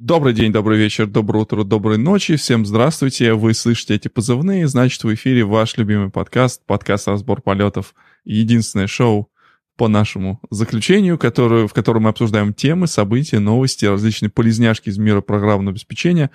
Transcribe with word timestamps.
Добрый 0.00 0.32
день, 0.32 0.50
добрый 0.50 0.78
вечер, 0.78 1.06
доброе 1.06 1.40
утро, 1.40 1.62
доброй 1.62 1.98
ночи. 1.98 2.36
Всем 2.36 2.64
здравствуйте. 2.64 3.34
Вы 3.34 3.52
слышите 3.52 3.94
эти 3.94 4.08
позывные, 4.08 4.66
значит, 4.66 5.04
в 5.04 5.12
эфире 5.12 5.44
ваш 5.44 5.76
любимый 5.76 6.08
подкаст, 6.08 6.62
подкаст 6.64 7.06
«Разбор 7.06 7.42
полетов». 7.42 7.94
Единственное 8.24 8.86
шоу 8.86 9.30
по 9.76 9.88
нашему 9.88 10.40
заключению, 10.48 11.18
которое, 11.18 11.68
в 11.68 11.74
котором 11.74 12.04
мы 12.04 12.08
обсуждаем 12.08 12.54
темы, 12.54 12.86
события, 12.86 13.40
новости, 13.40 13.84
различные 13.84 14.30
полезняшки 14.30 14.88
из 14.88 14.96
мира 14.96 15.20
программного 15.20 15.72
обеспечения. 15.72 16.30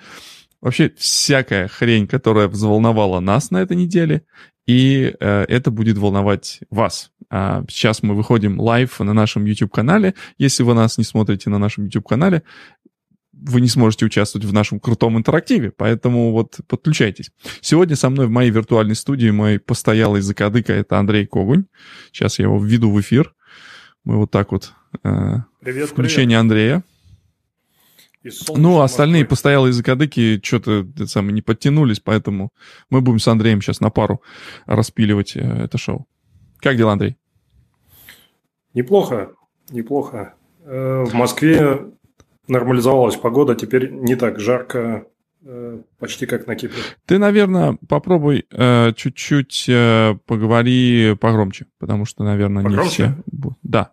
Вообще 0.60 0.92
всякая 0.96 1.66
хрень, 1.66 2.06
которая 2.06 2.46
взволновала 2.46 3.18
нас 3.18 3.50
на 3.50 3.62
этой 3.62 3.76
неделе, 3.76 4.22
и 4.66 5.12
э, 5.18 5.44
это 5.48 5.72
будет 5.72 5.98
волновать 5.98 6.60
вас. 6.70 7.10
А 7.30 7.64
сейчас 7.68 8.02
мы 8.02 8.14
выходим 8.14 8.60
live 8.60 9.00
на 9.00 9.12
нашем 9.12 9.44
YouTube-канале. 9.44 10.14
Если 10.38 10.62
вы 10.62 10.74
нас 10.74 10.98
не 10.98 11.04
смотрите 11.04 11.50
на 11.50 11.58
нашем 11.58 11.84
YouTube-канале, 11.84 12.42
вы 13.36 13.60
не 13.60 13.68
сможете 13.68 14.06
участвовать 14.06 14.46
в 14.46 14.52
нашем 14.52 14.80
крутом 14.80 15.18
интерактиве, 15.18 15.70
поэтому 15.70 16.32
вот 16.32 16.58
подключайтесь. 16.66 17.30
Сегодня 17.60 17.96
со 17.96 18.08
мной 18.08 18.26
в 18.26 18.30
моей 18.30 18.50
виртуальной 18.50 18.94
студии 18.94 19.30
мой 19.30 19.58
постоялый 19.58 20.20
закадыка— 20.20 20.72
это 20.74 20.98
Андрей 20.98 21.26
Когунь. 21.26 21.66
Сейчас 22.12 22.38
я 22.38 22.46
его 22.46 22.58
введу 22.58 22.90
в 22.90 23.00
эфир. 23.00 23.34
Мы 24.04 24.16
вот 24.16 24.30
так 24.30 24.52
вот... 24.52 24.72
Э, 25.04 25.40
привет, 25.60 25.90
включение 25.90 26.38
привет. 26.38 26.40
Андрея. 26.40 26.84
Ну, 28.56 28.80
остальные 28.80 29.22
Москвы. 29.22 29.30
постоялые 29.30 29.72
закадыки 29.72 30.40
что-то 30.42 30.86
самое 31.06 31.32
не 31.32 31.42
подтянулись, 31.42 32.00
поэтому 32.00 32.50
мы 32.90 33.00
будем 33.00 33.20
с 33.20 33.28
Андреем 33.28 33.60
сейчас 33.62 33.80
на 33.80 33.90
пару 33.90 34.22
распиливать 34.66 35.36
э, 35.36 35.40
это 35.40 35.78
шоу. 35.78 36.06
Как 36.58 36.76
дела, 36.76 36.92
Андрей? 36.92 37.16
Неплохо, 38.74 39.32
неплохо. 39.70 40.34
Э, 40.64 41.04
в 41.04 41.14
Москве 41.14 41.92
нормализовалась 42.48 43.16
погода, 43.16 43.54
теперь 43.54 43.90
не 43.90 44.16
так 44.16 44.40
жарко, 44.40 45.06
э, 45.44 45.80
почти 45.98 46.26
как 46.26 46.46
на 46.46 46.56
Кипре. 46.56 46.82
Ты, 47.04 47.18
наверное, 47.18 47.78
попробуй 47.88 48.46
э, 48.50 48.92
чуть-чуть 48.96 49.66
э, 49.68 50.16
поговори 50.26 51.16
погромче, 51.20 51.66
потому 51.78 52.04
что, 52.04 52.24
наверное, 52.24 52.62
погромче? 52.62 53.02
не 53.34 53.40
все... 53.42 53.56
Да, 53.62 53.90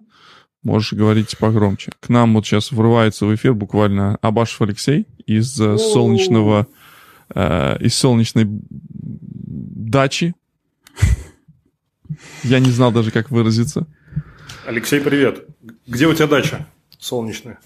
можешь 0.64 0.94
говорить 0.94 1.38
погромче. 1.38 1.92
К 2.00 2.10
нам 2.10 2.34
вот 2.34 2.46
сейчас 2.46 2.72
врывается 2.72 3.26
в 3.26 3.36
эфир 3.36 3.54
буквально 3.54 4.18
Абашев 4.22 4.62
Алексей 4.62 5.08
из 5.26 5.60
э, 5.60 5.78
солнечного... 5.78 6.68
Э, 7.34 7.78
из 7.80 7.96
солнечной 7.96 8.46
дачи. 8.48 10.34
Я 12.44 12.60
не 12.60 12.70
знал 12.70 12.92
даже, 12.92 13.12
как 13.12 13.32
выразиться. 13.32 13.88
Алексей, 14.66 15.00
привет. 15.02 15.46
Где 15.88 16.08
у 16.08 16.14
тебя 16.14 16.28
дача 16.28 16.68
солнечная? 17.00 17.60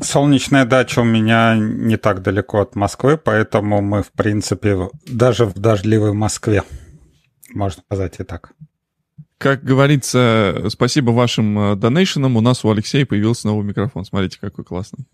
Солнечная 0.00 0.64
дача 0.64 1.00
у 1.00 1.04
меня 1.04 1.56
не 1.56 1.96
так 1.96 2.22
далеко 2.22 2.60
от 2.60 2.76
Москвы, 2.76 3.16
поэтому 3.16 3.80
мы, 3.80 4.02
в 4.02 4.12
принципе, 4.12 4.90
даже 5.06 5.46
в 5.46 5.54
дождливой 5.54 6.12
Москве, 6.12 6.62
можно 7.50 7.82
сказать 7.82 8.20
и 8.20 8.24
так. 8.24 8.52
Как 9.38 9.64
говорится, 9.64 10.66
спасибо 10.68 11.10
вашим 11.10 11.58
э, 11.58 11.76
донейшенам, 11.76 12.36
у 12.36 12.40
нас 12.40 12.64
у 12.64 12.70
Алексея 12.70 13.04
появился 13.04 13.48
новый 13.48 13.66
микрофон. 13.66 14.04
Смотрите, 14.04 14.38
какой 14.40 14.64
классный. 14.64 15.04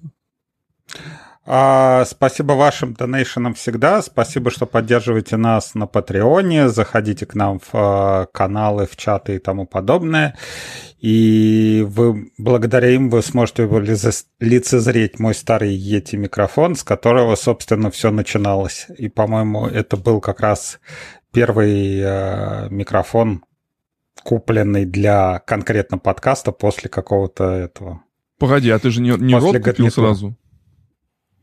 А, 1.50 2.04
спасибо 2.04 2.52
вашим 2.52 2.92
донейшенам 2.92 3.54
всегда. 3.54 4.02
Спасибо, 4.02 4.50
что 4.50 4.66
поддерживаете 4.66 5.38
нас 5.38 5.74
на 5.74 5.86
Патреоне. 5.86 6.68
Заходите 6.68 7.24
к 7.24 7.34
нам 7.34 7.58
в 7.58 7.70
а, 7.72 8.26
каналы, 8.26 8.86
в 8.86 8.96
чаты 8.98 9.36
и 9.36 9.38
тому 9.38 9.66
подобное. 9.66 10.36
И 11.00 11.86
вы, 11.88 12.30
благодаря 12.36 12.90
им 12.90 13.08
вы 13.08 13.22
сможете 13.22 13.62
лицезреть 14.40 15.18
мой 15.18 15.34
старый 15.34 15.74
Yeti 15.74 16.16
микрофон, 16.16 16.74
с 16.74 16.84
которого, 16.84 17.34
собственно, 17.34 17.90
все 17.90 18.10
начиналось. 18.10 18.86
И, 18.98 19.08
по-моему, 19.08 19.68
это 19.68 19.96
был 19.96 20.20
как 20.20 20.40
раз 20.40 20.80
первый 21.32 21.98
э, 21.98 22.68
микрофон, 22.68 23.42
купленный 24.22 24.84
для 24.84 25.38
конкретно 25.46 25.96
подкаста 25.96 26.52
после 26.52 26.90
какого-то 26.90 27.44
этого. 27.44 28.02
Погоди, 28.38 28.68
а 28.68 28.78
ты 28.78 28.90
же 28.90 29.00
не, 29.00 29.12
не 29.12 29.34
рот 29.34 29.58
купил 29.64 29.90
сразу? 29.90 30.36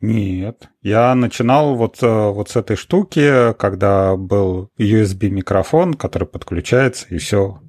Нет, 0.06 0.70
я 0.82 1.16
начинал 1.16 1.76
вот, 1.76 2.02
э, 2.04 2.30
вот 2.30 2.50
с 2.50 2.56
этой 2.56 2.76
штуки, 2.76 3.54
когда 3.54 4.16
был 4.16 4.70
USB-микрофон, 4.78 5.96
который 5.96 6.28
подключается, 6.28 7.08
и 7.10 7.18
все, 7.18 7.60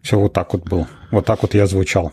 все 0.00 0.18
вот 0.18 0.32
так 0.32 0.52
вот 0.52 0.68
был. 0.68 0.86
Вот 1.10 1.26
так 1.26 1.42
вот 1.42 1.54
я 1.54 1.66
звучал. 1.66 2.12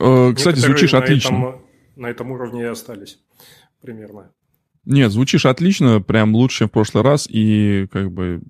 Э, 0.00 0.32
кстати, 0.34 0.56
Некоторые 0.56 0.56
звучишь 0.56 0.92
на 0.92 0.98
отлично. 0.98 1.36
Этом, 1.36 1.62
на 1.96 2.06
этом 2.08 2.30
уровне 2.32 2.62
и 2.62 2.66
остались 2.66 3.18
примерно. 3.80 4.32
Нет, 4.84 5.12
звучишь 5.12 5.46
отлично, 5.46 6.00
прям 6.00 6.34
лучше, 6.34 6.58
чем 6.58 6.68
в 6.68 6.72
прошлый 6.72 7.04
раз, 7.04 7.28
и 7.30 7.86
как 7.92 8.10
бы 8.10 8.40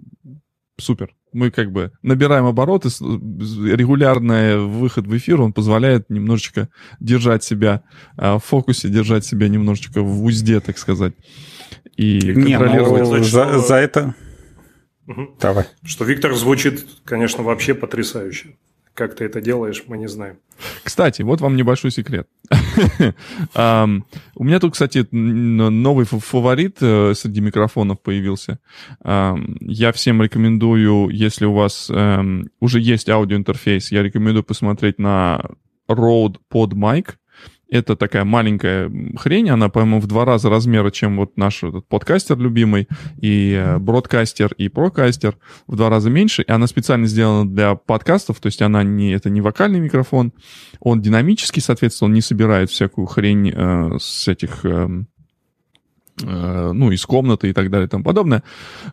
супер. 0.78 1.14
Мы 1.32 1.50
как 1.50 1.72
бы 1.72 1.92
набираем 2.02 2.46
обороты, 2.46 2.88
регулярный 2.88 4.58
выход 4.58 5.06
в 5.06 5.16
эфир, 5.16 5.40
он 5.40 5.52
позволяет 5.52 6.08
немножечко 6.10 6.68
держать 7.00 7.44
себя 7.44 7.82
а, 8.16 8.38
в 8.38 8.44
фокусе, 8.44 8.88
держать 8.88 9.24
себя 9.24 9.48
немножечко 9.48 10.02
в 10.02 10.24
узде, 10.24 10.60
так 10.60 10.78
сказать. 10.78 11.14
И 11.96 12.20
Не, 12.20 12.32
ну, 12.32 12.58
контролировать. 12.58 13.08
Ну, 13.08 13.24
за, 13.24 13.58
за 13.58 13.74
это... 13.76 14.14
Угу. 15.06 15.36
Давай. 15.40 15.64
Что 15.84 16.04
Виктор 16.04 16.34
звучит, 16.34 16.86
конечно, 17.04 17.42
вообще 17.42 17.74
потрясающе. 17.74 18.56
Как 18.98 19.14
ты 19.14 19.26
это 19.26 19.40
делаешь, 19.40 19.84
мы 19.86 19.96
не 19.96 20.08
знаем. 20.08 20.38
Кстати, 20.82 21.22
вот 21.22 21.40
вам 21.40 21.54
небольшой 21.54 21.92
секрет. 21.92 22.26
У 23.54 24.44
меня 24.44 24.58
тут, 24.58 24.72
кстати, 24.72 25.06
новый 25.12 26.04
фаворит 26.04 26.78
э, 26.80 27.14
среди 27.14 27.40
микрофонов 27.40 28.00
появился. 28.02 28.58
Я 29.04 29.92
всем 29.92 30.20
рекомендую, 30.20 31.10
если 31.10 31.44
у 31.44 31.52
вас 31.52 31.88
эм, 31.90 32.50
уже 32.58 32.80
есть 32.80 33.08
аудиоинтерфейс, 33.08 33.92
я 33.92 34.02
рекомендую 34.02 34.42
посмотреть 34.42 34.98
на 34.98 35.42
Rode 35.88 36.38
PodMic. 36.52 37.10
Это 37.70 37.96
такая 37.96 38.24
маленькая 38.24 38.90
хрень, 39.16 39.50
она, 39.50 39.68
по-моему, 39.68 40.00
в 40.00 40.06
два 40.06 40.24
раза 40.24 40.48
размера, 40.48 40.90
чем 40.90 41.18
вот 41.18 41.36
наш 41.36 41.62
этот 41.62 41.86
подкастер 41.86 42.38
любимый, 42.38 42.88
и 43.20 43.52
э, 43.52 43.78
бродкастер, 43.78 44.52
и 44.54 44.68
прокастер, 44.68 45.36
в 45.66 45.76
два 45.76 45.90
раза 45.90 46.08
меньше, 46.08 46.42
и 46.42 46.50
она 46.50 46.66
специально 46.66 47.06
сделана 47.06 47.48
для 47.48 47.74
подкастов, 47.74 48.40
то 48.40 48.46
есть 48.46 48.62
она 48.62 48.82
не, 48.82 49.12
это 49.12 49.28
не 49.28 49.42
вокальный 49.42 49.80
микрофон, 49.80 50.32
он 50.80 51.02
динамический, 51.02 51.60
соответственно, 51.60 52.06
он 52.06 52.14
не 52.14 52.22
собирает 52.22 52.70
всякую 52.70 53.06
хрень 53.06 53.52
э, 53.54 53.98
с 54.00 54.28
этих, 54.28 54.64
э, 54.64 54.88
э, 56.22 56.72
ну, 56.72 56.90
из 56.90 57.04
комнаты 57.04 57.50
и 57.50 57.52
так 57.52 57.70
далее 57.70 57.86
и 57.86 57.90
тому 57.90 58.02
подобное. 58.02 58.42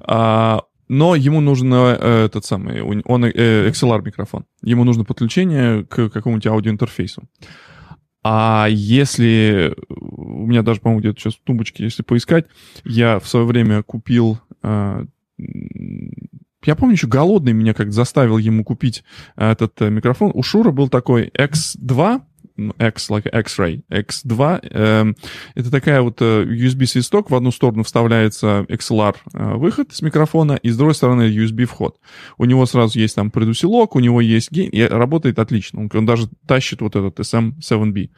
А, 0.02 0.64
но 0.90 1.16
ему 1.16 1.40
нужно 1.40 1.98
э, 2.00 2.26
этот 2.26 2.44
самый, 2.44 2.82
он 2.82 3.26
э, 3.26 3.70
XLR 3.70 4.04
микрофон. 4.04 4.46
Ему 4.62 4.84
нужно 4.84 5.06
подключение 5.06 5.86
к 5.86 6.10
какому-нибудь 6.10 6.48
аудиоинтерфейсу. 6.48 7.24
А 8.28 8.66
если... 8.68 9.76
У 9.88 10.48
меня 10.48 10.64
даже, 10.64 10.82
по-моему, 10.82 11.00
где-то 11.00 11.20
сейчас 11.20 11.36
в 11.36 11.42
тумбочке, 11.44 11.84
если 11.84 12.02
поискать, 12.02 12.48
я 12.84 13.20
в 13.20 13.28
свое 13.28 13.46
время 13.46 13.84
купил... 13.84 14.40
Э, 14.64 15.06
я 15.38 16.76
помню, 16.76 16.94
еще 16.94 17.06
голодный 17.06 17.54
меня 17.54 17.76
как 17.76 17.94
заставил 17.94 18.40
ему 18.40 18.64
купить 18.64 19.04
этот 19.36 19.80
э, 19.80 19.92
микрофон. 19.92 20.32
У 20.34 20.42
Шура 20.42 20.72
был 20.72 20.90
такой 20.90 21.30
X2, 21.38 22.24
X, 22.58 23.10
like 23.10 23.30
X-ray, 23.32 23.84
X2. 23.90 24.60
Э, 24.72 25.14
это 25.56 25.72
такая 25.72 26.02
вот 26.02 26.22
э, 26.22 26.44
USB-свисток, 26.46 27.30
в 27.30 27.36
одну 27.36 27.52
сторону 27.52 27.84
вставляется 27.84 28.66
XLR 28.70 29.16
э, 29.34 29.84
с 29.92 30.02
микрофона, 30.02 30.54
и 30.54 30.70
с 30.70 30.78
другой 30.78 30.96
стороны 30.96 31.24
USB 31.24 31.66
вход. 31.66 32.00
У 32.38 32.46
него 32.46 32.66
сразу 32.66 32.98
есть 32.98 33.16
там 33.16 33.32
предусилок, 33.32 33.96
у 33.96 34.00
него 34.00 34.22
есть 34.22 34.52
гейн, 34.52 34.70
и 34.70 34.82
работает 34.84 35.40
отлично. 35.40 35.82
Он, 35.82 35.92
он 35.94 36.06
даже 36.06 36.30
тащит 36.48 36.82
вот 36.82 36.96
этот 36.96 37.20
SM7B. 37.20 38.10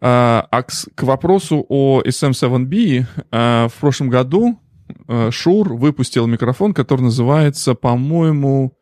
А, 0.00 0.46
а 0.50 0.62
к, 0.62 1.02
вопросу 1.02 1.64
о 1.68 2.02
SM7B, 2.02 3.04
а, 3.30 3.68
в 3.68 3.74
прошлом 3.74 4.08
году 4.08 4.60
Шур 5.30 5.74
выпустил 5.74 6.26
микрофон, 6.26 6.72
который 6.72 7.02
называется, 7.02 7.74
по-моему, 7.74 8.74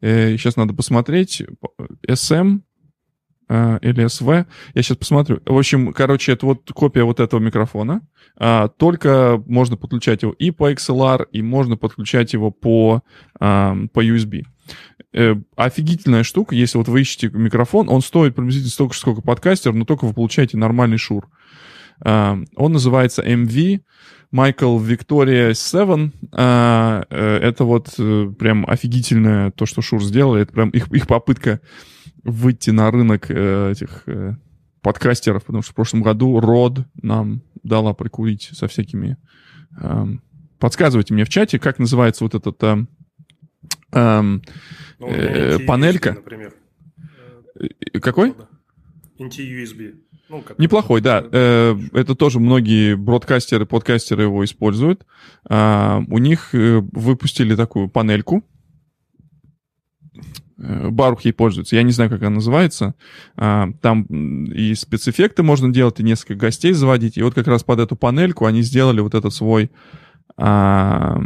э, 0.00 0.36
сейчас 0.38 0.56
надо 0.56 0.72
посмотреть, 0.72 1.42
SM 2.08 2.60
э, 3.52 3.78
или 3.82 4.04
SV. 4.04 4.46
Я 4.74 4.82
сейчас 4.82 4.96
посмотрю. 4.96 5.40
В 5.44 5.56
общем, 5.56 5.92
короче, 5.92 6.32
это 6.32 6.46
вот 6.46 6.70
копия 6.72 7.04
вот 7.04 7.20
этого 7.20 7.40
микрофона. 7.40 8.00
А, 8.36 8.68
только 8.68 9.42
можно 9.46 9.76
подключать 9.76 10.22
его 10.22 10.32
и 10.32 10.50
по 10.50 10.72
XLR, 10.72 11.26
и 11.32 11.42
можно 11.42 11.76
подключать 11.76 12.32
его 12.32 12.50
по, 12.50 13.02
а, 13.38 13.76
по 13.92 14.02
USB. 14.02 14.44
Э, 15.12 15.34
офигительная 15.56 16.22
штука, 16.22 16.54
если 16.54 16.78
вот 16.78 16.88
вы 16.88 17.02
ищете 17.02 17.28
микрофон, 17.28 17.90
он 17.90 18.00
стоит 18.00 18.34
приблизительно 18.34 18.70
столько 18.70 18.94
же, 18.94 19.00
сколько 19.00 19.20
подкастер, 19.20 19.74
но 19.74 19.84
только 19.84 20.06
вы 20.06 20.14
получаете 20.14 20.56
нормальный 20.56 20.98
шур. 20.98 21.28
А, 22.00 22.38
он 22.56 22.72
называется 22.72 23.22
MV 23.22 23.82
Michael 24.32 24.80
Victoria 24.80 25.52
7. 25.52 26.10
А, 26.32 27.04
э, 27.10 27.38
это 27.42 27.64
вот 27.64 27.92
э, 27.98 28.32
прям 28.38 28.64
офигительное 28.66 29.50
то, 29.50 29.66
что 29.66 29.82
Шур 29.82 30.02
сделал. 30.02 30.36
Это 30.36 30.52
прям 30.52 30.70
их, 30.70 30.90
их 30.90 31.06
попытка 31.06 31.60
выйти 32.24 32.70
на 32.70 32.90
рынок 32.90 33.30
э, 33.30 33.72
этих 33.72 34.04
э, 34.06 34.36
подкастеров, 34.80 35.44
потому 35.44 35.62
что 35.62 35.72
в 35.72 35.74
прошлом 35.74 36.02
году 36.02 36.40
Род 36.40 36.80
нам 37.02 37.42
дала 37.62 37.94
прикурить 37.94 38.50
со 38.52 38.68
всякими... 38.68 39.16
Э, 39.80 40.06
подсказывайте 40.58 41.14
мне 41.14 41.24
в 41.24 41.28
чате, 41.28 41.58
как 41.58 41.78
называется 41.78 42.24
вот 42.24 42.34
этот... 42.34 42.62
Э, 42.62 42.84
э, 43.92 44.22
ну, 44.22 44.42
э, 45.00 45.58
панелька. 45.60 46.14
Например. 46.14 46.54
Какой? 48.00 48.34
NT-USB. 49.18 49.94
Ну, 50.28 50.42
Неплохой, 50.56 51.02
да. 51.02 51.24
Э, 51.30 51.76
это 51.92 52.14
тоже 52.14 52.40
многие 52.40 52.96
бродкастеры, 52.96 53.66
подкастеры 53.66 54.22
его 54.22 54.44
используют. 54.44 55.04
Э, 55.48 56.00
у 56.08 56.18
них 56.18 56.54
э, 56.54 56.80
выпустили 56.92 57.54
такую 57.54 57.88
панельку. 57.88 58.42
Э, 60.62 60.90
Барух 60.90 61.22
ей 61.22 61.32
пользуется. 61.32 61.76
Я 61.76 61.82
не 61.82 61.92
знаю, 61.92 62.10
как 62.10 62.22
она 62.22 62.36
называется. 62.36 62.94
Э, 63.36 63.66
там 63.80 64.04
и 64.44 64.74
спецэффекты 64.74 65.42
можно 65.42 65.72
делать, 65.72 66.00
и 66.00 66.04
несколько 66.04 66.36
гостей 66.36 66.72
заводить. 66.72 67.18
И 67.18 67.22
вот 67.22 67.34
как 67.34 67.46
раз 67.48 67.64
под 67.64 67.80
эту 67.80 67.96
панельку 67.96 68.46
они 68.46 68.62
сделали 68.62 69.00
вот 69.00 69.14
этот 69.14 69.34
свой 69.34 69.70
э, 70.38 71.16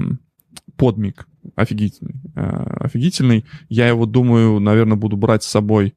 подмик. 0.76 1.26
Офигительный. 1.54 2.16
Э, 2.34 2.78
офигительный. 2.80 3.44
Я 3.68 3.88
его, 3.88 4.06
думаю, 4.06 4.58
наверное, 4.58 4.96
буду 4.96 5.16
брать 5.16 5.44
с 5.44 5.48
собой, 5.48 5.94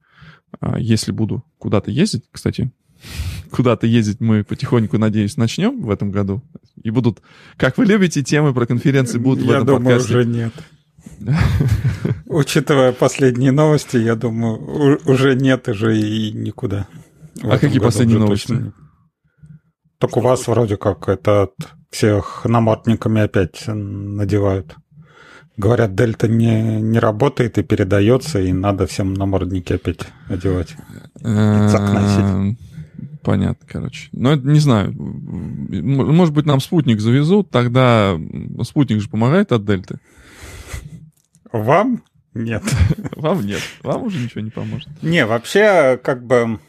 если 0.77 1.11
буду 1.11 1.43
куда-то 1.59 1.91
ездить. 1.91 2.25
Кстати, 2.31 2.71
куда-то 3.51 3.87
ездить 3.87 4.19
мы 4.19 4.43
потихоньку, 4.43 4.97
надеюсь, 4.97 5.37
начнем 5.37 5.81
в 5.81 5.89
этом 5.89 6.11
году. 6.11 6.43
И 6.83 6.89
будут, 6.89 7.21
как 7.55 7.77
вы 7.77 7.85
любите, 7.85 8.23
темы 8.23 8.53
про 8.53 8.65
конференции 8.65 9.17
будут 9.17 9.45
я 9.45 9.51
в 9.51 9.63
этом 9.63 9.65
думаю, 9.65 9.83
подкасте. 9.83 10.17
уже 10.17 10.25
нет. 10.25 10.53
Учитывая 12.25 12.91
последние 12.91 13.51
новости, 13.51 13.97
я 13.97 14.15
думаю, 14.15 14.99
уже 15.05 15.35
нет 15.35 15.67
уже 15.67 15.97
и 15.97 16.31
никуда. 16.31 16.87
А 17.41 17.57
какие 17.57 17.79
последние 17.79 18.19
новости? 18.19 18.71
Так 19.99 20.15
у 20.15 20.21
вас 20.21 20.47
вроде 20.47 20.77
как 20.77 21.09
это 21.09 21.49
всех 21.89 22.45
намордниками 22.45 23.21
опять 23.21 23.63
надевают. 23.67 24.75
Говорят, 25.57 25.93
дельта 25.93 26.29
не, 26.29 26.81
не 26.81 26.99
работает 26.99 27.57
и 27.57 27.63
передается, 27.63 28.39
и 28.39 28.53
надо 28.53 28.87
всем 28.87 29.13
намордники 29.13 29.73
опять 29.73 29.99
одевать. 30.29 30.77
Эм, 31.21 32.57
понятно, 33.23 33.67
короче. 33.69 34.07
Но 34.13 34.31
это 34.31 34.47
не 34.47 34.59
знаю. 34.59 34.93
Может 34.97 36.33
быть, 36.33 36.45
нам 36.45 36.61
спутник 36.61 37.01
завезут, 37.01 37.49
тогда 37.49 38.17
спутник 38.63 39.01
же 39.01 39.09
помогает 39.09 39.51
от 39.51 39.65
дельты. 39.65 39.99
Вам 41.51 42.03
нет. 42.33 42.63
Вам 43.15 43.45
нет. 43.45 43.61
Вам 43.83 44.03
уже 44.03 44.19
ничего 44.19 44.41
не 44.41 44.51
поможет. 44.51 44.87
Не, 45.01 45.25
вообще, 45.25 45.99
как 46.03 46.25
бы, 46.25 46.59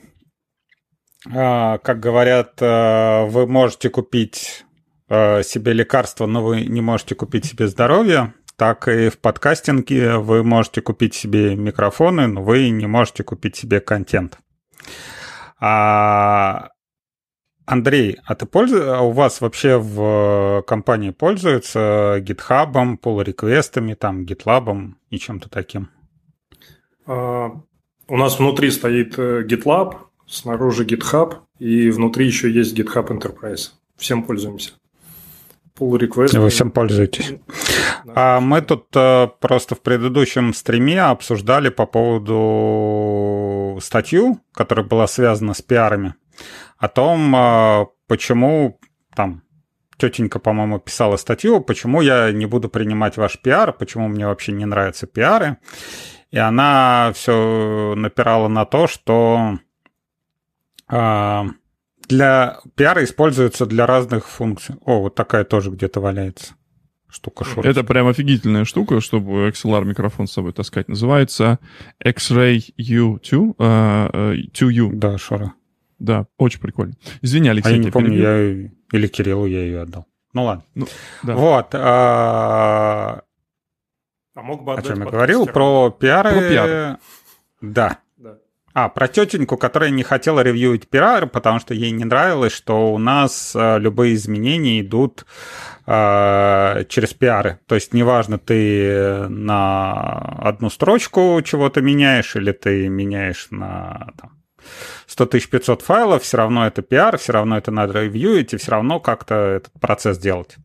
а, 1.32 1.78
как 1.78 2.00
говорят, 2.00 2.54
а, 2.60 3.26
вы 3.26 3.46
можете 3.46 3.90
купить 3.90 4.64
а, 5.08 5.42
себе 5.42 5.72
лекарство, 5.72 6.26
но 6.26 6.42
вы 6.42 6.62
не 6.62 6.80
можете 6.80 7.14
купить 7.14 7.44
себе 7.44 7.66
здоровье 7.66 8.34
так 8.60 8.88
и 8.88 9.08
в 9.08 9.18
подкастинге 9.18 10.18
вы 10.18 10.44
можете 10.44 10.82
купить 10.82 11.14
себе 11.14 11.56
микрофоны, 11.56 12.26
но 12.26 12.42
вы 12.42 12.68
не 12.68 12.86
можете 12.86 13.24
купить 13.24 13.56
себе 13.56 13.80
контент. 13.80 14.38
А, 15.58 16.68
Андрей, 17.70 18.18
а 18.24 18.34
ты 18.34 18.46
пользуешь, 18.46 18.84
а 18.84 19.00
у 19.00 19.12
вас 19.12 19.40
вообще 19.40 19.78
в 19.78 20.64
компании 20.66 21.10
пользуются 21.10 22.16
GitHub, 22.18 22.72
pull 23.00 23.22
реквестами 23.22 23.94
там, 23.94 24.24
GitLab 24.24 24.94
и 25.10 25.18
чем-то 25.18 25.48
таким? 25.48 25.88
А, 27.06 27.50
у 28.08 28.16
нас 28.16 28.40
внутри 28.40 28.72
стоит 28.72 29.16
э, 29.18 29.44
GitLab, 29.46 29.98
снаружи 30.26 30.84
GitHub, 30.84 31.36
и 31.60 31.90
внутри 31.90 32.26
еще 32.26 32.50
есть 32.50 32.76
GitHub 32.76 33.06
Enterprise. 33.06 33.70
Всем 33.96 34.24
пользуемся 34.24 34.72
pull 35.78 35.96
request. 35.98 36.38
Вы 36.38 36.50
всем 36.50 36.72
пользуетесь. 36.72 37.34
А 38.14 38.40
мы 38.40 38.62
тут 38.62 38.86
э, 38.94 39.28
просто 39.38 39.76
в 39.76 39.80
предыдущем 39.80 40.52
стриме 40.54 41.02
обсуждали 41.02 41.68
по 41.68 41.86
поводу 41.86 43.78
статью, 43.80 44.40
которая 44.52 44.84
была 44.84 45.06
связана 45.06 45.54
с 45.54 45.62
пиарами, 45.62 46.14
о 46.80 46.88
том, 46.88 47.36
э, 47.36 47.86
почему 48.08 48.80
там 49.14 49.42
тетенька, 49.98 50.38
по-моему, 50.38 50.78
писала 50.80 51.16
статью, 51.16 51.60
почему 51.60 52.00
я 52.00 52.32
не 52.32 52.46
буду 52.46 52.70
принимать 52.70 53.18
ваш 53.18 53.38
пиар, 53.38 53.74
почему 53.74 54.08
мне 54.08 54.26
вообще 54.26 54.52
не 54.52 54.64
нравятся 54.64 55.06
пиары. 55.06 55.58
И 56.30 56.38
она 56.38 57.12
все 57.14 57.94
напирала 57.96 58.48
на 58.48 58.64
то, 58.64 58.86
что 58.86 59.58
э, 60.90 61.42
для 62.08 62.60
пиара 62.76 63.04
используется 63.04 63.66
для 63.66 63.86
разных 63.86 64.26
функций. 64.26 64.76
О, 64.86 65.00
вот 65.00 65.14
такая 65.14 65.44
тоже 65.44 65.70
где-то 65.70 66.00
валяется 66.00 66.54
штука 67.10 67.44
Шурс. 67.44 67.66
Это 67.66 67.84
прям 67.84 68.06
офигительная 68.06 68.64
штука, 68.64 69.00
чтобы 69.00 69.48
XLR 69.48 69.84
микрофон 69.84 70.26
с 70.26 70.32
собой 70.32 70.52
таскать. 70.52 70.88
Называется 70.88 71.58
X-Ray 72.02 72.72
U2, 72.78 73.56
uh, 73.56 74.34
2U. 74.52 74.90
Да, 74.94 75.18
Шора. 75.18 75.52
Да, 76.00 76.26
очень 76.38 76.60
прикольно. 76.60 76.94
Извини, 77.20 77.48
Алексей. 77.50 77.74
А 77.74 77.76
я 77.76 77.78
не 77.78 77.90
помню, 77.90 78.18
я 78.18 78.70
или 78.92 79.06
Кириллу 79.06 79.46
я 79.46 79.60
ее 79.60 79.82
отдал. 79.82 80.06
Ну 80.32 80.44
ладно. 80.44 80.64
Ну, 80.74 80.86
да. 81.22 81.34
Вот. 81.34 81.74
А... 81.74 83.22
а 84.34 84.42
мог 84.42 84.64
бы 84.64 84.74
О 84.74 84.82
чем 84.82 85.00
я 85.00 85.06
говорил? 85.06 85.46
Про 85.46 85.90
пиары. 85.90 86.30
Про 86.30 86.48
пиар. 86.48 86.98
Да. 87.60 87.98
А, 88.72 88.88
про 88.88 89.08
тетеньку, 89.08 89.56
которая 89.56 89.90
не 89.90 90.04
хотела 90.04 90.40
ревьюить 90.40 90.88
пиар, 90.88 91.26
потому 91.26 91.58
что 91.58 91.74
ей 91.74 91.90
не 91.90 92.04
нравилось, 92.04 92.52
что 92.52 92.92
у 92.92 92.98
нас 92.98 93.52
э, 93.56 93.78
любые 93.80 94.14
изменения 94.14 94.80
идут 94.80 95.26
э, 95.86 96.84
через 96.88 97.12
пиары. 97.12 97.58
То 97.66 97.74
есть 97.74 97.92
неважно, 97.92 98.38
ты 98.38 99.26
на 99.28 100.20
одну 100.38 100.70
строчку 100.70 101.42
чего-то 101.44 101.80
меняешь 101.80 102.36
или 102.36 102.52
ты 102.52 102.88
меняешь 102.88 103.48
на 103.50 104.12
там, 104.16 104.40
100 105.10 105.26
500 105.26 105.82
файлов, 105.82 106.22
все 106.22 106.36
равно 106.36 106.66
это 106.66 106.82
пиар, 106.82 107.18
все 107.18 107.32
равно 107.32 107.58
это 107.58 107.72
надо 107.72 108.00
ревьюить, 108.00 108.52
и 108.52 108.56
все 108.56 108.70
равно 108.70 109.00
как-то 109.00 109.34
этот 109.34 109.72
процесс 109.80 110.18
делать. 110.18 110.56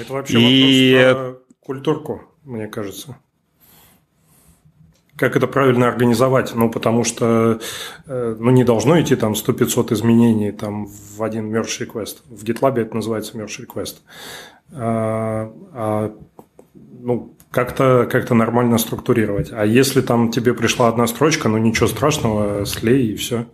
Это 0.00 0.12
вообще 0.12 0.38
и... 0.40 1.04
вопрос 1.04 1.16
про 1.16 1.64
культурку, 1.66 2.22
мне 2.44 2.68
кажется 2.68 3.16
как 5.16 5.36
это 5.36 5.46
правильно 5.46 5.86
организовать, 5.86 6.52
ну, 6.52 6.68
потому 6.68 7.04
что 7.04 7.60
э, 8.06 8.36
ну, 8.40 8.50
не 8.50 8.64
должно 8.64 9.00
идти 9.00 9.14
там 9.14 9.34
100-500 9.34 9.92
изменений 9.92 10.50
там, 10.50 10.86
в 10.86 11.22
один 11.22 11.54
merge 11.54 11.86
request. 11.86 12.22
В 12.28 12.42
GitLab 12.42 12.80
это 12.80 12.96
называется 12.96 13.38
merge 13.38 13.64
request. 13.64 13.98
А, 14.72 15.52
а, 15.72 16.12
ну, 16.74 17.36
как-то 17.52 18.08
как 18.10 18.28
нормально 18.30 18.78
структурировать. 18.78 19.50
А 19.52 19.64
если 19.64 20.00
там 20.00 20.32
тебе 20.32 20.54
пришла 20.54 20.88
одна 20.88 21.06
строчка, 21.06 21.48
ну, 21.48 21.58
ничего 21.58 21.86
страшного, 21.86 22.64
слей 22.64 23.12
и 23.12 23.16
все. 23.16 23.46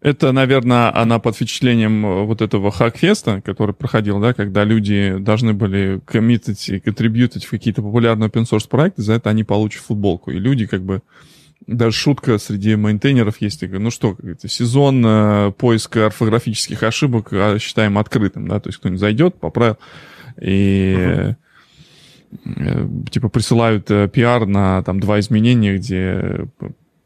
Это, 0.00 0.32
наверное, 0.32 0.96
она 0.96 1.18
под 1.18 1.36
впечатлением 1.36 2.04
э, 2.04 2.24
вот 2.24 2.42
этого 2.42 2.72
хакфеста, 2.72 3.40
который 3.40 3.72
проходил, 3.72 4.20
да, 4.20 4.34
когда 4.34 4.64
люди 4.64 5.16
должны 5.18 5.52
были 5.52 6.00
коммитить 6.04 6.68
и 6.68 6.80
контрибьютить 6.80 7.44
в 7.44 7.50
какие-то 7.50 7.82
популярные 7.82 8.28
open 8.28 8.42
source 8.42 8.68
проекты, 8.68 9.02
за 9.02 9.14
это 9.14 9.30
они 9.30 9.44
получат 9.44 9.82
футболку. 9.82 10.32
И 10.32 10.38
люди 10.38 10.66
как 10.66 10.82
бы 10.82 11.02
даже 11.68 11.96
шутка 11.96 12.38
среди 12.38 12.74
мейнтейнеров 12.74 13.40
есть, 13.40 13.62
ну 13.62 13.92
что, 13.92 14.16
сезон 14.44 15.04
э, 15.06 15.52
поиска 15.52 16.06
орфографических 16.06 16.82
ошибок 16.82 17.28
а, 17.32 17.58
считаем 17.60 17.96
открытым, 17.98 18.48
да, 18.48 18.58
то 18.58 18.68
есть 18.70 18.78
кто-нибудь 18.80 19.00
зайдет, 19.00 19.38
поправил, 19.38 19.76
и 20.40 20.96
uh-huh. 20.98 21.36
Э, 22.44 22.88
типа 23.10 23.28
присылают 23.28 23.90
э, 23.90 24.08
пиар 24.08 24.46
на 24.46 24.82
там 24.82 25.00
два 25.00 25.20
изменения, 25.20 25.76
где 25.76 26.46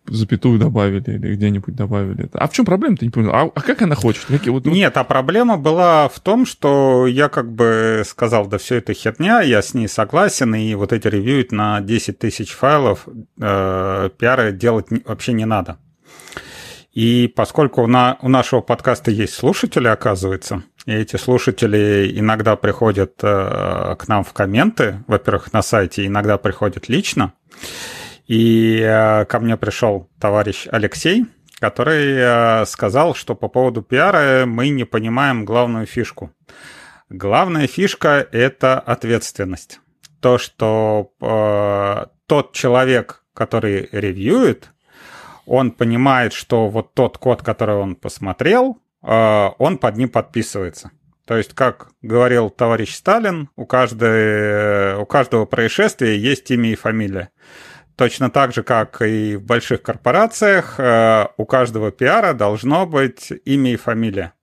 запятую 0.09 0.59
добавили 0.59 1.03
или 1.07 1.35
где-нибудь 1.35 1.75
добавили. 1.75 2.29
А 2.33 2.49
в 2.49 2.53
чем 2.53 2.65
проблема-то, 2.65 3.05
не 3.05 3.11
понял? 3.11 3.31
А, 3.33 3.51
а 3.55 3.61
как 3.61 3.83
она 3.83 3.95
хочет? 3.95 4.25
Какие, 4.27 4.51
вот, 4.51 4.67
Нет, 4.67 4.97
а 4.97 5.05
проблема 5.05 5.57
была 5.57 6.09
в 6.09 6.21
том, 6.21 6.47
что 6.47 7.07
я 7.07 7.29
как 7.29 7.53
бы 7.53 8.03
сказал, 8.07 8.47
да 8.47 8.59
все 8.59 8.77
это 8.77 8.95
херня, 8.95 9.41
я 9.41 9.63
с 9.63 9.75
ней 9.75 9.89
согласен, 9.89 10.55
и 10.55 10.75
вот 10.75 10.93
эти 10.93 11.09
ревьюить 11.09 11.53
на 11.53 11.81
10 11.81 12.19
тысяч 12.19 12.53
файлов 12.53 13.07
э, 13.41 14.11
пиары 14.19 14.53
делать 14.53 14.87
вообще 15.05 15.33
не 15.33 15.45
надо. 15.45 15.79
И 16.93 17.31
поскольку 17.35 17.87
на, 17.87 18.17
у 18.23 18.29
нашего 18.29 18.63
подкаста 18.63 19.11
есть 19.11 19.35
слушатели, 19.35 19.87
оказывается, 19.87 20.63
и 20.87 20.93
эти 20.93 21.17
слушатели 21.17 22.13
иногда 22.15 22.57
приходят 22.57 23.15
э, 23.23 23.97
к 23.99 24.09
нам 24.09 24.25
в 24.25 24.33
комменты, 24.33 25.03
во-первых, 25.07 25.53
на 25.53 25.63
сайте, 25.63 26.07
иногда 26.07 26.39
приходят 26.39 26.89
лично, 26.89 27.33
и 28.27 28.81
э, 28.81 29.25
ко 29.27 29.41
мне 29.41 29.57
пришел 29.57 30.09
товарищ 30.21 30.67
Алексей, 30.71 31.27
который 31.59 32.15
э, 32.17 32.67
сказал, 32.67 33.15
что 33.15 33.35
по 33.35 33.49
поводу 33.49 33.83
пиара 33.83 34.47
мы 34.47 34.69
не 34.69 34.85
понимаем 34.85 35.45
главную 35.45 35.87
фишку. 35.87 36.33
Главная 37.09 37.67
фишка– 37.67 38.27
это 38.33 38.79
ответственность. 38.79 39.81
То, 40.21 40.39
что 40.39 41.13
э, 41.21 42.07
тот 42.27 42.53
человек, 42.53 43.23
который 43.33 43.89
ревьюет, 43.93 44.71
он 45.47 45.71
понимает, 45.71 46.33
что 46.33 46.69
вот 46.69 46.95
тот 46.95 47.19
код, 47.19 47.43
который 47.43 47.77
он 47.77 47.95
посмотрел, 47.95 48.79
он 49.07 49.79
под 49.79 49.97
ним 49.97 50.09
подписывается. 50.09 50.91
То 51.27 51.37
есть, 51.37 51.55
как 51.55 51.89
говорил 52.03 52.51
товарищ 52.51 52.95
Сталин, 52.95 53.51
у, 53.57 53.67
каждой, 53.67 54.97
у 54.97 55.07
каждого 55.07 55.45
происшествия 55.45 56.17
есть 56.17 56.51
имя 56.51 56.71
и 56.71 56.77
фамилия. 56.77 57.31
Точно 57.97 58.31
так 58.31 58.53
же, 58.53 58.63
как 58.63 59.03
и 59.03 59.37
в 59.37 59.43
больших 59.43 59.83
корпорациях, 59.83 60.79
э, 60.79 61.27
у 61.37 61.47
каждого 61.47 61.91
пиара 61.91 62.33
должно 62.33 62.87
быть 62.87 63.33
имя 63.45 63.73
и 63.73 63.77
фамилия. 63.77 64.35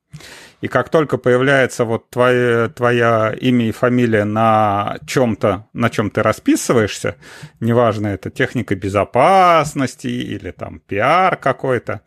И 0.60 0.68
как 0.68 0.90
только 0.90 1.18
появляется 1.18 1.86
вот 1.86 2.10
твое, 2.10 2.70
твоя 2.70 3.34
имя 3.40 3.68
и 3.68 3.72
фамилия 3.72 4.24
на 4.24 4.98
чем-то, 5.06 5.68
на 5.74 5.90
чем 5.90 6.10
ты 6.10 6.24
расписываешься, 6.24 7.16
неважно, 7.60 8.08
это 8.08 8.30
техника 8.30 8.76
безопасности 8.76 10.08
или 10.08 10.52
там 10.52 10.80
пиар 10.80 11.36
какой-то, 11.36 12.02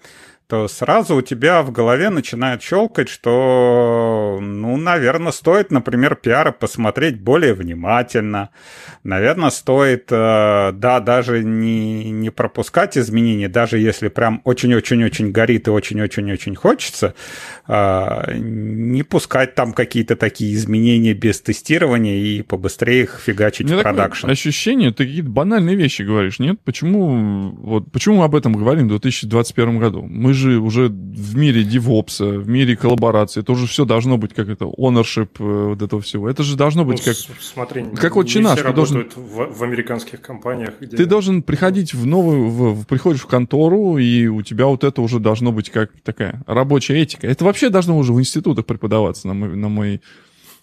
то 0.48 0.68
сразу 0.68 1.16
у 1.16 1.22
тебя 1.22 1.62
в 1.62 1.72
голове 1.72 2.08
начинает 2.08 2.62
щелкать, 2.62 3.08
что, 3.08 4.38
ну, 4.40 4.76
наверное, 4.76 5.32
стоит, 5.32 5.72
например, 5.72 6.14
пиара 6.14 6.52
посмотреть 6.52 7.20
более 7.20 7.52
внимательно. 7.52 8.50
Наверное, 9.02 9.50
стоит, 9.50 10.06
э, 10.10 10.70
да, 10.72 11.00
даже 11.00 11.42
не, 11.42 12.10
не 12.12 12.30
пропускать 12.30 12.96
изменения, 12.96 13.48
даже 13.48 13.78
если 13.78 14.06
прям 14.06 14.40
очень-очень-очень 14.44 15.32
горит 15.32 15.66
и 15.66 15.70
очень-очень-очень 15.70 16.54
хочется, 16.54 17.14
э, 17.66 18.34
не 18.36 19.02
пускать 19.02 19.56
там 19.56 19.72
какие-то 19.72 20.14
такие 20.14 20.54
изменения 20.54 21.12
без 21.12 21.40
тестирования 21.40 22.18
и 22.18 22.42
побыстрее 22.42 23.02
их 23.02 23.20
фигачить 23.24 23.68
в 23.68 23.82
продакшн. 23.82 24.30
Ощущение, 24.30 24.92
ты 24.92 25.06
какие-то 25.06 25.28
банальные 25.28 25.74
вещи 25.74 26.02
говоришь, 26.02 26.38
нет? 26.38 26.60
Почему, 26.64 27.50
вот, 27.50 27.90
почему 27.90 28.18
мы 28.18 28.24
об 28.24 28.36
этом 28.36 28.52
говорим 28.52 28.86
в 28.86 28.90
2021 28.90 29.78
году? 29.80 30.02
Мы 30.02 30.35
же 30.36 30.58
уже 30.58 30.88
в 30.88 31.36
мире 31.36 31.62
DevOps, 31.62 32.38
в 32.38 32.48
мире 32.48 32.76
коллаборации, 32.76 33.40
это 33.40 33.52
уже 33.52 33.66
все 33.66 33.84
должно 33.84 34.18
быть 34.18 34.34
как 34.34 34.48
это, 34.48 34.66
ownership 34.66 35.30
э, 35.38 35.68
вот 35.68 35.82
этого 35.82 36.00
всего. 36.02 36.28
Это 36.28 36.42
же 36.42 36.56
должно 36.56 36.84
быть 36.84 36.98
ну, 37.04 37.12
как... 37.12 37.16
Смотри, 37.40 37.84
как 37.96 38.16
вот 38.16 38.28
чинаш. 38.28 38.60
Ты 38.60 38.72
должен... 38.72 39.08
в, 39.14 39.58
в 39.58 39.62
американских 39.62 40.20
компаниях. 40.20 40.74
Где... 40.80 40.96
Ты 40.96 41.06
должен 41.06 41.42
приходить 41.42 41.94
в 41.94 42.06
новую, 42.06 42.48
в, 42.48 42.86
приходишь 42.86 43.22
в 43.22 43.26
контору, 43.26 43.98
и 43.98 44.26
у 44.26 44.42
тебя 44.42 44.66
вот 44.66 44.84
это 44.84 45.02
уже 45.02 45.18
должно 45.18 45.52
быть 45.52 45.70
как 45.70 45.90
такая 46.02 46.42
рабочая 46.46 47.02
этика. 47.02 47.26
Это 47.26 47.44
вообще 47.44 47.70
должно 47.70 47.98
уже 47.98 48.12
в 48.12 48.20
институтах 48.20 48.66
преподаваться, 48.66 49.26
на 49.26 49.34
мой... 49.34 49.56
На 49.56 49.68
мой... 49.68 50.00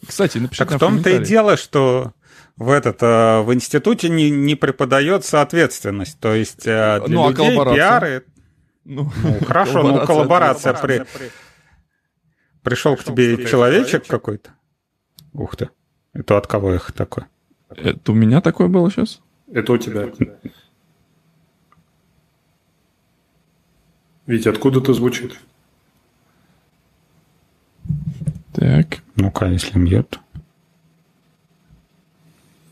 Кстати, 0.06 0.38
напишите 0.38 0.66
Так 0.66 0.76
в 0.76 0.80
том-то 0.80 1.10
и 1.10 1.24
дело, 1.24 1.58
что 1.58 2.14
в 2.58 2.70
этот 2.70 3.02
э, 3.02 3.42
в 3.42 3.54
институте 3.54 4.10
не, 4.10 4.30
не 4.30 4.56
преподается 4.56 5.42
ответственность. 5.42 6.20
То 6.20 6.34
есть 6.34 6.66
э, 6.66 7.02
для 7.06 7.16
ну, 7.16 7.26
а 7.26 7.30
людей 7.30 7.56
пиары 7.56 8.24
ну, 8.86 9.12
ну 9.24 9.46
хорошо, 9.46 9.84
ну 9.84 10.06
коллаборация. 10.06 10.74
При... 10.74 11.00
при... 11.00 11.32
Пришел 12.64 12.96
к 12.96 13.04
тебе 13.04 13.46
человечек 13.46 14.08
какой-то. 14.08 14.52
Ух 15.34 15.56
ты. 15.56 15.70
Это 16.14 16.38
от 16.38 16.48
кого 16.48 16.74
их 16.76 16.92
такой? 16.92 17.26
Это 17.70 18.12
у 18.12 18.16
меня 18.16 18.40
такое 18.40 18.68
было 18.68 18.90
сейчас? 18.92 19.22
Это 19.52 19.74
у 19.74 19.78
тебя. 19.78 20.12
Ведь 24.26 24.48
откуда 24.48 24.80
это 24.80 24.94
звучит? 24.94 25.40
Так. 28.54 29.02
Ну-ка, 29.16 29.48
если 29.48 29.78
нет. 29.78 30.20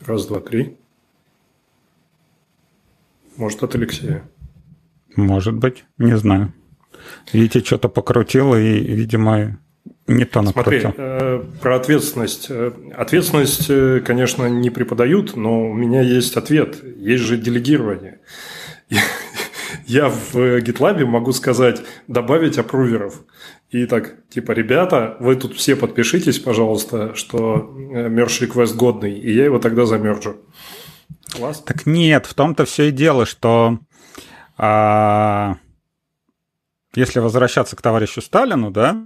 Раз, 0.00 0.26
два, 0.26 0.40
три. 0.40 0.76
Может, 3.36 3.62
от 3.62 3.74
Алексея. 3.74 4.24
Может 5.16 5.54
быть, 5.54 5.84
не 5.98 6.16
знаю. 6.16 6.52
Видите, 7.32 7.60
что-то 7.60 7.88
покрутил 7.88 8.54
и, 8.54 8.78
видимо, 8.78 9.58
не 10.06 10.24
то 10.24 10.42
накрутил. 10.42 10.80
Смотри, 10.80 10.94
э, 10.98 11.44
про 11.60 11.76
ответственность. 11.76 12.46
Э, 12.48 12.72
ответственность, 12.94 13.66
э, 13.68 14.00
конечно, 14.04 14.46
не 14.46 14.70
преподают, 14.70 15.36
но 15.36 15.70
у 15.70 15.74
меня 15.74 16.00
есть 16.02 16.36
ответ. 16.36 16.82
Есть 16.96 17.24
же 17.24 17.36
делегирование. 17.36 18.20
Я 19.86 20.08
в 20.08 20.34
GitLab 20.36 21.04
могу 21.04 21.32
сказать, 21.32 21.82
добавить 22.08 22.58
аппруверов. 22.58 23.22
И 23.70 23.86
так, 23.86 24.14
типа, 24.28 24.52
ребята, 24.52 25.16
вы 25.18 25.34
тут 25.34 25.54
все 25.56 25.76
подпишитесь, 25.76 26.38
пожалуйста, 26.38 27.14
что 27.14 27.74
merge 27.74 28.46
request 28.46 28.76
годный, 28.76 29.18
и 29.18 29.32
я 29.32 29.46
его 29.46 29.58
тогда 29.58 29.86
замержу. 29.86 30.36
Класс. 31.34 31.62
Так 31.64 31.86
нет, 31.86 32.26
в 32.26 32.34
том-то 32.34 32.66
все 32.66 32.88
и 32.88 32.90
дело, 32.90 33.24
что 33.24 33.78
а, 34.56 35.56
если 36.94 37.20
возвращаться 37.20 37.74
к 37.74 37.82
товарищу 37.82 38.20
Сталину, 38.20 38.70
да, 38.70 39.02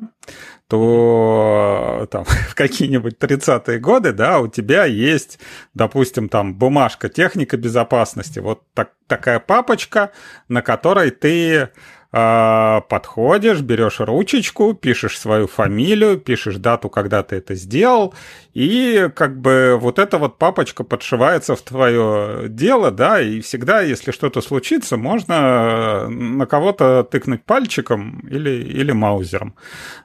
то 0.69 2.07
там, 2.11 2.25
в 2.25 2.55
какие-нибудь 2.55 3.17
30-е 3.19 3.79
годы, 3.79 4.13
да, 4.13 4.41
у 4.41 4.49
тебя 4.49 4.85
есть, 4.85 5.39
допустим, 5.75 6.29
там 6.29 6.55
бумажка 6.55 7.09
техника 7.09 7.57
безопасности, 7.57 8.41
вот 8.41 8.63
так, 8.75 8.93
такая 9.07 9.39
папочка, 9.39 10.11
на 10.49 10.63
которой 10.63 11.11
ты 11.11 11.71
а, 12.13 12.83
подходишь, 12.83 13.61
берешь 13.61 14.01
ручечку, 14.01 14.75
пишешь 14.75 15.19
свою 15.19 15.47
фамилию, 15.47 16.19
пишешь 16.19 16.57
дату, 16.57 16.89
когда 16.89 17.23
ты 17.23 17.37
это 17.37 17.55
сделал, 17.55 18.15
и 18.55 19.11
как 19.15 19.41
бы 19.41 19.77
вот 19.81 19.99
эта 19.99 20.19
вот 20.19 20.39
папочка 20.39 20.85
подшивается 20.85 21.57
в 21.57 21.63
твое 21.63 22.49
дело, 22.49 22.91
да, 22.91 23.21
и 23.21 23.41
всегда, 23.41 23.81
если 23.81 24.13
что-то 24.13 24.41
случится, 24.41 24.97
можно 24.97 26.09
на 26.09 26.47
кого-то 26.47 27.03
тыкнуть 27.05 27.45
пальчиком 27.45 28.21
или, 28.29 28.51
или 28.51 28.93
маузером, 28.93 29.55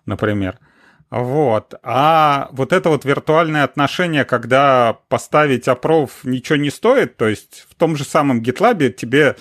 например. 0.05 0.57
Вот. 1.11 1.73
А 1.83 2.47
вот 2.53 2.71
это 2.71 2.87
вот 2.87 3.03
виртуальное 3.03 3.65
отношение, 3.65 4.23
когда 4.23 4.97
поставить 5.09 5.67
опров 5.67 6.23
ничего 6.23 6.55
не 6.55 6.69
стоит, 6.69 7.17
то 7.17 7.27
есть 7.27 7.67
в 7.69 7.75
том 7.75 7.97
же 7.97 8.05
самом 8.05 8.39
GitLab 8.41 8.89
тебе 8.91 9.35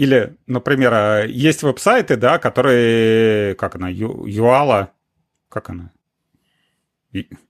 или, 0.00 0.38
например, 0.46 0.92
а, 0.94 1.24
есть 1.26 1.62
веб-сайты, 1.62 2.16
да, 2.16 2.38
которые, 2.38 3.54
как 3.56 3.74
она, 3.74 3.90
Юала, 3.90 4.92
как 5.50 5.68
она? 5.68 5.92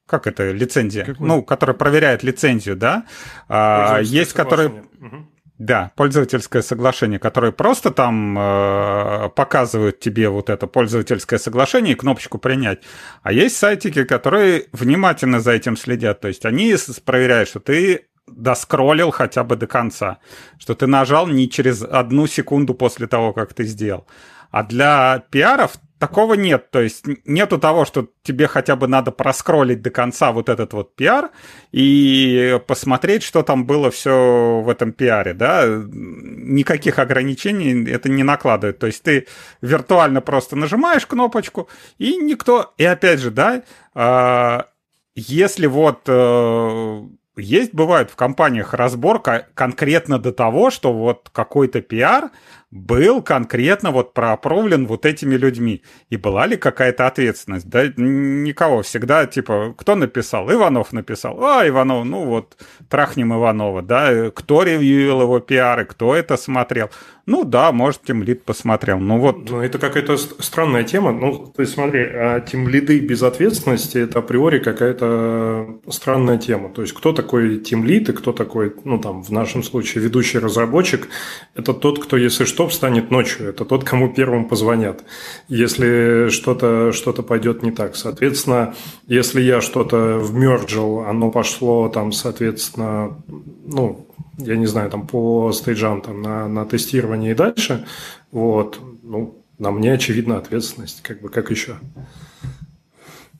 Как 0.04 0.26
это, 0.26 0.50
лицензия? 0.50 1.04
Какой? 1.04 1.28
Ну, 1.28 1.42
которая 1.44 1.76
проверяет 1.76 2.24
лицензию, 2.24 2.74
да? 2.74 3.06
А, 3.48 4.00
есть, 4.00 4.32
которые... 4.32 4.68
Угу. 4.70 5.28
Да, 5.58 5.92
пользовательское 5.94 6.62
соглашение, 6.62 7.18
которое 7.18 7.52
просто 7.52 7.90
там 7.90 8.36
э, 8.36 9.28
показывают 9.36 10.00
тебе 10.00 10.30
вот 10.30 10.48
это 10.48 10.66
пользовательское 10.66 11.38
соглашение 11.38 11.92
и 11.92 11.96
кнопочку 11.96 12.38
принять. 12.38 12.82
А 13.22 13.30
есть 13.30 13.58
сайтики, 13.58 14.04
которые 14.04 14.68
внимательно 14.72 15.38
за 15.38 15.52
этим 15.52 15.76
следят. 15.76 16.20
То 16.20 16.28
есть 16.28 16.46
они 16.46 16.74
проверяют, 17.04 17.50
что 17.50 17.60
ты 17.60 18.06
доскроллил 18.30 19.10
хотя 19.10 19.44
бы 19.44 19.56
до 19.56 19.66
конца, 19.66 20.18
что 20.58 20.74
ты 20.74 20.86
нажал 20.86 21.26
не 21.26 21.48
через 21.48 21.82
одну 21.82 22.26
секунду 22.26 22.74
после 22.74 23.06
того, 23.06 23.32
как 23.32 23.54
ты 23.54 23.64
сделал. 23.64 24.06
А 24.50 24.64
для 24.64 25.24
пиаров 25.30 25.78
такого 26.00 26.34
нет. 26.34 26.70
То 26.70 26.80
есть 26.80 27.04
нету 27.24 27.58
того, 27.58 27.84
что 27.84 28.08
тебе 28.22 28.48
хотя 28.48 28.74
бы 28.74 28.88
надо 28.88 29.12
проскроллить 29.12 29.82
до 29.82 29.90
конца 29.90 30.32
вот 30.32 30.48
этот 30.48 30.72
вот 30.72 30.96
пиар 30.96 31.30
и 31.70 32.58
посмотреть, 32.66 33.22
что 33.22 33.42
там 33.42 33.66
было 33.66 33.90
все 33.90 34.62
в 34.64 34.68
этом 34.68 34.92
пиаре, 34.92 35.34
да. 35.34 35.66
Никаких 35.66 36.98
ограничений 36.98 37.88
это 37.88 38.08
не 38.08 38.24
накладывает. 38.24 38.78
То 38.78 38.86
есть 38.86 39.02
ты 39.04 39.28
виртуально 39.60 40.20
просто 40.20 40.56
нажимаешь 40.56 41.06
кнопочку, 41.06 41.68
и 41.98 42.16
никто... 42.16 42.72
И 42.78 42.84
опять 42.84 43.20
же, 43.20 43.30
да, 43.30 43.62
а, 43.94 44.66
если 45.14 45.66
вот 45.66 46.00
э, 46.06 47.02
есть, 47.40 47.74
бывает, 47.74 48.10
в 48.10 48.16
компаниях 48.16 48.74
разборка 48.74 49.48
конкретно 49.54 50.18
до 50.18 50.32
того, 50.32 50.70
что 50.70 50.92
вот 50.92 51.28
какой-то 51.32 51.80
пиар 51.80 52.30
был 52.70 53.20
конкретно 53.20 53.90
вот 53.90 54.14
проопровлен 54.14 54.86
вот 54.86 55.04
этими 55.04 55.34
людьми. 55.34 55.82
И 56.08 56.16
была 56.16 56.46
ли 56.46 56.56
какая-то 56.56 57.06
ответственность? 57.06 57.68
Да 57.68 57.86
никого. 57.96 58.82
Всегда, 58.82 59.26
типа, 59.26 59.74
кто 59.76 59.96
написал? 59.96 60.50
Иванов 60.52 60.92
написал. 60.92 61.42
А, 61.42 61.66
Иванов, 61.66 62.04
ну 62.04 62.24
вот, 62.26 62.56
трахнем 62.88 63.34
Иванова, 63.34 63.82
да? 63.82 64.30
Кто 64.30 64.62
ревьюил 64.62 65.22
его 65.22 65.40
пиары, 65.40 65.84
кто 65.84 66.14
это 66.14 66.36
смотрел? 66.36 66.90
Ну 67.26 67.44
да, 67.44 67.70
может, 67.70 68.02
тем 68.02 68.24
лид 68.24 68.44
посмотрел. 68.44 68.98
Ну 68.98 69.18
вот. 69.18 69.50
Ну, 69.50 69.60
это 69.60 69.78
какая-то 69.78 70.16
странная 70.16 70.82
тема. 70.82 71.12
Ну, 71.12 71.52
есть, 71.58 71.74
смотри, 71.74 72.00
а 72.00 72.40
тем 72.40 72.66
лиды 72.66 72.98
без 72.98 73.22
ответственности– 73.22 73.98
это 74.04 74.18
априори 74.18 74.58
какая-то 74.58 75.78
странная 75.88 76.38
тема. 76.38 76.70
То 76.70 76.82
есть, 76.82 76.92
кто 76.92 77.12
такой 77.12 77.58
тем 77.58 77.84
лид 77.84 78.08
и 78.08 78.12
кто 78.12 78.32
такой, 78.32 78.74
ну, 78.84 78.98
там, 78.98 79.22
в 79.22 79.30
нашем 79.30 79.62
случае, 79.62 80.02
ведущий 80.02 80.38
разработчик– 80.38 81.08
это 81.54 81.72
тот, 81.72 82.02
кто, 82.02 82.16
если 82.16 82.44
что, 82.44 82.59
встанет 82.68 83.10
ночью. 83.10 83.48
Это 83.48 83.64
тот, 83.64 83.84
кому 83.84 84.12
первым 84.12 84.48
позвонят, 84.48 85.04
если 85.48 86.28
что-то 86.30 86.92
что 86.92 87.12
пойдет 87.12 87.62
не 87.62 87.70
так. 87.70 87.96
Соответственно, 87.96 88.74
если 89.06 89.40
я 89.40 89.60
что-то 89.60 90.18
вмерджил, 90.18 91.00
оно 91.00 91.30
пошло 91.30 91.88
там, 91.88 92.12
соответственно, 92.12 93.16
ну, 93.64 94.06
я 94.38 94.56
не 94.56 94.66
знаю, 94.66 94.90
там 94.90 95.06
по 95.06 95.52
стейджам 95.52 96.00
там, 96.00 96.22
на, 96.22 96.48
на 96.48 96.64
тестирование 96.64 97.32
и 97.32 97.34
дальше, 97.34 97.86
Вот, 98.32 98.80
ну, 99.02 99.44
на 99.58 99.70
мне, 99.70 99.92
очевидно, 99.92 100.38
ответственность, 100.38 101.02
как 101.02 101.20
бы, 101.20 101.28
как 101.28 101.50
еще. 101.50 101.76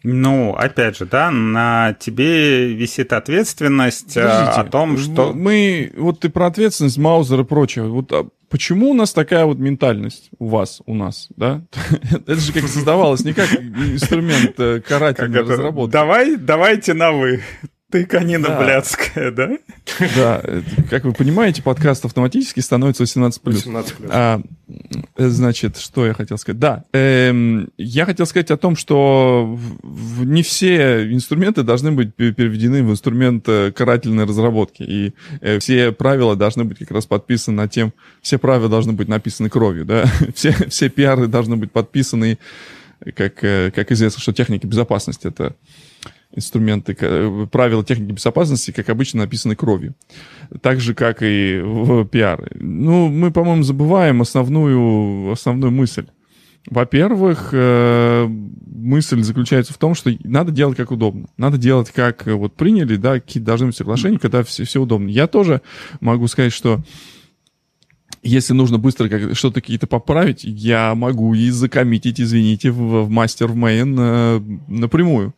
Ну, 0.03 0.55
опять 0.55 0.97
же, 0.97 1.05
да, 1.05 1.31
на 1.31 1.95
тебе 1.99 2.73
висит 2.73 3.13
ответственность 3.13 4.17
э, 4.17 4.23
Подождите, 4.23 4.61
о 4.61 4.65
том, 4.65 4.97
что... 4.97 5.33
Мы, 5.35 5.93
вот 5.97 6.21
ты 6.21 6.31
про 6.31 6.47
ответственность, 6.47 6.97
Маузер 6.99 7.41
и 7.41 7.45
прочее. 7.45 7.85
Вот 7.87 8.11
а 8.13 8.27
почему 8.49 8.91
у 8.91 8.95
нас 8.95 9.13
такая 9.13 9.45
вот 9.45 9.59
ментальность 9.59 10.31
у 10.39 10.49
вас, 10.49 10.81
у 10.87 10.95
нас, 10.95 11.29
да? 11.37 11.63
Это 12.11 12.37
же 12.37 12.53
как 12.53 12.65
создавалось 12.65 13.25
не 13.25 13.35
как 13.35 13.53
инструмент 13.53 14.59
э, 14.59 14.81
карательной 14.81 15.41
разработки. 15.41 15.93
Давай, 15.93 16.37
давайте 16.37 16.95
на 16.95 17.13
«вы». 17.13 17.43
Ты 17.91 18.07
конина 18.07 18.49
да. 18.49 18.63
блядская, 18.63 19.33
да? 19.33 19.59
Да, 20.15 20.43
как 20.89 21.05
вы 21.05 21.13
понимаете, 21.13 21.61
подкаст 21.61 22.05
автоматически 22.05 22.61
становится 22.61 23.03
18+. 23.03 23.41
18+. 23.43 24.09
А, 24.09 24.41
значит, 25.17 25.77
что 25.77 26.07
я 26.07 26.15
хотел 26.15 26.39
сказать? 26.39 26.61
Да, 26.61 26.85
эм, 26.93 27.71
я 27.77 28.07
хотел 28.07 28.27
сказать 28.27 28.53
о 28.53 28.57
том, 28.57 28.77
что 28.77 29.59
в, 29.83 30.25
не 30.25 30.45
все 30.45 31.13
инструменты 31.13 31.65
должны 31.65 31.91
быть 31.91 32.15
переведены 32.15 32.85
в 32.85 32.93
инструмент 32.93 33.45
э, 33.49 33.73
карательной 33.73 34.25
разработки. 34.25 34.85
И 34.85 35.15
э, 35.41 35.59
все 35.59 35.91
правила 35.91 36.37
должны 36.37 36.65
быть 36.65 36.79
как 36.79 36.93
раз 36.93 37.07
подписаны 37.07 37.57
на 37.57 37.69
тем, 37.69 37.93
все 38.23 38.39
правила 38.39 38.69
должны 38.69 38.93
быть 38.93 39.09
написаны 39.09 39.49
кровью, 39.49 39.85
да? 39.85 40.05
Все, 40.35 40.53
все 40.69 40.89
пиары 40.89 41.27
должны 41.27 41.57
быть 41.57 41.73
подписаны, 41.73 42.39
как, 43.17 43.43
э, 43.43 43.73
как 43.75 43.91
известно, 43.91 44.21
что 44.21 44.33
техника 44.33 44.67
безопасности— 44.69 45.27
это 45.29 45.57
инструменты, 46.35 46.95
правила 47.51 47.85
техники 47.85 48.13
безопасности, 48.13 48.71
как 48.71 48.89
обычно, 48.89 49.23
написаны 49.23 49.57
кровью. 49.57 49.95
Так 50.63 50.81
же, 50.81 50.95
как 50.95 51.23
и 51.23 51.61
в 51.63 52.05
пиар. 52.07 52.51
Ну, 52.55 53.09
мы, 53.09 53.31
по-моему, 53.31 53.63
забываем 53.63 54.23
основную, 54.23 55.33
основную 55.33 55.73
мысль. 55.73 56.07
Во-первых, 56.67 57.51
э, 57.53 58.27
мысль 58.29 59.23
заключается 59.23 59.73
в 59.73 59.79
том, 59.79 59.95
что 59.95 60.11
надо 60.25 60.53
делать 60.53 60.77
как 60.77 60.91
удобно. 60.91 61.27
Надо 61.37 61.57
делать 61.57 61.91
как 61.91 62.27
вот 62.27 62.55
приняли, 62.55 62.97
да, 62.97 63.15
какие 63.15 63.43
должны 63.43 63.69
быть 63.69 63.77
соглашения, 63.77 64.19
когда 64.19 64.43
все, 64.43 64.65
все 64.65 64.81
удобно. 64.81 65.09
Я 65.09 65.27
тоже 65.27 65.63
могу 66.01 66.27
сказать, 66.27 66.53
что 66.53 66.83
если 68.23 68.53
нужно 68.53 68.79
быстро 68.79 69.09
как, 69.09 69.35
что-то 69.35 69.61
какие-то 69.61 69.87
поправить, 69.87 70.45
я 70.45 70.95
могу 70.95 71.35
и 71.35 71.49
закоммитить, 71.51 72.21
извините, 72.21 72.71
в, 72.71 73.05
в 73.05 73.11
мастер 73.11 73.49
в 73.49 73.65
э, 73.65 74.41
напрямую. 74.69 75.35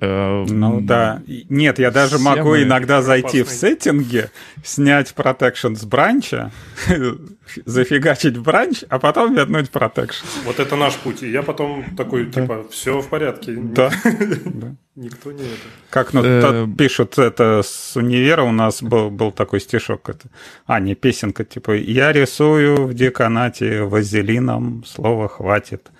Э, 0.00 0.44
ну 0.48 0.80
да. 0.80 1.22
Нет, 1.48 1.78
я 1.78 1.90
даже 1.90 2.18
могу 2.18 2.56
иногда 2.56 3.02
зайти 3.02 3.42
в 3.42 3.48
сеттинги, 3.48 4.30
снять 4.64 5.12
protection 5.16 5.76
с 5.76 5.84
бранча, 5.84 6.50
зафигачить 7.64 8.36
в 8.36 8.42
бранч, 8.42 8.84
а 8.88 8.98
потом 8.98 9.34
вернуть 9.34 9.70
protection. 9.70 10.24
Вот 10.44 10.60
это 10.60 10.76
наш 10.76 10.94
путь. 10.96 11.22
И 11.22 11.30
я 11.30 11.42
потом 11.42 11.84
такой, 11.96 12.26
типа, 12.26 12.66
все 12.70 13.00
в 13.00 13.08
порядке. 13.08 13.54
Да. 13.56 13.90
Никто 14.94 15.32
не 15.32 15.42
это. 15.42 15.68
Как 15.88 16.12
ну, 16.12 16.22
э, 16.22 16.66
пишут 16.76 17.18
это 17.18 17.62
с 17.64 17.96
универа, 17.96 18.42
у 18.42 18.52
нас 18.52 18.82
был, 18.82 19.10
был 19.10 19.32
такой 19.32 19.60
стишок. 19.60 20.08
Это, 20.08 20.28
а, 20.66 20.80
не 20.80 20.94
песенка, 20.94 21.44
типа, 21.44 21.72
я 21.72 22.12
рисую 22.12 22.86
в 22.86 22.94
деканате 22.94 23.84
вазелином, 23.84 24.84
слова 24.86 25.28
хватит. 25.28 25.90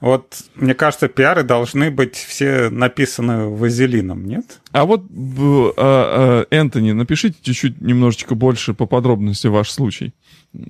Вот, 0.00 0.44
мне 0.54 0.74
кажется, 0.74 1.08
пиары 1.08 1.42
должны 1.42 1.90
быть 1.90 2.14
все 2.14 2.70
написаны 2.70 3.48
вазелином, 3.48 4.26
нет? 4.26 4.60
А 4.70 4.84
вот, 4.84 5.02
а, 5.02 5.74
а, 5.76 6.46
Энтони, 6.54 6.92
напишите 6.92 7.36
чуть-чуть 7.42 7.80
немножечко 7.80 8.36
больше 8.36 8.74
по 8.74 8.86
подробности 8.86 9.48
ваш 9.48 9.70
случай. 9.70 10.14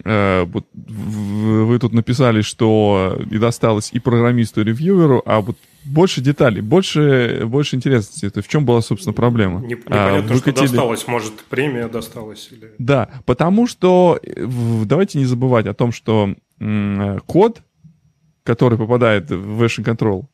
Э, 0.04 0.44
вот 0.44 0.66
вы 0.74 1.78
тут 1.78 1.92
написали, 1.92 2.40
что 2.40 3.18
и 3.30 3.38
досталось 3.38 3.90
и 3.92 3.98
программисту, 3.98 4.62
и 4.62 4.64
ревьюеру, 4.64 5.22
а 5.26 5.42
вот 5.42 5.58
больше 5.84 6.22
деталей, 6.22 6.62
больше, 6.62 7.42
больше 7.44 7.76
интересности. 7.76 8.26
Это 8.26 8.40
в 8.40 8.48
чем 8.48 8.64
была, 8.64 8.80
собственно, 8.80 9.12
проблема? 9.12 9.60
Не, 9.60 9.74
непонятно, 9.74 10.18
а, 10.18 10.22
выкатили... 10.22 10.66
что 10.66 10.74
досталось. 10.74 11.06
Может, 11.06 11.34
премия 11.50 11.88
досталась? 11.88 12.48
Или... 12.50 12.72
Да, 12.78 13.10
потому 13.26 13.66
что 13.66 14.18
давайте 14.84 15.18
не 15.18 15.26
забывать 15.26 15.66
о 15.66 15.74
том, 15.74 15.92
что 15.92 16.34
код 17.26 17.62
который 18.48 18.78
попадает 18.78 19.30
в 19.30 19.62
version 19.62 19.84
control, 19.84 20.24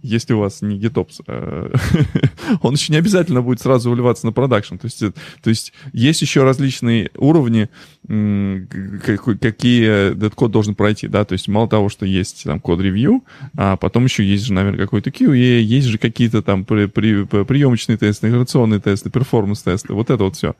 если 0.00 0.32
у 0.32 0.38
вас 0.38 0.62
не 0.62 0.78
GitOps, 0.78 1.24
э, 1.26 1.72
он 2.62 2.74
еще 2.74 2.92
не 2.92 3.00
обязательно 3.00 3.42
будет 3.42 3.60
сразу 3.60 3.90
выливаться 3.90 4.26
на 4.26 4.32
продакшн. 4.32 4.76
То 4.76 4.84
есть, 4.84 5.00
то 5.00 5.50
есть 5.50 5.72
есть 5.92 6.22
еще 6.22 6.44
различные 6.44 7.10
уровни, 7.16 7.68
какие 9.40 10.12
этот 10.12 10.36
код 10.36 10.52
должен 10.52 10.76
пройти, 10.76 11.08
да, 11.08 11.24
то 11.24 11.32
есть 11.32 11.48
мало 11.48 11.68
того, 11.68 11.88
что 11.88 12.06
есть 12.06 12.44
там 12.44 12.60
код-ревью, 12.60 13.24
а 13.56 13.76
потом 13.76 14.04
еще 14.04 14.24
есть 14.24 14.44
же, 14.44 14.52
наверное, 14.52 14.78
какой-то 14.78 15.10
QA, 15.10 15.58
есть 15.60 15.88
же 15.88 15.98
какие-то 15.98 16.42
там 16.42 16.64
при, 16.64 16.86
при, 16.86 17.24
приемочные 17.24 17.98
тесты, 17.98 18.28
интеграционные 18.28 18.78
тесты, 18.78 19.10
перформанс-тесты, 19.10 19.94
вот 19.94 20.10
это 20.10 20.22
вот 20.22 20.36
все. 20.36 20.54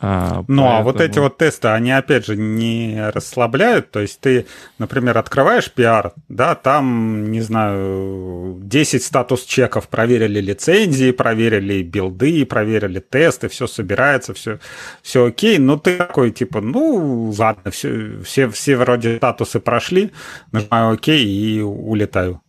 А, 0.00 0.44
ну, 0.48 0.62
поэтому... 0.62 0.70
а 0.70 0.82
вот 0.82 1.00
эти 1.00 1.18
вот 1.20 1.38
тесты, 1.38 1.68
они, 1.68 1.92
опять 1.92 2.26
же, 2.26 2.36
не 2.36 3.10
расслабляют. 3.10 3.92
То 3.92 4.00
есть 4.00 4.20
ты, 4.20 4.46
например, 4.78 5.18
открываешь 5.18 5.70
PR, 5.74 6.12
да, 6.28 6.56
там, 6.56 7.30
не 7.30 7.40
знаю, 7.40 8.58
10 8.60 9.02
статус-чеков, 9.02 9.88
проверили 9.88 10.40
лицензии, 10.40 11.12
проверили 11.12 11.82
билды, 11.82 12.44
проверили 12.44 12.98
тесты, 12.98 13.48
все 13.48 13.66
собирается, 13.66 14.34
все, 14.34 14.58
все 15.02 15.26
окей. 15.26 15.58
Но 15.58 15.78
ты 15.78 15.96
такой, 15.96 16.32
типа, 16.32 16.60
ну, 16.60 17.32
ладно, 17.38 17.70
все, 17.70 18.18
все, 18.24 18.48
все 18.48 18.76
вроде 18.76 19.18
статусы 19.18 19.60
прошли, 19.60 20.10
нажимаю 20.50 20.94
окей 20.94 21.24
и 21.24 21.60
улетаю. 21.60 22.40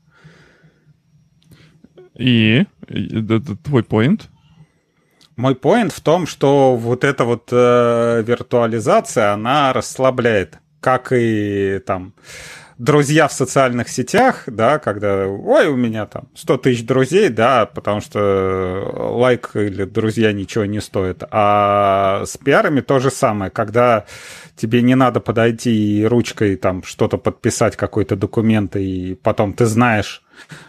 И 2.17 2.65
это 2.87 3.55
твой 3.57 3.83
point? 3.83 4.21
Мой 5.35 5.55
поинт 5.55 5.91
в 5.91 6.01
том, 6.01 6.27
что 6.27 6.75
вот 6.77 7.03
эта 7.03 7.25
вот 7.25 7.49
э, 7.51 8.23
виртуализация, 8.25 9.33
она 9.33 9.73
расслабляет, 9.73 10.59
как 10.79 11.11
и 11.11 11.81
там 11.85 12.13
друзья 12.77 13.27
в 13.27 13.33
социальных 13.33 13.89
сетях, 13.89 14.43
да, 14.47 14.79
когда, 14.79 15.27
ой, 15.27 15.67
у 15.67 15.75
меня 15.75 16.05
там 16.05 16.29
100 16.35 16.57
тысяч 16.57 16.85
друзей, 16.85 17.29
да, 17.29 17.65
потому 17.65 18.01
что 18.01 19.13
лайк 19.17 19.51
или 19.55 19.85
друзья 19.85 20.33
ничего 20.33 20.65
не 20.65 20.81
стоят. 20.81 21.23
А 21.31 22.23
с 22.25 22.37
пиарами 22.37 22.81
то 22.81 22.99
же 22.99 23.11
самое, 23.11 23.51
когда 23.51 24.05
тебе 24.55 24.81
не 24.81 24.95
надо 24.95 25.19
подойти 25.19 25.99
и 25.99 26.05
ручкой 26.05 26.55
там 26.55 26.83
что-то 26.83 27.17
подписать, 27.17 27.75
какой-то 27.75 28.15
документ, 28.15 28.75
и 28.75 29.17
потом 29.21 29.53
ты 29.53 29.65
знаешь, 29.65 30.21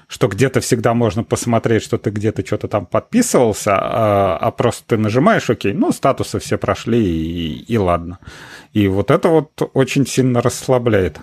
что 0.09 0.29
где-то 0.29 0.61
всегда 0.61 0.95
можно 0.95 1.25
посмотреть, 1.25 1.83
что 1.83 1.99
ты 1.99 2.11
где-то 2.11 2.47
что-то 2.47 2.69
там 2.69 2.87
подписывался, 2.87 3.77
а, 3.77 4.39
а 4.41 4.51
просто 4.51 4.85
ты 4.87 4.97
нажимаешь, 4.97 5.51
окей, 5.51 5.73
ну, 5.73 5.93
статусы 5.93 6.39
все 6.39 6.59
прошли, 6.59 7.05
и, 7.05 7.65
и 7.65 7.79
ладно. 7.79 8.19
И 8.73 8.89
вот 8.89 9.11
это 9.11 9.29
вот 9.29 9.71
очень 9.75 10.07
сильно 10.07 10.41
расслабляет. 10.43 11.19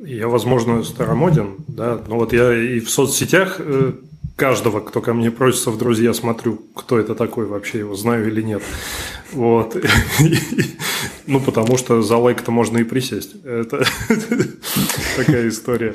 Я, 0.00 0.28
возможно, 0.28 0.82
старомоден, 0.84 1.56
да, 1.66 2.00
но 2.06 2.16
вот 2.16 2.32
я 2.32 2.54
и 2.54 2.80
в 2.80 2.88
соцсетях 2.88 3.56
э, 3.58 3.92
каждого, 4.38 4.80
кто 4.80 5.00
ко 5.00 5.14
мне 5.14 5.30
просится 5.30 5.70
в 5.70 5.78
друзья, 5.78 6.14
смотрю, 6.14 6.62
кто 6.74 6.98
это 6.98 7.16
такой 7.16 7.46
вообще, 7.46 7.80
его 7.80 7.96
знаю 7.96 8.28
или 8.28 8.40
нет. 8.40 8.62
Вот. 9.32 9.76
Ну, 11.26 11.40
потому 11.40 11.76
что 11.76 12.00
за 12.00 12.16
лайк-то 12.16 12.50
можно 12.50 12.78
и 12.78 12.84
присесть. 12.84 13.36
Это 13.44 13.84
такая 15.16 15.48
история. 15.50 15.94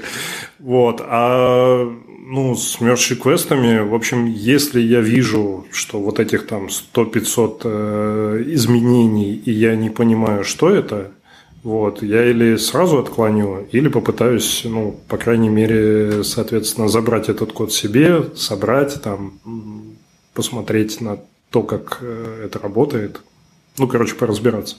Вот. 0.60 1.02
А 1.04 1.92
ну, 2.26 2.56
с 2.56 2.80
мерч 2.80 3.14
квестами, 3.20 3.80
в 3.80 3.96
общем, 3.96 4.26
если 4.28 4.80
я 4.80 5.02
вижу, 5.02 5.66
что 5.72 6.00
вот 6.00 6.20
этих 6.20 6.46
там 6.46 6.68
100-500 6.68 7.62
э, 7.64 8.44
изменений, 8.50 9.34
и 9.34 9.52
я 9.52 9.76
не 9.76 9.90
понимаю, 9.90 10.44
что 10.44 10.70
это, 10.70 11.12
вот, 11.64 12.04
я 12.04 12.26
или 12.30 12.58
сразу 12.58 13.00
отклоню, 13.00 13.68
или 13.72 13.88
попытаюсь, 13.88 14.64
ну, 14.66 15.00
по 15.08 15.18
крайней 15.18 15.50
мере, 15.50 16.24
соответственно, 16.24 16.90
забрать 16.90 17.30
этот 17.30 17.54
код 17.54 17.72
себе, 17.72 18.36
собрать, 18.36 19.02
там, 19.02 19.40
посмотреть 20.34 21.00
на 21.00 21.20
то, 21.50 21.64
как 21.64 22.00
э, 22.02 22.46
это 22.46 22.60
работает. 22.60 23.22
Ну, 23.78 23.88
короче, 23.88 24.16
поразбираться. 24.16 24.76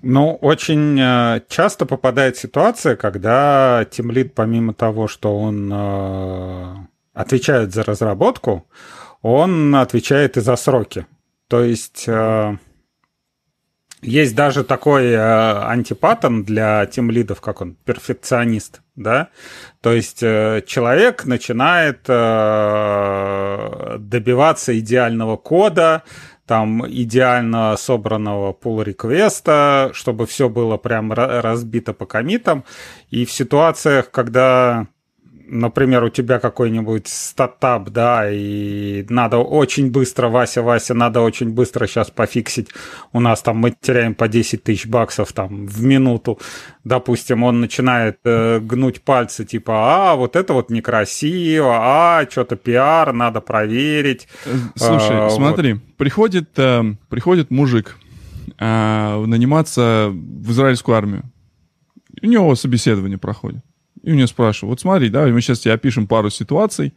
Ну, 0.00 0.34
очень 0.40 0.98
э, 1.00 1.40
часто 1.48 1.86
попадает 1.86 2.36
ситуация, 2.36 2.96
когда 2.96 3.86
тимлид, 3.90 4.34
помимо 4.34 4.74
того, 4.74 5.08
что 5.08 5.38
он 5.38 5.70
э, 5.72 6.74
отвечает 7.14 7.72
за 7.72 7.82
разработку, 7.82 8.66
он 9.22 9.74
отвечает 9.74 10.36
и 10.36 10.40
за 10.40 10.56
сроки. 10.56 11.06
То 11.48 11.62
есть 11.62 12.04
э, 12.06 12.56
есть 14.02 14.34
даже 14.34 14.64
такой 14.64 15.16
антипаттерн 15.16 16.44
для 16.44 16.84
тимлидов, 16.86 17.40
как 17.40 17.60
он, 17.60 17.76
перфекционист, 17.84 18.82
да? 18.96 19.28
То 19.80 19.92
есть 19.92 20.18
человек 20.18 21.24
начинает 21.24 22.02
добиваться 24.00 24.78
идеального 24.78 25.36
кода, 25.36 26.02
там 26.46 26.84
идеально 26.86 27.76
собранного 27.76 28.52
pull 28.52 28.82
реквеста 28.82 29.90
чтобы 29.94 30.26
все 30.26 30.48
было 30.48 30.76
прям 30.76 31.12
разбито 31.12 31.92
по 31.94 32.04
комитам. 32.04 32.64
И 33.10 33.24
в 33.24 33.30
ситуациях, 33.30 34.10
когда 34.10 34.88
например, 35.52 36.02
у 36.04 36.08
тебя 36.08 36.38
какой-нибудь 36.38 37.06
стартап, 37.08 37.90
да, 37.90 38.30
и 38.30 39.04
надо 39.10 39.38
очень 39.38 39.90
быстро, 39.90 40.28
Вася, 40.28 40.62
Вася, 40.62 40.94
надо 40.94 41.20
очень 41.20 41.50
быстро 41.50 41.86
сейчас 41.86 42.10
пофиксить. 42.10 42.70
У 43.12 43.20
нас 43.20 43.42
там 43.42 43.58
мы 43.58 43.74
теряем 43.78 44.14
по 44.14 44.28
10 44.28 44.62
тысяч 44.62 44.86
баксов 44.86 45.32
там 45.32 45.66
в 45.66 45.82
минуту. 45.82 46.38
Допустим, 46.84 47.42
он 47.42 47.60
начинает 47.60 48.18
э, 48.24 48.60
гнуть 48.60 49.02
пальцы, 49.02 49.44
типа, 49.44 49.72
а, 49.74 50.16
вот 50.16 50.36
это 50.36 50.54
вот 50.54 50.70
некрасиво, 50.70 51.76
а, 51.80 52.26
что-то 52.30 52.56
пиар, 52.56 53.12
надо 53.12 53.40
проверить. 53.40 54.28
Слушай, 54.74 55.26
а, 55.26 55.30
смотри, 55.30 55.74
вот. 55.74 55.82
приходит, 55.98 56.58
э, 56.58 56.82
приходит 57.10 57.50
мужик 57.50 57.98
э, 58.58 59.24
наниматься 59.26 60.08
в 60.10 60.50
израильскую 60.50 60.96
армию. 60.96 61.24
У 62.22 62.26
него 62.26 62.54
собеседование 62.54 63.18
проходит. 63.18 63.62
И 64.02 64.10
у 64.10 64.14
нее 64.14 64.26
спрашиваю, 64.26 64.70
вот 64.70 64.80
смотри, 64.80 65.08
да, 65.08 65.26
мы 65.26 65.40
сейчас 65.40 65.60
тебе 65.60 65.74
опишем 65.74 66.06
пару 66.06 66.30
ситуаций 66.30 66.92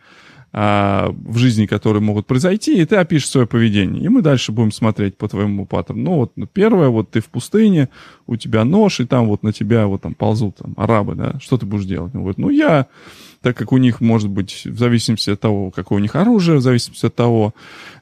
а, 0.57 1.13
в 1.25 1.37
жизни, 1.37 1.65
которые 1.65 2.01
могут 2.01 2.27
произойти, 2.27 2.81
и 2.81 2.85
ты 2.85 2.95
опишешь 2.95 3.29
свое 3.29 3.45
поведение. 3.45 4.03
И 4.03 4.07
мы 4.07 4.21
дальше 4.21 4.51
будем 4.51 4.71
смотреть 4.71 5.17
по 5.17 5.27
твоему 5.27 5.65
паттерну. 5.65 6.03
Ну 6.03 6.15
вот 6.15 6.31
ну, 6.35 6.47
первое, 6.47 6.87
вот 6.87 7.11
ты 7.11 7.19
в 7.19 7.25
пустыне, 7.25 7.89
у 8.25 8.37
тебя 8.37 8.63
нож, 8.63 8.99
и 8.99 9.05
там 9.05 9.27
вот 9.27 9.43
на 9.43 9.51
тебя 9.51 9.85
вот 9.87 10.03
там 10.03 10.13
ползут 10.13 10.55
там 10.55 10.73
арабы, 10.77 11.15
да, 11.15 11.39
что 11.41 11.57
ты 11.57 11.65
будешь 11.65 11.85
делать? 11.85 12.15
Он 12.15 12.21
говорит, 12.21 12.37
ну 12.37 12.49
я 12.49 12.87
так 13.45 13.55
как 13.55 13.71
у 13.73 13.77
них 13.77 14.01
может 14.01 14.31
быть 14.31 14.65
в 14.65 14.79
зависимости 14.79 15.29
от 15.29 15.39
того, 15.39 15.69
какое 15.69 15.99
у 15.99 16.01
них 16.01 16.15
оружие, 16.15 16.57
в 16.57 16.61
зависимости 16.61 17.05
от 17.05 17.13
того, 17.13 17.53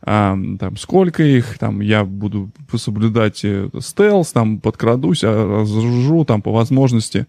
а, 0.02 0.38
там, 0.58 0.78
сколько 0.78 1.22
их, 1.22 1.58
там, 1.58 1.82
я 1.82 2.06
буду 2.06 2.50
соблюдать 2.74 3.42
э, 3.44 3.68
стелс, 3.82 4.32
там, 4.32 4.62
подкрадусь, 4.62 5.22
а, 5.26 5.60
разоружу, 5.60 6.24
там, 6.24 6.42
по 6.42 6.54
возможности, 6.54 7.28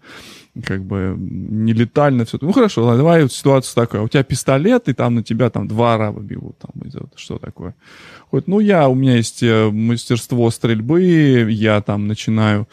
как 0.63 0.83
бы 0.85 1.15
нелетально 1.17 2.25
все. 2.25 2.37
Ну 2.41 2.51
хорошо, 2.51 2.95
давай 2.95 3.23
вот 3.23 3.33
ситуация 3.33 3.75
такая. 3.75 4.01
У 4.01 4.07
тебя 4.07 4.23
пистолет, 4.23 4.87
и 4.87 4.93
там 4.93 5.15
на 5.15 5.23
тебя 5.23 5.49
там 5.49 5.67
два 5.67 5.95
араба 5.95 6.21
бегут. 6.21 6.57
Там, 6.59 6.71
что 7.15 7.37
такое? 7.37 7.75
Хоть, 8.31 8.47
ну 8.47 8.59
я, 8.59 8.87
у 8.87 8.95
меня 8.95 9.15
есть 9.15 9.43
э, 9.43 9.69
мастерство 9.69 10.49
стрельбы, 10.51 11.47
я 11.49 11.81
там 11.81 12.07
начинаю 12.07 12.67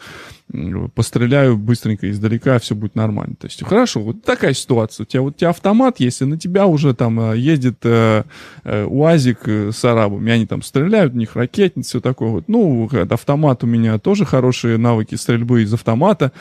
постреляю 0.93 1.57
быстренько 1.57 2.09
издалека, 2.11 2.59
все 2.59 2.75
будет 2.75 2.95
нормально. 2.95 3.35
То 3.39 3.47
есть, 3.47 3.63
хорошо, 3.65 4.01
вот 4.01 4.23
такая 4.23 4.53
ситуация. 4.53 5.03
У 5.03 5.07
тебя, 5.07 5.21
вот 5.21 5.35
у 5.35 5.37
тебя 5.39 5.49
автомат, 5.49 5.99
если 5.99 6.25
на 6.25 6.37
тебя 6.37 6.67
уже 6.67 6.93
там 6.93 7.19
э, 7.31 7.37
ездит 7.37 7.79
э, 7.83 8.23
э, 8.63 8.85
УАЗик 8.85 9.39
э, 9.47 9.71
с 9.71 9.83
арабами, 9.83 10.31
они 10.31 10.45
там 10.45 10.61
стреляют, 10.61 11.13
у 11.13 11.17
них 11.17 11.35
ракетницы, 11.35 11.89
все 11.89 12.01
такое 12.01 12.29
вот. 12.29 12.43
Ну, 12.47 12.87
автомат 13.09 13.63
у 13.63 13.67
меня 13.67 13.97
тоже 13.97 14.25
хорошие 14.25 14.77
навыки 14.77 15.15
стрельбы 15.15 15.63
из 15.63 15.73
автомата. 15.73 16.31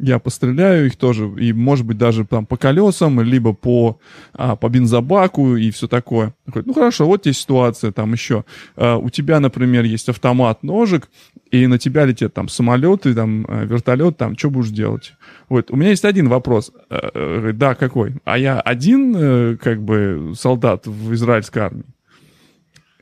Я 0.00 0.18
постреляю 0.18 0.86
их 0.86 0.96
тоже, 0.96 1.30
и, 1.38 1.52
может 1.52 1.86
быть, 1.86 1.98
даже 1.98 2.26
там 2.26 2.46
по 2.46 2.56
колесам, 2.56 3.20
либо 3.20 3.52
по, 3.52 4.00
а, 4.32 4.56
по 4.56 4.68
бензобаку 4.68 5.56
и 5.56 5.70
все 5.70 5.86
такое. 5.86 6.34
Ну, 6.52 6.74
хорошо, 6.74 7.06
вот 7.06 7.22
тебе 7.22 7.34
ситуация 7.34 7.92
там 7.92 8.12
еще. 8.12 8.44
А, 8.76 8.96
у 8.96 9.10
тебя, 9.10 9.40
например, 9.40 9.84
есть 9.84 10.08
автомат, 10.08 10.62
ножик, 10.62 11.08
и 11.50 11.66
на 11.66 11.78
тебя 11.78 12.04
летят 12.04 12.34
там 12.34 12.48
самолеты, 12.48 13.14
там 13.14 13.44
э, 13.48 13.66
вертолет, 13.66 14.16
там, 14.16 14.36
что 14.36 14.50
будешь 14.50 14.70
делать? 14.70 15.14
Вот, 15.48 15.70
у 15.70 15.76
меня 15.76 15.90
есть 15.90 16.04
один 16.04 16.28
вопрос. 16.28 16.72
Э, 16.90 17.10
э, 17.14 17.52
да, 17.54 17.74
какой? 17.74 18.14
А 18.24 18.38
я 18.38 18.60
один, 18.60 19.58
как 19.58 19.82
бы, 19.82 20.32
солдат 20.36 20.86
в 20.86 21.12
израильской 21.14 21.62
армии? 21.62 21.84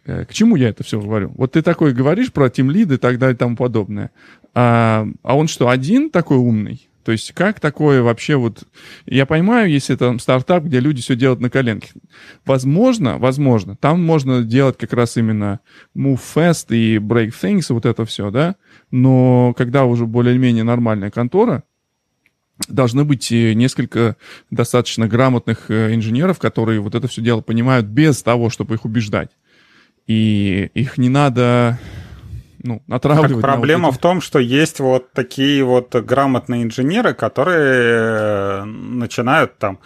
К 0.04 0.28
чему 0.32 0.56
я 0.56 0.70
это 0.70 0.84
все 0.84 0.98
говорю? 0.98 1.32
Вот 1.36 1.52
ты 1.52 1.60
такой 1.60 1.92
говоришь 1.92 2.32
про 2.32 2.48
тимлиды 2.48 2.94
и 2.94 2.98
так 2.98 3.18
далее 3.18 3.34
и 3.34 3.38
тому 3.38 3.56
подобное. 3.56 4.10
А, 4.54 5.06
а 5.22 5.36
он 5.36 5.48
что, 5.48 5.68
один 5.68 6.08
такой 6.08 6.38
умный? 6.38 6.87
То 7.08 7.12
есть 7.12 7.32
как 7.32 7.58
такое 7.58 8.02
вообще 8.02 8.36
вот... 8.36 8.64
Я 9.06 9.24
понимаю, 9.24 9.70
если 9.70 9.94
это 9.94 10.18
стартап, 10.18 10.64
где 10.64 10.78
люди 10.78 11.00
все 11.00 11.16
делают 11.16 11.40
на 11.40 11.48
коленке. 11.48 11.88
Возможно, 12.44 13.16
возможно, 13.16 13.76
там 13.76 14.04
можно 14.04 14.42
делать 14.42 14.76
как 14.76 14.92
раз 14.92 15.16
именно 15.16 15.60
move 15.96 16.20
fast 16.34 16.66
и 16.68 16.98
break 16.98 17.30
things, 17.30 17.72
вот 17.72 17.86
это 17.86 18.04
все, 18.04 18.30
да? 18.30 18.56
Но 18.90 19.54
когда 19.56 19.86
уже 19.86 20.04
более-менее 20.04 20.64
нормальная 20.64 21.10
контора, 21.10 21.62
должны 22.68 23.04
быть 23.04 23.30
несколько 23.30 24.16
достаточно 24.50 25.08
грамотных 25.08 25.70
э, 25.70 25.94
инженеров, 25.94 26.38
которые 26.38 26.80
вот 26.80 26.94
это 26.94 27.08
все 27.08 27.22
дело 27.22 27.40
понимают 27.40 27.86
без 27.86 28.22
того, 28.22 28.50
чтобы 28.50 28.74
их 28.74 28.84
убеждать. 28.84 29.30
И 30.06 30.70
их 30.74 30.98
не 30.98 31.08
надо 31.08 31.78
ну, 32.62 32.82
натравливать. 32.86 33.32
Так 33.32 33.40
проблема 33.40 33.86
вот 33.86 33.94
эти... 33.94 33.98
в 33.98 34.02
том, 34.02 34.20
что 34.20 34.38
есть 34.38 34.80
вот 34.80 35.12
такие 35.12 35.64
вот 35.64 35.94
грамотные 35.94 36.62
инженеры, 36.62 37.14
которые 37.14 38.62
э, 38.62 38.64
начинают 38.64 39.58
там, 39.58 39.78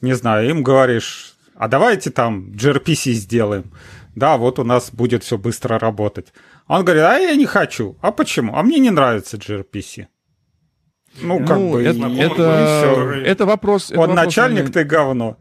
не 0.00 0.14
знаю, 0.14 0.48
им 0.48 0.62
говоришь, 0.62 1.34
а 1.54 1.68
давайте 1.68 2.10
там 2.10 2.52
gRPC 2.52 3.12
сделаем. 3.12 3.72
Да, 4.14 4.36
вот 4.36 4.58
у 4.58 4.64
нас 4.64 4.90
будет 4.90 5.22
все 5.22 5.38
быстро 5.38 5.78
работать. 5.78 6.32
Он 6.66 6.84
говорит, 6.84 7.04
а 7.04 7.18
я 7.18 7.34
не 7.36 7.46
хочу. 7.46 7.96
А 8.00 8.12
почему? 8.12 8.56
А 8.56 8.62
мне 8.62 8.78
не 8.78 8.90
нравится 8.90 9.36
gRPC. 9.36 10.06
Ну, 11.22 11.38
как 11.40 11.58
ну, 11.58 11.72
бы, 11.72 11.82
это, 11.82 12.06
это, 12.06 13.12
это 13.24 13.46
вопрос... 13.46 13.90
Он 13.90 14.10
это 14.10 14.14
начальник, 14.14 14.66
вопрос, 14.66 14.74
ты 14.74 14.84
говно. 14.84 15.36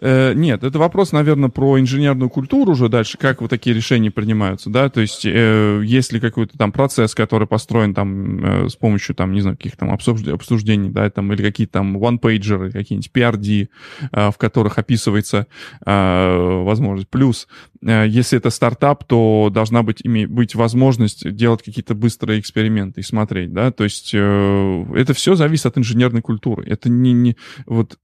Э, 0.00 0.34
нет, 0.34 0.62
это 0.62 0.78
вопрос, 0.78 1.12
наверное, 1.12 1.48
про 1.48 1.80
инженерную 1.80 2.28
культуру 2.28 2.72
уже 2.72 2.88
дальше, 2.88 3.16
как 3.18 3.40
вот 3.40 3.50
такие 3.50 3.74
решения 3.74 4.10
принимаются, 4.10 4.68
да, 4.68 4.88
то 4.88 5.00
есть 5.00 5.24
э, 5.24 5.82
есть 5.84 6.12
ли 6.12 6.20
какой-то 6.20 6.58
там 6.58 6.72
процесс, 6.72 7.14
который 7.14 7.46
построен 7.46 7.94
там 7.94 8.44
э, 8.44 8.68
с 8.68 8.76
помощью 8.76 9.14
там, 9.14 9.32
не 9.32 9.40
знаю, 9.40 9.56
каких 9.56 9.76
там 9.76 9.90
обсуждений, 9.90 10.90
да, 10.90 11.08
там, 11.10 11.32
или 11.32 11.42
какие-то 11.42 11.74
там 11.74 11.96
one-пейджеры, 11.96 12.70
какие-нибудь 12.70 13.10
PRD, 13.12 13.68
в 14.12 14.34
которых 14.38 14.78
описывается 14.78 15.46
возможность. 15.84 17.08
Плюс, 17.08 17.48
если 17.82 18.38
это 18.38 18.50
стартап, 18.50 19.04
то 19.04 19.50
должна 19.52 19.82
быть, 19.82 20.00
иметь, 20.04 20.28
быть 20.28 20.54
возможность 20.54 21.30
делать 21.34 21.62
какие-то 21.62 21.94
быстрые 21.94 22.40
эксперименты 22.40 23.00
и 23.00 23.04
смотреть, 23.04 23.52
да, 23.52 23.70
то 23.70 23.84
есть 23.84 24.14
это 24.14 25.14
все 25.14 25.34
зависит 25.34 25.66
от 25.66 25.78
инженерной 25.78 26.22
культуры. 26.22 26.64
Это 26.66 26.88
не, 26.88 27.12
не 27.12 27.36
вот 27.66 27.98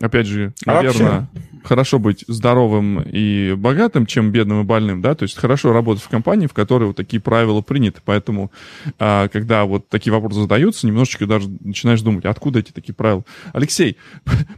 опять 0.00 0.26
же, 0.26 0.52
а 0.66 0.74
наверное, 0.74 1.28
вообще? 1.32 1.48
хорошо 1.64 1.98
быть 1.98 2.24
здоровым 2.28 3.02
и 3.02 3.54
богатым, 3.56 4.06
чем 4.06 4.30
бедным 4.30 4.60
и 4.60 4.64
больным, 4.64 5.00
да, 5.00 5.14
то 5.14 5.24
есть 5.24 5.36
хорошо 5.36 5.72
работать 5.72 6.02
в 6.02 6.08
компании, 6.08 6.46
в 6.46 6.52
которой 6.52 6.84
вот 6.84 6.96
такие 6.96 7.20
правила 7.20 7.60
приняты, 7.60 8.00
поэтому, 8.04 8.52
а, 8.98 9.28
когда 9.28 9.64
вот 9.64 9.88
такие 9.88 10.12
вопросы 10.12 10.40
задаются, 10.40 10.86
немножечко 10.86 11.26
даже 11.26 11.48
начинаешь 11.60 12.02
думать, 12.02 12.24
откуда 12.24 12.58
эти 12.60 12.72
такие 12.72 12.94
правила. 12.94 13.24
Алексей, 13.52 13.96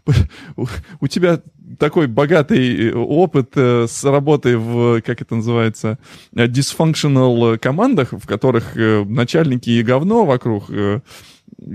у 1.00 1.06
тебя 1.06 1.40
такой 1.78 2.06
богатый 2.06 2.92
опыт 2.92 3.52
э, 3.54 3.86
с 3.88 4.04
работой 4.04 4.56
в, 4.56 5.00
как 5.02 5.22
это 5.22 5.36
называется, 5.36 5.98
dysfunctional 6.34 7.58
командах, 7.58 8.12
в 8.12 8.26
которых 8.26 8.76
э, 8.76 9.04
начальники 9.04 9.70
и 9.70 9.82
говно 9.82 10.24
вокруг, 10.24 10.64
э, 10.68 11.00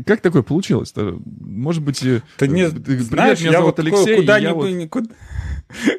как 0.05 0.21
такое 0.21 0.41
получилось-то? 0.41 1.19
Может 1.25 1.83
быть, 1.83 2.03
э, 2.03 2.21
ты 2.37 2.47
не 2.47 2.69
ты, 2.69 2.99
знаешь, 2.99 3.39
меня 3.39 3.51
я 3.51 3.57
зовут 3.59 3.77
вот 3.77 3.79
Алексей, 3.79 4.17
куда, 4.17 4.39
не, 4.39 4.53
вот... 4.53 4.89
куда, 4.89 5.09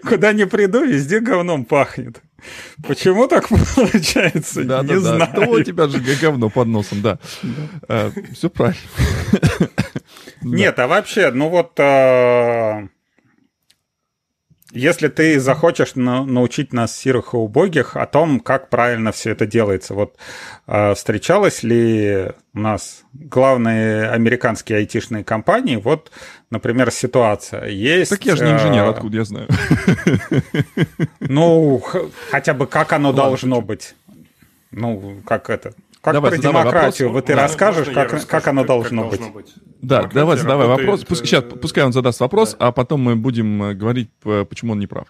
куда 0.03 0.33
не 0.33 0.47
приду, 0.47 0.85
везде 0.85 1.21
говном 1.21 1.65
пахнет. 1.65 2.23
Почему 2.87 3.27
так 3.27 3.49
получается? 3.77 4.65
Да, 4.65 4.83
не 4.83 4.89
да, 4.89 5.01
знаю. 5.01 5.19
Да. 5.19 5.47
Да, 5.47 5.47
у 5.49 5.63
тебя 5.63 5.89
же 5.89 6.01
говно 6.21 6.51
под 6.51 6.69
носом, 6.69 7.03
да. 7.03 7.19
да. 7.43 7.51
А, 7.89 8.13
все 8.33 8.51
правильно. 8.51 8.81
Нет, 10.43 10.79
а 10.79 10.87
вообще, 10.87 11.31
ну 11.31 11.49
вот 11.49 11.79
а, 11.81 12.89
если 14.73 15.09
ты 15.09 15.39
захочешь 15.39 15.95
на, 15.95 16.25
научить 16.25 16.73
нас 16.73 16.97
сирых 16.97 17.35
и 17.35 17.37
убогих 17.37 17.97
о 17.97 18.07
том, 18.07 18.41
как 18.41 18.69
правильно 18.69 19.13
все 19.13 19.31
это 19.31 19.47
делается, 19.47 19.95
вот 19.95 20.17
э, 20.67 20.95
встречалась 20.95 21.63
ли 21.63 22.33
у 22.53 22.59
нас 22.59 23.05
главные 23.13 24.09
американские 24.11 24.79
айтишные 24.79 25.25
компании, 25.25 25.77
вот, 25.77 26.11
например, 26.51 26.91
ситуация 26.91 27.67
есть... 27.67 28.11
Так 28.11 28.25
я 28.25 28.35
же 28.35 28.45
не 28.45 28.53
инженер, 28.53 28.85
э, 28.85 28.91
откуда 28.91 29.17
я 29.19 29.25
знаю? 29.25 29.49
Ну, 31.21 31.83
хотя 32.31 32.55
бы 32.55 32.67
как 32.67 32.93
оно 32.93 33.09
Ладно, 33.09 33.23
должно 33.23 33.61
быть. 33.61 33.95
Ну, 34.71 35.23
как 35.27 35.51
это? 35.51 35.75
Как 36.07 36.15
давай, 36.15 36.31
про 36.31 36.39
демократию 36.39 37.09
вопрос. 37.09 37.23
вот 37.23 37.27
ты 37.27 37.35
да, 37.35 37.43
расскажешь, 37.43 37.89
как, 37.89 38.13
расскажу, 38.13 38.27
как 38.29 38.47
оно 38.47 38.65
должно, 38.65 39.03
как 39.03 39.11
быть. 39.11 39.21
должно 39.21 39.35
быть. 39.35 39.55
Да, 39.83 40.05
давай, 40.05 40.37
задавай 40.37 40.69
вопрос. 40.69 41.05
Пускай, 41.05 41.27
сейчас, 41.27 41.43
пускай 41.61 41.83
он 41.83 41.93
задаст 41.93 42.21
вопрос, 42.21 42.53
да. 42.53 42.69
а 42.69 42.71
потом 42.71 43.01
мы 43.01 43.17
будем 43.17 43.61
э, 43.65 43.75
говорить, 43.75 44.09
почему 44.23 44.75
он 44.75 44.79
не 44.79 44.87
прав. 44.87 45.09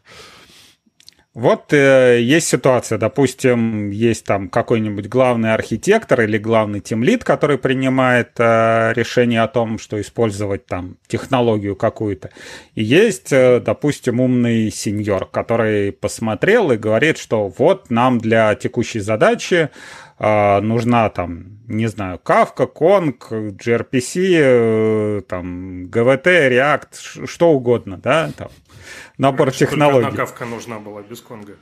Вот 1.36 1.70
э, 1.74 2.22
есть 2.22 2.48
ситуация, 2.48 2.96
допустим, 2.96 3.90
есть 3.90 4.24
там 4.24 4.48
какой-нибудь 4.48 5.06
главный 5.06 5.52
архитектор 5.52 6.22
или 6.22 6.38
главный 6.38 6.80
тимлит, 6.80 7.24
который 7.24 7.58
принимает 7.58 8.30
э, 8.38 8.94
решение 8.94 9.42
о 9.42 9.46
том, 9.46 9.78
что 9.78 10.00
использовать 10.00 10.64
там 10.64 10.96
технологию 11.08 11.76
какую-то. 11.76 12.30
И 12.74 12.82
есть, 12.82 13.34
э, 13.34 13.60
допустим, 13.60 14.18
умный 14.18 14.70
сеньор, 14.70 15.26
который 15.26 15.92
посмотрел 15.92 16.72
и 16.72 16.78
говорит, 16.78 17.18
что 17.18 17.48
вот 17.48 17.90
нам 17.90 18.16
для 18.18 18.54
текущей 18.54 19.00
задачи 19.00 19.68
э, 20.18 20.60
нужна 20.60 21.08
там, 21.08 21.58
не 21.68 21.86
знаю, 21.86 22.18
Kafka, 22.24 22.66
Kong, 22.66 23.16
gRPC, 23.28 24.38
э, 24.38 25.22
там, 25.28 25.86
GVT, 25.86 26.50
React, 26.50 27.26
что 27.26 27.50
угодно, 27.50 27.96
да, 27.96 28.30
там, 28.36 28.48
набор 29.18 29.48
Раньше 29.48 29.60
технологий. 29.60 30.04
Только 30.04 30.16
кавка 30.26 30.44
нужна 30.44 30.78
была 30.78 31.02
без 31.02 31.20
конга. 31.20 31.56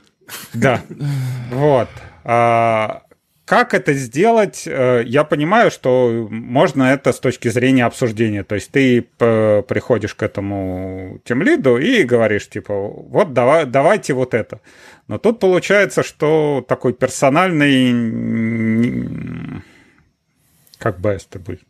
Да. 0.53 0.81
Вот. 1.51 1.89
А, 2.23 3.03
как 3.45 3.73
это 3.73 3.93
сделать? 3.93 4.63
Э, 4.67 5.03
я 5.05 5.23
понимаю, 5.23 5.71
что 5.71 6.27
можно 6.29 6.83
это 6.83 7.13
с 7.13 7.19
точки 7.19 7.47
зрения 7.47 7.85
обсуждения. 7.85 8.43
То 8.43 8.55
есть 8.55 8.71
ты 8.71 9.01
приходишь 9.01 10.15
к 10.15 10.23
этому 10.23 11.19
тимлиду 11.23 11.77
и 11.77 12.03
говоришь, 12.03 12.49
типа, 12.49 12.73
вот 12.73 13.33
давай, 13.33 13.65
давайте 13.65 14.13
вот 14.13 14.33
это. 14.33 14.59
Но 15.07 15.19
тут 15.19 15.39
получается, 15.39 16.03
что 16.03 16.65
такой 16.67 16.93
персональный... 16.93 17.93
Как 20.77 20.99
бы 20.99 21.09
это 21.09 21.39
быть? 21.39 21.61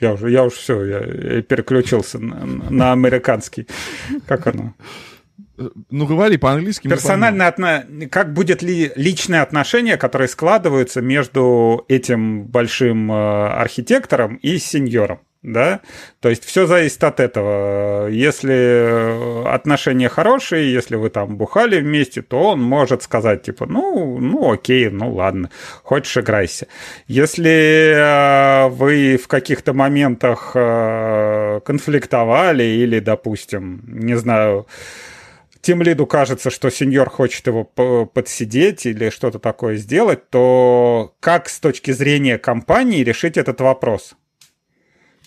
Я 0.00 0.14
уже, 0.14 0.30
я 0.30 0.44
уже 0.44 0.56
все, 0.56 0.84
я 0.84 1.42
переключился 1.42 2.18
на, 2.18 2.44
на 2.46 2.92
американский. 2.92 3.66
Как 4.26 4.46
оно? 4.46 4.74
Ну, 5.90 6.06
говори 6.06 6.36
по-английски. 6.36 6.88
Персональное 6.88 7.48
отно... 7.48 7.84
Как 8.10 8.32
будет 8.32 8.62
ли 8.62 8.92
личные 8.96 9.42
отношения, 9.42 9.96
которые 9.96 10.28
складываются 10.28 11.00
между 11.00 11.84
этим 11.88 12.44
большим 12.44 13.12
э, 13.12 13.48
архитектором 13.48 14.36
и 14.36 14.58
сеньором? 14.58 15.20
да, 15.42 15.80
то 16.20 16.28
есть 16.28 16.44
все 16.44 16.66
зависит 16.66 17.02
от 17.02 17.18
этого. 17.18 18.08
Если 18.08 19.48
отношения 19.48 20.08
хорошие, 20.08 20.70
если 20.72 20.96
вы 20.96 21.08
там 21.08 21.36
бухали 21.36 21.80
вместе, 21.80 22.20
то 22.20 22.50
он 22.50 22.62
может 22.62 23.02
сказать, 23.02 23.42
типа, 23.42 23.66
ну, 23.66 24.18
ну 24.18 24.52
окей, 24.52 24.90
ну 24.90 25.12
ладно, 25.14 25.50
хочешь 25.82 26.16
играйся. 26.18 26.66
Если 27.06 27.94
э, 27.94 28.68
вы 28.68 29.16
в 29.16 29.28
каких-то 29.28 29.72
моментах 29.72 30.52
э, 30.54 31.60
конфликтовали 31.64 32.64
или, 32.64 33.00
допустим, 33.00 33.82
не 33.86 34.16
знаю, 34.16 34.66
тем 35.62 35.82
лиду 35.82 36.06
кажется, 36.06 36.50
что 36.50 36.70
сеньор 36.70 37.10
хочет 37.10 37.46
его 37.46 37.64
подсидеть 37.64 38.86
или 38.86 39.10
что-то 39.10 39.38
такое 39.38 39.76
сделать, 39.76 40.30
то 40.30 41.14
как 41.20 41.48
с 41.48 41.60
точки 41.60 41.90
зрения 41.90 42.38
компании 42.38 43.04
решить 43.04 43.36
этот 43.36 43.60
вопрос? 43.60 44.14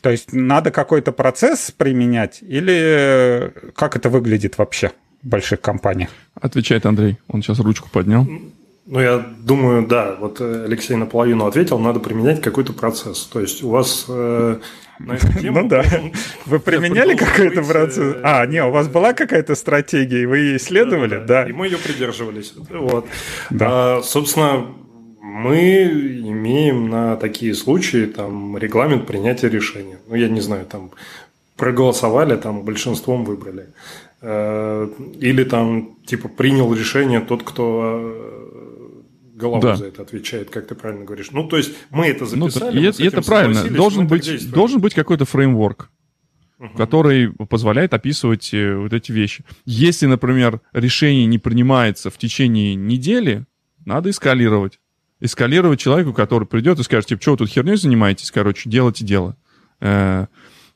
То 0.02 0.10
есть 0.10 0.34
надо 0.34 0.72
какой-то 0.72 1.12
процесс 1.12 1.72
применять 1.72 2.40
или 2.42 2.74
э, 2.76 3.50
как 3.74 3.96
это 3.96 4.10
выглядит 4.10 4.58
вообще 4.58 4.92
в 5.22 5.28
больших 5.30 5.62
компаниях? 5.62 6.10
Отвечает 6.40 6.86
Андрей. 6.86 7.18
Он 7.30 7.42
сейчас 7.42 7.60
ручку 7.60 7.90
поднял. 7.90 8.28
Ну, 8.86 9.00
я 9.00 9.18
думаю, 9.20 9.88
да, 9.88 10.18
вот 10.20 10.42
Алексей 10.42 10.96
наполовину 10.98 11.46
ответил, 11.46 11.80
надо 11.80 12.02
применять 12.02 12.42
какой-то 12.42 12.74
процесс. 12.74 13.24
То 13.32 13.40
есть 13.40 13.64
у 13.64 13.70
вас 13.70 14.06
э. 14.10 14.58
Ну 15.42 15.68
да. 15.68 15.84
Вы 16.46 16.60
применяли 16.60 17.16
процесс? 17.16 17.98
Э, 17.98 18.22
а, 18.24 18.46
не, 18.46 18.64
у 18.64 18.72
вас 18.72 18.88
была 18.88 19.14
какая-то 19.14 19.56
стратегия, 19.56 20.24
и 20.24 20.26
вы 20.26 20.38
ее 20.40 20.58
исследовали? 20.58 21.24
Да. 21.26 21.44
И 21.44 21.54
мы 21.54 21.68
ее 21.68 21.78
придерживались. 21.78 22.54
Вот. 22.70 23.06
Да. 23.50 23.98
А, 23.98 24.02
собственно, 24.04 24.68
мы 25.22 25.84
имеем 25.84 26.90
на 26.90 27.16
такие 27.18 27.54
случаи 27.54 28.06
там 28.06 28.58
регламент 28.58 29.08
принятия 29.08 29.50
решения. 29.50 30.00
Ну, 30.08 30.16
я 30.16 30.30
не 30.30 30.42
знаю, 30.42 30.66
там 30.66 30.92
проголосовали, 31.58 32.36
там 32.36 32.64
большинством 32.64 33.26
выбрали. 33.26 33.68
Э, 34.22 34.90
или 35.20 35.44
там 35.44 35.98
типа 36.06 36.30
принял 36.30 36.74
решение 36.74 37.20
тот, 37.20 37.44
кто 37.44 38.43
э, 39.44 39.50
голову 39.50 39.62
да. 39.62 39.76
за 39.76 39.86
это 39.86 40.02
отвечает, 40.02 40.50
как 40.50 40.68
ты 40.68 40.76
правильно 40.76 41.06
говоришь. 41.06 41.32
Ну, 41.32 41.48
то 41.48 41.58
есть 41.58 41.74
мы 41.90 42.08
это 42.08 42.26
ну 42.36 42.50
записали. 42.50 42.80
Ну, 42.80 42.92
и 42.92 43.08
это 43.08 43.22
правильно. 43.22 43.64
Должен 43.70 44.08
быть, 44.08 44.52
должен 44.52 44.82
быть 44.82 44.94
какой-то 44.94 45.26
фреймворк, 45.26 45.90
угу. 46.60 46.70
который 46.78 47.32
позволяет 47.32 47.94
описывать 47.94 48.54
э, 48.54 48.76
вот 48.76 48.94
эти 48.94 49.12
вещи. 49.12 49.44
Если, 49.66 50.06
например, 50.06 50.62
решение 50.74 51.26
не 51.26 51.40
принимается 51.40 52.10
в 52.10 52.18
течение 52.18 52.76
недели, 52.76 53.46
надо 53.86 54.10
эскалировать 54.10 54.80
эскалировать 55.24 55.80
человеку, 55.80 56.12
который 56.12 56.46
придет 56.46 56.80
и 56.80 56.84
скажет, 56.84 57.08
типа, 57.08 57.22
что 57.22 57.32
вы 57.32 57.38
тут 57.38 57.50
херней 57.50 57.78
занимаетесь, 57.78 58.30
короче, 58.30 58.70
делайте 58.70 59.06
дело. 59.06 59.38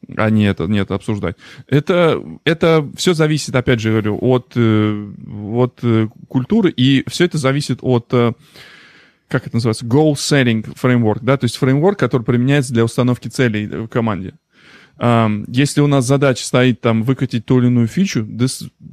Э, 0.08 0.14
а 0.16 0.30
не 0.30 0.46
это, 0.46 0.66
не 0.66 0.80
это 0.80 0.96
обсуждать. 0.96 1.36
Это, 1.68 2.22
это 2.44 2.88
все 2.96 3.14
зависит, 3.14 3.56
опять 3.56 3.80
же 3.80 3.92
говорю, 3.92 4.18
от, 4.22 4.54
э, 4.56 5.12
от 5.54 5.80
э, 5.84 6.08
культуры, 6.28 6.72
и 6.72 7.04
все 7.08 7.26
это 7.26 7.38
зависит 7.38 7.80
от 7.82 8.14
как 9.30 9.46
это 9.46 9.58
называется, 9.58 9.86
goal 9.86 10.14
setting 10.14 10.64
framework, 10.82 11.20
да, 11.22 11.36
то 11.36 11.44
есть 11.44 11.58
фреймворк, 11.58 12.00
который 12.00 12.24
применяется 12.24 12.72
для 12.72 12.86
установки 12.86 13.28
целей 13.28 13.68
в 13.68 13.90
команде. 13.90 14.36
Если 14.98 15.82
у 15.82 15.88
нас 15.88 16.06
задача 16.06 16.46
стоит 16.46 16.80
там 16.80 17.04
выкатить 17.04 17.46
ту 17.46 17.60
или 17.60 17.68
иную 17.68 17.88
фичу, 17.88 18.24
да 18.26 18.46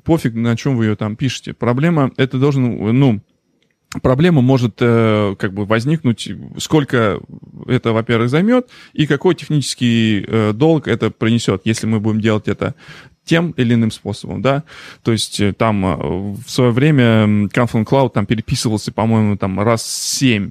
пофиг, 0.03 0.35
на 0.35 0.57
чем 0.57 0.77
вы 0.77 0.87
ее 0.87 0.97
там 0.97 1.15
пишете. 1.15 1.55
Проблема, 1.55 2.11
это 2.17 2.39
должен, 2.39 2.65
ну, 2.99 3.23
проблема 4.03 4.41
может 4.43 4.77
э, 4.81 5.35
как 5.39 5.53
бы 5.53 5.65
возникнуть, 5.65 6.29
сколько 6.59 7.21
это, 7.67 7.93
во-первых, 7.93 8.29
займет, 8.29 8.69
и 8.93 9.07
какой 9.07 9.35
технический 9.35 10.25
э, 10.27 10.53
долг 10.53 10.89
это 10.89 11.11
принесет, 11.11 11.63
если 11.65 11.87
мы 11.87 12.01
будем 12.01 12.21
делать 12.21 12.49
это 12.49 12.75
тем 13.25 13.53
или 13.53 13.75
иным 13.75 13.91
способом, 13.91 14.43
да, 14.43 14.65
то 15.03 15.13
есть 15.13 15.41
э, 15.41 15.53
там 15.53 15.87
э, 15.87 15.97
в 16.47 16.51
свое 16.51 16.71
время 16.71 17.47
Confluent 17.49 17.87
Cloud 17.87 18.11
там 18.13 18.27
переписывался, 18.27 18.93
по-моему, 18.93 19.37
там 19.37 19.61
раз 19.61 19.85
семь 19.87 20.51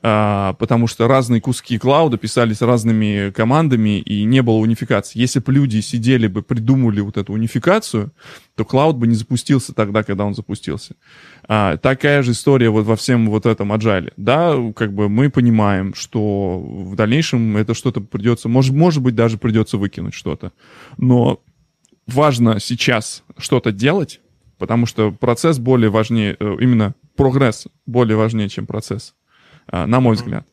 потому 0.00 0.86
что 0.86 1.08
разные 1.08 1.40
куски 1.40 1.78
клауда 1.78 2.18
писались 2.18 2.60
разными 2.60 3.30
командами, 3.30 3.98
и 4.00 4.24
не 4.24 4.42
было 4.42 4.56
унификации. 4.56 5.18
Если 5.18 5.40
бы 5.40 5.52
люди 5.52 5.80
сидели 5.80 6.26
бы, 6.26 6.42
придумали 6.42 7.00
вот 7.00 7.16
эту 7.16 7.32
унификацию, 7.32 8.12
то 8.54 8.64
клауд 8.64 8.96
бы 8.96 9.06
не 9.06 9.14
запустился 9.14 9.74
тогда, 9.74 10.02
когда 10.02 10.24
он 10.24 10.34
запустился. 10.34 10.96
А, 11.48 11.76
такая 11.76 12.22
же 12.22 12.32
история 12.32 12.70
вот 12.70 12.86
во 12.86 12.96
всем 12.96 13.28
вот 13.30 13.46
этом 13.46 13.72
agile. 13.72 14.12
Да, 14.16 14.54
как 14.74 14.92
бы 14.92 15.08
мы 15.08 15.30
понимаем, 15.30 15.94
что 15.94 16.58
в 16.58 16.94
дальнейшем 16.96 17.56
это 17.56 17.74
что-то 17.74 18.00
придется, 18.00 18.48
может, 18.48 18.74
может 18.74 19.02
быть, 19.02 19.14
даже 19.14 19.38
придется 19.38 19.78
выкинуть 19.78 20.14
что-то. 20.14 20.52
Но 20.96 21.40
важно 22.06 22.60
сейчас 22.60 23.22
что-то 23.36 23.72
делать, 23.72 24.20
потому 24.58 24.86
что 24.86 25.10
процесс 25.12 25.58
более 25.58 25.90
важнее, 25.90 26.36
э, 26.38 26.56
именно 26.60 26.94
прогресс 27.16 27.66
более 27.86 28.16
важнее, 28.16 28.48
чем 28.48 28.66
процесс. 28.66 29.14
А, 29.68 29.86
на 29.86 30.00
мой 30.00 30.16
взгляд. 30.16 30.46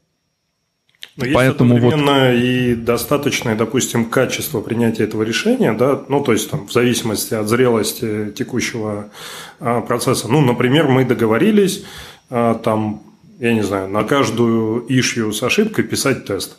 Но 1.16 1.26
Поэтому 1.32 1.76
есть 1.76 1.96
вот... 1.96 2.34
и 2.34 2.76
достаточное, 2.76 3.56
допустим, 3.56 4.06
качество 4.06 4.62
принятия 4.62 5.04
этого 5.04 5.22
решения, 5.22 5.74
да, 5.74 6.02
ну, 6.10 6.24
то 6.24 6.32
есть 6.32 6.50
там 6.50 6.68
в 6.68 6.72
зависимости 6.72 7.36
от 7.36 7.48
зрелости 7.48 8.32
текущего 8.36 9.12
а, 9.60 9.82
процесса. 9.82 10.28
Ну, 10.28 10.42
например, 10.42 10.88
мы 10.88 11.06
договорились 11.06 11.86
а, 12.32 12.56
там, 12.56 13.04
я 13.40 13.54
не 13.54 13.62
знаю, 13.62 13.90
на 13.90 14.04
каждую 14.04 14.86
ишью 14.90 15.32
с 15.34 15.44
ошибкой 15.44 15.84
писать 15.84 16.26
тест. 16.26 16.58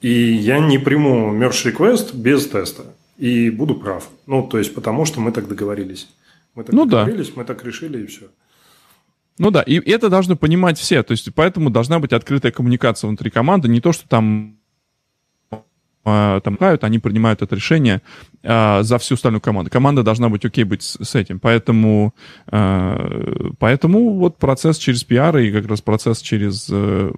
И 0.00 0.32
я 0.32 0.60
не 0.60 0.78
приму 0.78 1.34
merge 1.34 1.72
request 1.72 2.14
без 2.14 2.46
теста. 2.46 2.84
И 3.18 3.50
буду 3.50 3.74
прав. 3.74 4.08
Ну, 4.26 4.46
то 4.46 4.58
есть, 4.58 4.72
потому 4.74 5.04
что 5.04 5.20
мы 5.20 5.32
так 5.32 5.48
договорились. 5.48 6.08
Мы 6.54 6.64
так 6.64 6.74
ну, 6.74 6.86
договорились, 6.86 7.28
да. 7.28 7.32
мы 7.36 7.44
так 7.44 7.64
решили, 7.64 8.04
и 8.04 8.06
все. 8.06 8.26
Ну 9.40 9.50
да, 9.50 9.62
и 9.62 9.80
это 9.90 10.10
должны 10.10 10.36
понимать 10.36 10.78
все. 10.78 11.02
То 11.02 11.12
есть 11.12 11.34
поэтому 11.34 11.70
должна 11.70 11.98
быть 11.98 12.12
открытая 12.12 12.52
коммуникация 12.52 13.08
внутри 13.08 13.30
команды. 13.30 13.70
Не 13.70 13.80
то, 13.80 13.90
что 13.90 14.06
там 14.06 14.58
а, 16.04 16.40
там 16.40 16.58
они 16.60 16.98
принимают 16.98 17.40
это 17.40 17.56
решение 17.56 18.02
а, 18.42 18.82
за 18.82 18.98
всю 18.98 19.14
остальную 19.14 19.40
команду. 19.40 19.70
Команда 19.70 20.02
должна 20.02 20.28
быть 20.28 20.44
окей 20.44 20.64
быть 20.64 20.82
с, 20.82 21.02
с 21.02 21.14
этим. 21.14 21.40
Поэтому, 21.40 22.14
а, 22.48 23.50
поэтому 23.58 24.18
вот 24.18 24.36
процесс 24.36 24.76
через 24.76 25.04
пиар 25.04 25.38
и 25.38 25.50
как 25.50 25.66
раз 25.68 25.80
процесс 25.80 26.20
через 26.20 26.68
а, 26.70 27.10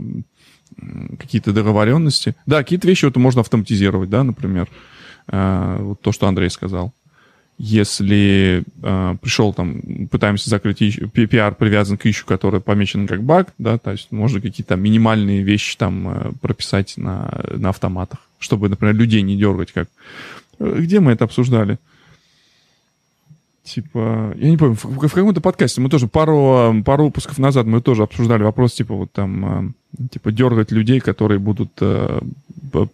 какие-то 1.18 1.52
договоренности. 1.52 2.36
Да, 2.46 2.58
какие-то 2.58 2.86
вещи 2.86 3.04
вот 3.04 3.16
можно 3.16 3.40
автоматизировать, 3.40 4.10
да, 4.10 4.22
например. 4.22 4.68
А, 5.26 5.78
вот 5.78 6.00
то, 6.00 6.12
что 6.12 6.28
Андрей 6.28 6.50
сказал 6.50 6.94
если 7.58 8.64
э, 8.82 9.16
пришел 9.20 9.52
там, 9.52 10.08
пытаемся 10.10 10.50
закрыть 10.50 10.80
PR 10.80 11.54
привязан 11.54 11.96
к 11.96 12.06
ищу, 12.06 12.26
который 12.26 12.60
помечен 12.60 13.06
как 13.06 13.22
баг, 13.22 13.52
да, 13.58 13.78
то 13.78 13.92
есть 13.92 14.10
можно 14.10 14.40
какие-то 14.40 14.76
минимальные 14.76 15.42
вещи 15.42 15.76
там 15.76 16.08
э, 16.08 16.32
прописать 16.40 16.94
на, 16.96 17.30
на 17.50 17.68
автоматах, 17.68 18.20
чтобы, 18.38 18.68
например, 18.68 18.94
людей 18.94 19.22
не 19.22 19.36
дергать 19.36 19.72
как. 19.72 19.88
Где 20.58 21.00
мы 21.00 21.12
это 21.12 21.24
обсуждали? 21.24 21.78
типа, 23.62 24.34
я 24.36 24.50
не 24.50 24.56
помню, 24.56 24.74
в, 24.74 24.84
в 24.84 25.12
каком-то 25.12 25.40
подкасте 25.40 25.80
мы 25.80 25.88
тоже 25.88 26.08
пару, 26.08 26.82
пару 26.84 27.04
выпусков 27.06 27.38
назад 27.38 27.66
мы 27.66 27.80
тоже 27.80 28.02
обсуждали 28.02 28.42
вопрос, 28.42 28.74
типа, 28.74 28.94
вот 28.94 29.12
там, 29.12 29.74
э, 29.98 30.08
типа, 30.10 30.32
дергать 30.32 30.72
людей, 30.72 31.00
которые 31.00 31.38
будут 31.38 31.70
э, 31.80 32.20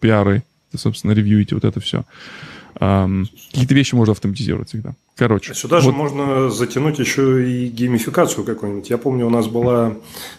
пиары, 0.01 0.43
собственно, 0.75 1.13
ревьюить 1.13 1.53
вот 1.53 1.65
это 1.65 1.81
все. 1.81 2.05
Эм, 2.81 3.29
какие-то 3.51 3.75
вещи 3.75 3.95
можно 3.95 4.13
автоматизировать 4.13 4.69
всегда. 4.69 4.95
Короче. 5.17 5.53
Сюда 5.55 5.77
вот. 5.77 5.85
же 5.85 5.93
можно 5.93 6.49
затянуть 6.49 7.01
еще 7.01 7.49
и 7.49 7.69
геймификацию 7.69 8.45
какую-нибудь. 8.45 8.89
Я 8.89 8.99
помню, 8.99 9.27
у 9.27 9.31
нас 9.31 9.49
была 9.49 9.95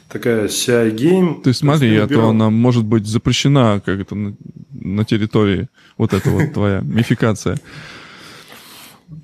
такая 0.08 0.48
CI 0.48 0.96
Game. 0.96 1.42
Есть 1.46 1.60
смотри, 1.60 1.98
а 1.98 2.08
то 2.08 2.30
она 2.30 2.50
может 2.50 2.86
быть 2.86 3.06
запрещена 3.06 3.82
как 3.86 4.00
это 4.00 4.16
на, 4.16 4.36
на 4.72 5.04
территории 5.04 5.68
вот 5.98 6.14
эта 6.14 6.30
вот 6.30 6.54
твоя 6.54 6.80
мификация. 6.80 7.60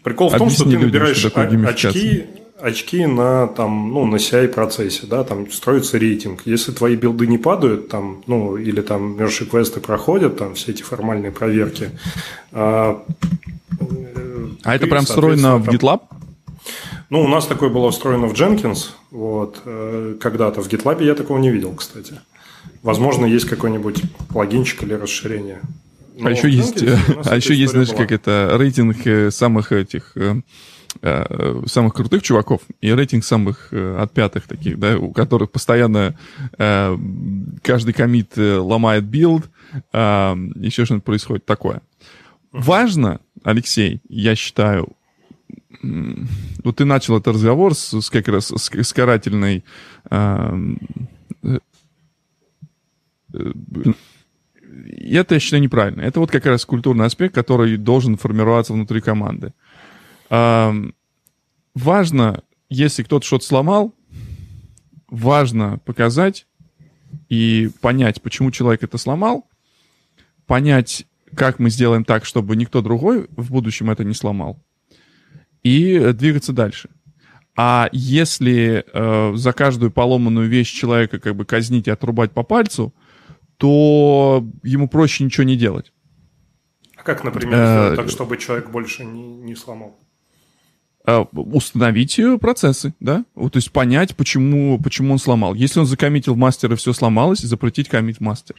Прикол 0.03 0.29
в 0.29 0.37
том, 0.37 0.49
что 0.49 0.65
ты 0.65 0.77
набираешь 0.77 1.23
очки, 1.25 2.25
очки 2.65 3.05
на, 3.05 3.47
там, 3.47 3.93
ну, 3.93 4.05
на 4.05 4.15
CI-процессе, 4.15 5.05
да, 5.05 5.23
там 5.23 5.51
строится 5.51 5.99
рейтинг. 5.99 6.41
Если 6.45 6.71
твои 6.71 6.95
билды 6.95 7.27
не 7.27 7.37
падают, 7.37 7.89
там, 7.89 8.23
ну, 8.25 8.57
или 8.57 8.81
там 8.81 9.17
мерши 9.17 9.45
квесты 9.45 9.79
проходят, 9.79 10.37
там 10.37 10.55
все 10.55 10.71
эти 10.71 10.81
формальные 10.81 11.31
проверки. 11.31 11.91
А, 12.51 13.03
а 14.63 14.75
это 14.75 14.87
прям 14.87 15.05
встроено 15.05 15.57
в 15.57 15.69
GitLab? 15.69 16.01
Ну, 17.11 17.21
у 17.21 17.27
нас 17.27 17.45
такое 17.45 17.69
было 17.69 17.91
встроено 17.91 18.25
в 18.25 18.33
Jenkins, 18.33 18.89
вот, 19.11 19.61
э, 19.65 20.15
когда-то. 20.19 20.63
В 20.63 20.67
GitLab 20.67 21.03
я 21.03 21.13
такого 21.13 21.37
не 21.37 21.51
видел, 21.51 21.75
кстати. 21.75 22.13
Возможно, 22.81 23.27
есть 23.27 23.45
какой-нибудь 23.45 24.01
плагинчик 24.29 24.81
или 24.81 24.95
расширение. 24.95 25.61
Но 26.17 26.29
а 26.29 26.31
еще 26.31 26.49
есть, 26.49 26.83
а 27.25 27.35
еще 27.35 27.53
есть, 27.53 27.73
знаешь, 27.73 27.89
была. 27.89 27.99
как 27.99 28.11
это 28.11 28.55
рейтинг 28.57 29.05
э, 29.05 29.29
самых 29.29 29.71
этих 29.71 30.13
э, 30.15 30.41
самых 31.01 31.93
крутых 31.93 32.23
чуваков 32.23 32.61
и 32.81 32.91
рейтинг 32.91 33.23
самых 33.23 33.69
э, 33.71 33.97
отпетых 33.99 34.47
таких, 34.47 34.79
да, 34.79 34.97
у 34.97 35.11
которых 35.11 35.51
постоянно 35.51 36.17
э, 36.57 36.97
каждый 37.61 37.93
commit 37.93 38.37
э, 38.37 38.57
ломает 38.57 39.03
build, 39.03 39.49
э, 39.93 40.35
еще 40.55 40.85
что-нибудь 40.85 41.05
происходит 41.05 41.45
такое. 41.45 41.81
Важно, 42.51 43.19
Алексей, 43.43 44.01
я 44.07 44.35
считаю, 44.35 44.89
вот 46.63 46.77
ты 46.77 46.85
начал 46.85 47.17
этот 47.17 47.35
разговор 47.35 47.75
с, 47.75 47.99
с 47.99 48.09
как 48.09 48.27
раз 48.27 48.47
с, 48.47 48.69
с 48.71 48.93
карательной 48.93 49.63
э, 50.09 50.57
э, 51.43 51.59
это, 55.11 55.35
я 55.35 55.39
считаю, 55.39 55.61
неправильно. 55.61 56.01
Это 56.01 56.19
вот 56.19 56.31
как 56.31 56.45
раз 56.45 56.65
культурный 56.65 57.05
аспект, 57.05 57.35
который 57.35 57.77
должен 57.77 58.17
формироваться 58.17 58.73
внутри 58.73 59.01
команды. 59.01 59.53
Важно, 60.29 60.93
если 62.69 63.03
кто-то 63.03 63.25
что-то 63.25 63.45
сломал, 63.45 63.93
важно 65.07 65.79
показать 65.79 66.47
и 67.29 67.69
понять, 67.81 68.21
почему 68.21 68.51
человек 68.51 68.83
это 68.83 68.97
сломал, 68.97 69.47
понять, 70.45 71.05
как 71.35 71.59
мы 71.59 71.69
сделаем 71.69 72.05
так, 72.05 72.25
чтобы 72.25 72.55
никто 72.55 72.81
другой 72.81 73.27
в 73.35 73.51
будущем 73.51 73.89
это 73.89 74.03
не 74.03 74.13
сломал, 74.13 74.63
и 75.63 76.11
двигаться 76.13 76.53
дальше. 76.53 76.89
А 77.57 77.89
если 77.93 78.83
э, 78.91 79.35
за 79.35 79.53
каждую 79.53 79.91
поломанную 79.91 80.49
вещь 80.49 80.73
человека 80.73 81.19
как 81.19 81.35
бы 81.35 81.45
казнить 81.45 81.87
и 81.87 81.91
отрубать 81.91 82.31
по 82.31 82.43
пальцу, 82.43 82.93
то 83.57 84.45
ему 84.63 84.89
проще 84.89 85.23
ничего 85.23 85.45
не 85.45 85.55
делать. 85.55 85.93
А 86.97 87.03
как, 87.03 87.23
например, 87.23 87.65
сделать 87.65 87.95
так, 87.95 88.09
чтобы 88.09 88.37
человек 88.37 88.69
больше 88.69 89.05
не, 89.05 89.37
не 89.37 89.55
сломал? 89.55 89.97
А, 91.07 91.27
установить 91.33 92.17
э, 92.17 92.39
процессы, 92.39 92.95
да, 92.99 93.25
вот, 93.35 93.53
то 93.53 93.57
есть 93.57 93.71
понять, 93.71 94.15
почему, 94.15 94.79
почему 94.79 95.13
он 95.13 95.19
сломал. 95.19 95.53
Если 95.53 95.79
он 95.79 95.85
закоммитил 95.85 96.35
мастер 96.35 96.73
и 96.73 96.75
все 96.75 96.93
сломалось, 96.93 97.39
запретить 97.39 97.89
коммит 97.89 98.19
мастер. 98.19 98.55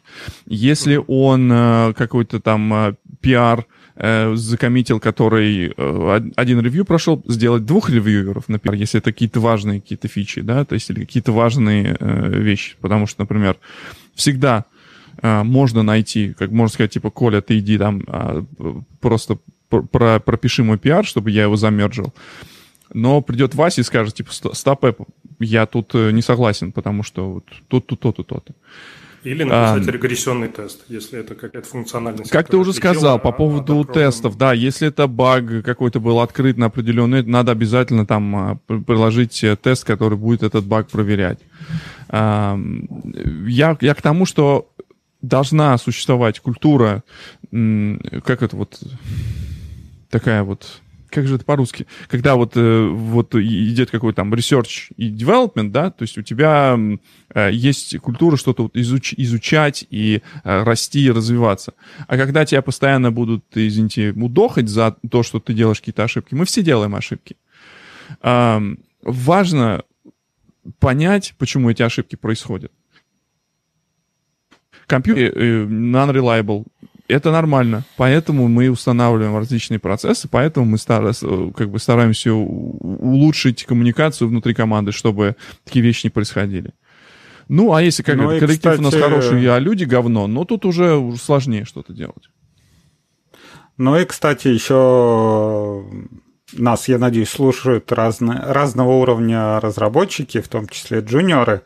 Если 0.47 1.03
он 1.09 1.51
э, 1.51 1.93
какой-то 1.95 2.39
там 2.39 2.73
э, 2.73 2.95
пиар 3.21 3.67
э, 3.97 4.35
закоммитил, 4.37 5.01
который 5.01 5.75
э, 5.77 6.21
один 6.37 6.61
ревью 6.61 6.85
прошел, 6.85 7.21
сделать 7.27 7.65
двух 7.65 7.91
ревьюеров, 7.91 8.49
например, 8.49 8.79
если 8.79 9.01
это 9.01 9.13
какие-то 9.13 9.41
важные 9.41 9.81
какие-то 9.81 10.07
фичи, 10.07 10.41
да, 10.41 10.65
то 10.65 10.75
есть 10.75 10.89
или 10.89 11.01
какие-то 11.01 11.33
важные 11.33 11.97
э, 11.99 12.29
вещи, 12.39 12.77
потому 12.81 13.09
что, 13.09 13.23
например, 13.23 13.57
всегда 14.15 14.67
э, 15.21 15.43
можно 15.43 15.83
найти, 15.83 16.33
как 16.33 16.53
можно 16.53 16.73
сказать, 16.73 16.93
типа, 16.93 17.11
Коля, 17.11 17.41
ты 17.41 17.59
иди 17.59 17.77
там 17.77 18.05
э, 18.07 18.45
просто 19.01 19.39
про, 19.69 20.21
пропиши 20.21 20.63
мой 20.63 20.79
пиар, 20.79 21.05
чтобы 21.05 21.31
я 21.31 21.43
его 21.43 21.57
замерджил. 21.57 22.13
Но 22.93 23.21
придет 23.21 23.55
Вася 23.55 23.81
и 23.81 23.85
скажет, 23.85 24.15
типа, 24.15 24.33
стоп, 24.33 24.85
я 25.41 25.67
тут 25.67 25.91
э, 25.95 26.13
не 26.13 26.23
согласен, 26.23 26.73
потому 26.73 27.03
что 27.03 27.35
вот 27.35 27.45
тут, 27.69 27.87
тут, 27.87 28.01
то-то, 28.01 28.23
то-то. 28.23 28.55
Или 29.25 29.43
написать 29.43 29.89
а, 29.89 29.91
регрессионный 29.91 30.47
тест, 30.47 30.85
если 30.87 31.19
это 31.19 31.35
какая-то 31.35 31.69
функциональность. 31.69 32.31
Как 32.31 32.49
ты 32.49 32.57
уже 32.57 32.73
сказал, 32.73 33.19
по 33.19 33.33
поводу 33.33 33.81
а, 33.81 33.93
тестов, 33.93 34.39
да, 34.39 34.53
если 34.53 34.87
это 34.87 35.09
баг 35.09 35.65
какой-то 35.65 35.99
был 35.99 36.21
открыт 36.21 36.57
на 36.57 36.67
определенный, 36.67 37.25
надо 37.25 37.51
обязательно 37.51 38.07
там 38.07 38.37
а, 38.37 38.59
приложить 38.69 39.43
э, 39.43 39.57
тест, 39.57 39.85
который 39.85 40.17
будет 40.17 40.45
этот 40.45 40.65
баг 40.65 40.89
проверять. 40.89 41.41
Я, 42.09 42.57
я 43.81 43.95
к 43.95 44.01
тому, 44.01 44.27
что 44.27 44.71
должна 45.23 45.77
существовать 45.77 46.39
культура, 46.39 47.03
как 47.51 48.43
это 48.43 48.55
вот 48.55 48.79
такая 50.11 50.43
вот 50.43 50.81
как 51.11 51.27
же 51.27 51.37
это 51.37 51.45
по-русски? 51.45 51.87
Когда 52.09 52.37
вот, 52.37 52.57
э, 52.57 52.89
вот 52.89 53.35
идет 53.35 53.91
какой-то 53.91 54.17
там 54.17 54.35
research 54.35 54.93
и 54.97 55.11
development, 55.11 55.71
да, 55.71 55.91
то 55.91 56.03
есть 56.03 56.19
у 56.19 56.23
тебя 56.23 56.79
э, 57.35 57.51
есть 57.53 57.99
культура 58.01 58.37
что-то 58.37 58.65
вот 58.65 58.77
изуч, 58.77 59.15
изучать 59.17 59.87
и 59.89 60.23
э, 60.45 60.63
расти 60.63 61.05
и 61.05 61.11
развиваться. 61.11 61.75
А 62.07 62.17
когда 62.17 62.45
тебя 62.45 62.61
постоянно 62.61 63.13
будут, 63.13 63.45
извините, 63.55 64.11
удохать 64.11 64.69
за 64.69 64.97
то, 65.11 65.23
что 65.23 65.41
ты 65.41 65.55
делаешь 65.55 65.81
какие-то 65.81 66.05
ошибки, 66.05 66.35
мы 66.35 66.45
все 66.45 66.63
делаем 66.63 66.95
ошибки. 66.95 67.37
Важно 68.21 69.83
понять, 70.79 71.35
почему 71.39 71.71
эти 71.71 71.83
ошибки 71.83 72.17
происходят. 72.17 72.73
Компьютер 74.87 75.33
non-reliable, 75.37 76.67
это 77.09 77.31
нормально. 77.31 77.85
Поэтому 77.97 78.49
мы 78.49 78.71
устанавливаем 78.71 79.37
различные 79.37 79.79
процессы, 79.79 80.29
поэтому 80.29 80.67
мы 80.67 80.79
стар, 80.79 81.13
как 81.57 81.71
бы 81.71 81.79
стараемся 81.79 82.33
улучшить 82.33 83.65
коммуникацию 83.65 84.29
внутри 84.29 84.55
команды, 84.55 84.93
чтобы 84.93 85.37
такие 85.65 85.85
вещи 85.85 86.07
не 86.07 86.11
происходили. 86.11 86.73
Ну, 87.49 87.73
а 87.73 87.83
если 87.83 88.03
как 88.03 88.17
ну, 88.17 88.31
это, 88.31 88.47
коллектив 88.47 88.73
кстати... 88.73 88.81
у 88.81 88.83
нас 88.83 88.95
хороший, 88.95 89.47
а 89.47 89.59
люди 89.59 89.85
говно, 89.85 90.27
ну 90.27 90.45
тут 90.45 90.65
уже 90.65 91.13
сложнее 91.17 91.65
что-то 91.65 91.93
делать. 91.93 92.29
Ну 93.79 93.97
и, 93.97 94.05
кстати, 94.05 94.49
еще 94.49 95.85
нас, 96.53 96.89
я 96.89 96.99
надеюсь, 96.99 97.31
слушают 97.31 97.91
разные, 97.93 98.39
разного 98.39 98.93
уровня 98.93 99.59
разработчики, 99.61 100.41
в 100.41 100.49
том 100.49 100.69
числе 100.69 101.01
джуниоры. 101.01 101.63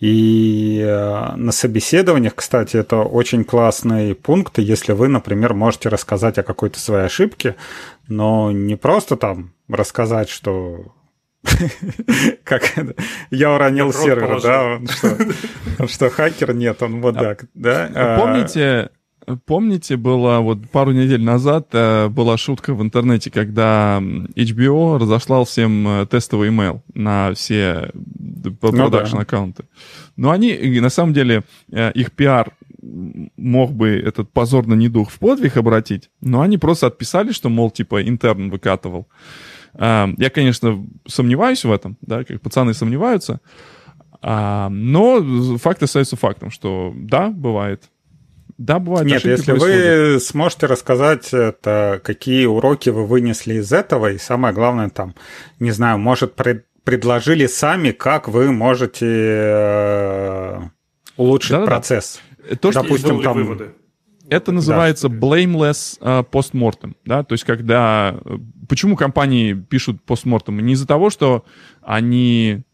И 0.00 0.80
э, 0.82 1.36
на 1.36 1.52
собеседованиях, 1.52 2.34
кстати, 2.34 2.76
это 2.76 2.96
очень 2.98 3.44
классный 3.44 4.14
пункт, 4.14 4.58
если 4.58 4.92
вы, 4.92 5.08
например, 5.08 5.54
можете 5.54 5.88
рассказать 5.88 6.38
о 6.38 6.42
какой-то 6.42 6.80
своей 6.80 7.06
ошибке, 7.06 7.56
но 8.08 8.50
не 8.52 8.76
просто 8.76 9.16
там 9.16 9.52
рассказать, 9.68 10.28
что 10.28 10.94
как 12.44 12.72
я 13.30 13.52
уронил 13.52 13.92
сервер, 13.92 14.40
да, 14.40 14.80
что, 15.86 16.10
хакер 16.10 16.54
нет, 16.54 16.82
он 16.82 17.00
вот 17.00 17.16
так, 17.16 17.44
да. 17.54 18.18
Помните, 18.18 18.90
Помните, 19.46 19.96
было 19.96 20.40
вот 20.40 20.68
пару 20.70 20.92
недель 20.92 21.22
назад 21.22 21.68
э, 21.72 22.08
была 22.08 22.36
шутка 22.36 22.74
в 22.74 22.82
интернете, 22.82 23.30
когда 23.30 24.00
HBO 24.00 24.98
разослал 24.98 25.44
всем 25.44 25.86
э, 25.86 26.06
тестовый 26.06 26.50
email 26.50 26.80
на 26.94 27.32
все 27.34 27.92
продакшн 28.60 29.18
аккаунты. 29.18 29.64
Но 30.16 30.30
они, 30.30 30.56
на 30.80 30.88
самом 30.88 31.12
деле, 31.12 31.44
э, 31.70 31.92
их 31.92 32.12
пиар 32.12 32.52
мог 33.36 33.72
бы 33.72 33.90
этот 33.90 34.32
позорный 34.32 34.76
недух 34.76 35.10
в 35.10 35.18
подвиг 35.20 35.56
обратить, 35.56 36.10
но 36.20 36.40
они 36.40 36.58
просто 36.58 36.88
отписали, 36.88 37.30
что, 37.30 37.48
мол, 37.48 37.70
типа, 37.70 38.02
интерн 38.02 38.50
выкатывал. 38.50 39.06
Я, 39.74 40.30
конечно, 40.34 40.84
сомневаюсь 41.06 41.64
в 41.64 41.70
этом, 41.70 41.96
да, 42.00 42.24
как 42.24 42.40
пацаны 42.40 42.74
сомневаются, 42.74 43.40
но 44.20 45.56
факт 45.58 45.82
остается 45.82 46.16
фактом, 46.16 46.50
что 46.50 46.92
да, 46.94 47.30
бывает. 47.30 47.91
Да, 48.58 48.78
бывает. 48.78 49.06
Нет, 49.06 49.24
если 49.24 49.52
происходят. 49.52 50.14
вы 50.14 50.20
сможете 50.20 50.66
рассказать, 50.66 51.32
это, 51.32 52.00
какие 52.04 52.46
уроки 52.46 52.90
вы 52.90 53.06
вынесли 53.06 53.54
из 53.54 53.72
этого, 53.72 54.12
и 54.12 54.18
самое 54.18 54.54
главное, 54.54 54.88
там, 54.90 55.14
не 55.58 55.70
знаю, 55.70 55.98
может, 55.98 56.34
пред, 56.34 56.66
предложили 56.84 57.46
сами, 57.46 57.90
как 57.90 58.28
вы 58.28 58.52
можете 58.52 59.06
э, 59.08 60.60
улучшить 61.16 61.52
Да-да-да. 61.52 61.70
процесс. 61.70 62.20
То, 62.60 62.72
Допустим, 62.72 63.22
там... 63.22 63.34
Выводы. 63.34 63.72
это 64.28 64.52
называется 64.52 65.08
да. 65.08 65.16
blameless 65.16 65.98
postmortem, 66.30 66.94
да, 67.04 67.22
то 67.22 67.34
есть 67.34 67.44
когда... 67.44 68.16
Почему 68.68 68.96
компании 68.96 69.52
пишут 69.52 70.02
постмортем? 70.02 70.58
Не 70.60 70.72
из-за 70.74 70.86
того, 70.86 71.10
что 71.10 71.44
они 71.82 72.64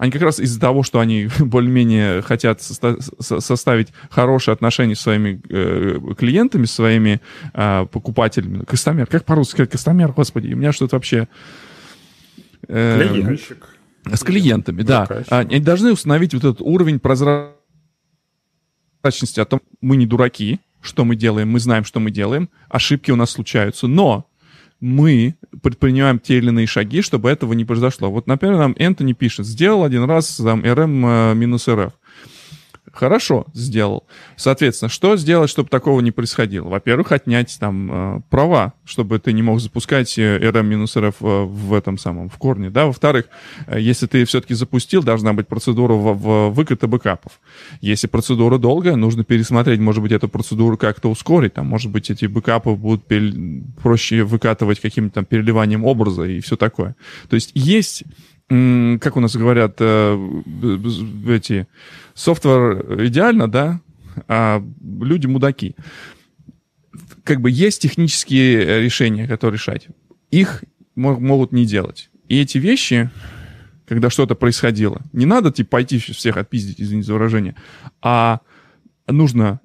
они 0.00 0.10
как 0.12 0.22
раз 0.22 0.40
из-за 0.40 0.58
того, 0.58 0.82
что 0.82 0.98
они 0.98 1.28
более-менее 1.38 2.22
хотят 2.22 2.60
соста- 2.60 2.98
составить 3.20 3.88
хорошие 4.08 4.54
отношения 4.54 4.94
с 4.94 5.00
своими 5.00 5.42
э, 5.50 6.14
клиентами, 6.16 6.64
с 6.64 6.72
своими 6.72 7.20
э, 7.52 7.84
покупателями. 7.84 8.64
Кастомер, 8.64 9.06
как 9.06 9.26
по-русски 9.26 9.52
сказать 9.52 9.70
кастомер, 9.70 10.12
господи, 10.12 10.54
у 10.54 10.56
меня 10.56 10.72
что-то 10.72 10.96
вообще... 10.96 11.28
Э. 12.66 13.36
С 14.10 14.24
клиентами, 14.24 14.80
да. 14.80 15.06
Они 15.28 15.60
должны 15.60 15.92
установить 15.92 16.32
вот 16.32 16.44
этот 16.44 16.62
уровень 16.62 16.98
прозрачности 16.98 17.52
о 19.38 19.44
том, 19.44 19.60
мы 19.82 19.96
не 19.96 20.06
дураки, 20.06 20.60
что 20.80 21.04
мы 21.04 21.14
делаем, 21.14 21.50
мы 21.50 21.60
знаем, 21.60 21.84
что 21.84 22.00
мы 22.00 22.10
делаем, 22.10 22.48
ошибки 22.70 23.10
у 23.10 23.16
нас 23.16 23.32
случаются, 23.32 23.86
но 23.86 24.29
мы 24.80 25.36
предпринимаем 25.62 26.18
те 26.18 26.38
или 26.38 26.48
иные 26.48 26.66
шаги, 26.66 27.02
чтобы 27.02 27.30
этого 27.30 27.52
не 27.52 27.64
произошло. 27.64 28.10
Вот, 28.10 28.26
например, 28.26 28.56
нам 28.56 28.74
Энтони 28.78 29.12
пишет, 29.12 29.46
сделал 29.46 29.84
один 29.84 30.04
раз 30.04 30.36
там 30.36 30.62
RM 30.62 31.34
минус 31.34 31.68
RF. 31.68 31.92
Хорошо, 32.92 33.46
сделал. 33.54 34.04
Соответственно, 34.36 34.88
что 34.88 35.16
сделать, 35.16 35.48
чтобы 35.48 35.68
такого 35.68 36.00
не 36.00 36.10
происходило? 36.10 36.68
Во-первых, 36.68 37.12
отнять 37.12 37.56
там 37.60 37.90
э, 37.90 38.20
права, 38.30 38.72
чтобы 38.84 39.18
ты 39.20 39.32
не 39.32 39.42
мог 39.42 39.60
запускать 39.60 40.18
RM-RF 40.18 41.14
э, 41.20 41.44
в 41.44 41.72
этом 41.72 41.98
самом, 41.98 42.28
в 42.28 42.36
корне, 42.36 42.68
да? 42.68 42.86
Во-вторых, 42.86 43.26
э, 43.68 43.80
если 43.80 44.06
ты 44.06 44.24
все-таки 44.24 44.54
запустил, 44.54 45.02
должна 45.04 45.32
быть 45.32 45.46
процедура 45.46 45.94
в, 45.94 46.14
в 46.14 46.50
выката 46.50 46.88
бэкапов. 46.88 47.40
Если 47.80 48.08
процедура 48.08 48.58
долгая, 48.58 48.96
нужно 48.96 49.22
пересмотреть, 49.22 49.78
может 49.78 50.02
быть, 50.02 50.12
эту 50.12 50.28
процедуру 50.28 50.76
как-то 50.76 51.10
ускорить, 51.10 51.54
там, 51.54 51.66
может 51.66 51.92
быть, 51.92 52.10
эти 52.10 52.26
бэкапы 52.26 52.72
будут 52.72 53.04
проще 53.80 54.24
выкатывать 54.24 54.80
каким-то 54.80 55.14
там 55.14 55.24
переливанием 55.24 55.84
образа 55.84 56.24
и 56.24 56.40
все 56.40 56.56
такое. 56.56 56.96
То 57.28 57.34
есть 57.34 57.52
есть 57.54 58.04
как 58.50 59.16
у 59.16 59.20
нас 59.20 59.36
говорят, 59.36 59.80
эти 59.80 61.68
софтвер 62.14 63.06
идеально, 63.06 63.48
да, 63.48 63.80
а 64.26 64.60
люди 65.00 65.26
мудаки. 65.26 65.76
Как 67.22 67.40
бы 67.40 67.50
есть 67.50 67.82
технические 67.82 68.64
э, 68.64 68.80
решения, 68.80 69.28
которые 69.28 69.56
решать. 69.56 69.86
Их 70.32 70.64
могут 70.96 71.52
не 71.52 71.64
делать. 71.64 72.10
И 72.28 72.40
эти 72.40 72.58
вещи, 72.58 73.10
когда 73.86 74.10
что-то 74.10 74.34
происходило, 74.34 75.00
не 75.12 75.26
надо 75.26 75.52
типа 75.52 75.70
пойти 75.70 75.98
всех 75.98 76.36
отпиздить, 76.36 76.80
извините 76.80 77.06
за 77.06 77.14
выражение, 77.14 77.54
а 78.02 78.40
нужно 79.06 79.60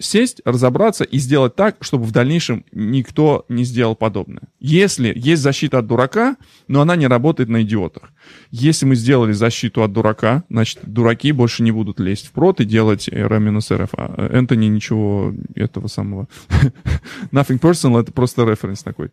сесть, 0.00 0.40
разобраться 0.44 1.04
и 1.04 1.18
сделать 1.18 1.56
так, 1.56 1.76
чтобы 1.80 2.04
в 2.04 2.12
дальнейшем 2.12 2.64
никто 2.72 3.44
не 3.48 3.64
сделал 3.64 3.96
подобное. 3.96 4.44
Если 4.60 5.12
есть 5.14 5.42
защита 5.42 5.78
от 5.78 5.86
дурака, 5.86 6.36
но 6.68 6.80
она 6.80 6.94
не 6.96 7.06
работает 7.06 7.48
на 7.48 7.62
идиотах. 7.62 8.12
Если 8.50 8.86
мы 8.86 8.94
сделали 8.94 9.32
защиту 9.32 9.82
от 9.82 9.92
дурака, 9.92 10.44
значит, 10.50 10.80
дураки 10.82 11.32
больше 11.32 11.62
не 11.62 11.72
будут 11.72 11.98
лезть 11.98 12.28
в 12.28 12.32
прот 12.32 12.60
и 12.60 12.64
делать 12.64 13.08
R-RF. 13.08 13.90
А 13.92 14.28
Энтони 14.32 14.66
ничего 14.66 15.34
этого 15.54 15.88
самого... 15.88 16.28
Nothing 17.32 17.58
personal, 17.58 18.00
это 18.00 18.12
просто 18.12 18.44
референс 18.44 18.82
такой. 18.82 19.10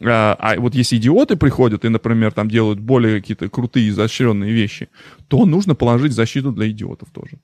А, 0.00 0.36
а 0.38 0.60
вот 0.60 0.74
если 0.74 0.96
идиоты 0.96 1.36
приходят 1.36 1.84
и, 1.84 1.88
например, 1.88 2.32
там 2.32 2.50
делают 2.50 2.80
более 2.80 3.20
какие-то 3.20 3.48
крутые, 3.48 3.88
изощренные 3.90 4.52
вещи, 4.52 4.88
то 5.28 5.46
нужно 5.46 5.74
положить 5.74 6.12
защиту 6.12 6.52
для 6.52 6.68
идиотов 6.68 7.10
тоже. 7.10 7.38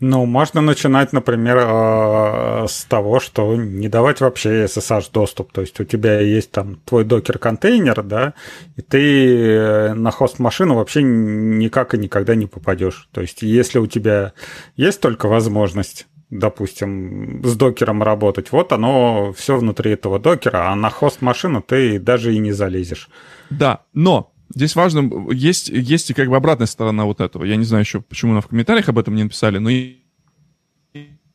Ну, 0.00 0.24
можно 0.24 0.62
начинать, 0.62 1.12
например, 1.12 1.58
э, 1.58 2.66
с 2.68 2.84
того, 2.86 3.20
что 3.20 3.54
не 3.54 3.88
давать 3.88 4.22
вообще 4.22 4.64
SSH 4.64 5.10
доступ. 5.12 5.52
То 5.52 5.60
есть 5.60 5.78
у 5.78 5.84
тебя 5.84 6.20
есть 6.20 6.50
там 6.50 6.76
твой 6.86 7.04
докер-контейнер, 7.04 8.02
да, 8.02 8.32
и 8.76 8.82
ты 8.82 9.36
э, 9.36 9.94
на 9.94 10.10
хост-машину 10.10 10.74
вообще 10.74 11.02
никак 11.02 11.94
и 11.94 11.98
никогда 11.98 12.34
не 12.34 12.46
попадешь. 12.46 13.08
То 13.12 13.20
есть 13.20 13.42
если 13.42 13.78
у 13.78 13.86
тебя 13.86 14.32
есть 14.76 15.00
только 15.00 15.28
возможность 15.28 16.06
допустим, 16.30 17.42
с 17.44 17.56
докером 17.56 18.04
работать, 18.04 18.52
вот 18.52 18.72
оно 18.72 19.32
все 19.32 19.56
внутри 19.56 19.90
этого 19.90 20.20
докера, 20.20 20.70
а 20.70 20.76
на 20.76 20.88
хост-машину 20.88 21.60
ты 21.60 21.98
даже 21.98 22.32
и 22.32 22.38
не 22.38 22.52
залезешь. 22.52 23.08
Да, 23.50 23.80
но 23.94 24.32
Здесь 24.54 24.74
важно, 24.74 25.30
есть, 25.32 25.68
есть 25.68 26.10
и 26.10 26.14
как 26.14 26.28
бы 26.28 26.36
обратная 26.36 26.66
сторона 26.66 27.04
вот 27.04 27.20
этого. 27.20 27.44
Я 27.44 27.56
не 27.56 27.64
знаю 27.64 27.84
еще, 27.84 28.00
почему 28.00 28.32
нам 28.32 28.42
в 28.42 28.48
комментариях 28.48 28.88
об 28.88 28.98
этом 28.98 29.14
не 29.14 29.22
написали, 29.24 29.58
но 29.58 29.70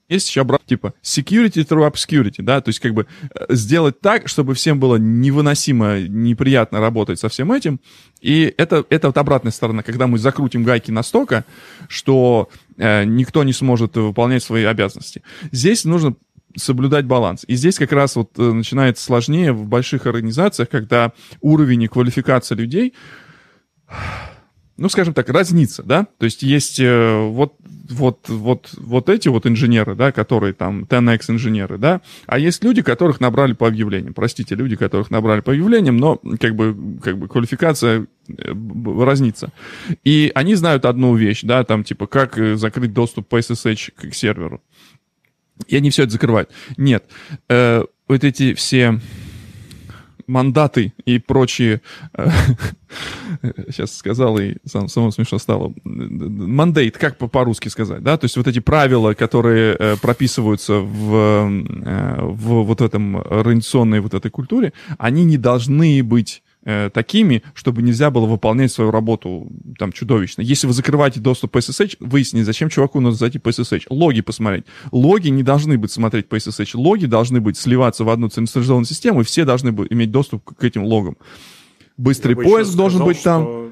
есть 0.07 0.29
еще 0.29 0.41
обратно, 0.41 0.67
типа, 0.67 0.93
security 1.01 1.65
through 1.65 1.91
obscurity, 1.91 2.43
да, 2.43 2.61
то 2.61 2.69
есть 2.69 2.79
как 2.79 2.93
бы 2.93 3.07
э, 3.33 3.45
сделать 3.49 3.99
так, 4.01 4.27
чтобы 4.27 4.53
всем 4.53 4.79
было 4.79 4.97
невыносимо, 4.97 6.01
неприятно 6.01 6.79
работать 6.79 7.19
со 7.19 7.27
всем 7.27 7.51
этим. 7.51 7.79
И 8.21 8.53
это, 8.57 8.85
это 8.89 9.07
вот 9.07 9.17
обратная 9.17 9.51
сторона, 9.51 9.81
когда 9.81 10.05
мы 10.05 10.19
закрутим 10.19 10.63
гайки 10.63 10.91
настолько, 10.91 11.43
что 11.87 12.49
э, 12.77 13.03
никто 13.05 13.43
не 13.43 13.53
сможет 13.53 13.95
выполнять 13.95 14.43
свои 14.43 14.65
обязанности. 14.65 15.23
Здесь 15.51 15.85
нужно 15.85 16.15
соблюдать 16.55 17.05
баланс. 17.05 17.43
И 17.47 17.55
здесь 17.55 17.77
как 17.77 17.91
раз 17.91 18.15
вот 18.15 18.31
э, 18.37 18.41
начинается 18.41 19.03
сложнее 19.03 19.51
в 19.53 19.65
больших 19.65 20.05
организациях, 20.05 20.69
когда 20.69 21.13
уровень 21.41 21.83
и 21.83 21.87
квалификация 21.87 22.55
людей 22.57 22.93
ну, 24.77 24.89
скажем 24.89 25.13
так, 25.13 25.29
разнится, 25.29 25.83
да, 25.83 26.07
то 26.17 26.25
есть 26.25 26.43
есть 26.43 26.81
э, 26.81 27.27
вот, 27.29 27.53
вот, 27.89 28.27
вот, 28.27 28.69
вот 28.73 29.09
эти 29.09 29.29
вот 29.29 29.47
инженеры, 29.47 29.95
да, 29.95 30.11
которые 30.11 30.53
там 30.53 30.83
10x 30.83 31.31
инженеры, 31.31 31.77
да, 31.77 32.01
а 32.25 32.37
есть 32.37 32.61
люди, 32.63 32.81
которых 32.81 33.21
набрали 33.21 33.53
по 33.53 33.67
объявлениям, 33.67 34.13
простите, 34.13 34.53
люди, 34.55 34.75
которых 34.75 35.11
набрали 35.11 35.39
по 35.39 35.53
объявлениям, 35.53 35.95
но 35.95 36.19
как 36.39 36.55
бы, 36.55 36.75
как 37.01 37.17
бы 37.17 37.29
квалификация 37.29 38.07
э, 38.27 38.53
разнится. 39.01 39.53
И 40.03 40.31
они 40.35 40.55
знают 40.55 40.83
одну 40.83 41.15
вещь, 41.15 41.43
да, 41.43 41.63
там 41.63 41.85
типа 41.85 42.07
как 42.07 42.37
закрыть 42.57 42.93
доступ 42.93 43.29
по 43.29 43.39
SSH 43.39 43.91
к 43.95 44.13
серверу. 44.13 44.61
И 45.67 45.75
они 45.75 45.89
все 45.89 46.03
это 46.03 46.13
закрывают. 46.13 46.49
Нет, 46.77 47.05
э, 47.49 47.83
вот 48.07 48.23
эти 48.23 48.53
все 48.53 48.99
мандаты 50.27 50.93
и 51.05 51.19
прочие, 51.19 51.81
э, 52.13 52.27
сейчас 53.69 53.95
сказал 53.97 54.37
и 54.39 54.55
сам, 54.65 54.87
самому 54.87 55.11
смешно 55.11 55.37
стало, 55.37 55.73
мандейт, 55.83 56.97
как 56.97 57.17
по-русски 57.17 57.69
сказать, 57.69 58.01
да, 58.03 58.17
то 58.17 58.25
есть 58.25 58.37
вот 58.37 58.47
эти 58.47 58.59
правила, 58.59 59.13
которые 59.13 59.75
э, 59.77 59.95
прописываются 60.01 60.79
в, 60.79 61.15
э, 61.15 62.21
в 62.21 62.63
вот 62.63 62.81
этом 62.81 63.17
организационной 63.17 63.99
вот 63.99 64.13
этой 64.13 64.31
культуре, 64.31 64.73
они 64.97 65.23
не 65.23 65.37
должны 65.37 66.03
быть 66.03 66.43
э, 66.65 66.89
такими, 66.93 67.43
чтобы 67.53 67.81
нельзя 67.81 68.09
было 68.09 68.25
выполнять 68.25 68.71
свою 68.71 68.91
работу 68.91 69.47
там 69.77 69.91
чудовищно. 69.91 70.41
Если 70.41 70.67
вы 70.67 70.73
закрываете 70.73 71.19
доступ 71.19 71.51
по 71.51 71.59
SSH, 71.59 71.97
выясните, 71.99 72.45
зачем 72.45 72.69
чуваку 72.69 72.99
нужно 72.99 73.17
зайти 73.17 73.39
по 73.39 73.49
SSH. 73.49 73.83
Логи 73.89 74.21
посмотреть. 74.21 74.65
Логи 74.91 75.29
не 75.29 75.43
должны 75.43 75.77
быть 75.77 75.91
смотреть 75.91 76.27
по 76.27 76.35
SSH. 76.35 76.71
Логи 76.73 77.05
должны 77.05 77.39
быть 77.39 77.57
сливаться 77.57 78.03
в 78.03 78.09
одну 78.09 78.27
централизованную 78.27 78.85
систему, 78.85 79.21
и 79.21 79.23
все 79.23 79.45
должны 79.45 79.69
иметь 79.69 80.11
доступ 80.11 80.43
к 80.43 80.63
этим 80.63 80.83
логам. 80.83 81.17
Быстрый 81.97 82.35
поиск 82.35 82.75
должен 82.75 82.99
сказал, 82.99 83.07
быть 83.07 83.23
там. 83.23 83.64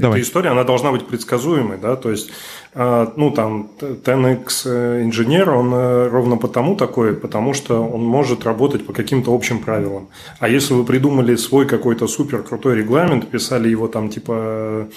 Давай. 0.00 0.20
Эта 0.20 0.28
история, 0.28 0.50
она 0.50 0.64
должна 0.64 0.92
быть 0.92 1.06
предсказуемой, 1.06 1.76
да, 1.76 1.94
то 1.94 2.10
есть, 2.10 2.30
а, 2.74 3.12
ну, 3.16 3.30
там, 3.30 3.70
10x 3.78 4.62
э, 4.64 5.02
инженер, 5.02 5.50
он 5.50 5.74
э, 5.74 6.08
ровно 6.08 6.38
потому 6.38 6.74
такой, 6.74 7.14
потому 7.14 7.52
что 7.52 7.82
он 7.82 8.02
может 8.02 8.44
работать 8.44 8.86
по 8.86 8.94
каким-то 8.94 9.34
общим 9.34 9.58
правилам. 9.58 10.08
А 10.38 10.48
если 10.48 10.72
вы 10.72 10.84
придумали 10.84 11.36
свой 11.36 11.66
какой-то 11.66 12.06
супер 12.08 12.42
крутой 12.42 12.76
регламент, 12.76 13.28
писали 13.28 13.68
его 13.68 13.88
там 13.88 14.08
типа 14.08 14.88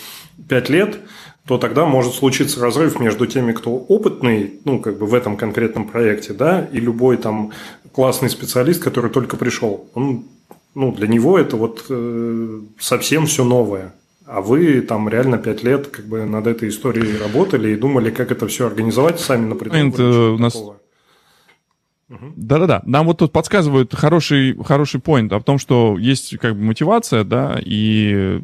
5 0.47 0.70
лет, 0.70 0.99
то 1.47 1.58
тогда 1.58 1.86
может 1.86 2.14
случиться 2.14 2.62
разрыв 2.62 2.99
между 2.99 3.26
теми, 3.28 3.51
кто 3.51 3.72
опытный, 3.72 4.62
ну, 4.64 4.80
как 4.80 4.97
бы 4.97 5.06
в 5.06 5.14
этом 5.14 5.36
конкретном 5.36 5.89
проекте, 5.89 6.32
да, 6.32 6.66
и 6.72 6.80
любой 6.80 7.18
там 7.18 7.51
классный 7.91 8.30
специалист, 8.30 8.82
который 8.82 9.12
только 9.12 9.36
пришел. 9.36 9.89
Он, 9.93 10.24
ну, 10.76 10.93
для 10.93 11.08
него 11.08 11.38
это 11.38 11.58
вот 11.58 11.86
э, 11.89 12.60
совсем 12.80 13.26
все 13.26 13.43
новое. 13.43 13.93
А 14.26 14.42
вы 14.42 14.82
там 14.82 15.10
реально 15.10 15.38
пять 15.38 15.64
лет 15.64 15.88
как 15.88 16.06
бы 16.06 16.26
над 16.26 16.48
этой 16.48 16.70
историей 16.70 17.18
работали 17.18 17.72
и 17.72 17.76
думали, 17.76 18.10
как 18.10 18.32
это 18.32 18.48
все 18.48 18.68
организовать 18.68 19.20
сами 19.20 19.48
на 19.48 19.56
предприятии. 19.56 20.34
у 20.34 20.38
нас... 20.38 20.58
Да-да-да. 22.36 22.82
Нам 22.86 23.08
вот 23.08 23.18
тут 23.18 23.32
подсказывают 23.32 23.94
хороший, 23.94 24.56
хороший 24.64 25.02
поинт 25.02 25.34
о 25.34 25.42
том, 25.42 25.58
что 25.58 25.98
есть 25.98 26.38
как 26.38 26.56
бы 26.56 26.64
мотивация, 26.64 27.24
да, 27.24 27.60
и 27.60 28.42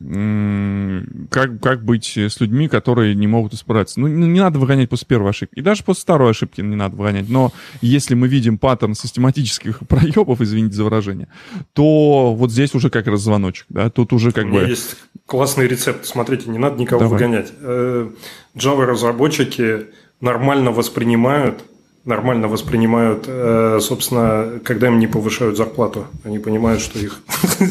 как, 0.00 1.60
как 1.60 1.84
быть 1.84 2.16
с 2.16 2.40
людьми, 2.40 2.68
которые 2.68 3.16
не 3.16 3.26
могут 3.26 3.54
исправиться. 3.54 3.98
Ну, 3.98 4.06
не 4.06 4.38
надо 4.38 4.58
выгонять 4.58 4.88
после 4.88 5.06
первой 5.06 5.30
ошибки. 5.30 5.58
И 5.58 5.60
даже 5.60 5.82
после 5.82 6.02
второй 6.02 6.30
ошибки 6.30 6.60
не 6.60 6.76
надо 6.76 6.96
выгонять. 6.96 7.28
Но 7.28 7.52
если 7.80 8.14
мы 8.14 8.28
видим 8.28 8.58
паттерн 8.58 8.94
систематических 8.94 9.80
проебов, 9.88 10.40
извините 10.40 10.76
за 10.76 10.84
выражение, 10.84 11.28
то 11.72 12.32
вот 12.34 12.52
здесь 12.52 12.74
уже 12.74 12.90
как 12.90 13.08
раз 13.08 13.20
звоночек. 13.20 13.66
Да? 13.68 13.90
Тут 13.90 14.12
уже 14.12 14.30
как 14.30 14.46
У 14.46 14.50
бы... 14.50 14.60
есть 14.60 14.96
классный 15.26 15.66
рецепт. 15.66 16.06
Смотрите, 16.06 16.48
не 16.48 16.58
надо 16.58 16.80
никого 16.80 17.00
Давай. 17.00 17.18
выгонять. 17.18 17.52
Э, 17.60 18.08
Java-разработчики 18.54 19.86
нормально 20.20 20.70
воспринимают 20.70 21.64
нормально 22.08 22.48
воспринимают, 22.48 23.24
э, 23.26 23.78
собственно, 23.80 24.60
когда 24.64 24.88
им 24.88 24.98
не 24.98 25.06
повышают 25.06 25.56
зарплату. 25.56 26.06
Они 26.24 26.38
понимают, 26.38 26.80
что 26.80 26.98
их, 26.98 27.20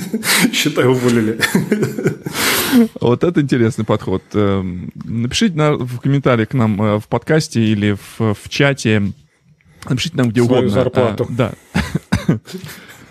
считай, 0.54 0.86
уволили. 0.86 1.40
Вот 3.02 3.24
это 3.24 3.42
интересный 3.42 3.84
подход. 3.84 4.24
Эм, 4.34 4.92
напишите 5.04 5.56
в 5.56 6.00
комментариях 6.00 6.50
к 6.50 6.54
нам 6.54 6.82
э, 6.82 7.00
в 7.00 7.08
подкасте 7.08 7.62
или 7.62 7.98
в, 8.18 8.34
в 8.36 8.50
чате. 8.50 9.12
Напишите 9.90 10.18
нам 10.18 10.30
где 10.30 10.44
Свою 10.44 10.62
угодно. 10.62 10.70
зарплату. 10.70 11.28
А, 11.30 11.34
да. 11.34 11.54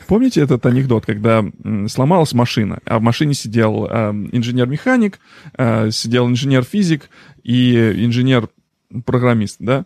Помните 0.07 0.41
этот 0.41 0.65
анекдот, 0.67 1.05
когда 1.05 1.45
сломалась 1.89 2.33
машина, 2.33 2.79
а 2.85 3.01
в 3.01 3.03
машине 3.03 3.35
сидел 3.35 3.89
э, 3.91 4.11
инженер-механик, 4.31 5.19
э, 5.59 5.91
сидел 5.91 6.29
инженер-физик 6.29 7.11
и 7.43 8.05
инженер-программист, 8.05 9.57
да? 9.59 9.85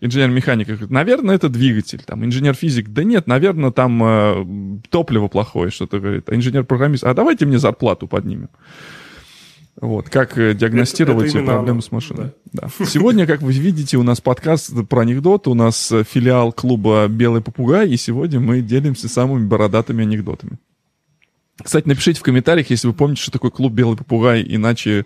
Инженер-механик 0.00 0.66
говорит, 0.66 0.90
наверное, 0.90 1.34
это 1.34 1.48
двигатель. 1.50 2.02
Там 2.04 2.24
инженер-физик, 2.24 2.88
да 2.88 3.04
нет, 3.04 3.26
наверное, 3.26 3.70
там 3.70 4.02
э, 4.02 4.80
топливо 4.88 5.28
плохое, 5.28 5.70
что-то 5.70 6.00
говорит. 6.00 6.28
А 6.28 6.34
инженер-программист, 6.34 7.04
а 7.04 7.12
давайте 7.12 7.44
мне 7.44 7.58
зарплату 7.58 8.08
поднимем. 8.08 8.48
Вот, 9.78 10.08
как 10.08 10.38
э, 10.38 10.54
диагностировать 10.54 11.28
это, 11.28 11.38
это 11.38 11.46
проблему 11.46 11.82
с 11.82 11.92
машиной. 11.92 12.32
Да. 12.52 12.68
Да. 12.78 12.84
Сегодня, 12.86 13.26
как 13.26 13.42
вы 13.42 13.52
видите, 13.52 13.98
у 13.98 14.02
нас 14.02 14.20
подкаст 14.20 14.72
про 14.88 15.00
анекдоты, 15.02 15.50
у 15.50 15.54
нас 15.54 15.92
э, 15.92 16.02
филиал 16.02 16.52
клуба 16.52 17.06
«Белый 17.08 17.42
попугай», 17.42 17.88
и 17.90 17.96
сегодня 17.96 18.40
мы 18.40 18.62
делимся 18.62 19.08
самыми 19.08 19.46
бородатыми 19.46 20.02
анекдотами. 20.02 20.58
Кстати, 21.62 21.86
напишите 21.86 22.20
в 22.20 22.22
комментариях, 22.22 22.70
если 22.70 22.88
вы 22.88 22.94
помните, 22.94 23.22
что 23.22 23.32
такое 23.32 23.50
клуб 23.50 23.72
«Белый 23.72 23.96
попугай», 23.96 24.44
иначе 24.46 25.04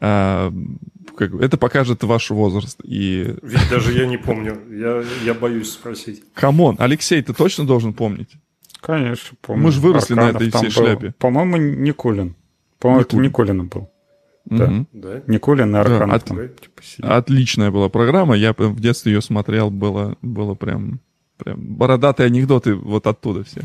э, 0.00 0.52
как, 1.16 1.34
это 1.34 1.56
покажет 1.56 2.02
ваш 2.02 2.30
возраст. 2.30 2.78
И... 2.84 3.34
Ведь 3.42 3.70
даже 3.70 3.92
я 3.92 4.06
не 4.06 4.16
помню, 4.16 4.60
я, 4.70 5.02
я 5.24 5.34
боюсь 5.34 5.72
спросить. 5.72 6.22
Come 6.34 6.58
on, 6.58 6.76
Алексей, 6.78 7.22
ты 7.22 7.32
точно 7.32 7.66
должен 7.66 7.92
помнить? 7.92 8.30
Конечно, 8.80 9.36
помню. 9.40 9.62
Мы 9.62 9.72
же 9.72 9.80
выросли 9.80 10.12
Арканов 10.12 10.32
на 10.34 10.36
этой 10.36 10.50
всей 10.50 10.66
был. 10.66 10.86
шляпе. 10.86 11.14
По-моему, 11.18 11.56
Никулин. 11.56 12.36
По-моему, 12.78 13.00
Никулин. 13.00 13.20
это 13.20 13.28
Никулина 13.28 13.64
был. 13.64 13.90
Да. 14.44 14.64
Угу. 14.64 14.86
да. 14.92 15.22
Никулин 15.26 15.74
и 15.74 15.78
Арканов 15.78 16.08
да, 16.08 16.14
от, 16.16 16.24
там. 16.24 16.38
Типа, 16.48 17.16
отличная 17.16 17.70
была 17.70 17.88
программа. 17.88 18.36
Я 18.36 18.52
в 18.52 18.78
детстве 18.80 19.12
ее 19.12 19.22
смотрел. 19.22 19.70
Было, 19.70 20.18
было 20.20 20.54
прям, 20.54 21.00
прям 21.38 21.60
бородатые 21.60 22.26
анекдоты 22.26 22.74
вот 22.74 23.06
оттуда 23.06 23.44
все. 23.44 23.62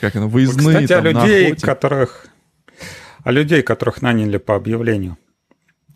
Как 0.00 0.16
оно, 0.16 0.28
выездные 0.28 0.86
Кстати, 0.86 0.88
там, 0.88 1.06
о 1.06 1.10
людей, 1.10 1.54
которых... 1.54 2.26
О 3.22 3.30
людей, 3.30 3.62
которых 3.62 4.02
наняли 4.02 4.38
по 4.38 4.56
объявлению. 4.56 5.16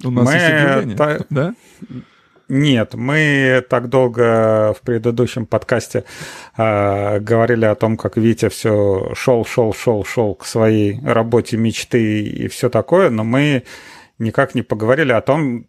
У 0.03 0.11
нас 0.11 0.25
мы 0.27 0.33
есть 0.33 0.47
объявление, 0.47 0.97
та... 0.97 1.19
да? 1.31 1.55
Нет, 2.49 2.95
мы 2.95 3.65
так 3.71 3.89
долго 3.89 4.75
в 4.79 4.83
предыдущем 4.83 5.47
подкасте 5.47 6.05
э, 6.57 7.19
говорили 7.21 7.65
о 7.65 7.75
том, 7.75 7.97
как 7.97 8.19
Витя 8.19 8.51
все 8.51 9.13
шел, 9.15 9.47
шел, 9.47 9.73
шел, 9.73 10.05
шел 10.05 10.35
к 10.35 10.45
своей 10.45 11.01
работе 11.03 11.57
мечты 11.57 12.23
и 12.23 12.49
все 12.49 12.69
такое, 12.69 13.09
но 13.09 13.25
мы 13.25 13.65
никак 14.19 14.55
не 14.55 14.61
поговорили 14.61 15.13
о 15.13 15.23
том, 15.23 15.67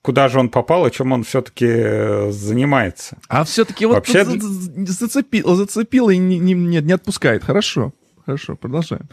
куда 0.00 0.28
же 0.28 0.38
он 0.38 0.48
попал 0.48 0.86
и 0.86 0.90
чем 0.90 1.12
он 1.12 1.22
все-таки 1.24 1.66
э, 1.68 2.30
занимается. 2.30 3.18
А 3.28 3.44
все-таки 3.44 3.84
вот 3.84 3.94
Вообще... 3.94 4.24
зацепил, 4.24 5.54
зацепил 5.54 6.08
и 6.08 6.16
не, 6.16 6.38
не, 6.38 6.54
не 6.54 6.92
отпускает. 6.92 7.44
Хорошо. 7.44 7.92
Хорошо, 8.26 8.56
продолжаем. 8.56 9.08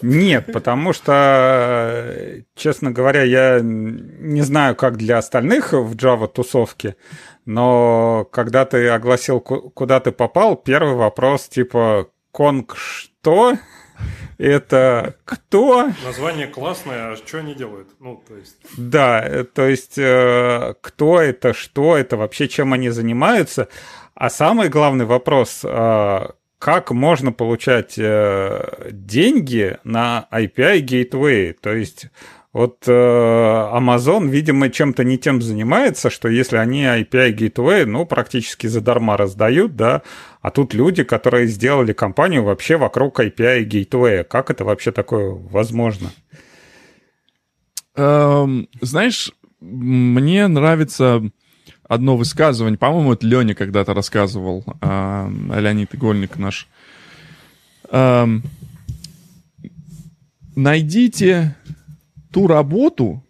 Нет, 0.00 0.50
потому 0.54 0.94
что, 0.94 2.42
честно 2.54 2.90
говоря, 2.90 3.24
я 3.24 3.60
не 3.62 4.40
знаю, 4.40 4.74
как 4.74 4.96
для 4.96 5.18
остальных 5.18 5.74
в 5.74 5.94
Java 5.94 6.28
тусовке, 6.28 6.96
но 7.44 8.26
когда 8.32 8.64
ты 8.64 8.88
огласил, 8.88 9.40
куда 9.40 10.00
ты 10.00 10.12
попал, 10.12 10.56
первый 10.56 10.94
вопрос 10.94 11.46
типа 11.48 12.08
«Конг 12.30 12.74
что?» 12.74 13.58
Это 14.38 15.14
кто? 15.24 15.90
Название 16.04 16.48
классное, 16.48 17.12
а 17.12 17.16
что 17.16 17.38
они 17.38 17.54
делают? 17.54 17.90
Ну, 18.00 18.20
то 18.26 18.34
есть... 18.34 18.56
Да, 18.76 19.44
то 19.54 19.68
есть 19.68 19.98
э, 19.98 20.74
кто 20.80 21.20
это, 21.20 21.52
что 21.52 21.96
это, 21.96 22.16
вообще 22.16 22.48
чем 22.48 22.72
они 22.72 22.88
занимаются. 22.88 23.68
А 24.14 24.30
самый 24.30 24.68
главный 24.68 25.04
вопрос, 25.04 25.60
э, 25.62 26.26
как 26.62 26.92
можно 26.92 27.32
получать 27.32 27.94
деньги 27.96 29.78
на 29.82 30.28
API 30.30 30.80
Gateway? 30.80 31.56
То 31.60 31.72
есть 31.72 32.06
вот 32.52 32.84
э, 32.86 32.92
Amazon, 32.92 34.28
видимо, 34.28 34.70
чем-то 34.70 35.02
не 35.02 35.18
тем 35.18 35.42
занимается, 35.42 36.08
что 36.08 36.28
если 36.28 36.58
они 36.58 36.84
API 36.84 37.34
Gateway, 37.34 37.84
ну, 37.84 38.06
практически 38.06 38.68
задарма 38.68 39.16
раздают, 39.16 39.74
да, 39.74 40.02
а 40.40 40.52
тут 40.52 40.72
люди, 40.72 41.02
которые 41.02 41.48
сделали 41.48 41.92
компанию 41.92 42.44
вообще 42.44 42.76
вокруг 42.76 43.18
API 43.18 43.66
Gateway. 43.66 44.22
Как 44.22 44.50
это 44.50 44.64
вообще 44.64 44.92
такое 44.92 45.30
возможно? 45.30 46.12
Эм, 47.96 48.68
знаешь, 48.80 49.32
мне 49.60 50.46
нравится 50.46 51.22
одно 51.92 52.16
высказывание, 52.16 52.78
по-моему, 52.78 53.12
это 53.12 53.26
Леня 53.26 53.54
когда-то 53.54 53.92
рассказывал, 53.92 54.64
э, 54.80 55.30
Леонид 55.60 55.94
Игольник 55.94 56.38
наш. 56.38 56.66
Эм, 57.90 58.42
найдите 60.56 61.54
ту 62.32 62.46
работу, 62.46 63.22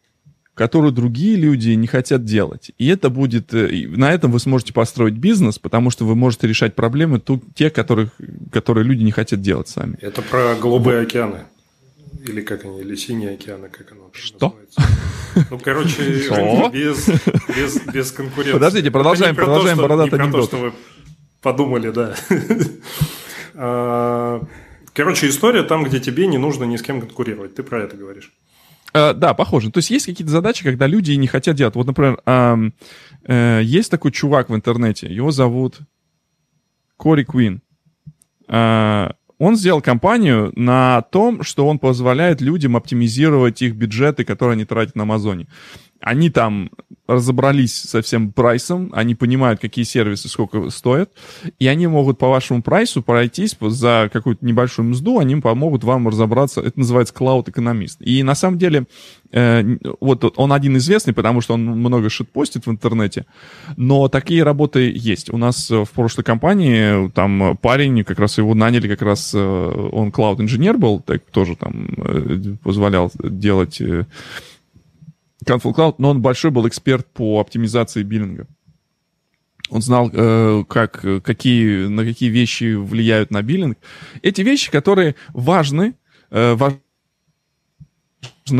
которую 0.54 0.92
другие 0.92 1.36
люди 1.36 1.70
не 1.70 1.88
хотят 1.88 2.24
делать. 2.24 2.70
И 2.78 2.86
это 2.86 3.10
будет... 3.10 3.52
Э, 3.52 3.68
на 3.88 4.12
этом 4.12 4.30
вы 4.30 4.38
сможете 4.38 4.72
построить 4.72 5.14
бизнес, 5.14 5.58
потому 5.58 5.90
что 5.90 6.04
вы 6.04 6.14
можете 6.14 6.46
решать 6.46 6.76
проблемы 6.76 7.18
ту, 7.18 7.42
те, 7.54 7.68
которых, 7.68 8.12
которые 8.52 8.84
люди 8.84 9.02
не 9.02 9.10
хотят 9.10 9.40
делать 9.40 9.68
сами. 9.68 9.96
Это 10.00 10.22
про 10.22 10.54
голубые 10.54 11.00
вот. 11.00 11.08
океаны. 11.08 11.38
Или 12.24 12.40
как 12.40 12.64
они, 12.64 12.80
или 12.80 12.94
синие 12.94 13.32
океаны, 13.34 13.68
как 13.68 13.90
оно 13.92 14.10
Что? 14.12 14.50
называется. 14.50 14.82
Ну, 15.50 15.58
короче, 15.58 16.02
без, 16.72 17.08
без, 17.56 17.80
без 17.92 18.12
конкуренции. 18.12 18.52
Подождите, 18.52 18.90
продолжаем, 18.90 19.34
продолжаем 19.34 19.78
бородатый 19.78 20.20
анекдот. 20.20 20.26
Не 20.26 20.30
про 20.30 20.40
то, 20.40 20.46
что 20.46 20.56
вы 20.58 20.72
подумали, 21.40 21.90
да. 21.90 22.14
А, 23.54 24.42
короче, 24.94 25.28
история 25.28 25.62
там, 25.62 25.84
где 25.84 26.00
тебе 26.00 26.26
не 26.26 26.38
нужно 26.38 26.64
ни 26.64 26.76
с 26.76 26.82
кем 26.82 27.00
конкурировать. 27.00 27.54
Ты 27.54 27.62
про 27.62 27.82
это 27.82 27.98
говоришь. 27.98 28.32
Uh, 28.94 29.12
да, 29.12 29.34
похоже. 29.34 29.70
То 29.70 29.78
есть 29.78 29.90
есть 29.90 30.06
какие-то 30.06 30.32
задачи, 30.32 30.64
когда 30.64 30.86
люди 30.86 31.12
не 31.12 31.26
хотят 31.26 31.54
делать. 31.56 31.74
Вот, 31.74 31.86
например, 31.86 32.18
uh, 32.24 32.72
uh, 33.24 33.62
есть 33.62 33.90
такой 33.90 34.10
чувак 34.10 34.48
в 34.48 34.54
интернете, 34.54 35.06
его 35.06 35.30
зовут 35.30 35.80
Кори 36.96 37.24
Куин. 37.24 37.60
Он 39.42 39.56
сделал 39.56 39.82
компанию 39.82 40.52
на 40.54 41.02
том, 41.10 41.42
что 41.42 41.66
он 41.66 41.80
позволяет 41.80 42.40
людям 42.40 42.76
оптимизировать 42.76 43.60
их 43.60 43.74
бюджеты, 43.74 44.24
которые 44.24 44.52
они 44.52 44.64
тратят 44.64 44.94
на 44.94 45.02
Амазоне. 45.02 45.48
Они 46.00 46.30
там 46.30 46.70
разобрались 47.14 47.74
со 47.74 48.02
всем 48.02 48.32
прайсом, 48.32 48.90
они 48.92 49.14
понимают, 49.14 49.60
какие 49.60 49.84
сервисы 49.84 50.28
сколько 50.28 50.70
стоят, 50.70 51.10
и 51.58 51.66
они 51.66 51.86
могут 51.86 52.18
по 52.18 52.28
вашему 52.28 52.62
прайсу 52.62 53.02
пройтись 53.02 53.56
за 53.60 54.10
какую-то 54.12 54.44
небольшую 54.44 54.88
мзду, 54.88 55.18
они 55.18 55.36
помогут 55.36 55.84
вам 55.84 56.08
разобраться, 56.08 56.60
это 56.60 56.78
называется 56.78 57.14
клауд-экономист. 57.14 58.00
И 58.00 58.22
на 58.22 58.34
самом 58.34 58.58
деле, 58.58 58.86
э, 59.30 59.76
вот 60.00 60.32
он 60.36 60.52
один 60.52 60.76
известный, 60.76 61.14
потому 61.14 61.40
что 61.40 61.54
он 61.54 61.64
много 61.64 62.10
шит 62.10 62.30
постит 62.30 62.66
в 62.66 62.70
интернете, 62.70 63.26
но 63.76 64.08
такие 64.08 64.42
работы 64.42 64.92
есть. 64.94 65.30
У 65.30 65.36
нас 65.36 65.70
в 65.70 65.88
прошлой 65.94 66.24
компании 66.24 67.08
там 67.10 67.56
парень, 67.56 68.04
как 68.04 68.18
раз 68.18 68.38
его 68.38 68.54
наняли, 68.54 68.88
как 68.88 69.02
раз 69.02 69.32
э, 69.34 69.38
он 69.92 70.10
клауд-инженер 70.10 70.78
был, 70.78 71.00
так 71.00 71.22
тоже 71.30 71.56
там 71.56 71.88
э, 71.96 72.56
позволял 72.62 73.10
делать 73.22 73.80
Confluent 75.44 75.74
Cloud, 75.74 75.94
но 75.98 76.10
он 76.10 76.22
большой 76.22 76.50
был 76.50 76.66
эксперт 76.68 77.06
по 77.06 77.40
оптимизации 77.40 78.02
биллинга. 78.02 78.46
Он 79.70 79.80
знал, 79.80 80.10
э, 80.12 80.64
как, 80.68 81.04
какие, 81.24 81.86
на 81.86 82.04
какие 82.04 82.28
вещи 82.28 82.74
влияют 82.74 83.30
на 83.30 83.42
биллинг. 83.42 83.78
Эти 84.20 84.42
вещи, 84.42 84.70
которые 84.70 85.14
важны, 85.32 85.94
э, 86.30 86.54
важны, 86.54 86.82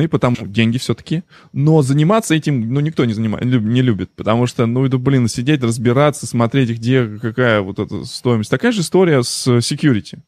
потому 0.09 0.37
что 0.37 0.47
деньги 0.47 0.79
все-таки, 0.79 1.23
но 1.53 1.83
заниматься 1.83 2.35
этим, 2.35 2.73
ну, 2.73 2.81
никто 2.81 3.05
не 3.05 3.13
занимает, 3.13 3.45
не 3.45 3.83
любит, 3.83 4.11
потому 4.17 4.47
что, 4.47 4.65
ну, 4.65 4.87
это, 4.87 4.97
блин, 4.97 5.29
сидеть, 5.29 5.63
разбираться, 5.63 6.27
смотреть, 6.27 6.71
где 6.71 7.19
какая 7.19 7.61
вот 7.61 7.79
эта 7.79 8.05
стоимость. 8.05 8.51
Такая 8.51 8.73
же 8.73 8.81
история 8.81 9.23
с 9.23 9.47
security. 9.59 10.21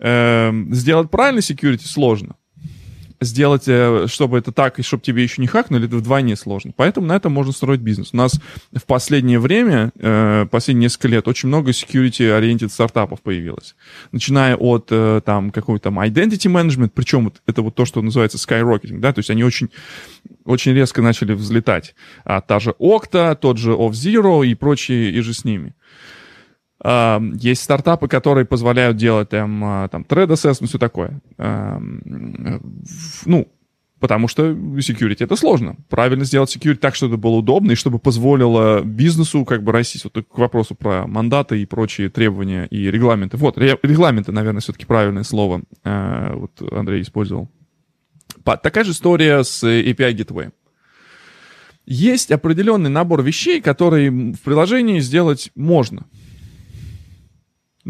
Э, 0.00 0.50
сделать 0.72 1.08
правильный 1.10 1.42
security 1.42 1.86
сложно 1.86 2.34
сделать, 3.20 3.64
э, 3.66 4.06
чтобы 4.08 4.38
это 4.38 4.52
так, 4.52 4.78
и 4.78 4.82
чтобы 4.82 5.02
тебе 5.02 5.22
еще 5.22 5.40
не 5.42 5.46
хакнули, 5.46 5.86
это 5.86 5.96
вдвойне 5.96 6.36
сложно. 6.36 6.72
Поэтому 6.74 7.06
на 7.06 7.16
этом 7.16 7.32
можно 7.32 7.52
строить 7.52 7.80
бизнес. 7.80 8.10
У 8.12 8.16
нас 8.16 8.40
в 8.72 8.84
последнее 8.86 9.38
время, 9.38 9.92
э, 9.98 10.46
последние 10.50 10.84
несколько 10.84 11.08
лет, 11.08 11.28
очень 11.28 11.48
много 11.48 11.70
security-oriented 11.70 12.70
стартапов 12.70 13.20
появилось. 13.20 13.74
Начиная 14.12 14.56
от 14.56 14.88
э, 14.90 15.20
там 15.24 15.50
какой-то 15.50 15.84
там 15.84 16.00
identity 16.00 16.50
management, 16.50 16.90
причем 16.94 17.32
это 17.46 17.62
вот 17.62 17.74
то, 17.74 17.84
что 17.84 18.00
называется 18.00 18.38
skyrocketing, 18.38 19.00
да, 19.00 19.12
то 19.12 19.18
есть 19.18 19.30
они 19.30 19.44
очень 19.44 19.70
очень 20.44 20.72
резко 20.72 21.02
начали 21.02 21.32
взлетать. 21.32 21.94
А, 22.24 22.40
та 22.40 22.58
же 22.58 22.74
Okta, 22.78 23.36
тот 23.36 23.58
же 23.58 23.72
Off-Zero 23.72 24.46
и 24.46 24.54
прочие, 24.54 25.10
и 25.10 25.20
же 25.20 25.32
с 25.32 25.44
ними. 25.44 25.74
Есть 26.82 27.62
стартапы, 27.62 28.08
которые 28.08 28.46
позволяют 28.46 28.96
делать 28.96 29.28
там, 29.28 29.62
а, 29.64 29.88
там 29.88 30.06
thread 30.08 30.28
assessment, 30.28 30.66
все 30.66 30.78
такое. 30.78 31.20
Ну, 31.36 33.48
Потому 34.00 34.28
что 34.28 34.50
security 34.50 35.18
это 35.20 35.36
сложно. 35.36 35.76
Правильно 35.90 36.24
сделать 36.24 36.56
security 36.56 36.76
так, 36.76 36.94
чтобы 36.94 37.14
это 37.14 37.20
было 37.20 37.36
удобно 37.36 37.72
и 37.72 37.74
чтобы 37.74 37.98
позволило 37.98 38.80
бизнесу 38.80 39.44
как 39.44 39.62
бы 39.62 39.72
расти. 39.72 40.00
Вот 40.02 40.26
к 40.26 40.38
вопросу 40.38 40.74
про 40.74 41.06
мандаты 41.06 41.60
и 41.60 41.66
прочие 41.66 42.08
требования 42.08 42.66
и 42.70 42.90
регламенты. 42.90 43.36
Вот, 43.36 43.58
регламенты, 43.58 44.32
наверное, 44.32 44.62
все-таки 44.62 44.86
правильное 44.86 45.22
слово. 45.22 45.62
Э, 45.84 46.32
вот 46.34 46.72
Андрей 46.72 47.02
использовал. 47.02 47.50
Такая 48.42 48.84
же 48.84 48.92
история 48.92 49.44
с 49.44 49.62
API 49.62 50.14
Gateway. 50.14 50.50
Есть 51.84 52.30
определенный 52.30 52.88
набор 52.88 53.22
вещей, 53.22 53.60
которые 53.60 54.10
в 54.10 54.40
приложении 54.40 55.00
сделать 55.00 55.50
можно. 55.54 56.06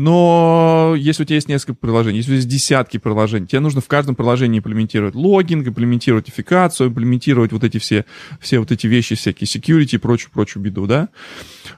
Но 0.03 0.95
если 0.97 1.25
у 1.25 1.27
тебя 1.27 1.35
есть 1.35 1.49
несколько 1.51 1.75
приложений, 1.75 2.17
если 2.17 2.31
у 2.31 2.33
тебя 2.33 2.37
есть 2.37 2.49
десятки 2.49 2.97
приложений, 2.97 3.49
тебе 3.49 3.61
нужно 3.61 3.83
в 3.83 3.87
каждом 3.87 4.15
приложении 4.15 4.59
имплементировать 4.61 5.15
логинг, 5.15 5.69
имплементировать 5.69 6.25
идентификацию, 6.25 6.89
имплементировать 6.89 7.53
вот 7.53 7.65
эти 7.65 7.77
все, 7.77 8.07
все 8.41 8.61
вот 8.61 8.73
эти 8.73 8.87
вещи, 8.87 9.15
всякие 9.15 9.47
security 9.47 9.97
и 9.97 9.99
прочую-прочую 9.99 10.63
беду, 10.63 10.87
да. 10.87 11.11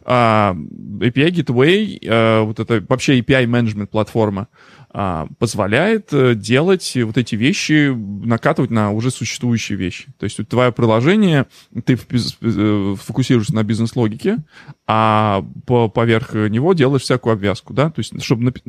А, 0.05 0.55
API 0.55 1.31
Gateway, 1.31 1.99
а, 2.07 2.43
вот 2.43 2.61
это 2.61 2.85
вообще 2.89 3.21
API 3.21 3.47
Management 3.47 3.87
платформа, 3.87 4.49
а, 4.95 5.27
позволяет 5.39 6.13
э, 6.13 6.35
делать 6.35 6.99
вот 7.03 7.17
эти 7.17 7.35
вещи, 7.35 7.95
накатывать 7.95 8.71
на 8.71 8.91
уже 8.91 9.11
существующие 9.11 9.79
вещи. 9.79 10.13
То 10.19 10.25
есть 10.25 10.47
твое 10.49 10.71
приложение, 10.71 11.47
ты 11.87 11.95
э, 11.95 12.95
фокусируешься 13.01 13.55
на 13.55 13.63
бизнес-логике, 13.63 14.45
а 14.87 15.47
по, 15.67 15.89
поверх 15.89 16.35
него 16.35 16.75
делаешь 16.75 17.03
всякую 17.03 17.33
обвязку, 17.33 17.73
да, 17.73 17.89
то 17.89 18.01
есть 18.01 18.23
чтобы 18.23 18.43
напи... 18.45 18.61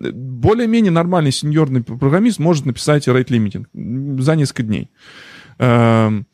более-менее 0.00 0.90
нормальный 0.90 1.30
сеньорный 1.30 1.84
программист 1.84 2.40
может 2.40 2.66
написать 2.66 3.06
rate 3.06 3.28
limiting 3.28 4.20
за 4.20 4.34
несколько 4.34 4.64
дней 4.64 4.90
эм, 5.58 6.26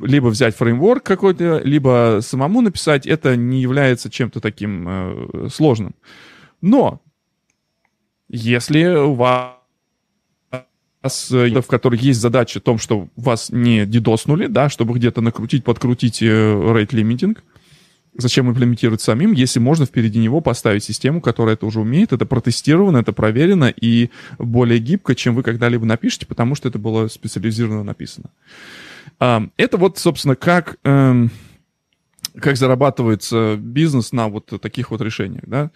либо 0.00 0.28
взять 0.28 0.56
фреймворк 0.56 1.02
какой-то, 1.02 1.60
либо 1.64 2.20
самому 2.22 2.60
написать, 2.60 3.06
это 3.06 3.36
не 3.36 3.60
является 3.60 4.10
чем-то 4.10 4.40
таким 4.40 4.86
э, 4.88 5.48
сложным. 5.52 5.94
Но 6.60 7.00
если 8.28 8.84
у 8.84 9.14
вас 9.14 9.56
в 11.02 11.62
которых 11.62 12.00
есть 12.00 12.20
задача 12.20 12.60
в 12.60 12.62
том, 12.62 12.78
что 12.78 13.08
вас 13.16 13.50
не 13.50 13.86
дидоснули, 13.86 14.46
да, 14.46 14.68
чтобы 14.68 14.94
где-то 14.94 15.20
накрутить, 15.20 15.64
подкрутить 15.64 16.22
э, 16.22 16.26
rate 16.26 16.90
limiting, 16.90 17.36
зачем 18.16 18.50
имплементировать 18.50 19.00
самим, 19.00 19.32
если 19.32 19.58
можно 19.58 19.86
впереди 19.86 20.18
него 20.18 20.40
поставить 20.40 20.84
систему, 20.84 21.20
которая 21.20 21.56
это 21.56 21.66
уже 21.66 21.80
умеет, 21.80 22.12
это 22.12 22.26
протестировано, 22.26 22.98
это 22.98 23.12
проверено 23.12 23.72
и 23.74 24.10
более 24.38 24.78
гибко, 24.78 25.14
чем 25.14 25.34
вы 25.34 25.42
когда-либо 25.42 25.84
напишете, 25.84 26.26
потому 26.26 26.54
что 26.54 26.68
это 26.68 26.78
было 26.78 27.08
специализированно 27.08 27.82
написано. 27.82 28.30
Это 29.18 29.76
вот, 29.76 29.98
собственно, 29.98 30.36
как, 30.36 30.78
эм, 30.84 31.30
как 32.36 32.56
зарабатывается 32.56 33.56
бизнес 33.56 34.12
на 34.12 34.28
вот 34.28 34.46
таких 34.60 34.90
вот 34.90 35.00
решениях, 35.00 35.44
да. 35.46 35.70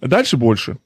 Дальше 0.00 0.36
больше. 0.36 0.78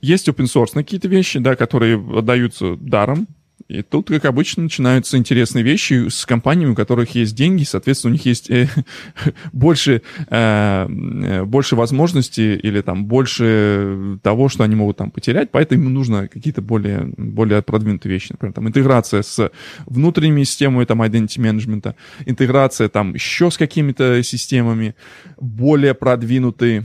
Есть 0.00 0.28
open 0.28 0.46
source 0.46 0.72
какие-то 0.72 1.08
вещи, 1.08 1.38
да, 1.38 1.56
которые 1.56 1.96
отдаются 2.18 2.76
даром, 2.76 3.26
и 3.68 3.82
тут, 3.82 4.08
как 4.08 4.24
обычно, 4.24 4.64
начинаются 4.64 5.16
интересные 5.16 5.62
вещи 5.62 6.08
с 6.08 6.26
компаниями, 6.26 6.72
у 6.72 6.74
которых 6.74 7.14
есть 7.14 7.34
деньги, 7.34 7.64
соответственно, 7.64 8.10
у 8.10 8.14
них 8.14 8.24
есть 8.26 8.50
э, 8.50 8.68
больше, 9.52 10.02
э, 10.28 11.44
больше 11.44 11.76
возможностей 11.76 12.56
или 12.56 12.80
там 12.80 13.06
больше 13.06 14.18
того, 14.22 14.48
что 14.48 14.64
они 14.64 14.74
могут 14.74 14.96
там 14.96 15.10
потерять, 15.10 15.50
поэтому 15.50 15.84
им 15.84 15.94
нужно 15.94 16.28
какие-то 16.28 16.62
более, 16.62 17.12
более 17.16 17.62
продвинутые 17.62 18.12
вещи. 18.12 18.32
Например, 18.32 18.54
там 18.54 18.68
интеграция 18.68 19.22
с 19.22 19.50
внутренними 19.86 20.44
системами 20.44 20.84
там 20.84 21.02
identity 21.02 21.38
management, 21.38 21.94
интеграция 22.26 22.88
там 22.88 23.14
еще 23.14 23.50
с 23.50 23.58
какими-то 23.58 24.22
системами 24.22 24.94
более 25.38 25.94
продвинутые, 25.94 26.84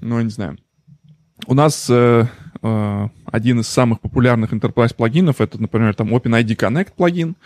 ну, 0.00 0.18
я 0.18 0.24
не 0.24 0.30
знаю, 0.30 0.58
у 1.46 1.54
нас 1.54 1.86
э, 1.88 2.26
э, 2.62 3.08
один 3.26 3.60
из 3.60 3.68
самых 3.68 4.00
популярных 4.00 4.52
enterprise 4.52 4.94
плагинов 4.94 5.40
это, 5.40 5.60
например, 5.60 5.94
там 5.94 6.14
OpenID 6.14 6.56
Connect 6.56 6.92
плагин, 6.96 7.36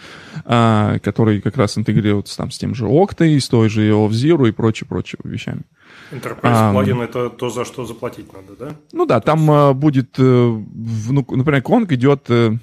э, 0.45 0.99
который 1.03 1.41
как 1.41 1.57
раз 1.57 1.79
интегрируется 1.79 2.37
там 2.37 2.51
с 2.51 2.59
тем 2.59 2.75
же 2.75 2.87
Okta, 2.87 3.39
с 3.39 3.49
той 3.49 3.69
же 3.69 3.91
Zero 3.91 4.49
и 4.49 4.53
прочие-прочие 4.53 5.19
вещами. 5.25 5.63
Enterprise 6.11 6.73
плагин 6.73 7.01
а, 7.01 7.05
это 7.05 7.31
то, 7.31 7.51
за 7.51 7.65
что 7.65 7.85
заплатить 7.85 8.33
надо, 8.33 8.57
да? 8.59 8.77
Ну 8.93 9.07
да, 9.07 9.21
там 9.21 9.51
э, 9.51 9.73
будет, 9.73 10.19
ну, 10.19 11.27
например, 11.29 11.63
Конг 11.63 11.93
идет 11.93 12.27
э, 12.29 12.57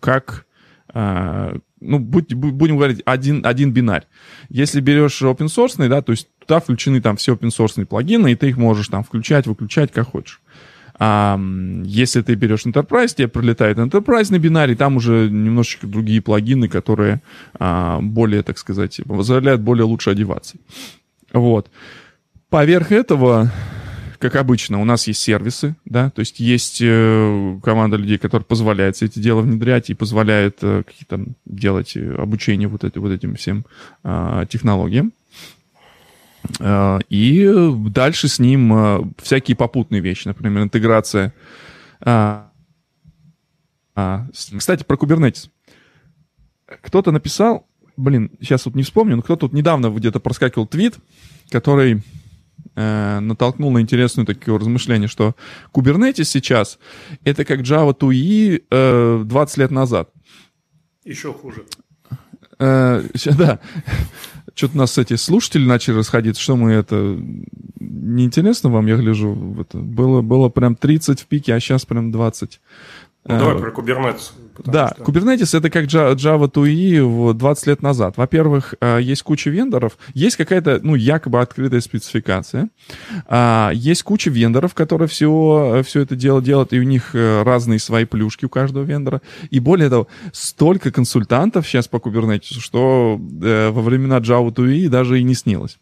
как 0.00 0.46
ну, 1.80 1.98
будь, 1.98 2.34
будем 2.34 2.76
говорить, 2.76 3.00
один, 3.04 3.44
один 3.44 3.72
бинарь. 3.72 4.06
Если 4.48 4.80
берешь 4.80 5.22
open 5.22 5.46
source, 5.46 5.88
да, 5.88 6.02
то 6.02 6.12
есть 6.12 6.28
туда 6.38 6.60
включены 6.60 7.00
там 7.00 7.16
все 7.16 7.34
open 7.34 7.48
source 7.48 7.84
плагины, 7.86 8.32
и 8.32 8.36
ты 8.36 8.50
их 8.50 8.56
можешь 8.56 8.88
там 8.88 9.02
включать, 9.02 9.46
выключать, 9.46 9.92
как 9.92 10.08
хочешь. 10.08 10.40
А, 11.02 11.40
если 11.84 12.20
ты 12.20 12.34
берешь 12.34 12.66
Enterprise, 12.66 13.14
тебе 13.16 13.26
прилетает 13.26 13.78
Enterprise 13.78 14.30
на 14.30 14.38
бинарий, 14.38 14.76
там 14.76 14.96
уже 14.96 15.30
немножечко 15.30 15.86
другие 15.86 16.20
плагины, 16.20 16.68
которые 16.68 17.22
а, 17.58 18.00
более, 18.02 18.42
так 18.42 18.58
сказать, 18.58 19.00
позволяют 19.06 19.62
более 19.62 19.84
лучше 19.84 20.10
одеваться. 20.10 20.58
Вот. 21.32 21.70
Поверх 22.50 22.92
этого 22.92 23.50
как 24.18 24.36
обычно, 24.36 24.82
у 24.82 24.84
нас 24.84 25.06
есть 25.06 25.22
сервисы, 25.22 25.76
да, 25.86 26.10
то 26.10 26.20
есть 26.20 26.40
есть 26.40 26.80
э, 26.82 27.58
команда 27.62 27.96
людей, 27.96 28.18
которые 28.18 28.44
позволяют 28.44 28.96
все 28.96 29.06
эти 29.06 29.18
дела 29.18 29.40
внедрять 29.40 29.88
и 29.88 29.94
позволяют 29.94 30.58
э, 30.60 30.82
какие-то 30.86 31.24
делать 31.46 31.96
э, 31.96 32.16
обучение 32.16 32.68
вот, 32.68 32.84
эти, 32.84 32.98
вот 32.98 33.12
этим 33.12 33.36
всем 33.36 33.64
э, 34.04 34.44
технологиям. 34.50 35.14
Э, 36.58 36.98
и 37.08 37.48
дальше 37.88 38.28
с 38.28 38.38
ним 38.38 38.72
э, 38.72 39.00
всякие 39.18 39.56
попутные 39.56 40.00
вещи, 40.00 40.28
например, 40.28 40.64
интеграция. 40.64 41.32
Э, 42.04 42.42
э, 43.96 44.18
кстати, 44.32 44.84
про 44.84 44.96
Kubernetes. 44.96 45.48
Кто-то 46.82 47.10
написал, 47.10 47.66
блин, 47.96 48.30
сейчас 48.40 48.66
вот 48.66 48.74
не 48.74 48.82
вспомню, 48.82 49.16
но 49.16 49.22
кто-то 49.22 49.40
тут 49.40 49.52
недавно 49.52 49.90
где-то 49.90 50.20
проскакивал 50.20 50.66
твит, 50.66 50.96
который 51.50 52.02
э, 52.74 53.20
натолкнул 53.20 53.70
на 53.70 53.80
интересное 53.80 54.24
такое 54.24 54.58
размышление, 54.58 55.08
что 55.08 55.34
Kubernetes 55.74 56.24
сейчас 56.24 56.78
это 57.24 57.44
как 57.44 57.60
Java 57.60 57.96
2E 57.96 58.64
э, 58.70 59.22
20 59.24 59.56
лет 59.58 59.70
назад. 59.70 60.10
Еще 61.04 61.32
хуже. 61.32 61.64
Да. 62.58 63.58
Что-то 64.60 64.74
у 64.74 64.78
нас 64.80 64.98
эти 64.98 65.16
слушатели 65.16 65.64
начали 65.64 65.94
расходиться, 65.94 66.42
что 66.42 66.54
мы 66.54 66.72
это... 66.72 67.18
Неинтересно 67.78 68.68
вам, 68.68 68.88
я 68.88 68.96
гляжу, 68.96 69.56
это 69.58 69.78
было, 69.78 70.20
было 70.20 70.50
прям 70.50 70.76
30 70.76 71.18
в 71.18 71.24
пике, 71.24 71.54
а 71.54 71.60
сейчас 71.60 71.86
прям 71.86 72.12
20. 72.12 72.60
Ну, 73.30 73.38
давай 73.38 73.56
э, 73.56 73.58
про 73.58 73.70
Kubernetes. 73.70 74.32
Да, 74.64 74.92
что... 74.94 75.04
Kubernetes 75.04 75.56
это 75.56 75.70
как 75.70 75.86
Java 75.86 76.50
2E 76.50 77.34
20 77.34 77.66
лет 77.66 77.82
назад. 77.82 78.16
Во-первых, 78.16 78.74
э, 78.80 78.98
есть 79.00 79.22
куча 79.22 79.50
вендоров, 79.50 79.96
есть 80.14 80.36
какая-то, 80.36 80.80
ну, 80.82 80.94
якобы 80.94 81.40
открытая 81.40 81.80
спецификация, 81.80 82.68
а, 83.26 83.70
есть 83.72 84.02
куча 84.02 84.30
вендоров, 84.30 84.74
которые 84.74 85.08
все, 85.08 85.82
все 85.86 86.00
это 86.00 86.16
дело 86.16 86.42
делают, 86.42 86.72
и 86.72 86.80
у 86.80 86.82
них 86.82 87.14
э, 87.14 87.42
разные 87.42 87.78
свои 87.78 88.04
плюшки 88.04 88.44
у 88.44 88.48
каждого 88.48 88.84
вендора. 88.84 89.22
И 89.50 89.60
более 89.60 89.88
того, 89.88 90.08
столько 90.32 90.90
консультантов 90.90 91.66
сейчас 91.66 91.88
по 91.88 91.96
Kubernetes, 91.96 92.60
что 92.60 93.18
во 93.18 93.82
времена 93.82 94.18
Java 94.18 94.52
2EE 94.52 94.88
даже 94.88 95.20
и 95.20 95.22
не 95.22 95.34
снилось. 95.34 95.78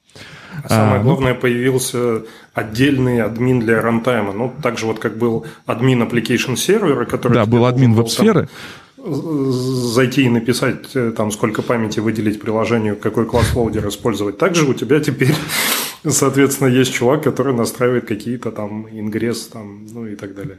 А 0.64 0.68
самое 0.68 0.98
ну, 0.98 1.04
главное, 1.04 1.34
появился 1.34 2.22
отдельный 2.54 3.22
админ 3.22 3.61
для 3.61 3.80
runtime 3.80 4.21
а. 4.21 4.32
Ну, 4.32 4.52
так 4.62 4.78
же 4.78 4.86
вот 4.86 4.98
как 4.98 5.16
был 5.16 5.46
админ 5.66 6.02
application 6.02 6.56
сервера, 6.56 7.04
который... 7.04 7.34
Да, 7.34 7.46
был 7.46 7.64
админ 7.64 7.94
WebSphere 7.94 8.39
ы. 8.39 8.48
Зайти 8.96 10.24
и 10.24 10.28
написать, 10.28 10.94
э, 10.94 11.12
там, 11.16 11.30
сколько 11.30 11.62
памяти 11.62 12.00
выделить 12.00 12.40
приложению, 12.40 12.96
какой 12.96 13.26
class 13.26 13.54
loader 13.54 13.86
использовать. 13.88 14.38
Также 14.38 14.66
у 14.66 14.74
тебя 14.74 15.00
теперь, 15.00 15.34
соответственно, 16.06 16.68
есть 16.68 16.92
чувак, 16.92 17.22
который 17.22 17.54
настраивает 17.54 18.06
какие-то 18.06 18.50
там 18.50 18.88
ingress, 18.90 19.46
там, 19.46 19.86
ну 19.92 20.06
и 20.06 20.16
так 20.16 20.34
далее. 20.34 20.59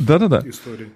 Да-да-да. 0.00 0.42
Истории. 0.44 0.88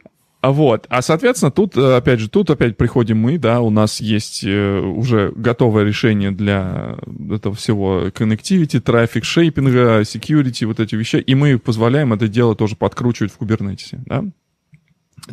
А 0.42 0.50
вот, 0.50 0.86
а 0.88 1.02
соответственно 1.02 1.52
тут, 1.52 1.76
э, 1.76 1.96
опять 1.96 2.18
же, 2.18 2.28
тут 2.28 2.50
опять 2.50 2.76
приходим 2.76 3.16
мы, 3.16 3.38
да, 3.38 3.60
у 3.60 3.70
нас 3.70 4.00
есть 4.00 4.42
э, 4.42 4.80
уже 4.80 5.32
готовое 5.36 5.84
решение 5.84 6.32
для 6.32 6.96
этого 7.30 7.54
всего 7.54 8.08
connectivity, 8.08 8.80
трафик, 8.80 9.22
шейпинга, 9.22 10.00
security, 10.00 10.66
вот 10.66 10.80
эти 10.80 10.96
вещи, 10.96 11.16
и 11.24 11.36
мы 11.36 11.60
позволяем 11.60 12.12
это 12.12 12.26
дело 12.26 12.56
тоже 12.56 12.74
подкручивать 12.74 13.32
в 13.32 13.40
Kubernetes, 13.40 14.00
да. 14.04 14.24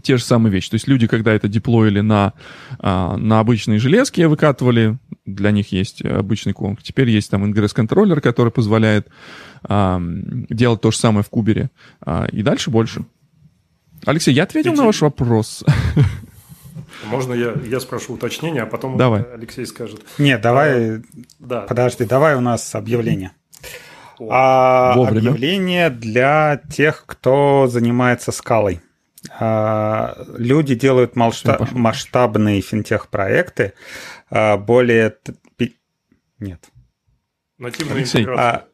те 0.04 0.18
же 0.18 0.24
самые 0.24 0.54
вещи. 0.54 0.70
То 0.70 0.76
есть 0.76 0.88
люди, 0.88 1.08
когда 1.08 1.34
это 1.34 1.48
деплоили 1.48 2.02
на, 2.02 2.34
а, 2.78 3.18
на 3.18 3.40
обычные 3.40 3.80
железки, 3.80 4.22
выкатывали, 4.22 5.00
для 5.26 5.50
них 5.50 5.72
есть 5.72 6.06
обычный 6.06 6.54
конг. 6.54 6.84
Теперь 6.84 7.10
есть 7.10 7.32
там 7.32 7.52
ingress-контроллер, 7.52 8.22
который 8.22 8.52
позволяет 8.52 9.08
делать 9.68 10.82
то 10.82 10.92
же 10.92 10.98
самое 10.98 11.24
в 11.24 11.30
кубере. 11.30 11.72
А, 12.00 12.28
и 12.32 12.44
дальше 12.44 12.70
больше. 12.70 13.06
Алексей, 14.06 14.34
я 14.34 14.44
ответил 14.44 14.72
Эти... 14.72 14.80
на 14.80 14.86
ваш 14.86 15.02
вопрос. 15.02 15.64
Можно 17.06 17.34
я, 17.34 17.54
я 17.66 17.80
спрошу 17.80 18.14
уточнение, 18.14 18.64
а 18.64 18.66
потом 18.66 18.98
давай. 18.98 19.24
Алексей 19.34 19.66
скажет. 19.66 20.02
Нет, 20.18 20.42
давай. 20.42 20.98
А, 20.98 21.02
да. 21.40 21.62
Подожди, 21.62 22.06
давай 22.06 22.36
у 22.36 22.42
нас 22.42 22.76
объявление. 22.76 23.32
А, 24.30 24.94
объявление 24.94 25.90
для 25.90 26.62
тех, 26.70 27.06
кто 27.06 27.68
занимается 27.68 28.32
скалой. 28.32 28.82
А, 29.40 30.18
люди 30.38 30.76
делают 30.76 31.16
масштаб, 31.16 31.72
масштабные 31.72 32.62
финтех-проекты, 32.62 33.74
а, 34.30 34.58
более... 34.58 35.16
Нет. 36.40 36.70
Нативная 37.58 38.06
А, 38.38 38.66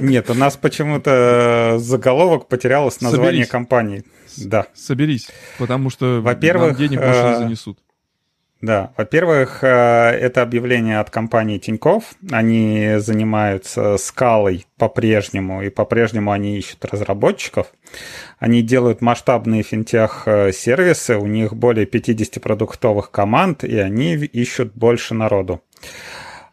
нет, 0.00 0.30
у 0.30 0.34
нас 0.34 0.56
почему-то 0.56 1.76
заголовок 1.78 2.48
потерялось 2.48 3.00
название 3.00 3.32
Соберись. 3.32 3.48
компании. 3.48 4.04
Да. 4.36 4.66
Соберись, 4.74 5.28
потому 5.58 5.90
что 5.90 6.20
Во-первых, 6.22 6.76
денег 6.76 7.00
больше 7.00 7.22
не 7.22 7.32
э, 7.32 7.36
занесут. 7.36 7.78
Да, 8.60 8.92
во-первых, 8.98 9.64
э, 9.64 9.66
это 9.66 10.42
объявление 10.42 10.98
от 11.00 11.08
компании 11.08 11.58
Тиньков. 11.58 12.14
Они 12.30 12.96
занимаются 12.98 13.96
скалой 13.96 14.66
по-прежнему, 14.76 15.62
и 15.62 15.70
по-прежнему 15.70 16.30
они 16.30 16.58
ищут 16.58 16.84
разработчиков. 16.84 17.68
Они 18.38 18.62
делают 18.62 19.00
масштабные 19.00 19.62
финтех-сервисы, 19.62 21.16
у 21.16 21.26
них 21.26 21.54
более 21.54 21.86
50 21.86 22.42
продуктовых 22.42 23.10
команд, 23.10 23.64
и 23.64 23.78
они 23.78 24.14
ищут 24.14 24.74
больше 24.74 25.14
народу. 25.14 25.62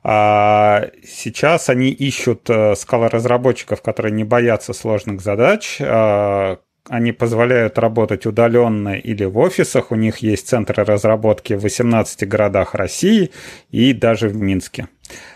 А 0.09 0.89
сейчас 1.03 1.67
они 1.67 1.89
ищут 1.89 2.49
э, 2.49 2.75
скалоразработчиков, 2.77 3.81
которые 3.81 4.13
не 4.13 4.23
боятся 4.23 4.71
сложных 4.71 5.19
задач, 5.19 5.79
а, 5.81 6.59
они 6.87 7.11
позволяют 7.11 7.77
работать 7.77 8.25
удаленно 8.25 8.95
или 8.95 9.25
в 9.25 9.37
офисах. 9.37 9.91
У 9.91 9.95
них 9.95 10.19
есть 10.19 10.47
центры 10.47 10.85
разработки 10.85 11.55
в 11.55 11.59
18 11.59 12.25
городах 12.25 12.73
России 12.73 13.31
и 13.69 13.91
даже 13.91 14.29
в 14.29 14.37
Минске. 14.37 14.87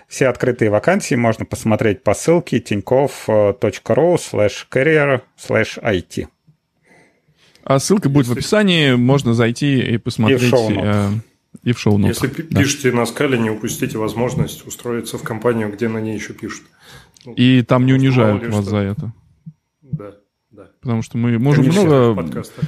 Все 0.07 0.29
открытые 0.29 0.71
вакансии 0.71 1.15
можно 1.15 1.43
посмотреть 1.43 2.01
по 2.01 2.13
ссылке 2.13 2.59
tinьков.ru 2.59 4.15
slash 4.15 4.67
career 4.71 5.19
slash 5.37 5.83
IT. 5.83 6.29
А 7.65 7.77
ссылка 7.79 8.07
будет 8.07 8.27
в 8.27 8.31
описании, 8.31 8.93
можно 8.93 9.33
зайти 9.33 9.81
и 9.81 9.97
посмотреть. 9.97 10.43
И 10.43 10.45
в 10.45 10.49
шоу 10.49 10.71
э, 10.71 11.09
и 11.63 11.73
в 11.73 11.79
шоу 11.79 11.99
Если 11.99 12.27
да. 12.27 12.61
пишете 12.61 12.91
на 12.91 13.05
скале, 13.05 13.37
не 13.37 13.49
упустите 13.49 13.97
возможность 13.97 14.65
устроиться 14.65 15.17
в 15.17 15.23
компанию, 15.23 15.71
где 15.71 15.87
на 15.87 15.99
ней 15.99 16.15
еще 16.15 16.33
пишут. 16.33 16.63
Ну, 17.25 17.33
и 17.33 17.61
там 17.61 17.85
не 17.85 17.93
унижают 17.93 18.43
вас 18.43 18.61
что... 18.61 18.69
за 18.69 18.77
это. 18.77 19.13
Да. 19.81 20.13
Потому 20.81 21.01
что 21.01 21.17
мы, 21.17 21.37
мы 21.37 21.51
уже 21.51 21.61
много... 21.61 22.13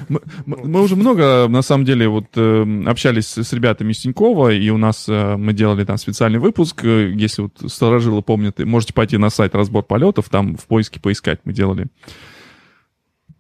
Мы, 0.08 0.22
мы 0.46 0.82
уже 0.82 0.96
много, 0.96 1.48
на 1.48 1.62
самом 1.62 1.84
деле, 1.84 2.08
вот 2.08 2.28
э, 2.36 2.84
общались 2.86 3.38
с 3.38 3.54
ребятами 3.54 3.92
из 3.92 4.00
Тинькова, 4.00 4.54
и 4.54 4.70
у 4.70 4.78
нас 4.78 5.10
э, 5.10 5.36
мы 5.36 5.54
делали 5.54 5.84
там 5.84 5.98
специальный 5.98 6.40
выпуск. 6.40 6.86
Э, 6.86 7.12
если 7.12 7.42
вот 7.42 7.72
старожилы 7.72 8.22
помнят, 8.22 8.60
можете 8.60 8.94
пойти 8.94 9.18
на 9.18 9.30
сайт 9.30 9.56
«Разбор 9.56 9.84
полетов», 9.84 10.30
там 10.30 10.56
в 10.56 10.66
поиске 10.68 11.00
поискать 11.00 11.40
мы 11.44 11.54
делали. 11.54 11.88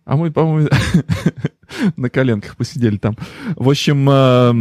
А 0.05 0.17
мы, 0.17 0.31
по-моему, 0.31 0.69
на 1.95 2.09
коленках 2.09 2.57
посидели 2.57 2.97
там. 2.97 3.15
В 3.55 3.69
общем, 3.69 4.09
э, 4.09 4.51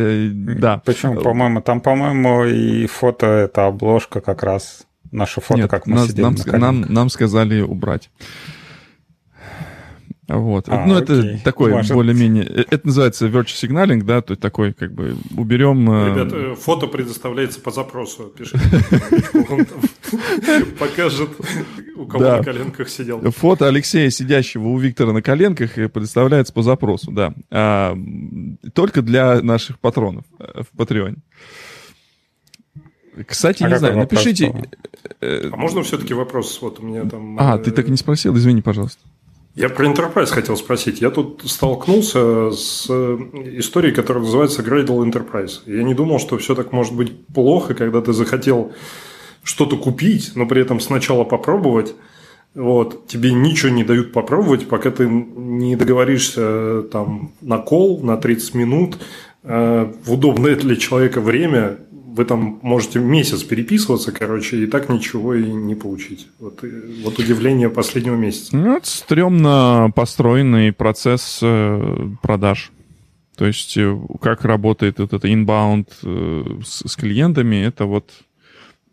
э, 0.00 0.28
да. 0.58 0.78
Почему, 0.84 1.20
по-моему, 1.20 1.60
там, 1.60 1.80
по-моему, 1.80 2.44
и 2.44 2.86
фото, 2.86 3.26
это 3.26 3.66
обложка 3.66 4.20
как 4.20 4.42
раз. 4.42 4.86
Наше 5.10 5.40
фото, 5.40 5.60
Нет, 5.60 5.70
как 5.70 5.86
мы 5.86 5.96
нас, 5.96 6.08
сидели 6.08 6.22
нам, 6.22 6.34
на 6.34 6.58
нам, 6.58 6.80
нам 6.88 7.08
сказали 7.08 7.60
убрать. 7.60 8.10
Вот. 10.28 10.68
А, 10.68 10.84
ну, 10.86 10.96
окей. 10.96 11.34
это 11.34 11.44
такой 11.44 11.70
Может... 11.70 11.92
более-менее... 11.92 12.44
Э, 12.44 12.64
это 12.70 12.88
называется 12.88 13.26
virtual 13.26 13.44
signaling, 13.44 14.02
да, 14.02 14.22
то 14.22 14.32
есть 14.32 14.40
такой, 14.40 14.72
как 14.72 14.92
бы, 14.92 15.16
уберем... 15.36 15.88
Э, 15.88 16.10
Ребята, 16.10 16.56
фото 16.56 16.88
предоставляется 16.88 17.60
по 17.60 17.70
запросу. 17.70 18.32
Пишите. 18.36 18.58
Покажет, 20.78 21.30
у 21.94 22.06
кого 22.06 22.24
на 22.24 22.42
коленках 22.42 22.88
сидел. 22.88 23.20
Фото 23.30 23.68
Алексея, 23.68 24.10
сидящего 24.10 24.66
у 24.66 24.78
Виктора 24.78 25.12
на 25.12 25.22
коленках, 25.22 25.74
предоставляется 25.74 26.52
по 26.52 26.62
запросу, 26.62 27.12
да. 27.12 27.32
А, 27.50 27.96
только 28.74 29.02
для 29.02 29.40
наших 29.42 29.78
патронов 29.78 30.24
э, 30.40 30.62
в 30.62 30.76
Патреоне. 30.76 31.18
Кстати, 33.26 33.62
а 33.62 33.68
не 33.68 33.78
знаю, 33.78 33.96
напишите... 33.96 34.52
А 35.20 35.56
можно 35.56 35.84
все-таки 35.84 36.14
вопрос? 36.14 36.60
Вот 36.60 36.80
у 36.80 36.82
меня 36.82 37.04
там... 37.04 37.38
А, 37.38 37.58
ты 37.58 37.70
так 37.70 37.86
и 37.86 37.92
не 37.92 37.96
спросил, 37.96 38.36
извини, 38.36 38.60
пожалуйста. 38.60 39.00
Я 39.56 39.70
про 39.70 39.86
Enterprise 39.86 40.26
хотел 40.26 40.54
спросить. 40.58 41.00
Я 41.00 41.10
тут 41.10 41.40
столкнулся 41.46 42.50
с 42.50 42.86
э, 42.90 43.18
историей, 43.54 43.94
которая 43.94 44.22
называется 44.22 44.62
Gradle 44.62 45.02
Enterprise. 45.02 45.60
Я 45.64 45.82
не 45.82 45.94
думал, 45.94 46.18
что 46.18 46.36
все 46.36 46.54
так 46.54 46.72
может 46.72 46.94
быть 46.94 47.26
плохо, 47.28 47.72
когда 47.72 48.02
ты 48.02 48.12
захотел 48.12 48.72
что-то 49.42 49.78
купить, 49.78 50.32
но 50.34 50.44
при 50.44 50.60
этом 50.60 50.78
сначала 50.78 51.24
попробовать. 51.24 51.94
Вот, 52.54 53.06
тебе 53.06 53.32
ничего 53.32 53.72
не 53.72 53.82
дают 53.82 54.12
попробовать, 54.12 54.68
пока 54.68 54.90
ты 54.90 55.08
не 55.08 55.74
договоришься 55.74 56.40
э, 56.42 56.88
там 56.92 57.32
на 57.40 57.56
кол 57.56 58.02
на 58.02 58.18
30 58.18 58.54
минут 58.54 58.98
э, 59.42 59.90
в 60.04 60.12
удобное 60.12 60.56
для 60.56 60.76
человека 60.76 61.22
время 61.22 61.78
вы 62.16 62.24
там 62.24 62.58
можете 62.62 62.98
месяц 62.98 63.42
переписываться, 63.42 64.10
короче, 64.10 64.64
и 64.64 64.66
так 64.66 64.88
ничего 64.88 65.34
и 65.34 65.44
не 65.44 65.74
получить. 65.74 66.28
Вот, 66.38 66.64
вот 67.04 67.18
удивление 67.18 67.68
последнего 67.68 68.16
месяца. 68.16 68.56
Ну, 68.56 68.76
это 68.76 68.86
стрёмно 68.88 69.92
построенный 69.94 70.72
процесс 70.72 71.40
э, 71.42 72.08
продаж. 72.22 72.72
То 73.36 73.44
есть, 73.44 73.76
э, 73.76 73.98
как 74.22 74.44
работает 74.44 74.98
вот 74.98 75.12
это 75.12 75.28
inbound 75.28 75.88
э, 76.02 76.62
с, 76.64 76.88
с 76.88 76.96
клиентами, 76.96 77.56
это 77.56 77.84
вот... 77.84 78.10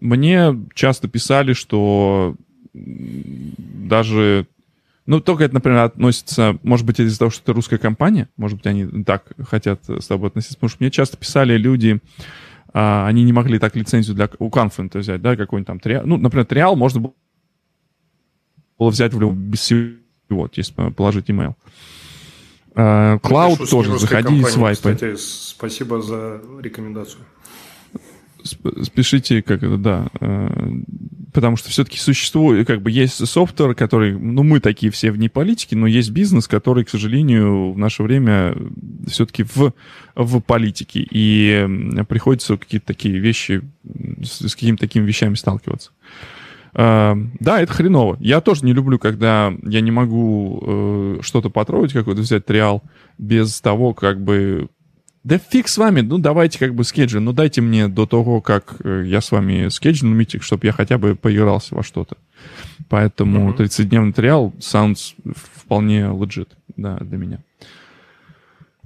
Мне 0.01 0.53
часто 0.73 1.07
писали, 1.07 1.53
что 1.53 2.35
даже 2.73 4.47
ну, 5.05 5.21
только 5.21 5.45
это, 5.45 5.53
например, 5.53 5.79
относится, 5.79 6.57
может 6.63 6.85
быть, 6.85 6.99
из-за 6.99 7.19
того, 7.19 7.31
что 7.31 7.41
это 7.41 7.53
русская 7.53 7.77
компания, 7.77 8.27
может 8.35 8.57
быть, 8.57 8.67
они 8.67 9.03
так 9.03 9.31
хотят 9.47 9.81
с 9.87 10.07
тобой 10.07 10.29
относиться, 10.29 10.55
потому 10.55 10.69
что 10.69 10.77
мне 10.81 10.91
часто 10.91 11.15
писали 11.15 11.57
люди, 11.57 11.99
а, 12.73 13.07
они 13.07 13.23
не 13.23 13.33
могли 13.33 13.59
так 13.59 13.75
лицензию 13.75 14.15
для, 14.15 14.29
у 14.39 14.49
Confluent 14.49 14.97
взять, 14.97 15.21
да, 15.21 15.35
какой-нибудь 15.35 15.67
там 15.67 15.79
триал. 15.79 16.03
Ну, 16.05 16.17
например, 16.17 16.45
триал 16.45 16.75
можно 16.75 16.99
было 17.01 18.89
взять 18.89 19.13
в 19.13 19.19
любом, 19.19 19.35
без 19.35 19.59
всего, 19.59 19.91
вот, 20.29 20.57
если 20.57 20.73
положить 20.91 21.29
email. 21.29 21.55
Cloud 22.75 23.59
uh, 23.59 23.69
тоже, 23.69 23.99
заходи, 23.99 24.43
свайпай. 24.43 24.95
Кстати, 24.95 25.15
спасибо 25.15 26.01
за 26.01 26.41
рекомендацию 26.59 27.23
спешите, 28.43 29.41
как 29.41 29.63
это, 29.63 29.77
да, 29.77 30.07
э, 30.19 30.71
потому 31.33 31.55
что 31.55 31.69
все-таки 31.69 31.97
существует, 31.97 32.67
как 32.67 32.81
бы 32.81 32.91
есть 32.91 33.25
софтвер, 33.27 33.75
который, 33.75 34.17
ну, 34.17 34.43
мы 34.43 34.59
такие 34.59 34.91
все 34.91 35.11
вне 35.11 35.29
политики, 35.29 35.75
но 35.75 35.87
есть 35.87 36.11
бизнес, 36.11 36.47
который, 36.47 36.83
к 36.83 36.89
сожалению, 36.89 37.71
в 37.73 37.77
наше 37.77 38.03
время 38.03 38.55
все-таки 39.07 39.43
в, 39.43 39.73
в 40.15 40.39
политике, 40.41 41.05
и 41.09 41.67
приходится 42.07 42.57
какие-то 42.57 42.87
такие 42.87 43.17
вещи, 43.19 43.61
с, 44.21 44.49
с 44.49 44.55
какими-то 44.55 44.81
такими 44.81 45.05
вещами 45.05 45.35
сталкиваться. 45.35 45.91
Uh, 46.73 47.29
да, 47.39 47.61
это 47.61 47.71
хреново. 47.71 48.17
Я 48.19 48.41
тоже 48.41 48.65
не 48.65 48.73
люблю, 48.73 48.97
когда 48.97 49.53
я 49.61 49.79
не 49.81 49.91
могу 49.91 50.59
uh, 50.59 51.21
что-то 51.21 51.51
потрогать, 51.51 51.93
какой-то 51.93 52.21
взять 52.21 52.47
триал 52.47 52.81
без 53.19 53.61
того, 53.61 53.93
как 53.93 54.23
бы 54.23 54.69
да 55.23 55.37
фиг 55.37 55.67
с 55.67 55.77
вами, 55.77 56.01
ну 56.01 56.17
давайте 56.17 56.59
как 56.59 56.75
бы 56.75 56.83
скеджи, 56.83 57.19
ну 57.19 57.31
дайте 57.31 57.61
мне 57.61 57.87
до 57.87 58.05
того, 58.05 58.41
как 58.41 58.75
э, 58.83 59.03
я 59.05 59.21
с 59.21 59.31
вами 59.31 59.69
скеджил 59.69 60.09
митинг, 60.09 60.43
чтобы 60.43 60.65
я 60.65 60.73
хотя 60.73 60.97
бы 60.97 61.15
поигрался 61.15 61.75
во 61.75 61.83
что-то. 61.83 62.17
Поэтому 62.89 63.51
mm-hmm. 63.51 63.57
30-дневный 63.57 64.13
триал 64.13 64.53
sounds 64.59 65.15
вполне 65.35 66.01
legit, 66.01 66.49
да, 66.75 66.97
для 66.97 67.17
меня. 67.17 67.39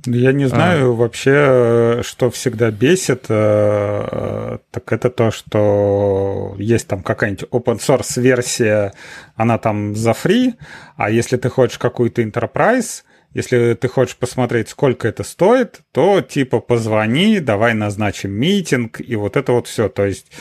Я 0.05 0.31
не 0.31 0.47
знаю 0.47 0.91
а... 0.91 0.95
вообще, 0.95 2.01
что 2.03 2.29
всегда 2.29 2.69
бесит, 2.71 3.25
э, 3.29 4.57
так 4.71 4.93
это 4.93 5.09
то, 5.09 5.31
что 5.31 6.55
есть 6.59 6.88
там 6.88 7.01
какая-нибудь 7.01 7.49
open 7.51 7.79
source 7.79 8.21
версия, 8.21 8.93
она 9.35 9.57
там 9.57 9.95
за 9.95 10.11
free, 10.11 10.53
а 10.95 11.09
если 11.09 11.38
ты 11.38 11.49
хочешь 11.49 11.79
какую-то 11.79 12.21
enterprise, 12.21 13.03
если 13.38 13.75
ты 13.75 13.88
хочешь 13.88 14.17
посмотреть, 14.17 14.67
сколько 14.67 15.07
это 15.07 15.23
стоит, 15.23 15.81
то 15.91 16.21
типа 16.21 16.59
позвони, 16.59 17.39
давай 17.39 17.75
назначим 17.75 18.31
митинг 18.31 18.99
и 18.99 19.15
вот 19.15 19.38
это 19.38 19.51
вот 19.51 19.67
все. 19.67 19.89
То 19.89 20.05
есть 20.05 20.31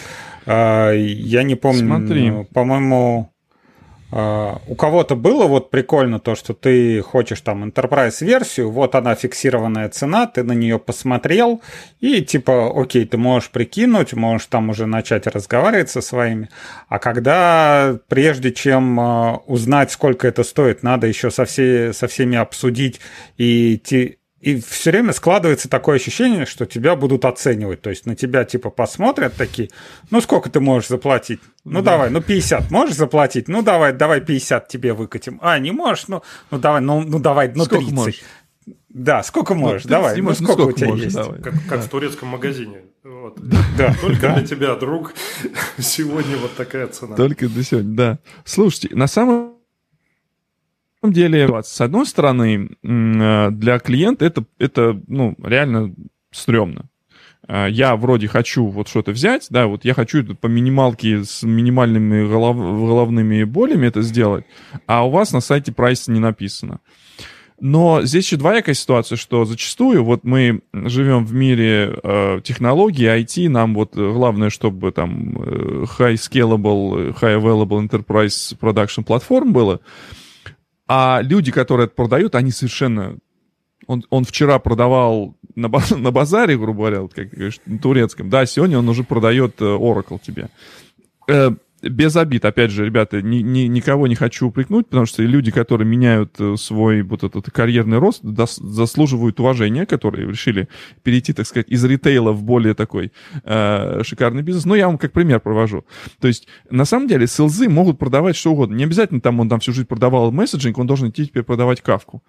э, 0.46 0.94
я 0.96 1.42
не 1.42 1.56
помню, 1.56 1.86
Смотри. 1.86 2.32
по-моему, 2.54 3.30
у 4.10 4.74
кого-то 4.76 5.16
было 5.16 5.46
вот 5.46 5.70
прикольно 5.70 6.20
то, 6.20 6.34
что 6.36 6.54
ты 6.54 7.00
хочешь 7.02 7.40
там 7.40 7.64
enterprise 7.64 8.24
версию, 8.24 8.70
вот 8.70 8.94
она 8.94 9.14
фиксированная 9.14 9.88
цена, 9.88 10.26
ты 10.26 10.44
на 10.44 10.52
нее 10.52 10.78
посмотрел 10.78 11.60
и 12.00 12.22
типа, 12.22 12.72
окей, 12.80 13.04
ты 13.04 13.16
можешь 13.16 13.50
прикинуть, 13.50 14.12
можешь 14.12 14.46
там 14.46 14.70
уже 14.70 14.86
начать 14.86 15.26
разговаривать 15.26 15.90
со 15.90 16.00
своими. 16.00 16.48
А 16.88 16.98
когда 16.98 17.98
прежде 18.08 18.52
чем 18.52 19.00
uh, 19.00 19.40
узнать, 19.46 19.90
сколько 19.90 20.28
это 20.28 20.44
стоит, 20.44 20.82
надо 20.82 21.06
еще 21.06 21.30
со, 21.30 21.44
все, 21.44 21.92
со 21.92 22.06
всеми 22.06 22.36
обсудить 22.36 23.00
и 23.36 23.80
ти, 23.82 24.18
и 24.46 24.60
все 24.60 24.92
время 24.92 25.12
складывается 25.12 25.68
такое 25.68 25.96
ощущение, 25.96 26.46
что 26.46 26.66
тебя 26.66 26.94
будут 26.94 27.24
оценивать. 27.24 27.82
То 27.82 27.90
есть 27.90 28.06
на 28.06 28.14
тебя 28.14 28.44
типа 28.44 28.70
посмотрят 28.70 29.34
такие, 29.34 29.70
ну 30.12 30.20
сколько 30.20 30.48
ты 30.48 30.60
можешь 30.60 30.88
заплатить? 30.88 31.40
Ну 31.64 31.82
да. 31.82 31.90
давай, 31.90 32.10
ну 32.10 32.22
50 32.22 32.70
можешь 32.70 32.94
заплатить? 32.94 33.48
Ну 33.48 33.62
давай, 33.62 33.92
давай 33.92 34.20
50 34.20 34.68
тебе 34.68 34.92
выкатим. 34.92 35.40
А, 35.42 35.58
не 35.58 35.72
можешь? 35.72 36.06
Ну, 36.06 36.22
ну 36.52 36.58
давай, 36.58 36.80
ну, 36.80 37.00
ну 37.00 37.18
давай, 37.18 37.50
ну 37.52 37.64
сколько 37.64 37.86
30. 37.86 37.92
Можешь? 37.92 38.22
Да, 38.88 39.24
сколько 39.24 39.54
ну, 39.54 39.60
можешь, 39.62 39.82
ну, 39.82 39.90
давай. 39.90 40.22
Ну, 40.22 40.32
сколько, 40.32 40.52
сколько 40.52 40.68
у 40.68 40.72
тебя 40.72 40.88
можешь, 40.90 41.04
есть? 41.06 41.16
Давай. 41.16 41.42
Как, 41.42 41.54
как 41.68 41.80
да. 41.80 41.80
в 41.80 41.88
турецком 41.88 42.28
магазине. 42.28 42.82
Вот. 43.02 43.40
Да. 43.76 43.96
Только 44.00 44.32
для 44.32 44.46
тебя, 44.46 44.76
друг, 44.76 45.12
сегодня 45.78 46.36
вот 46.36 46.54
такая 46.54 46.86
цена. 46.86 47.16
Только 47.16 47.48
для 47.48 47.64
сегодня, 47.64 47.96
да. 47.96 48.18
Слушайте, 48.44 48.94
на 48.94 49.08
самом 49.08 49.55
самом 51.00 51.14
деле, 51.14 51.48
с 51.62 51.80
одной 51.80 52.06
стороны, 52.06 52.76
э, 52.82 53.50
для 53.50 53.78
клиента 53.78 54.24
это, 54.24 54.44
это 54.58 55.00
ну, 55.06 55.34
реально 55.42 55.94
стрёмно. 56.30 56.88
Э, 57.48 57.66
я 57.70 57.96
вроде 57.96 58.28
хочу 58.28 58.66
вот 58.66 58.88
что-то 58.88 59.12
взять, 59.12 59.46
да, 59.50 59.66
вот 59.66 59.84
я 59.84 59.94
хочу 59.94 60.24
по 60.36 60.46
минималке 60.46 61.24
с 61.24 61.42
минимальными 61.42 62.26
голов, 62.28 62.56
головными 62.56 63.44
болями 63.44 63.86
это 63.86 64.02
сделать, 64.02 64.44
а 64.86 65.06
у 65.06 65.10
вас 65.10 65.32
на 65.32 65.40
сайте 65.40 65.72
прайс 65.72 66.08
не 66.08 66.20
написано. 66.20 66.80
Но 67.58 68.02
здесь 68.02 68.26
еще 68.26 68.36
двоякая 68.36 68.74
ситуация, 68.74 69.16
что 69.16 69.46
зачастую 69.46 70.04
вот 70.04 70.24
мы 70.24 70.60
живем 70.74 71.24
в 71.24 71.32
мире 71.32 71.98
э, 72.02 72.40
технологий, 72.44 73.06
IT, 73.06 73.48
нам 73.48 73.74
вот 73.74 73.94
главное, 73.94 74.50
чтобы 74.50 74.92
там 74.92 75.38
э, 75.38 75.84
high 75.98 76.14
scalable, 76.14 77.18
high 77.18 77.40
available 77.40 77.88
enterprise 77.88 78.54
production 78.60 79.04
платформ 79.04 79.54
было, 79.54 79.80
а 80.88 81.20
люди, 81.22 81.50
которые 81.50 81.86
это 81.86 81.94
продают, 81.94 82.34
они 82.34 82.50
совершенно... 82.50 83.16
Он, 83.86 84.04
он 84.10 84.24
вчера 84.24 84.58
продавал 84.58 85.36
на, 85.54 85.70
на 85.96 86.10
базаре, 86.10 86.56
грубо 86.56 86.78
говоря, 86.78 87.00
как 87.08 87.30
ты 87.30 87.36
говоришь, 87.36 87.60
на 87.66 87.78
турецком. 87.78 88.30
Да, 88.30 88.46
сегодня 88.46 88.78
он 88.78 88.88
уже 88.88 89.04
продает 89.04 89.60
э, 89.60 89.64
Oracle 89.64 90.20
тебе. 90.20 90.48
Без 91.82 92.16
обид, 92.16 92.44
опять 92.44 92.70
же, 92.70 92.86
ребята, 92.86 93.20
ни, 93.20 93.38
ни, 93.38 93.60
никого 93.60 94.06
не 94.06 94.14
хочу 94.14 94.48
упрекнуть, 94.48 94.88
потому 94.88 95.04
что 95.04 95.22
люди, 95.22 95.50
которые 95.50 95.86
меняют 95.86 96.34
э, 96.38 96.56
свой 96.56 97.02
вот 97.02 97.22
этот 97.22 97.50
карьерный 97.50 97.98
рост, 97.98 98.22
дос, 98.22 98.56
заслуживают 98.56 99.38
уважения, 99.40 99.84
которые 99.84 100.26
решили 100.26 100.68
перейти, 101.02 101.34
так 101.34 101.46
сказать, 101.46 101.68
из 101.68 101.84
ритейла 101.84 102.32
в 102.32 102.42
более 102.42 102.74
такой 102.74 103.12
э, 103.44 104.00
шикарный 104.04 104.42
бизнес. 104.42 104.64
Но 104.64 104.74
я 104.74 104.86
вам 104.86 104.96
как 104.96 105.12
пример 105.12 105.40
провожу. 105.40 105.84
То 106.18 106.28
есть, 106.28 106.48
на 106.70 106.86
самом 106.86 107.08
деле, 107.08 107.26
селзы 107.26 107.68
могут 107.68 107.98
продавать 107.98 108.36
что 108.36 108.52
угодно. 108.52 108.74
Не 108.74 108.84
обязательно 108.84 109.20
там 109.20 109.38
он 109.40 109.50
там 109.50 109.60
всю 109.60 109.72
жизнь 109.72 109.86
продавал 109.86 110.32
месседжинг, 110.32 110.78
он 110.78 110.86
должен 110.86 111.10
идти 111.10 111.26
теперь 111.26 111.42
продавать 111.42 111.82
кавку 111.82 112.22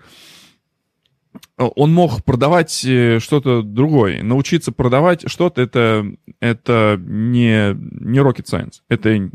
он 1.58 1.94
мог 1.94 2.24
продавать 2.24 2.84
э, 2.86 3.20
что-то 3.20 3.62
другое. 3.62 4.24
Научиться 4.24 4.72
продавать 4.72 5.30
что-то 5.30 5.62
это, 5.62 6.06
это 6.40 6.98
не, 7.00 7.74
не 7.74 8.20
rocket 8.20 8.46
science. 8.46 8.82
Это... 8.90 9.30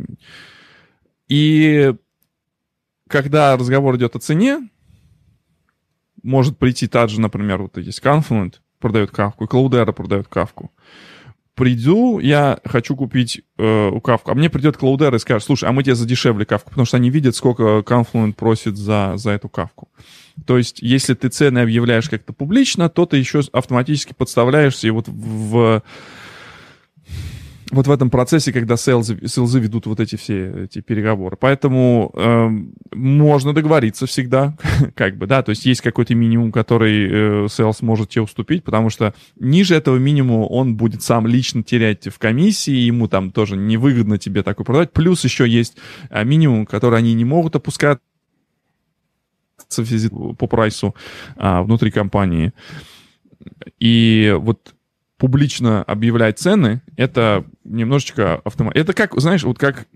И 1.29 1.95
когда 3.09 3.57
разговор 3.57 3.97
идет 3.97 4.17
о 4.17 4.21
цене, 4.21 4.69
может 6.23 6.59
прийти 6.59 6.87
та 6.87 7.07
же, 7.09 7.21
например, 7.21 7.63
вот 7.63 7.77
есть 7.79 8.03
Confluent, 8.03 8.55
продает 8.79 9.11
кавку, 9.11 9.45
и 9.45 9.49
Cloudera 9.49 9.93
продает 9.93 10.29
кавку. 10.29 10.73
Приду, 11.55 12.19
я 12.19 12.59
хочу 12.65 12.97
купить 12.97 13.43
э, 13.59 14.01
кавку, 14.03 14.31
а 14.31 14.35
мне 14.35 14.49
придет 14.49 14.77
Cloudera 14.77 15.17
и 15.17 15.19
скажет, 15.19 15.45
слушай, 15.45 15.69
а 15.69 15.73
мы 15.73 15.83
тебе 15.83 15.95
задешевле 15.95 16.47
кавку, 16.47 16.71
потому 16.71 16.87
что 16.87 16.97
они 16.97 17.11
видят, 17.11 17.37
сколько 17.37 17.83
Confluent 17.87 18.33
просит 18.33 18.79
за, 18.79 19.13
за 19.17 19.33
эту 19.33 19.51
кавку. 19.51 19.89
То 20.47 20.57
есть, 20.57 20.81
если 20.81 21.13
ты 21.13 21.29
цены 21.29 21.59
объявляешь 21.59 22.09
как-то 22.09 22.33
публично, 22.33 22.89
то 22.89 23.05
ты 23.05 23.19
еще 23.19 23.43
автоматически 23.53 24.15
подставляешься 24.15 24.87
и 24.87 24.91
вот 24.91 25.09
в 25.09 25.83
вот 27.73 27.87
в 27.87 27.91
этом 27.91 28.11
процессе, 28.11 28.53
когда 28.53 28.77
селзы, 28.77 29.17
ведут 29.59 29.87
вот 29.87 29.99
эти 29.99 30.17
все 30.17 30.65
эти 30.65 30.81
переговоры. 30.81 31.39
Поэтому 31.41 32.13
э, 32.15 32.49
можно 32.95 33.55
договориться 33.55 34.07
всегда, 34.07 34.55
как 34.95 35.17
бы, 35.17 35.27
да, 35.27 35.43
то 35.43 35.51
есть 35.51 35.65
есть 35.65 35.81
какой-то 35.81 36.15
минимум, 36.15 36.53
который 36.53 37.47
э, 37.47 37.73
может 37.81 38.11
тебе 38.11 38.23
уступить, 38.23 38.63
потому 38.63 38.91
что 38.91 39.15
ниже 39.41 39.75
этого 39.75 39.97
минимума 39.97 40.45
он 40.45 40.77
будет 40.77 41.03
сам 41.03 41.27
лично 41.27 41.63
терять 41.63 42.09
в 42.09 42.19
комиссии, 42.19 42.75
ему 42.75 43.09
там 43.09 43.31
тоже 43.31 43.57
невыгодно 43.57 44.19
тебе 44.19 44.43
такой 44.43 44.67
продать. 44.67 44.93
Плюс 44.93 45.25
еще 45.25 45.49
есть 45.49 45.79
э, 46.11 46.25
минимум, 46.25 46.67
который 46.67 46.99
они 46.99 47.15
не 47.15 47.25
могут 47.25 47.57
опускать 47.57 47.99
по 50.39 50.47
прайсу 50.47 50.95
а, 51.37 51.63
внутри 51.63 51.91
компании. 51.91 52.53
И 53.79 54.37
вот 54.39 54.72
публично 55.23 55.85
объявлять 55.85 56.41
цены, 56.41 56.83
это 56.97 57.45
немножечко 57.63 58.41
автомат. 58.43 58.75
Это 58.75 58.93
как, 58.93 59.15
знаешь, 59.21 59.45
вот 59.45 59.57
как 59.57 59.87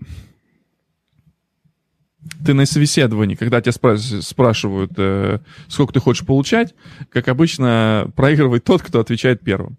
ты 2.45 2.53
на 2.53 2.65
собеседовании, 2.65 3.35
когда 3.35 3.59
тебя 3.59 3.73
спра- 3.73 4.21
спрашивают, 4.21 4.93
э, 4.95 5.39
сколько 5.67 5.91
ты 5.91 5.99
хочешь 5.99 6.25
получать, 6.25 6.75
как 7.09 7.27
обычно, 7.27 8.09
проигрывает 8.15 8.63
тот, 8.63 8.81
кто 8.81 9.01
отвечает 9.01 9.41
первым. 9.41 9.77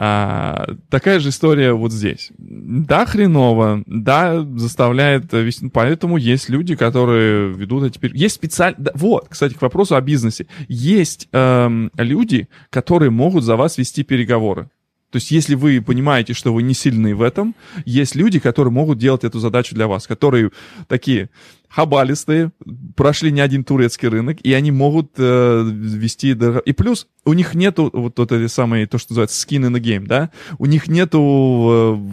А, 0.00 0.76
такая 0.90 1.18
же 1.18 1.30
история 1.30 1.72
вот 1.72 1.92
здесь. 1.92 2.30
Да, 2.38 3.04
хреново, 3.04 3.82
да, 3.86 4.46
заставляет 4.56 5.32
вести. 5.32 5.68
Поэтому 5.70 6.16
есть 6.16 6.48
люди, 6.48 6.76
которые 6.76 7.52
ведут 7.52 7.82
эти... 7.82 8.16
Есть 8.16 8.36
специально... 8.36 8.76
Да, 8.78 8.92
вот, 8.94 9.26
кстати, 9.28 9.54
к 9.54 9.62
вопросу 9.62 9.96
о 9.96 10.00
бизнесе. 10.00 10.46
Есть 10.68 11.28
эм, 11.32 11.90
люди, 11.96 12.48
которые 12.70 13.10
могут 13.10 13.42
за 13.42 13.56
вас 13.56 13.76
вести 13.76 14.04
переговоры. 14.04 14.70
То 15.10 15.16
есть, 15.16 15.30
если 15.30 15.54
вы 15.54 15.80
понимаете, 15.80 16.34
что 16.34 16.52
вы 16.52 16.62
не 16.62 16.74
сильны 16.74 17.14
в 17.14 17.22
этом, 17.22 17.54
есть 17.86 18.14
люди, 18.14 18.38
которые 18.38 18.72
могут 18.72 18.98
делать 18.98 19.24
эту 19.24 19.38
задачу 19.38 19.74
для 19.74 19.86
вас, 19.86 20.06
которые 20.06 20.50
такие 20.86 21.30
хабалистые, 21.68 22.52
прошли 22.94 23.30
не 23.32 23.40
один 23.40 23.64
турецкий 23.64 24.08
рынок, 24.08 24.38
и 24.42 24.52
они 24.52 24.70
могут 24.70 25.12
э, 25.16 25.62
вести... 25.64 26.36
И 26.64 26.72
плюс 26.72 27.06
у 27.24 27.32
них 27.32 27.54
нету 27.54 27.90
вот 27.92 28.18
этой 28.18 28.48
самой, 28.48 28.86
то, 28.86 28.98
что 28.98 29.12
называется 29.12 29.46
skin 29.46 29.68
in 29.68 29.74
the 29.74 29.80
game, 29.80 30.06
да? 30.06 30.30
У 30.58 30.66
них 30.66 30.88
нету 30.88 31.18
э, 31.70 32.10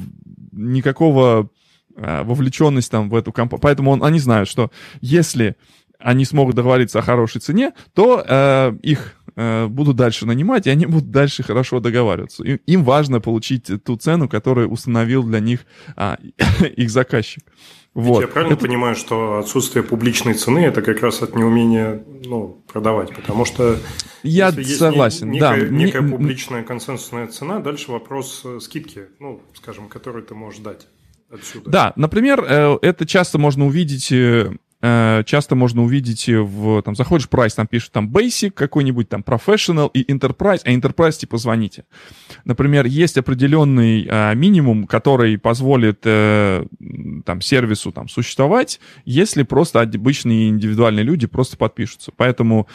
никакого 0.54 1.50
э, 1.96 2.24
вовлеченности 2.24 2.92
там 2.92 3.10
в 3.10 3.16
эту 3.16 3.32
компанию. 3.32 3.62
Поэтому 3.62 3.92
он, 3.92 4.04
они 4.04 4.20
знают, 4.20 4.50
что 4.50 4.72
если 5.02 5.56
они 6.00 6.26
смогут 6.26 6.56
договориться 6.56 7.00
о 7.00 7.02
хорошей 7.02 7.42
цене, 7.42 7.74
то 7.94 8.24
э, 8.28 8.78
их 8.84 9.16
Э, 9.38 9.68
будут 9.68 9.98
дальше 9.98 10.26
нанимать, 10.26 10.66
и 10.66 10.70
они 10.70 10.86
будут 10.86 11.12
дальше 11.12 11.44
хорошо 11.44 11.82
договариваться. 11.82 12.44
И, 12.44 12.58
им 12.68 12.86
важно 12.86 13.20
получить 13.20 13.70
ту 13.84 13.98
цену, 13.98 14.30
которую 14.30 14.70
установил 14.70 15.24
для 15.24 15.42
них 15.42 15.66
а, 15.98 16.18
их 16.78 16.90
заказчик. 16.90 17.44
Вот. 17.94 18.22
Я 18.22 18.28
правильно 18.28 18.54
это... 18.54 18.66
понимаю, 18.66 18.96
что 18.96 19.40
отсутствие 19.40 19.84
публичной 19.84 20.36
цены 20.36 20.60
это 20.60 20.82
как 20.82 21.02
раз 21.02 21.22
от 21.22 21.36
неумения 21.36 22.04
ну, 22.26 22.64
продавать, 22.72 23.14
потому 23.14 23.44
что 23.44 23.78
я 24.24 24.52
согласен, 24.52 25.32
не, 25.32 25.40
некая, 25.40 25.62
да. 25.62 25.68
Некая 25.68 26.02
публичная 26.02 26.64
консенсусная 26.64 27.28
цена, 27.28 27.60
дальше 27.60 27.92
вопрос 27.92 28.42
э, 28.46 28.60
скидки, 28.62 29.08
ну, 29.20 29.42
скажем, 29.54 29.90
которую 29.90 30.24
ты 30.24 30.34
можешь 30.34 30.62
дать. 30.62 30.88
Отсюда. 31.30 31.70
Да, 31.70 31.94
например, 31.98 32.46
э, 32.48 32.78
это 32.82 33.06
часто 33.06 33.38
можно 33.38 33.66
увидеть 33.66 34.12
часто 35.26 35.56
можно 35.56 35.84
увидеть 35.84 36.28
в, 36.28 36.82
там, 36.82 36.96
заходишь 36.96 37.30
прайс, 37.30 37.56
там 37.56 37.68
пишут 37.68 37.92
там 37.92 38.10
basic 38.10 38.52
какой-нибудь, 38.52 39.10
там 39.10 39.22
professional 39.22 39.90
и 39.94 40.04
enterprise, 40.12 40.62
а 40.66 40.72
enterprise 40.72 41.14
типа 41.14 41.38
звоните. 41.38 41.86
Например, 42.44 42.86
есть 42.86 43.18
определенный 43.18 44.08
а, 44.10 44.34
минимум, 44.34 44.86
который 44.88 45.38
позволит 45.38 46.02
э, 46.04 46.66
там 47.26 47.42
сервису 47.42 47.92
там 47.92 48.08
существовать, 48.08 48.80
если 49.06 49.44
просто 49.44 49.82
обычные 49.82 50.50
индивидуальные 50.50 51.04
люди 51.04 51.28
просто 51.28 51.58
подпишутся. 51.58 52.12
Поэтому, 52.16 52.68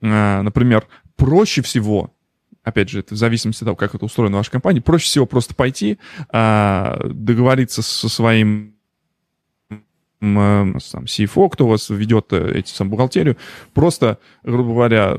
э, 0.00 0.42
например, 0.42 0.86
проще 1.16 1.62
всего 1.62 2.12
опять 2.64 2.88
же, 2.88 3.00
это 3.00 3.14
в 3.14 3.18
зависимости 3.18 3.62
от 3.62 3.66
того, 3.66 3.76
как 3.76 3.94
это 3.94 4.06
устроено 4.06 4.36
в 4.36 4.38
вашей 4.38 4.52
компании, 4.52 4.80
проще 4.80 5.04
всего 5.04 5.26
просто 5.26 5.54
пойти, 5.54 5.98
а, 6.30 6.98
договориться 7.04 7.82
со 7.82 8.08
своим 8.08 8.73
там, 10.32 11.04
CFO, 11.04 11.50
кто 11.50 11.66
у 11.66 11.68
вас 11.70 11.90
ведет 11.90 12.32
э, 12.32 12.52
эти 12.54 12.70
сам 12.70 12.90
бухгалтерию, 12.90 13.36
просто, 13.72 14.18
грубо 14.42 14.72
говоря, 14.72 15.16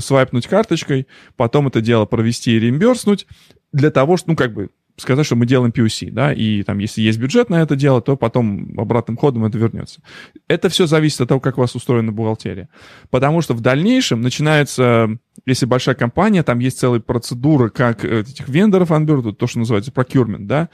свайпнуть 0.00 0.46
карточкой, 0.46 1.06
потом 1.36 1.68
это 1.68 1.80
дело 1.80 2.06
провести 2.06 2.52
и 2.52 2.60
реимберснуть, 2.60 3.26
для 3.72 3.90
того, 3.90 4.16
что, 4.16 4.30
ну, 4.30 4.36
как 4.36 4.52
бы, 4.52 4.70
сказать, 5.00 5.26
что 5.26 5.36
мы 5.36 5.46
делаем 5.46 5.72
POC, 5.72 6.10
да, 6.10 6.32
и 6.32 6.62
там, 6.62 6.78
если 6.78 7.00
есть 7.00 7.18
бюджет 7.18 7.50
на 7.50 7.62
это 7.62 7.76
дело, 7.76 8.00
то 8.00 8.16
потом 8.16 8.78
обратным 8.78 9.16
ходом 9.16 9.44
это 9.44 9.58
вернется. 9.58 10.02
Это 10.48 10.68
все 10.68 10.86
зависит 10.86 11.20
от 11.20 11.28
того, 11.28 11.40
как 11.40 11.58
у 11.58 11.60
вас 11.60 11.74
устроена 11.74 12.12
бухгалтерия. 12.12 12.68
Потому 13.10 13.40
что 13.40 13.54
в 13.54 13.60
дальнейшем 13.60 14.20
начинается 14.20 15.16
если 15.46 15.66
большая 15.66 15.94
компания, 15.94 16.42
там 16.42 16.58
есть 16.58 16.78
целые 16.78 17.00
процедуры, 17.00 17.70
как 17.70 18.04
э, 18.04 18.20
этих 18.20 18.48
вендоров 18.48 18.90
анберут, 18.90 19.38
то, 19.38 19.46
что 19.46 19.58
называется 19.58 19.90
procurement, 19.90 20.46
да, 20.46 20.68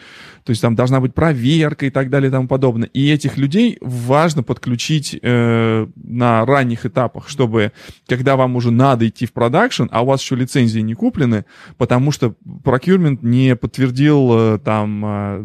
то 0.44 0.50
есть 0.50 0.62
там 0.62 0.74
должна 0.74 1.00
быть 1.00 1.14
проверка 1.14 1.86
и 1.86 1.90
так 1.90 2.10
далее 2.10 2.28
и 2.28 2.32
тому 2.32 2.48
подобное. 2.48 2.88
И 2.92 3.10
этих 3.10 3.36
людей 3.36 3.78
важно 3.80 4.42
подключить 4.42 5.18
э, 5.20 5.86
на 5.96 6.44
ранних 6.44 6.86
этапах, 6.86 7.28
чтобы, 7.28 7.72
когда 8.08 8.36
вам 8.36 8.56
уже 8.56 8.70
надо 8.70 9.08
идти 9.08 9.26
в 9.26 9.32
продакшн, 9.32 9.84
а 9.90 10.02
у 10.02 10.06
вас 10.06 10.22
еще 10.22 10.36
лицензии 10.36 10.80
не 10.80 10.94
куплены, 10.94 11.44
потому 11.76 12.12
что 12.12 12.34
procurement 12.64 13.18
не 13.22 13.56
подтвердил 13.56 14.30
э, 14.32 14.58
там 14.58 15.04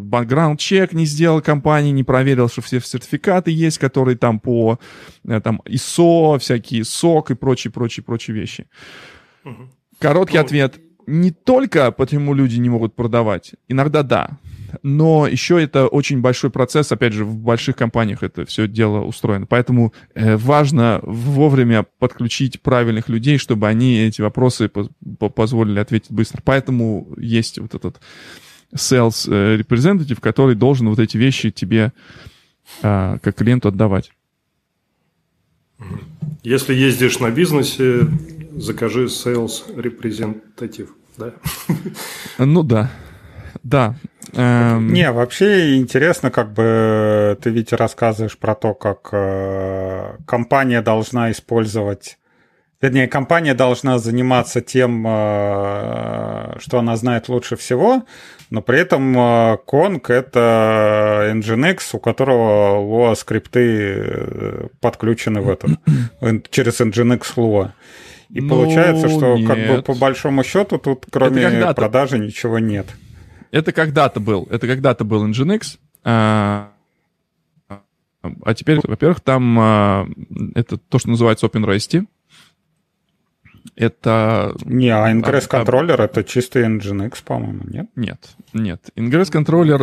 background-чек, 0.09 0.93
не 0.93 1.05
сделал 1.05 1.41
компании, 1.41 1.91
не 1.91 2.03
проверил, 2.03 2.49
что 2.49 2.61
все 2.61 2.79
сертификаты 2.79 3.51
есть, 3.51 3.77
которые 3.77 4.17
там 4.17 4.39
по 4.39 4.79
э, 5.25 5.39
там 5.41 5.61
ISO, 5.65 6.39
всякие 6.39 6.81
SOC 6.81 7.31
и 7.31 7.35
прочие, 7.35 7.71
прочие, 7.71 8.03
прочие 8.03 8.35
вещи. 8.35 8.67
Короткий 9.99 10.37
ну, 10.37 10.43
ответ. 10.43 10.79
Не 11.07 11.31
только 11.31 11.91
потому 11.91 12.33
люди 12.33 12.57
не 12.57 12.69
могут 12.69 12.95
продавать. 12.95 13.53
Иногда 13.67 14.03
да. 14.03 14.37
Но 14.83 15.27
еще 15.27 15.61
это 15.61 15.87
очень 15.87 16.21
большой 16.21 16.49
процесс, 16.49 16.91
опять 16.91 17.13
же, 17.13 17.25
в 17.25 17.35
больших 17.35 17.75
компаниях 17.75 18.23
это 18.23 18.45
все 18.45 18.67
дело 18.67 19.01
устроено. 19.01 19.45
Поэтому 19.45 19.93
э, 20.15 20.37
важно 20.37 20.99
вовремя 21.03 21.85
подключить 21.99 22.61
правильных 22.61 23.09
людей, 23.09 23.37
чтобы 23.37 23.67
они 23.67 23.99
эти 23.99 24.21
вопросы 24.21 24.69
по 24.69 24.89
по 25.19 25.29
позволили 25.29 25.79
ответить 25.79 26.11
быстро. 26.11 26.41
Поэтому 26.43 27.09
есть 27.17 27.59
вот 27.59 27.75
этот 27.75 27.99
sales 28.73 29.29
э, 29.29 29.57
representative, 29.57 30.21
который 30.21 30.55
должен 30.55 30.89
вот 30.89 30.99
эти 30.99 31.17
вещи 31.17 31.51
тебе 31.51 31.91
э, 32.81 33.17
как 33.21 33.35
клиенту 33.35 33.67
отдавать. 33.67 34.11
Если 36.43 36.73
ездишь 36.73 37.19
на 37.19 37.29
бизнесе, 37.29 38.07
закажи 38.55 39.05
sales 39.05 39.63
representative, 39.75 40.89
да? 41.17 41.33
Ну 42.37 42.63
да, 42.63 42.91
да. 43.63 43.95
Эм... 44.33 44.93
Не, 44.93 45.11
вообще 45.11 45.77
интересно, 45.77 46.31
как 46.31 46.53
бы 46.53 47.37
ты 47.41 47.49
ведь 47.49 47.73
рассказываешь 47.73 48.37
про 48.37 48.55
то, 48.55 48.73
как 48.73 49.09
э, 49.11 50.17
компания 50.25 50.81
должна 50.81 51.31
использовать 51.31 52.17
Вернее, 52.81 53.07
компания 53.07 53.53
должна 53.53 53.99
заниматься 53.99 54.59
тем, 54.59 55.05
э, 55.07 56.55
что 56.57 56.79
она 56.79 56.95
знает 56.95 57.29
лучше 57.29 57.55
всего, 57.55 58.05
но 58.51 58.61
при 58.61 58.79
этом 58.79 59.17
Kong 59.17 60.01
э,— 60.09 60.13
это 60.13 61.31
Nginx, 61.33 61.79
у 61.93 61.99
которого 61.99 62.81
Lua 62.81 63.15
скрипты 63.15 63.95
э, 63.95 64.67
подключены 64.81 65.39
в 65.39 65.49
этот, 65.49 65.79
через 66.51 66.81
Nginx 66.81 67.21
Lua. 67.37 67.71
И 68.29 68.41
ну, 68.41 68.49
получается, 68.49 69.07
что 69.07 69.37
нет. 69.37 69.47
как 69.47 69.57
бы 69.57 69.81
по 69.81 69.93
большому 69.93 70.43
счету 70.43 70.77
тут 70.77 71.05
кроме 71.09 71.73
продажи 71.73 72.19
ничего 72.19 72.59
нет. 72.59 72.87
Это 73.51 73.71
когда-то 73.71 74.19
был, 74.19 74.47
это 74.51 74.67
когда-то 74.67 75.05
был 75.05 75.25
Nginx, 75.27 75.77
а, 76.03 76.71
а 78.43 78.53
теперь, 78.53 78.79
во-первых, 78.83 79.21
там 79.21 79.57
а, 79.59 80.07
это 80.55 80.77
то, 80.77 80.99
что 80.99 81.09
называется 81.09 81.45
OpenResty. 81.45 82.05
Это... 83.75 84.55
Не, 84.65 84.89
а 84.89 85.11
Ingress 85.11 85.47
контроллер 85.47 86.01
а, 86.01 86.05
это 86.05 86.23
чистый 86.23 86.63
Nginx, 86.63 87.23
по-моему, 87.23 87.63
нет? 87.65 87.87
Нет, 87.95 88.29
нет. 88.53 88.81
Ingress 88.95 89.31
контроллер, 89.31 89.81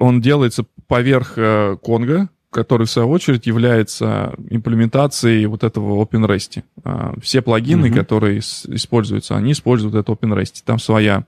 он 0.00 0.20
делается 0.20 0.64
поверх 0.86 1.34
Конга, 1.82 2.28
который, 2.56 2.86
в 2.86 2.90
свою 2.90 3.10
очередь, 3.10 3.46
является 3.46 4.34
имплементацией 4.48 5.44
вот 5.44 5.62
этого 5.62 6.02
OpenRest. 6.02 6.62
А, 6.84 7.14
все 7.20 7.42
плагины, 7.42 7.86
mm-hmm. 7.86 7.94
которые 7.94 8.38
используются, 8.38 9.36
они 9.36 9.52
используют 9.52 9.94
это 9.94 10.10
OpenRest. 10.12 10.62
Там 10.64 10.78
своя 10.78 11.26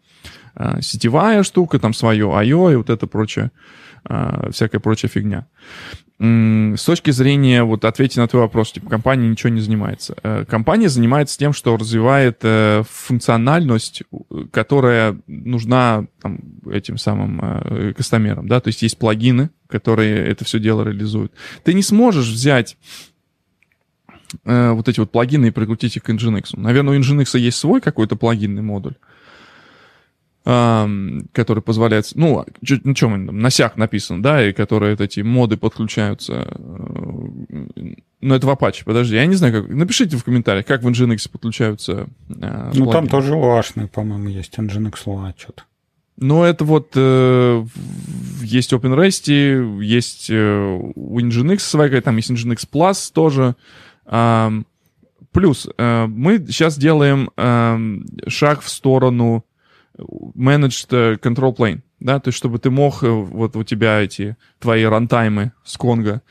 а, 0.54 0.80
сетевая 0.80 1.42
штука, 1.42 1.78
там 1.78 1.92
свое 1.92 2.32
I.O. 2.34 2.70
и 2.70 2.76
вот 2.76 2.88
это 2.88 3.06
прочее, 3.06 3.50
а, 4.04 4.50
всякая 4.52 4.78
прочая 4.80 5.10
фигня. 5.10 5.46
С 6.20 6.84
точки 6.84 7.12
зрения, 7.12 7.62
вот 7.62 7.84
ответить 7.84 8.16
на 8.16 8.26
твой 8.26 8.42
вопрос, 8.42 8.72
типа, 8.72 8.90
компания 8.90 9.28
ничего 9.28 9.50
не 9.50 9.60
занимается. 9.60 10.16
Э, 10.24 10.44
компания 10.44 10.88
занимается 10.88 11.38
тем, 11.38 11.52
что 11.52 11.76
развивает 11.76 12.40
э, 12.42 12.82
функциональность, 12.90 14.02
которая 14.50 15.16
нужна 15.28 16.06
там, 16.20 16.40
этим 16.68 16.98
самым 16.98 17.40
э, 17.40 17.92
кастомерам, 17.96 18.48
да, 18.48 18.58
то 18.58 18.66
есть 18.66 18.82
есть 18.82 18.98
плагины, 18.98 19.50
которые 19.68 20.26
это 20.26 20.44
все 20.44 20.58
дело 20.58 20.82
реализуют. 20.82 21.32
Ты 21.62 21.72
не 21.72 21.82
сможешь 21.82 22.26
взять 22.26 22.76
вот 24.44 24.86
эти 24.88 25.00
вот 25.00 25.10
плагины 25.10 25.46
и 25.46 25.50
прикрутить 25.50 25.96
их 25.96 26.02
к 26.02 26.10
Nginx. 26.10 26.50
Наверное, 26.52 26.98
у 26.98 27.00
Nginx 27.00 27.38
есть 27.38 27.56
свой 27.56 27.80
какой-то 27.80 28.14
плагинный 28.14 28.60
модуль, 28.60 28.92
который 30.48 31.62
позволяет, 31.62 32.10
ну, 32.14 32.46
на 32.62 32.94
чем 32.94 33.26
на 33.26 33.50
сях 33.50 33.76
написано, 33.76 34.22
да, 34.22 34.48
и 34.48 34.54
которые 34.54 34.96
эти 34.98 35.20
моды 35.20 35.58
подключаются. 35.58 36.48
Э, 36.58 37.92
ну, 38.22 38.34
это 38.34 38.46
в 38.46 38.50
Apache, 38.50 38.82
подожди, 38.86 39.16
я 39.16 39.26
не 39.26 39.34
знаю, 39.34 39.52
как. 39.52 39.68
Напишите 39.68 40.16
в 40.16 40.24
комментариях, 40.24 40.64
как 40.64 40.82
в 40.82 40.88
Nginx 40.88 41.30
подключаются 41.30 42.08
э, 42.30 42.70
Ну, 42.74 42.90
там 42.90 43.08
тоже 43.08 43.34
луашный, 43.34 43.88
по-моему, 43.88 44.28
есть 44.28 44.56
Nginx 44.58 44.94
Lua 45.04 45.34
что-то. 45.36 45.64
Ну, 46.16 46.42
это 46.42 46.64
вот 46.64 46.92
э, 46.94 47.66
есть 48.42 48.72
OpenRest, 48.72 49.82
есть 49.82 50.30
э, 50.30 50.78
у 50.94 51.20
Nginx 51.20 51.58
своя, 51.58 52.00
там 52.00 52.16
есть 52.16 52.30
Nginx 52.30 52.66
Plus 52.72 53.12
тоже. 53.12 53.54
Э, 54.06 54.50
плюс 55.30 55.68
э, 55.76 56.06
мы 56.06 56.38
сейчас 56.46 56.78
делаем 56.78 57.30
э, 57.36 57.78
шаг 58.28 58.62
в 58.62 58.70
сторону 58.70 59.44
managed 59.98 60.88
э, 60.90 61.16
control 61.16 61.56
plane, 61.56 61.80
да, 62.00 62.20
то 62.20 62.28
есть 62.28 62.38
чтобы 62.38 62.58
ты 62.58 62.70
мог, 62.70 63.02
э, 63.02 63.08
вот 63.08 63.56
у 63.56 63.64
тебя 63.64 64.00
эти 64.00 64.36
твои 64.58 64.84
рантаймы 64.84 65.52
с 65.64 65.76
Конга 65.76 66.22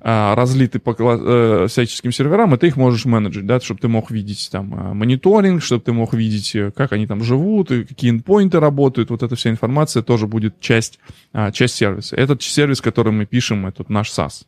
разлиты 0.00 0.78
по 0.78 0.94
э, 0.96 1.66
всяческим 1.68 2.12
серверам, 2.12 2.54
и 2.54 2.56
ты 2.56 2.68
их 2.68 2.76
можешь 2.76 3.04
менеджить, 3.04 3.46
да, 3.46 3.58
чтобы 3.58 3.80
ты 3.80 3.88
мог 3.88 4.12
видеть 4.12 4.48
там 4.52 4.96
мониторинг, 4.96 5.60
чтобы 5.60 5.82
ты 5.82 5.92
мог 5.92 6.14
видеть, 6.14 6.54
как 6.76 6.92
они 6.92 7.08
там 7.08 7.24
живут, 7.24 7.72
и 7.72 7.82
какие 7.82 8.12
endpoinты 8.12 8.60
работают, 8.60 9.10
вот 9.10 9.24
эта 9.24 9.34
вся 9.34 9.50
информация 9.50 10.04
тоже 10.04 10.28
будет 10.28 10.60
часть, 10.60 11.00
а, 11.32 11.50
часть 11.50 11.74
сервиса. 11.74 12.14
Этот 12.14 12.44
сервис, 12.44 12.80
который 12.80 13.12
мы 13.12 13.26
пишем, 13.26 13.66
это 13.66 13.84
наш 13.88 14.08
SaaS. 14.10 14.44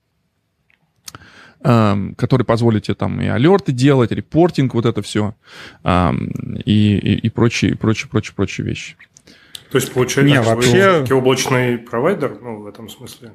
Эм, 1.62 2.14
который 2.14 2.44
позволит 2.44 2.84
тебе 2.84 2.94
там 2.94 3.20
и 3.20 3.26
алерты 3.26 3.72
делать, 3.72 4.12
репортинг, 4.12 4.72
вот 4.72 4.86
это 4.86 5.02
все, 5.02 5.34
эм, 5.84 6.30
и, 6.64 6.96
и, 6.96 7.14
и 7.18 7.28
прочие, 7.28 7.76
прочие, 7.76 8.08
прочие, 8.08 8.34
прочие 8.34 8.66
вещи. 8.66 8.96
То 9.70 9.76
есть, 9.76 9.92
получается, 9.92 10.34
Не, 10.34 10.40
вообще... 10.40 11.04
вы 11.06 11.16
облачный 11.16 11.76
провайдер, 11.76 12.38
ну, 12.40 12.62
в 12.62 12.66
этом 12.66 12.88
смысле, 12.88 13.32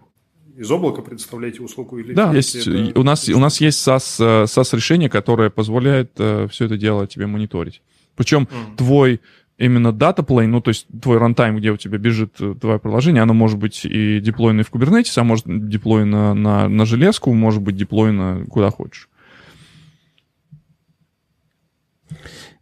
из 0.57 0.71
облака 0.71 1.03
представляете 1.03 1.61
услугу 1.61 1.99
или 1.99 2.13
да 2.13 2.34
есть 2.34 2.55
это... 2.55 2.99
у 2.99 3.03
нас 3.03 3.30
у 3.30 3.39
нас 3.39 3.61
есть 3.61 3.86
SaaS 3.86 4.15
э, 4.19 4.45
SaaS 4.45 4.76
решение 4.76 5.09
которое 5.09 5.49
позволяет 5.49 6.11
э, 6.17 6.47
все 6.49 6.65
это 6.65 6.78
дело 6.78 7.07
тебе 7.07 7.28
мониторить 7.28 7.82
причем 8.15 8.43
mm. 8.43 8.78
твой 8.78 9.19
именно 9.58 9.91
дата 9.91 10.22
plane, 10.22 10.47
ну, 10.47 10.62
то 10.62 10.70
есть 10.70 10.88
твой 11.01 11.18
рантайм, 11.18 11.58
где 11.58 11.72
у 11.72 11.78
тебя 11.78 11.97
бежит 11.97 12.36
э, 12.39 12.56
твое 12.60 12.80
приложение, 12.80 13.24
оно 13.24 13.34
может 13.34 13.58
быть 13.58 13.86
и 13.86 14.20
деплойно 14.20 14.64
в 14.64 14.72
Kubernetes, 14.72 15.14
а 15.18 15.24
может 15.24 15.45
деплойно 15.45 16.34
на, 16.34 16.68
на 16.68 16.86
железку, 16.86 17.34
может 17.34 17.62
быть 17.62 17.76
деплойно 17.76 18.45
куда 18.49 18.70
хочешь. 18.70 19.10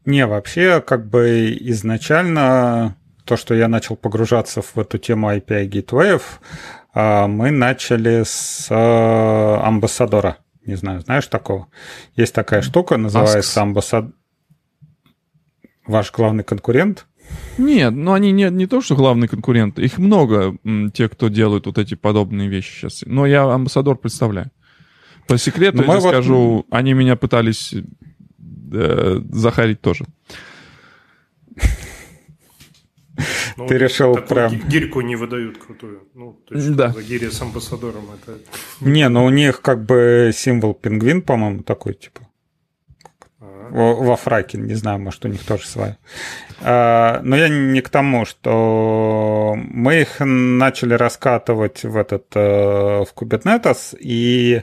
Не, 0.05 0.25
вообще, 0.25 0.81
как 0.81 1.09
бы 1.09 1.55
изначально 1.61 2.97
то, 3.25 3.37
что 3.37 3.55
я 3.55 3.67
начал 3.67 3.95
погружаться 3.95 4.61
в 4.61 4.77
эту 4.77 4.97
тему 4.97 5.33
API 5.33 5.65
гейтвеев, 5.65 6.41
а, 6.93 7.27
мы 7.27 7.51
начали 7.51 8.23
с 8.23 8.67
э, 8.69 8.75
амбассадора. 8.75 10.37
Не 10.65 10.75
знаю, 10.75 11.01
знаешь 11.01 11.27
такого? 11.27 11.67
Есть 12.15 12.35
такая 12.35 12.61
штука, 12.61 12.97
называется 12.97 13.61
амбассадор 13.61 14.11
ваш 15.85 16.11
главный 16.11 16.43
конкурент? 16.43 17.07
Нет, 17.57 17.93
ну 17.93 18.13
они 18.13 18.31
не, 18.31 18.49
не 18.49 18.67
то, 18.67 18.81
что 18.81 18.95
главный 18.95 19.27
конкурент. 19.27 19.79
Их 19.79 19.97
много, 19.97 20.57
те, 20.93 21.09
кто 21.09 21.29
делают 21.29 21.65
вот 21.65 21.77
эти 21.77 21.95
подобные 21.95 22.49
вещи 22.49 22.73
сейчас. 22.73 23.03
Но 23.05 23.25
я 23.25 23.43
амбассадор 23.43 23.97
представляю. 23.97 24.51
По 25.27 25.37
секрету 25.37 25.77
ну, 25.77 25.83
я 25.83 25.99
вот... 25.99 26.09
скажу, 26.09 26.65
они 26.69 26.93
меня 26.93 27.15
пытались 27.15 27.73
э, 28.73 29.21
захарить 29.31 29.81
тоже. 29.81 30.05
Ну, 33.57 33.67
Ты 33.67 33.77
решил 33.77 34.15
прям... 34.15 34.51
Гирьку 34.67 35.01
не 35.01 35.15
выдают 35.15 35.59
крутую. 35.59 36.07
Ну, 36.15 36.33
то 36.47 36.55
есть, 36.55 36.75
да. 36.75 36.89
за 36.89 37.03
гири 37.03 37.29
с 37.29 37.41
амбассадором 37.41 38.05
это... 38.11 38.39
Не, 38.81 39.07
но 39.09 39.25
у 39.25 39.29
них 39.29 39.61
как 39.61 39.85
бы 39.85 40.31
символ 40.33 40.73
пингвин, 40.73 41.21
по-моему, 41.21 41.61
такой, 41.61 41.93
типа. 41.93 42.27
Во, 43.73 44.15
фраке, 44.15 44.59
не 44.59 44.75
знаю, 44.75 44.99
может, 44.99 45.25
у 45.25 45.27
них 45.27 45.43
тоже 45.43 45.65
своя. 45.65 45.97
А, 46.61 47.21
но 47.23 47.35
я 47.35 47.49
не 47.49 47.81
к 47.81 47.89
тому, 47.89 48.23
что 48.25 49.55
мы 49.57 50.01
их 50.01 50.17
начали 50.19 50.93
раскатывать 50.93 51.83
в 51.83 51.97
этот 51.97 52.25
э, 52.35 53.03
в 53.03 53.07
Kubernetes, 53.15 53.97
и 53.99 54.61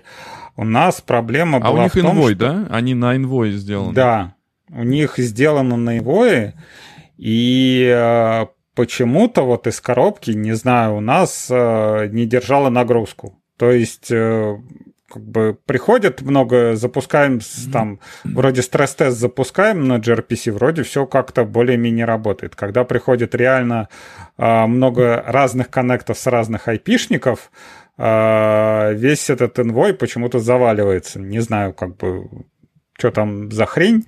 у 0.57 0.65
нас 0.65 1.01
проблема 1.01 1.59
а 1.59 1.61
была 1.61 1.81
у 1.81 1.83
них 1.83 1.95
в 1.95 2.01
том, 2.01 2.19
Envoy, 2.19 2.35
что... 2.35 2.39
да? 2.39 2.67
Они 2.71 2.95
на 2.95 3.17
Envoy 3.17 3.51
сделаны. 3.51 3.95
Да, 3.95 4.35
у 4.69 4.85
них 4.85 5.19
сделано 5.19 5.77
на 5.77 5.99
Envoy, 5.99 6.53
и 7.17 7.93
э, 7.93 8.47
почему-то 8.77 9.43
вот 9.43 9.67
из 9.67 9.81
коробки, 9.81 10.31
не 10.31 10.53
знаю, 10.53 10.95
у 10.95 11.01
нас 11.01 11.49
э, 11.51 12.09
не 12.13 12.27
держала 12.27 12.71
нагрузку. 12.71 13.37
То 13.59 13.73
есть 13.73 14.11
как 15.11 15.23
бы 15.23 15.59
приходит 15.67 16.23
много, 16.23 16.77
запускаем 16.77 17.41
там, 17.73 17.99
вроде 18.25 18.63
стресс-тест 18.63 19.19
запускаем 19.19 19.89
на 19.89 19.99
gRPC, 19.99 20.53
вроде 20.53 20.83
все 20.83 21.07
как-то 21.07 21.45
более-менее 21.45 22.05
работает. 22.05 22.55
Когда 22.55 22.85
приходит 22.85 23.35
реально 23.35 23.89
э, 24.39 24.67
много 24.67 25.23
разных 25.27 25.69
коннектов 25.71 26.19
с 26.19 26.27
разных 26.27 26.69
айпишников, 26.69 27.51
э, 27.99 28.95
весь 28.95 29.31
этот 29.31 29.59
envoy 29.59 29.95
почему-то 29.95 30.39
заваливается. 30.39 31.19
Не 31.19 31.41
знаю, 31.41 31.75
как 31.75 31.97
бы, 31.97 32.29
что 32.97 33.11
там 33.11 33.51
за 33.51 33.67
хрень, 33.67 34.07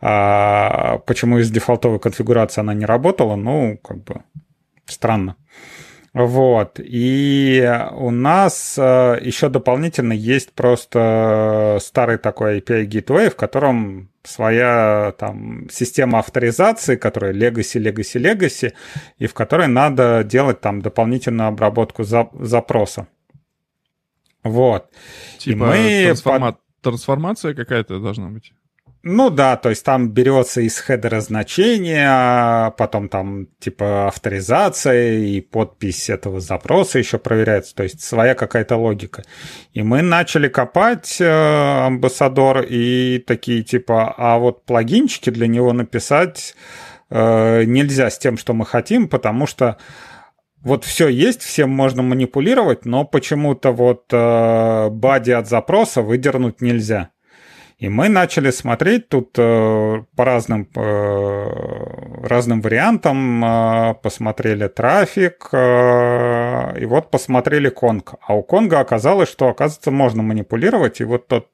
э, 0.00 0.98
почему 1.06 1.38
из 1.38 1.50
дефолтовой 1.50 2.00
конфигурации 2.00 2.60
она 2.60 2.72
не 2.72 2.86
работала, 2.86 3.36
ну, 3.36 3.78
как 3.84 4.04
бы, 4.04 4.22
странно. 4.86 5.36
Вот. 6.12 6.80
И 6.82 7.64
у 7.92 8.10
нас 8.10 8.76
э, 8.76 9.18
еще 9.22 9.48
дополнительно 9.48 10.12
есть 10.12 10.52
просто 10.52 11.78
старый 11.80 12.18
такой 12.18 12.58
API 12.58 12.86
Gateway, 12.86 13.30
в 13.30 13.36
котором 13.36 14.10
своя 14.24 15.14
там 15.18 15.68
система 15.70 16.18
авторизации, 16.18 16.96
которая 16.96 17.32
Legacy, 17.32 17.80
Legacy, 17.80 18.20
Legacy, 18.20 18.72
и 19.18 19.26
в 19.26 19.34
которой 19.34 19.68
надо 19.68 20.24
делать 20.24 20.60
там 20.60 20.82
дополнительную 20.82 21.48
обработку 21.48 22.02
за, 22.02 22.28
запроса. 22.34 23.06
Вот. 24.42 24.90
Типа 25.38 25.54
и 25.54 25.56
мы 25.56 26.02
трансформа... 26.06 26.52
под... 26.52 26.60
трансформация 26.80 27.54
какая-то 27.54 28.00
должна 28.00 28.30
быть? 28.30 28.52
Ну 29.02 29.30
да, 29.30 29.56
то 29.56 29.70
есть 29.70 29.82
там 29.82 30.10
берется 30.10 30.60
из 30.60 30.78
хедера 30.78 31.20
значение, 31.20 32.70
потом 32.76 33.08
там 33.08 33.46
типа 33.58 34.08
авторизация 34.08 35.20
и 35.20 35.40
подпись 35.40 36.10
этого 36.10 36.40
запроса 36.40 36.98
еще 36.98 37.16
проверяется, 37.16 37.74
то 37.74 37.82
есть 37.82 38.02
своя 38.02 38.34
какая-то 38.34 38.76
логика. 38.76 39.22
И 39.72 39.82
мы 39.82 40.02
начали 40.02 40.48
копать 40.48 41.16
э, 41.18 41.26
амбассадор 41.26 42.66
и 42.68 43.24
такие 43.26 43.62
типа, 43.62 44.14
а 44.18 44.36
вот 44.38 44.66
плагинчики 44.66 45.30
для 45.30 45.46
него 45.46 45.72
написать 45.72 46.54
э, 47.08 47.64
нельзя 47.64 48.10
с 48.10 48.18
тем, 48.18 48.36
что 48.36 48.52
мы 48.52 48.66
хотим, 48.66 49.08
потому 49.08 49.46
что 49.46 49.78
вот 50.60 50.84
все 50.84 51.08
есть, 51.08 51.40
всем 51.40 51.70
можно 51.70 52.02
манипулировать, 52.02 52.84
но 52.84 53.06
почему-то 53.06 53.72
вот 53.72 54.04
э, 54.12 54.88
бади 54.90 55.30
от 55.30 55.48
запроса 55.48 56.02
выдернуть 56.02 56.60
нельзя. 56.60 57.08
И 57.80 57.88
мы 57.88 58.10
начали 58.10 58.50
смотреть 58.50 59.08
тут 59.08 59.30
э, 59.38 60.02
по 60.14 60.24
разным, 60.26 60.68
э, 60.76 62.26
разным 62.26 62.60
вариантам, 62.60 63.42
э, 63.42 63.94
посмотрели 64.02 64.68
трафик, 64.68 65.48
э, 65.50 66.78
и 66.78 66.84
вот 66.84 67.10
посмотрели 67.10 67.70
Конг. 67.70 68.16
А 68.20 68.34
у 68.34 68.42
Конга 68.42 68.80
оказалось, 68.80 69.30
что, 69.30 69.48
оказывается, 69.48 69.90
можно 69.90 70.22
манипулировать, 70.22 71.00
и 71.00 71.04
вот 71.04 71.26
тот 71.26 71.48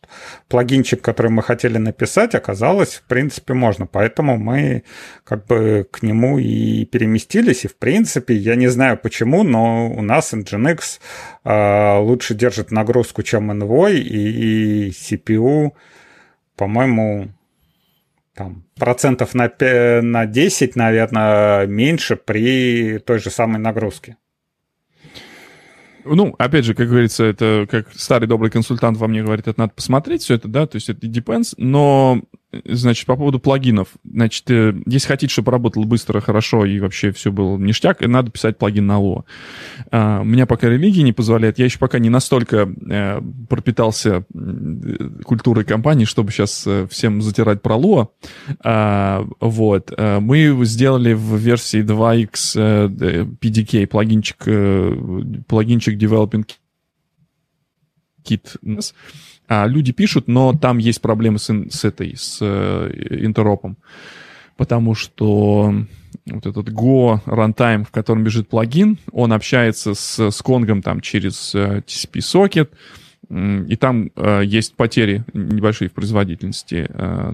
плагинчик, 0.49 1.01
который 1.01 1.31
мы 1.31 1.45
хотели 1.45 1.79
написать, 1.79 2.35
оказалось, 2.35 2.97
в 2.97 3.03
принципе, 3.05 3.55
можно. 3.55 3.87
Поэтому 3.87 4.37
мы 4.37 4.83
как 5.23 5.47
бы 5.47 5.87
к 5.89 6.03
нему 6.03 6.41
и 6.41 6.87
переместились, 6.87 7.65
и, 7.65 7.69
в 7.69 7.77
принципе, 7.77 8.35
я 8.35 8.57
не 8.57 8.67
знаю 8.67 8.99
почему, 9.01 9.45
но 9.45 9.89
у 9.89 10.03
нас 10.03 10.35
Nginx 10.35 10.99
э, 11.45 11.99
лучше 11.99 12.35
держит 12.35 12.73
нагрузку, 12.73 13.23
чем 13.23 13.53
Envoy, 13.53 13.95
и, 13.95 14.89
и 14.89 14.91
CPU 14.91 15.71
по-моему, 16.57 17.29
там, 18.35 18.65
процентов 18.77 19.35
на, 19.35 19.49
5, 19.49 20.03
на 20.03 20.27
10, 20.27 20.77
наверное, 20.77 21.67
меньше 21.67 22.17
при 22.17 22.99
той 22.99 23.19
же 23.19 23.31
самой 23.31 23.59
нагрузке. 23.59 24.17
Ну, 26.09 26.35
опять 26.39 26.65
же, 26.65 26.75
как 26.75 26.89
говорится, 26.89 27.25
это 27.25 27.67
как 27.71 27.93
старый 27.95 28.29
добрый 28.29 28.51
консультант 28.51 28.97
во 28.99 29.09
мне 29.09 29.23
говорит, 29.23 29.49
это 29.49 29.61
надо 29.61 29.73
посмотреть 29.75 30.23
все 30.23 30.35
это, 30.35 30.49
да, 30.49 30.67
то 30.67 30.77
есть 30.77 30.89
это 30.89 31.07
depends, 31.07 31.55
но 31.57 32.23
Значит, 32.65 33.07
по 33.07 33.17
поводу 33.17 33.39
плагинов. 33.39 33.89
Значит, 34.05 34.51
э, 34.51 34.75
если 34.87 35.09
хотите, 35.09 35.33
чтобы 35.33 35.53
работало 35.53 35.85
быстро, 35.85 36.21
хорошо 36.21 36.65
и 36.65 36.79
вообще 36.79 37.11
все 37.11 37.33
было 37.33 37.59
ништяк, 37.59 38.01
надо 38.01 38.31
писать 38.31 38.57
плагин 38.59 38.87
на 38.87 38.99
Lua. 39.01 39.25
А, 39.91 40.23
меня 40.23 40.47
пока 40.47 40.69
религия 40.69 41.03
не 41.03 41.13
позволяет. 41.13 41.59
Я 41.59 41.65
еще 41.65 41.79
пока 41.79 41.99
не 41.99 42.09
настолько 42.09 42.69
э, 42.89 43.21
пропитался 43.49 44.25
культурой 45.25 45.65
компании, 45.65 46.05
чтобы 46.05 46.31
сейчас 46.31 46.65
э, 46.67 46.87
всем 46.91 47.21
затирать 47.21 47.63
про 47.63 47.77
Lua. 47.77 48.09
А, 48.61 49.27
вот. 49.41 49.93
Мы 49.99 50.57
сделали 50.65 51.13
в 51.13 51.37
версии 51.37 51.83
2x 51.83 53.39
PDK 53.41 53.87
плагинчик, 53.87 55.47
плагинчик 55.47 55.96
Developing 55.97 56.47
Kit 58.25 58.59
а, 59.49 59.67
люди 59.67 59.93
пишут, 59.93 60.27
но 60.27 60.53
там 60.53 60.79
есть 60.79 61.01
проблемы 61.01 61.39
с, 61.39 61.53
с 61.71 61.85
этой, 61.85 62.17
с 62.17 62.39
э, 62.41 63.17
интеропом. 63.23 63.77
Потому 64.57 64.95
что 64.95 65.73
вот 66.27 66.47
этот 66.47 66.69
Go 66.71 67.21
runtime, 67.27 67.85
в 67.85 67.91
котором 67.91 68.25
бежит 68.25 68.49
плагин, 68.49 68.99
он 69.13 69.33
общается 69.33 69.95
с, 69.95 70.31
с 70.31 70.43
конгом 70.43 70.83
там 70.83 71.01
через 71.01 71.55
э, 71.55 71.83
TCP-сокет, 71.87 72.73
и 73.29 73.77
там 73.77 74.11
э, 74.15 74.43
есть 74.45 74.75
потери 74.75 75.25
небольшие 75.33 75.89
в 75.89 75.93
производительности. 75.93 76.89
Э, 76.89 77.33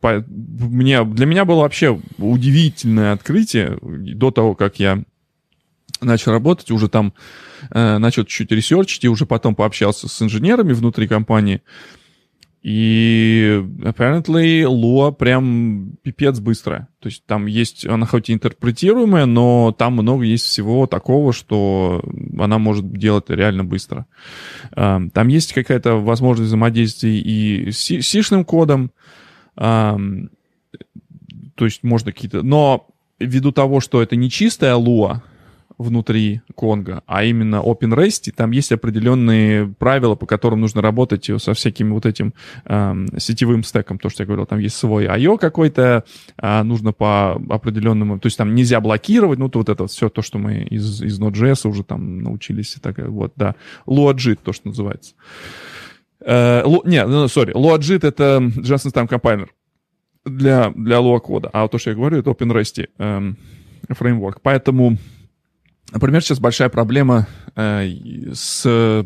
по, 0.00 0.24
мне, 0.26 1.04
для 1.04 1.26
меня 1.26 1.44
было 1.44 1.60
вообще 1.60 2.00
удивительное 2.18 3.12
открытие 3.12 3.78
до 3.82 4.30
того, 4.30 4.54
как 4.54 4.78
я 4.78 5.02
начал 6.02 6.32
работать, 6.32 6.70
уже 6.70 6.88
там 6.88 7.12
э, 7.70 7.98
начал 7.98 8.24
чуть-чуть 8.24 8.52
ресерчить, 8.52 9.04
и 9.04 9.08
уже 9.08 9.26
потом 9.26 9.54
пообщался 9.54 10.08
с 10.08 10.22
инженерами 10.22 10.72
внутри 10.72 11.08
компании. 11.08 11.62
И 12.62 13.60
apparently 13.80 14.62
Lua 14.62 15.12
прям 15.12 15.96
пипец 16.02 16.38
быстрая. 16.38 16.86
То 17.00 17.08
есть 17.08 17.24
там 17.26 17.46
есть, 17.46 17.84
она 17.86 18.06
хоть 18.06 18.30
и 18.30 18.32
интерпретируемая, 18.32 19.26
но 19.26 19.74
там 19.76 19.94
много 19.94 20.22
есть 20.22 20.44
всего 20.44 20.86
такого, 20.86 21.32
что 21.32 22.04
она 22.38 22.58
может 22.58 22.92
делать 22.92 23.28
реально 23.28 23.64
быстро. 23.64 24.06
Э, 24.76 25.00
там 25.12 25.28
есть 25.28 25.52
какая-то 25.52 25.96
возможность 25.96 26.48
взаимодействия 26.48 27.18
и 27.18 27.72
с 27.72 27.78
сишным 27.78 28.44
кодом, 28.44 28.92
э, 29.56 29.96
то 31.54 31.64
есть 31.64 31.82
можно 31.82 32.12
какие-то... 32.12 32.42
Но 32.42 32.88
ввиду 33.18 33.52
того, 33.52 33.80
что 33.80 34.02
это 34.02 34.16
не 34.16 34.30
чистая 34.30 34.74
Lua, 34.76 35.20
внутри 35.82 36.40
Конга, 36.56 37.02
а 37.06 37.24
именно 37.24 37.56
OpenRest, 37.56 38.32
там 38.34 38.50
есть 38.52 38.72
определенные 38.72 39.66
правила, 39.66 40.14
по 40.14 40.26
которым 40.26 40.60
нужно 40.60 40.80
работать 40.82 41.28
со 41.38 41.54
всяким 41.54 41.92
вот 41.92 42.06
этим 42.06 42.34
э, 42.64 43.06
сетевым 43.18 43.64
стеком, 43.64 43.98
то, 43.98 44.08
что 44.08 44.22
я 44.22 44.26
говорил, 44.26 44.46
там 44.46 44.58
есть 44.58 44.76
свой 44.76 45.06
I.O. 45.06 45.36
какой-то, 45.36 46.04
э, 46.40 46.62
нужно 46.62 46.92
по 46.92 47.32
определенному, 47.50 48.18
то 48.18 48.26
есть 48.26 48.38
там 48.38 48.54
нельзя 48.54 48.80
блокировать, 48.80 49.38
ну, 49.38 49.48
то 49.48 49.58
вот 49.58 49.68
это 49.68 49.86
все 49.86 50.08
то, 50.08 50.22
что 50.22 50.38
мы 50.38 50.62
из, 50.62 51.02
из 51.02 51.20
Node.js 51.20 51.68
уже 51.68 51.84
там 51.84 52.22
научились, 52.22 52.76
и 52.76 52.80
так, 52.80 52.98
вот, 52.98 53.32
да, 53.36 53.54
LuaJIT, 53.86 54.38
то, 54.42 54.52
что 54.52 54.68
называется. 54.68 55.14
Э, 56.20 56.62
Lu, 56.64 56.82
не, 56.84 57.04
ну, 57.06 57.28
сори, 57.28 57.52
LuaJIT— 57.52 58.00
это 58.06 58.38
Just 58.56 58.92
Time 58.92 59.08
Compiler 59.08 59.48
для, 60.24 60.70
для 60.70 60.96
Lua 60.98 61.20
кода, 61.20 61.50
а 61.52 61.66
то, 61.68 61.78
что 61.78 61.90
я 61.90 61.96
говорю, 61.96 62.18
это 62.18 62.30
OpenRest 62.30 62.88
э, 62.98 63.32
фреймворк, 63.88 64.40
поэтому 64.42 64.96
Например, 65.92 66.22
сейчас 66.22 66.40
большая 66.40 66.70
проблема 66.70 67.26
э, 67.54 67.86
с 68.32 68.62
э, 68.64 69.04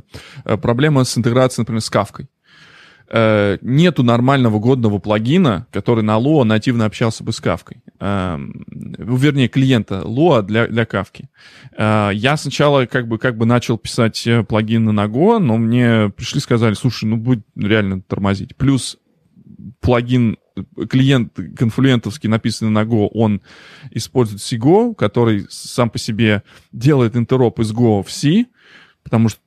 проблема 0.59 1.03
с 1.05 1.19
интеграцией, 1.19 1.63
например, 1.63 1.81
с 1.81 1.91
кавкой. 1.91 2.29
Э, 3.09 3.59
нету 3.61 4.05
нормального 4.05 4.61
годного 4.61 4.99
плагина, 4.99 5.67
который 5.73 6.05
на 6.05 6.17
Lua 6.19 6.45
нативно 6.45 6.85
общался 6.85 7.25
бы 7.25 7.33
с 7.33 7.41
кавкой. 7.41 7.83
Э, 7.99 8.39
вернее, 8.39 9.49
клиента 9.49 10.03
Lua 10.05 10.43
для, 10.43 10.69
для 10.69 10.87
кавки. 10.87 11.29
Э, 11.77 12.11
я 12.13 12.37
сначала 12.37 12.87
как 12.87 13.09
бы, 13.09 13.19
как 13.19 13.37
бы 13.37 13.47
начал 13.47 13.79
писать 13.79 14.25
э, 14.25 14.45
плагины 14.45 14.93
на 14.93 15.07
Go, 15.07 15.39
но 15.39 15.57
мне 15.57 16.11
пришли 16.11 16.41
сказали, 16.41 16.75
слушай, 16.75 17.07
ну 17.07 17.17
будет 17.17 17.45
реально 17.57 18.01
тормозить. 18.01 18.57
Плюс 18.57 18.97
плагин 19.81 20.37
клиент 20.89 21.39
конфлюентовский, 21.57 22.29
написанный 22.29 22.71
на 22.71 22.83
Go, 22.83 23.09
он 23.13 23.43
использует 23.91 24.41
CGO, 24.41 24.95
который 24.95 25.47
сам 25.49 25.91
по 25.91 25.99
себе 25.99 26.43
делает 26.73 27.17
интероп 27.17 27.61
из 27.61 27.73
Go 27.73 28.03
в 28.03 28.11
C, 28.11 28.47
потому 29.03 29.29
что 29.29 29.41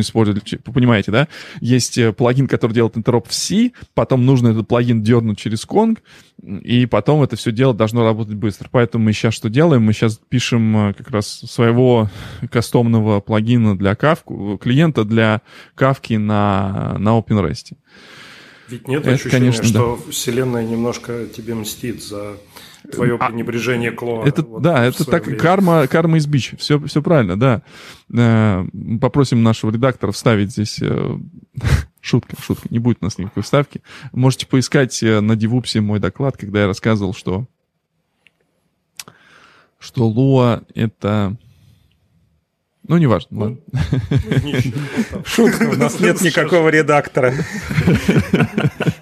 использовать, 0.00 0.50
вы 0.66 0.72
понимаете, 0.72 1.12
да? 1.12 1.28
Есть 1.60 1.98
э, 1.98 2.12
плагин, 2.12 2.48
который 2.48 2.72
делает 2.72 2.96
интероп 2.96 3.28
в 3.28 3.34
C, 3.34 3.72
потом 3.94 4.26
нужно 4.26 4.48
этот 4.48 4.66
плагин 4.66 5.02
дернуть 5.02 5.38
через 5.38 5.64
Kong, 5.66 5.98
и 6.42 6.86
потом 6.86 7.22
это 7.22 7.36
все 7.36 7.52
дело 7.52 7.74
должно 7.74 8.02
работать 8.02 8.34
быстро. 8.34 8.68
Поэтому 8.70 9.04
мы 9.04 9.12
сейчас 9.12 9.34
что 9.34 9.48
делаем? 9.48 9.82
Мы 9.82 9.92
сейчас 9.92 10.20
пишем 10.28 10.88
э, 10.88 10.94
как 10.94 11.10
раз 11.10 11.26
своего 11.26 12.10
кастомного 12.50 13.20
плагина 13.20 13.76
для 13.76 13.92
Kafka, 13.92 14.58
клиента 14.58 15.04
для 15.04 15.42
Kafka 15.76 16.18
на, 16.18 16.96
на 16.98 17.10
OpenRest. 17.18 17.74
Ведь 18.68 18.88
нет 18.88 19.02
это, 19.02 19.12
ощущения, 19.12 19.32
конечно, 19.32 19.64
что 19.64 20.00
да. 20.04 20.10
Вселенная 20.10 20.64
немножко 20.64 21.26
тебе 21.26 21.54
мстит 21.54 22.02
за 22.02 22.36
твое 22.90 23.16
а, 23.18 23.28
пренебрежение 23.28 23.90
к 23.92 24.02
Лоа. 24.02 24.26
Это, 24.26 24.42
вот 24.42 24.62
да, 24.62 24.84
это 24.84 25.04
так, 25.04 25.26
время. 25.26 25.40
карма, 25.40 25.86
карма 25.86 26.18
из 26.18 26.26
бич. 26.26 26.54
Все, 26.58 26.78
все 26.80 27.02
правильно, 27.02 27.38
да. 27.38 27.62
Э, 28.12 28.64
попросим 29.00 29.42
нашего 29.42 29.70
редактора 29.70 30.12
вставить 30.12 30.50
здесь... 30.50 30.78
Э, 30.80 31.16
шутка, 32.00 32.36
шутка, 32.40 32.68
не 32.70 32.78
будет 32.78 32.98
у 33.00 33.04
нас 33.04 33.18
никакой 33.18 33.42
вставки. 33.42 33.82
Можете 34.12 34.46
поискать 34.46 35.02
э, 35.02 35.20
на 35.20 35.36
Дивупсе 35.36 35.80
мой 35.80 35.98
доклад, 35.98 36.36
когда 36.36 36.60
я 36.62 36.66
рассказывал, 36.66 37.14
что 37.14 37.46
что 39.78 40.08
Луа— 40.08 40.62
это... 40.74 41.36
Ну, 42.86 42.98
неважно, 42.98 43.28
ну, 43.30 43.40
ладно. 43.40 43.58
Шутка, 45.24 45.64
у 45.64 45.76
нас 45.76 46.00
нет 46.00 46.20
никакого 46.20 46.68
редактора. 46.68 47.32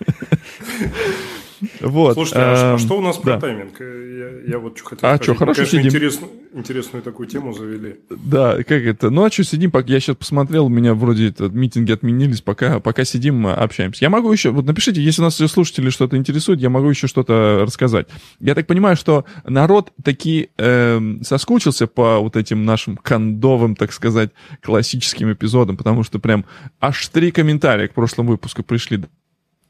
Вот. 1.81 2.15
Слушайте, 2.15 2.41
а, 2.41 2.75
а 2.75 2.79
что 2.79 2.99
у 2.99 3.01
нас 3.01 3.17
про 3.19 3.39
тайминг? 3.39 3.81
Я, 3.81 4.53
я 4.53 4.59
вот 4.59 4.77
что 4.77 4.89
хотел 4.91 5.09
А 5.09 5.17
сказать. 5.17 5.23
что, 5.23 5.35
хорошо 5.35 5.57
конечно, 5.57 5.79
сидим. 5.79 5.89
Интересную, 5.89 6.33
интересную 6.55 7.03
такую 7.03 7.29
тему 7.29 7.53
завели. 7.53 7.97
Да, 8.11 8.57
как 8.59 8.83
это? 8.83 9.11
Ну, 9.11 9.25
а 9.25 9.31
что 9.31 9.45
сидим, 9.45 9.73
я 9.87 10.01
сейчас 10.01 10.17
посмотрел, 10.17 10.67
у 10.67 10.69
меня 10.69 10.95
вроде 10.95 11.29
это, 11.29 11.49
митинги 11.49 11.93
отменились, 11.93 12.41
пока, 12.41 12.81
пока 12.81 13.05
сидим, 13.05 13.47
общаемся. 13.47 14.05
Я 14.05 14.11
могу 14.11 14.33
еще, 14.33 14.51
вот 14.51 14.65
напишите, 14.65 15.03
если 15.03 15.23
у 15.23 15.25
нас 15.25 15.37
слушатели 15.37 15.91
что-то 15.91 16.17
интересует, 16.17 16.61
я 16.61 16.71
могу 16.71 16.89
еще 16.89 17.07
что-то 17.07 17.61
рассказать. 17.63 18.09
Я 18.41 18.55
так 18.55 18.67
понимаю, 18.67 18.97
что 18.97 19.25
народ 19.45 19.93
таки 20.03 20.51
э, 20.59 21.01
соскучился 21.23 21.87
по 21.87 22.19
вот 22.19 22.37
этим 22.37 22.65
нашим 22.65 22.97
кондовым, 22.97 23.77
так 23.77 23.93
сказать, 23.93 24.31
классическим 24.63 25.33
эпизодам, 25.33 25.77
потому 25.77 26.03
что 26.03 26.19
прям 26.19 26.45
аж 26.81 27.07
три 27.09 27.31
комментария 27.31 27.89
к 27.89 27.95
прошлому 27.95 28.31
выпуску 28.31 28.63
пришли 28.63 29.05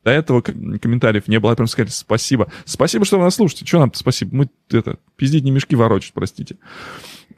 до 0.05 0.11
этого 0.11 0.41
комментариев 0.41 1.29
не 1.29 1.39
было. 1.39 1.51
Я 1.51 1.57
прям 1.57 1.69
сказали 1.69 1.91
спасибо. 1.91 2.51
Спасибо, 2.65 3.05
что 3.05 3.19
вы 3.19 3.24
нас 3.24 3.37
слушаете. 3.37 3.66
Что 3.66 3.81
нам 3.81 3.93
спасибо? 3.95 4.35
Мы 4.37 4.51
это, 4.70 4.99
пиздить 5.16 5.45
не 5.45 5.51
мешки 5.51 5.77
ворочать, 5.77 6.12
простите. 6.12 6.57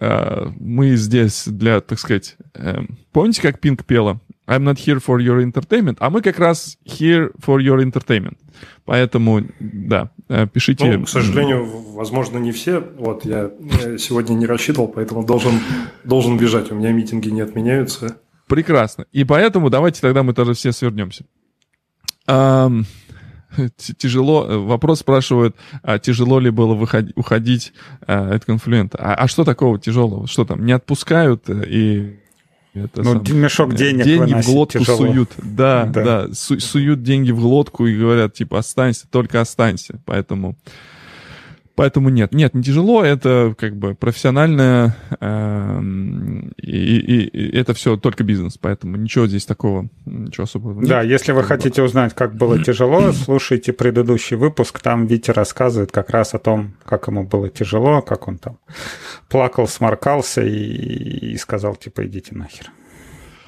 А, 0.01 0.51
мы 0.59 0.97
здесь 0.97 1.45
для, 1.47 1.81
так 1.81 1.99
сказать... 1.99 2.37
Эм, 2.55 2.99
помните, 3.13 3.43
как 3.43 3.61
Пинк 3.61 3.85
пела? 3.85 4.21
I'm 4.47 4.63
not 4.65 4.77
here 4.77 5.03
for 5.05 5.19
your 5.19 5.43
entertainment. 5.43 5.97
А 6.01 6.11
мы 6.11 6.21
как 6.21 6.39
раз 6.39 6.79
here 6.85 7.33
for 7.45 7.59
your 7.59 7.83
entertainment. 7.83 8.37
Поэтому, 8.85 9.43
да, 9.59 10.11
э, 10.29 10.47
пишите. 10.47 10.99
Ну, 10.99 11.05
к 11.05 11.09
сожалению, 11.09 11.67
возможно, 11.93 12.39
не 12.39 12.53
все. 12.53 12.81
Вот 12.81 13.25
я 13.25 13.51
сегодня 13.99 14.35
не 14.35 14.47
рассчитывал, 14.47 14.89
поэтому 14.89 15.25
должен, 15.25 15.61
должен 16.05 16.37
бежать. 16.37 16.71
У 16.71 16.75
меня 16.75 16.93
митинги 16.93 17.31
не 17.31 17.41
отменяются. 17.41 18.19
Прекрасно. 18.47 19.07
И 19.13 19.25
поэтому 19.25 19.71
давайте 19.71 20.03
тогда 20.03 20.23
мы 20.23 20.35
тоже 20.35 20.53
все 20.53 20.73
свернемся. 20.73 21.25
Тяжело, 23.97 24.47
э, 24.47 24.57
вопрос 24.57 25.01
спрашивают, 25.01 25.57
а 25.83 25.99
тяжело 25.99 26.39
ли 26.39 26.51
было 26.51 26.75
выходить, 26.75 27.17
уходить 27.17 27.73
а, 28.07 28.35
от 28.35 28.45
конфлюента. 28.45 28.99
А, 28.99 29.15
а 29.15 29.29
что 29.29 29.45
такого 29.45 29.79
тяжелого? 29.79 30.27
Что 30.27 30.45
там, 30.45 30.65
не 30.65 30.73
отпускают 30.73 31.49
э, 31.49 31.65
и... 31.69 32.21
Это 32.75 33.05
ну, 33.05 33.25
сам, 33.25 33.41
мешок 33.41 33.75
денег 33.75 34.05
Деньги 34.05 34.35
в 34.35 34.45
глотку 34.47 34.81
тяжело. 34.81 34.99
суют. 34.99 35.31
Да, 35.41 35.85
да, 35.85 36.03
да 36.27 36.35
су, 36.35 36.59
суют 36.59 37.05
деньги 37.05 37.31
в 37.31 37.41
глотку 37.41 37.87
и 37.87 37.97
говорят, 37.97 38.35
типа, 38.35 38.59
останься, 38.59 39.07
только 39.09 39.41
останься. 39.41 40.01
Поэтому... 40.05 40.57
Поэтому 41.77 42.09
нет, 42.09 42.33
нет, 42.33 42.55
не 42.55 42.63
тяжело, 42.63 43.03
это 43.03 43.53
как 43.59 43.77
бы 43.77 43.97
профессиональное, 43.97 44.97
э, 45.19 45.81
и, 46.57 46.97
и, 46.99 47.27
и 47.27 47.57
это 47.57 47.75
все 47.75 47.97
только 47.97 48.23
бизнес, 48.23 48.57
поэтому 48.59 48.97
ничего 48.97 49.27
здесь 49.27 49.45
такого, 49.45 49.89
ничего 50.07 50.45
особого 50.45 50.79
нет. 50.79 50.89
Да, 50.89 51.03
если 51.03 51.33
вы 51.33 51.43
хотите 51.43 51.83
узнать, 51.83 52.15
как 52.15 52.37
было 52.37 52.59
тяжело, 52.65 53.11
слушайте 53.11 53.73
предыдущий 53.73 54.37
выпуск, 54.37 54.79
там 54.79 55.07
Витя 55.07 55.33
рассказывает 55.33 55.91
как 55.91 56.11
раз 56.11 56.35
о 56.35 56.39
том, 56.39 56.75
как 56.85 57.09
ему 57.09 57.25
было 57.25 57.51
тяжело, 57.51 58.03
как 58.03 58.29
он 58.29 58.39
там 58.39 58.59
плакал, 59.29 59.67
сморкался 59.67 60.43
и, 60.43 61.33
и 61.33 61.37
сказал, 61.37 61.75
типа, 61.75 62.07
идите 62.07 62.37
нахер. 62.37 62.71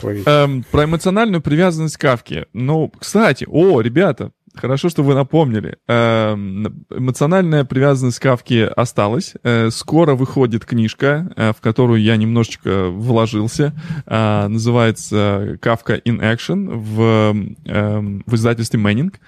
Эм, 0.02 0.64
про 0.70 0.84
эмоциональную 0.84 1.40
привязанность 1.40 1.96
к 1.96 2.00
Кавки. 2.00 2.46
Ну, 2.52 2.92
кстати, 2.98 3.46
о, 3.48 3.80
ребята, 3.80 4.32
Хорошо, 4.56 4.88
что 4.88 5.02
вы 5.02 5.14
напомнили. 5.14 5.76
Эм, 5.86 6.86
эмоциональная 6.90 7.64
привязанность 7.64 8.18
к 8.18 8.22
Кавке 8.22 8.64
осталась. 8.66 9.34
Э, 9.42 9.70
скоро 9.70 10.14
выходит 10.14 10.64
книжка, 10.64 11.30
э, 11.36 11.52
в 11.52 11.60
которую 11.60 12.00
я 12.02 12.16
немножечко 12.16 12.88
вложился. 12.88 13.74
Э, 14.06 14.46
называется 14.48 15.58
«Кавка 15.60 15.96
in 15.96 16.20
Action» 16.20 16.70
в, 16.74 17.34
эм, 17.66 18.22
в 18.26 18.34
издательстве 18.34 18.80
Мэннинг. 18.80 19.20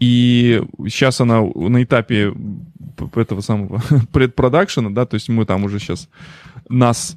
И 0.00 0.62
сейчас 0.86 1.20
она 1.20 1.40
на 1.40 1.82
этапе 1.82 2.34
этого 3.14 3.40
самого 3.40 3.82
предпродакшена, 4.12 4.90
да, 4.90 5.06
то 5.06 5.14
есть 5.14 5.28
мы 5.28 5.46
там 5.46 5.64
уже 5.64 5.78
сейчас 5.78 6.08
нас 6.68 7.16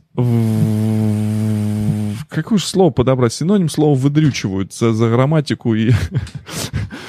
какое 2.29 2.57
же 2.57 2.65
слово 2.65 2.91
подобрать? 2.91 3.33
Синоним 3.33 3.69
слова 3.69 3.95
выдрючивают 3.95 4.73
за, 4.73 4.93
за 4.93 5.09
грамматику 5.09 5.75
и... 5.75 5.91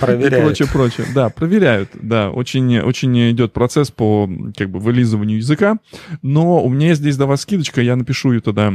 Проверяют. 0.07 0.35
и 0.35 0.47
прочее, 0.47 0.69
прочее. 0.73 1.07
Да, 1.15 1.29
проверяют, 1.31 1.91
да. 1.95 2.31
Очень, 2.31 2.79
очень 2.81 3.31
идет 3.31 3.53
процесс 3.53 3.91
по 3.91 4.29
как 4.57 4.70
бы 4.70 4.79
вылизыванию 4.79 5.39
языка. 5.39 5.77
Но 6.23 6.62
у 6.62 6.69
меня 6.69 6.95
здесь 6.95 7.16
для 7.16 7.27
вас 7.27 7.43
скидочка, 7.43 7.81
я 7.81 7.97
напишу 7.97 8.33
ее 8.33 8.41
тогда 8.41 8.74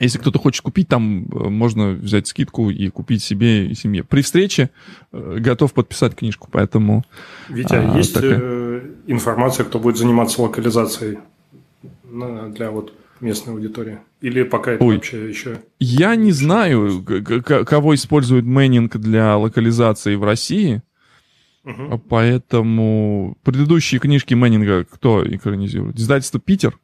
если 0.00 0.18
кто-то 0.18 0.38
хочет 0.38 0.62
купить, 0.62 0.88
там 0.88 1.24
э, 1.24 1.48
можно 1.48 1.90
взять 1.90 2.28
скидку 2.28 2.70
и 2.70 2.88
купить 2.88 3.22
себе 3.22 3.66
и 3.66 3.74
семье. 3.74 4.04
При 4.04 4.22
встрече 4.22 4.70
э, 5.12 5.36
готов 5.38 5.72
подписать 5.72 6.14
книжку, 6.14 6.48
поэтому... 6.50 7.04
Витя, 7.48 7.74
а, 7.74 7.96
есть 7.96 8.14
такая... 8.14 8.38
Э, 8.40 8.80
информация, 9.06 9.64
кто 9.64 9.78
будет 9.78 9.96
заниматься 9.96 10.40
локализацией 10.42 11.18
для 12.04 12.70
вот 12.70 12.92
местной 13.20 13.54
аудитории? 13.54 13.98
Или 14.20 14.42
пока 14.42 14.72
это 14.72 14.84
Ой, 14.84 14.96
вообще 14.96 15.28
еще... 15.28 15.60
Я 15.78 16.16
не 16.16 16.32
знаю, 16.32 17.04
кого 17.04 17.94
использует 17.94 18.44
Мэннинг 18.44 18.96
для 18.96 19.36
локализации 19.36 20.14
в 20.14 20.24
России, 20.24 20.82
угу. 21.64 21.98
поэтому 22.08 23.36
предыдущие 23.44 24.00
книжки 24.00 24.34
Мэннинга 24.34 24.84
кто 24.84 25.24
экранизирует? 25.26 25.98
Издательство 25.98 26.40
«Питер»? 26.40 26.78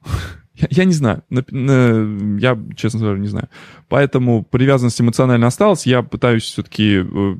Я, 0.54 0.68
я 0.70 0.84
не 0.84 0.92
знаю. 0.92 1.22
Я, 1.30 2.58
честно 2.76 3.00
говоря, 3.00 3.18
не 3.18 3.28
знаю. 3.28 3.48
Поэтому 3.88 4.44
привязанность 4.44 5.00
эмоционально 5.00 5.48
осталась. 5.48 5.86
Я 5.86 6.02
пытаюсь 6.02 6.44
все-таки... 6.44 7.02
Э, 7.04 7.36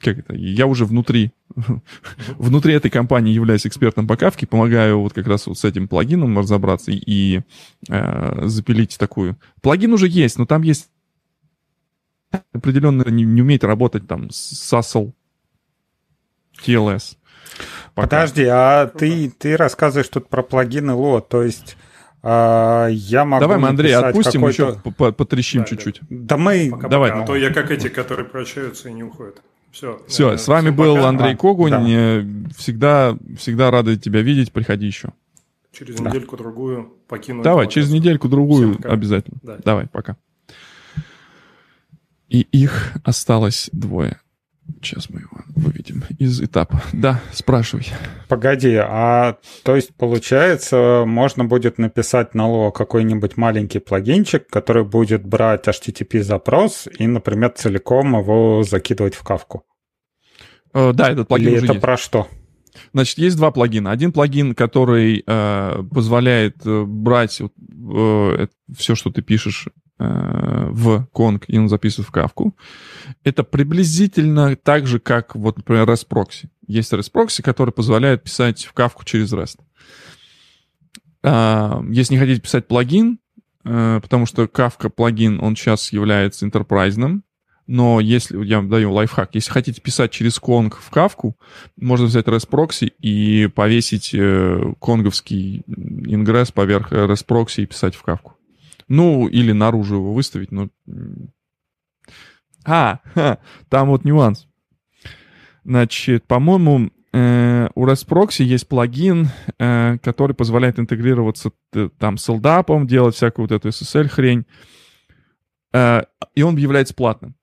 как 0.00 0.18
это? 0.18 0.34
Я 0.34 0.66
уже 0.66 0.84
внутри 0.84 1.32
внутри 2.38 2.74
этой 2.74 2.90
компании 2.90 3.32
являюсь 3.32 3.66
экспертом 3.66 4.06
по 4.06 4.16
кавке, 4.16 4.46
помогаю 4.46 5.00
вот 5.00 5.12
как 5.12 5.26
раз 5.26 5.46
вот 5.46 5.58
с 5.58 5.64
этим 5.64 5.88
плагином 5.88 6.38
разобраться 6.38 6.90
и 6.92 7.40
э, 7.88 8.46
запилить 8.46 8.96
такую. 8.98 9.36
Плагин 9.62 9.92
уже 9.92 10.08
есть, 10.08 10.38
но 10.38 10.46
там 10.46 10.62
есть 10.62 10.90
определенно 12.52 13.08
не, 13.08 13.24
не 13.24 13.42
умеет 13.42 13.64
работать 13.64 14.06
там 14.06 14.30
с 14.30 14.72
SASL, 14.72 15.12
TLS. 16.64 17.16
Пока. 17.94 18.06
Подожди, 18.06 18.44
а 18.44 18.86
ты, 18.86 19.30
ты 19.30 19.56
рассказываешь 19.56 20.08
тут 20.08 20.28
про 20.28 20.42
плагины 20.42 20.92
Ло, 20.92 21.20
то 21.20 21.42
есть 21.42 21.76
а, 22.22 22.88
я 22.88 23.24
могу 23.24 23.40
Давай 23.40 23.58
мы 23.58 23.68
Андрей 23.68 23.94
отпустим, 23.94 24.46
еще 24.46 24.74
потрещим 24.74 25.60
да, 25.62 25.66
чуть-чуть. 25.66 26.00
Да, 26.08 26.36
да 26.36 26.36
мы... 26.36 26.68
Пока, 26.70 26.88
Давай. 26.88 27.10
Пока. 27.10 27.22
А 27.22 27.26
то 27.26 27.36
я 27.36 27.52
как 27.52 27.70
эти, 27.70 27.88
которые 27.88 28.26
прощаются 28.26 28.88
и 28.88 28.92
не 28.92 29.02
уходят. 29.02 29.40
Все. 29.70 30.02
Все, 30.06 30.36
с 30.36 30.46
вами 30.48 30.70
был 30.70 30.96
пока. 30.96 31.08
Андрей 31.08 31.34
а, 31.34 31.36
Когунь. 31.36 31.70
Да. 31.70 32.54
Всегда, 32.56 33.16
всегда 33.38 33.70
рады 33.70 33.96
тебя 33.96 34.20
видеть. 34.20 34.52
Приходи 34.52 34.86
еще. 34.86 35.10
Через 35.72 35.96
да. 35.96 36.10
недельку-другую 36.10 36.92
покину. 37.08 37.42
Давай, 37.42 37.68
через 37.68 37.90
недельку-другую 37.90 38.78
обязательно. 38.84 39.38
Да. 39.42 39.58
Давай, 39.64 39.86
пока. 39.86 40.16
И 42.28 42.40
их 42.52 42.92
осталось 43.04 43.70
двое. 43.72 44.20
Сейчас 44.82 45.10
мы 45.10 45.20
его 45.20 45.30
выведем 45.48 46.04
из 46.18 46.40
этапа. 46.40 46.82
Да, 46.92 47.20
спрашивай. 47.32 47.86
Погоди, 48.28 48.74
а 48.76 49.36
то 49.62 49.76
есть 49.76 49.94
получается, 49.96 51.04
можно 51.06 51.44
будет 51.44 51.78
написать 51.78 52.34
на 52.34 52.42
Lua 52.42 52.72
какой-нибудь 52.72 53.36
маленький 53.36 53.78
плагинчик, 53.78 54.46
который 54.48 54.84
будет 54.84 55.24
брать 55.24 55.66
HTTP-запрос 55.66 56.88
и, 56.98 57.06
например, 57.06 57.50
целиком 57.50 58.18
его 58.18 58.62
закидывать 58.62 59.14
в 59.14 59.22
кавку? 59.22 59.64
Э, 60.72 60.92
да, 60.92 61.10
этот 61.10 61.28
плагин 61.28 61.48
Или 61.48 61.56
уже 61.56 61.64
это 61.64 61.74
есть. 61.74 61.82
про 61.82 61.96
что? 61.96 62.28
Значит, 62.92 63.18
есть 63.18 63.36
два 63.36 63.50
плагина. 63.50 63.90
Один 63.90 64.12
плагин, 64.12 64.54
который 64.54 65.22
э, 65.26 65.82
позволяет 65.92 66.56
э, 66.64 66.84
брать 66.84 67.40
э, 67.40 68.46
все, 68.76 68.94
что 68.94 69.10
ты 69.10 69.22
пишешь 69.22 69.68
в 70.00 71.06
Kong, 71.14 71.44
и 71.46 71.58
он 71.58 71.68
записывает 71.68 72.08
в 72.08 72.12
кавку. 72.12 72.56
Это 73.22 73.44
приблизительно 73.44 74.56
так 74.56 74.86
же, 74.86 74.98
как, 74.98 75.34
вот, 75.34 75.58
например, 75.58 75.88
REST 75.88 76.06
Proxy. 76.08 76.48
Есть 76.66 76.92
REST 76.92 77.12
Proxy, 77.12 77.42
который 77.42 77.72
позволяет 77.72 78.22
писать 78.22 78.64
в 78.64 78.72
кавку 78.72 79.04
через 79.04 79.32
REST. 79.32 79.58
А, 81.22 81.82
если 81.90 82.14
не 82.14 82.20
хотите 82.20 82.40
писать 82.40 82.66
плагин, 82.66 83.18
э, 83.64 84.00
потому 84.02 84.26
что 84.26 84.44
Kafka 84.44 84.88
плагин, 84.88 85.40
он 85.42 85.54
сейчас 85.54 85.92
является 85.92 86.46
интерпрайзным, 86.46 87.24
но 87.66 88.00
если, 88.00 88.42
я 88.44 88.62
даю 88.62 88.92
лайфхак, 88.92 89.34
если 89.34 89.52
хотите 89.52 89.80
писать 89.80 90.10
через 90.10 90.40
Kong 90.40 90.74
в 90.76 90.90
кавку, 90.90 91.36
можно 91.76 92.06
взять 92.06 92.26
REST 92.26 92.48
Proxy 92.48 92.92
и 92.98 93.48
повесить 93.48 94.14
э, 94.14 94.72
конговский 94.80 95.62
ингресс 95.66 96.52
поверх 96.52 96.92
REST 96.92 97.26
Proxy 97.26 97.62
и 97.62 97.66
писать 97.66 97.94
в 97.94 98.02
кавку. 98.02 98.36
Ну, 98.90 99.28
или 99.28 99.52
наружу 99.52 99.94
его 99.94 100.12
выставить, 100.12 100.50
но... 100.50 100.68
А, 102.66 102.98
ха, 103.14 103.38
там 103.68 103.88
вот 103.88 104.04
нюанс. 104.04 104.48
Значит, 105.64 106.26
по-моему, 106.26 106.90
э, 107.12 107.68
у 107.76 107.86
REST 107.86 108.08
Proxy 108.08 108.42
есть 108.42 108.66
плагин, 108.66 109.28
э, 109.60 109.98
который 110.02 110.34
позволяет 110.34 110.80
интегрироваться 110.80 111.52
э, 111.72 111.88
там 112.00 112.18
с 112.18 112.28
LDAP, 112.28 112.84
делать 112.86 113.14
всякую 113.14 113.44
вот 113.44 113.52
эту 113.52 113.68
SSL-хрень, 113.68 114.44
и 115.72 116.42
он 116.42 116.56
является 116.56 116.92
платным. 116.92 117.36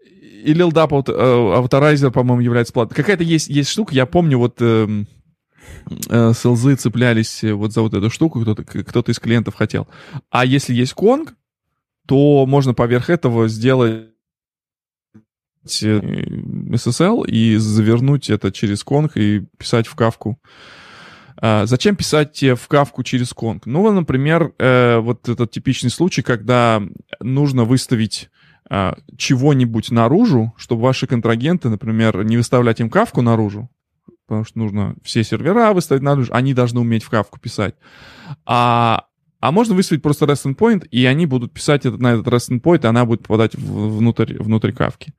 И 0.00 0.54
LDAP 0.54 0.88
Authorizer, 0.88 2.10
по-моему, 2.10 2.40
является 2.40 2.72
платным. 2.72 2.96
Какая-то 2.96 3.22
есть, 3.22 3.48
есть 3.48 3.68
штука, 3.68 3.94
я 3.94 4.06
помню, 4.06 4.38
вот... 4.38 4.62
Э, 6.08 6.30
э, 6.30 6.32
селзы 6.34 6.76
цеплялись 6.76 7.42
вот 7.42 7.72
за 7.72 7.82
вот 7.82 7.94
эту 7.94 8.10
штуку, 8.10 8.40
кто-то 8.40 8.64
кто 8.64 9.00
из 9.00 9.18
клиентов 9.18 9.54
хотел. 9.54 9.88
А 10.30 10.44
если 10.44 10.74
есть 10.74 10.94
конг, 10.94 11.34
то 12.06 12.46
можно 12.46 12.74
поверх 12.74 13.10
этого 13.10 13.48
сделать 13.48 14.08
SSL 15.64 17.26
и 17.26 17.56
завернуть 17.56 18.30
это 18.30 18.50
через 18.50 18.82
конг 18.82 19.16
и 19.16 19.46
писать 19.58 19.86
в 19.86 19.94
кавку. 19.94 20.38
А, 21.36 21.66
зачем 21.66 21.96
писать 21.96 22.42
в 22.42 22.68
кавку 22.68 23.02
через 23.02 23.32
конг? 23.32 23.66
Ну, 23.66 23.90
например, 23.92 24.52
э, 24.58 24.98
вот 24.98 25.28
этот 25.28 25.50
типичный 25.50 25.90
случай, 25.90 26.22
когда 26.22 26.82
нужно 27.20 27.64
выставить 27.64 28.30
а, 28.68 28.96
чего-нибудь 29.16 29.90
наружу, 29.90 30.52
чтобы 30.56 30.82
ваши 30.82 31.06
контрагенты, 31.06 31.68
например, 31.68 32.24
не 32.24 32.36
выставлять 32.36 32.80
им 32.80 32.88
кавку 32.88 33.22
наружу, 33.22 33.68
потому 34.30 34.44
что 34.44 34.60
нужно 34.60 34.94
все 35.02 35.24
сервера 35.24 35.72
выставить 35.72 36.02
наружу, 36.02 36.32
они 36.32 36.54
должны 36.54 36.78
уметь 36.78 37.02
в 37.02 37.10
кавку 37.10 37.40
писать. 37.40 37.74
А, 38.46 39.06
а 39.40 39.50
можно 39.50 39.74
выставить 39.74 40.02
просто 40.02 40.24
REST 40.24 40.54
endpoint, 40.54 40.86
и 40.86 41.04
они 41.04 41.26
будут 41.26 41.52
писать 41.52 41.84
этот, 41.84 42.00
на 42.00 42.12
этот 42.12 42.28
REST 42.28 42.60
endpoint, 42.60 42.84
и 42.84 42.86
она 42.86 43.04
будет 43.04 43.22
попадать 43.22 43.56
внутрь, 43.56 44.40
внутрь 44.40 44.70
кавки. 44.70 45.14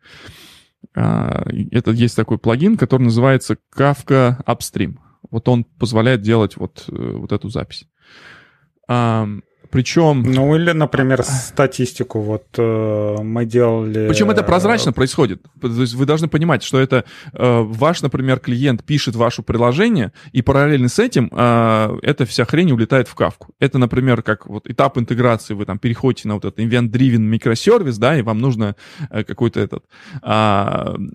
А, 0.96 1.46
это 1.72 1.92
есть 1.92 2.16
такой 2.16 2.38
плагин, 2.38 2.78
который 2.78 3.04
называется 3.04 3.58
Kafka 3.76 4.42
Upstream. 4.46 4.96
Вот 5.30 5.50
он 5.50 5.66
позволяет 5.66 6.22
делать 6.22 6.56
вот, 6.56 6.86
э, 6.88 6.94
вот 6.96 7.34
эту 7.34 7.50
запись. 7.50 7.90
Причем... 9.72 10.24
Ну 10.24 10.56
или, 10.56 10.72
например, 10.72 11.24
статистику. 11.24 12.20
Вот 12.20 12.46
э, 12.58 13.16
мы 13.22 13.46
делали... 13.46 14.08
Причем 14.10 14.30
это 14.30 14.44
прозрачно 14.44 14.92
происходит. 14.92 15.42
То 15.62 15.68
есть 15.68 15.94
вы 15.94 16.06
должны 16.06 16.28
понимать, 16.28 16.62
что 16.62 16.80
это 16.80 17.06
э, 17.34 17.62
ваш, 17.62 18.02
например, 18.02 18.40
клиент 18.40 18.84
пишет 18.84 19.16
ваше 19.16 19.44
приложение, 19.44 20.12
и 20.34 20.42
параллельно 20.42 20.90
с 20.90 21.00
этим 21.00 21.30
э, 21.32 21.98
эта 22.02 22.26
вся 22.26 22.44
хрень 22.46 22.72
улетает 22.72 23.08
в 23.08 23.16
кавку. 23.16 23.54
Это, 23.60 23.78
например, 23.78 24.22
как 24.24 24.46
вот 24.46 24.70
этап 24.70 24.98
интеграции. 24.98 25.54
Вы 25.54 25.66
там 25.66 25.80
переходите 25.80 26.28
на 26.28 26.36
вот 26.36 26.46
этот 26.46 26.60
event-driven 26.60 27.20
микросервис, 27.20 27.98
да, 27.98 28.18
и 28.18 28.22
вам 28.22 28.40
нужно 28.40 28.76
э, 29.10 29.24
какой-то 29.24 29.62
этот 29.62 29.86
э, 30.22 30.28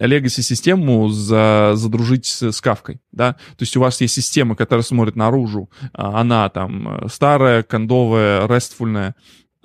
legacy-систему 0.00 1.08
за, 1.08 1.72
задружить 1.74 2.24
с, 2.24 2.52
с 2.52 2.60
кавкой, 2.62 3.00
да. 3.12 3.34
То 3.34 3.62
есть 3.62 3.76
у 3.76 3.80
вас 3.80 4.00
есть 4.00 4.14
система, 4.14 4.56
которая 4.56 4.82
смотрит 4.82 5.16
наружу, 5.16 5.70
она 5.92 6.48
там 6.48 6.88
э, 6.88 7.08
старая, 7.08 7.62
кондовая, 7.62 8.45
restfulная, 8.46 9.14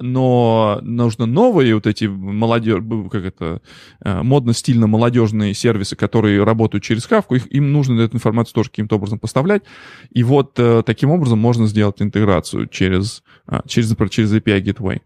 но 0.01 0.79
нужно 0.81 1.25
новые 1.25 1.75
вот 1.75 1.87
эти 1.87 2.05
молодежь, 2.05 2.83
как 3.11 3.23
это, 3.23 3.61
э, 4.03 4.21
модно-стильно 4.23 4.87
молодежные 4.87 5.53
сервисы, 5.53 5.95
которые 5.95 6.43
работают 6.43 6.83
через 6.83 7.05
Кавку, 7.05 7.35
их, 7.35 7.51
им 7.53 7.71
нужно 7.71 8.01
эту 8.01 8.17
информацию 8.17 8.55
тоже 8.55 8.69
каким-то 8.69 8.95
образом 8.95 9.19
поставлять. 9.19 9.63
И 10.09 10.23
вот 10.23 10.53
э, 10.57 10.83
таким 10.85 11.11
образом 11.11 11.39
можно 11.39 11.67
сделать 11.67 12.01
интеграцию 12.01 12.67
через, 12.67 13.23
а, 13.45 13.61
через, 13.67 13.89
например, 13.89 14.09
через 14.09 14.33
API 14.33 14.61
Gateway. 14.63 15.01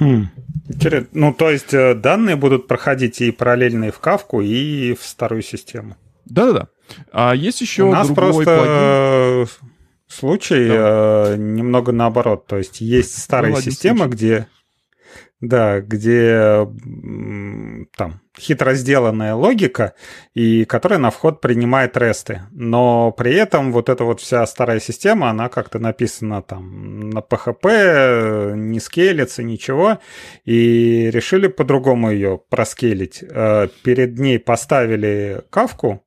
Хм. 0.00 0.28
Ну, 1.12 1.32
то 1.32 1.50
есть 1.50 1.72
э, 1.72 1.94
данные 1.94 2.36
будут 2.36 2.66
проходить 2.66 3.20
и 3.20 3.30
параллельно 3.30 3.86
и 3.86 3.90
в 3.90 4.00
Кавку, 4.00 4.42
и 4.42 4.94
в 4.94 5.02
старую 5.02 5.42
систему. 5.42 5.96
Да-да-да. 6.26 6.68
А 7.12 7.34
есть 7.34 7.60
еще 7.60 7.84
У 7.84 7.92
нас 7.92 8.08
другой 8.08 8.44
просто... 8.44 9.46
плагин 9.46 9.77
случай 10.08 10.68
э, 10.70 11.36
немного 11.36 11.92
наоборот. 11.92 12.46
То 12.46 12.58
есть 12.58 12.80
есть 12.80 13.18
старая 13.18 13.52
ну, 13.52 13.60
система, 13.60 14.06
где 14.06 14.48
да, 15.40 15.80
где 15.80 16.68
там 17.96 18.20
хитро 18.36 18.74
сделанная 18.74 19.34
логика, 19.34 19.94
и 20.34 20.64
которая 20.64 20.98
на 20.98 21.10
вход 21.10 21.40
принимает 21.40 21.96
ресты. 21.96 22.42
Но 22.50 23.12
при 23.12 23.34
этом 23.34 23.72
вот 23.72 23.88
эта 23.88 24.04
вот 24.04 24.20
вся 24.20 24.44
старая 24.46 24.80
система, 24.80 25.30
она 25.30 25.48
как-то 25.48 25.78
написана 25.78 26.42
там 26.42 27.10
на 27.10 27.20
PHP, 27.20 28.56
не 28.56 28.80
скейлится, 28.80 29.44
ничего, 29.44 29.98
и 30.44 31.08
решили 31.12 31.46
по-другому 31.46 32.10
ее 32.10 32.40
проскейлить. 32.50 33.22
Э, 33.22 33.68
перед 33.84 34.18
ней 34.18 34.40
поставили 34.40 35.42
кавку, 35.50 36.02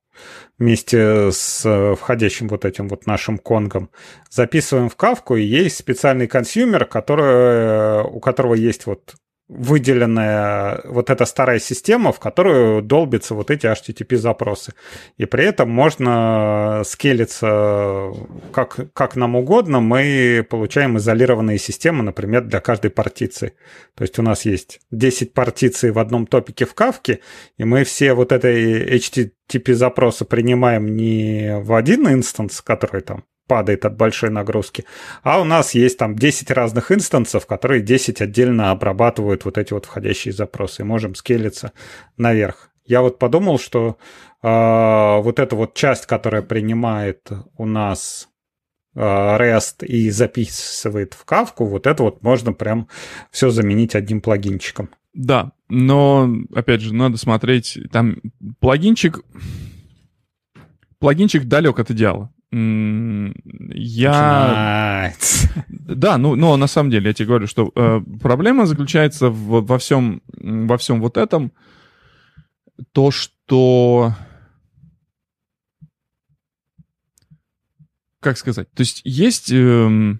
вместе 0.62 1.32
с 1.32 1.62
э, 1.64 1.96
входящим 1.96 2.46
вот 2.48 2.64
этим 2.64 2.88
вот 2.88 3.06
нашим 3.06 3.36
конгом, 3.36 3.90
записываем 4.30 4.88
в 4.88 4.96
Кафку, 4.96 5.36
и 5.36 5.42
есть 5.42 5.76
специальный 5.76 6.28
consumer, 6.28 6.84
который, 6.84 8.04
у 8.04 8.20
которого 8.20 8.54
есть 8.54 8.86
вот 8.86 9.14
выделенная 9.52 10.80
вот 10.84 11.10
эта 11.10 11.26
старая 11.26 11.58
система, 11.58 12.12
в 12.12 12.18
которую 12.18 12.82
долбятся 12.82 13.34
вот 13.34 13.50
эти 13.50 13.66
HTTP-запросы. 13.66 14.72
И 15.18 15.26
при 15.26 15.44
этом 15.44 15.70
можно 15.70 16.82
скейлиться 16.86 18.12
как, 18.52 18.92
как 18.94 19.16
нам 19.16 19.36
угодно. 19.36 19.80
Мы 19.80 20.46
получаем 20.48 20.96
изолированные 20.96 21.58
системы, 21.58 22.02
например, 22.02 22.44
для 22.44 22.60
каждой 22.60 22.90
партиции. 22.90 23.52
То 23.94 24.02
есть 24.02 24.18
у 24.18 24.22
нас 24.22 24.46
есть 24.46 24.80
10 24.90 25.34
партиций 25.34 25.90
в 25.90 25.98
одном 25.98 26.26
топике 26.26 26.64
в 26.64 26.74
Кафке, 26.74 27.20
и 27.58 27.64
мы 27.64 27.84
все 27.84 28.14
вот 28.14 28.32
эти 28.32 28.96
HTTP-запросы 28.96 30.24
принимаем 30.24 30.96
не 30.96 31.58
в 31.60 31.74
один 31.74 32.08
инстанс, 32.08 32.62
который 32.62 33.02
там 33.02 33.24
падает 33.52 33.84
от 33.84 33.98
большой 33.98 34.30
нагрузки. 34.30 34.86
А 35.22 35.38
у 35.38 35.44
нас 35.44 35.74
есть 35.74 35.98
там 35.98 36.16
10 36.16 36.50
разных 36.52 36.90
инстансов, 36.90 37.46
которые 37.46 37.82
10 37.82 38.22
отдельно 38.22 38.70
обрабатывают 38.70 39.44
вот 39.44 39.58
эти 39.58 39.74
вот 39.74 39.84
входящие 39.84 40.32
запросы. 40.32 40.80
И 40.80 40.86
можем 40.86 41.14
скелиться 41.14 41.72
наверх. 42.16 42.70
Я 42.86 43.02
вот 43.02 43.18
подумал, 43.18 43.58
что 43.58 43.98
э, 44.42 45.20
вот 45.22 45.38
эта 45.38 45.54
вот 45.54 45.74
часть, 45.74 46.06
которая 46.06 46.40
принимает 46.40 47.30
у 47.58 47.66
нас 47.66 48.30
э, 48.94 49.00
REST 49.00 49.84
и 49.84 50.08
записывает 50.08 51.12
в 51.12 51.26
кавку, 51.26 51.66
вот 51.66 51.86
это 51.86 52.04
вот 52.04 52.22
можно 52.22 52.54
прям 52.54 52.88
все 53.30 53.50
заменить 53.50 53.94
одним 53.94 54.22
плагинчиком. 54.22 54.88
Да, 55.12 55.52
но, 55.68 56.26
опять 56.54 56.80
же, 56.80 56.94
надо 56.94 57.18
смотреть, 57.18 57.78
там 57.92 58.16
плагинчик, 58.60 59.22
плагинчик 60.98 61.44
далек 61.44 61.78
от 61.78 61.90
идеала. 61.90 62.32
Я... 62.52 65.14
Да, 65.68 66.18
ну, 66.18 66.36
но 66.36 66.58
на 66.58 66.66
самом 66.66 66.90
деле 66.90 67.08
я 67.08 67.14
тебе 67.14 67.28
говорю, 67.28 67.46
что 67.46 67.72
э, 67.74 68.02
проблема 68.20 68.66
заключается 68.66 69.30
в, 69.30 69.64
во 69.64 69.78
всем, 69.78 70.20
во 70.28 70.76
всем 70.76 71.00
вот 71.00 71.16
этом, 71.16 71.52
то, 72.92 73.10
что... 73.10 74.14
Как 78.20 78.36
сказать? 78.36 78.70
То 78.72 78.82
есть 78.82 79.00
есть... 79.04 79.50
Э, 79.50 80.18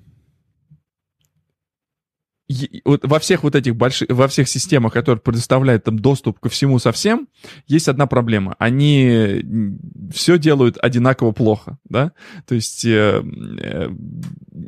вот 2.85 3.05
во 3.05 3.19
всех 3.19 3.43
вот 3.43 3.55
этих 3.55 3.77
больших, 3.77 4.09
во 4.11 4.29
всех 4.29 4.49
системах, 4.49 4.93
которые 4.93 5.20
предоставляют 5.20 5.85
там 5.85 5.99
доступ 5.99 6.39
ко 6.41 6.49
всему 6.49 6.79
совсем, 6.79 7.29
есть 7.66 7.89
одна 7.89 8.07
проблема. 8.07 8.55
Они 8.59 9.43
все 10.12 10.39
делают 10.39 10.79
одинаково 10.81 11.33
плохо, 11.33 11.79
да? 11.89 12.12
То 12.47 12.55
есть, 12.55 12.85
э, 12.85 13.23
э, 13.61 13.89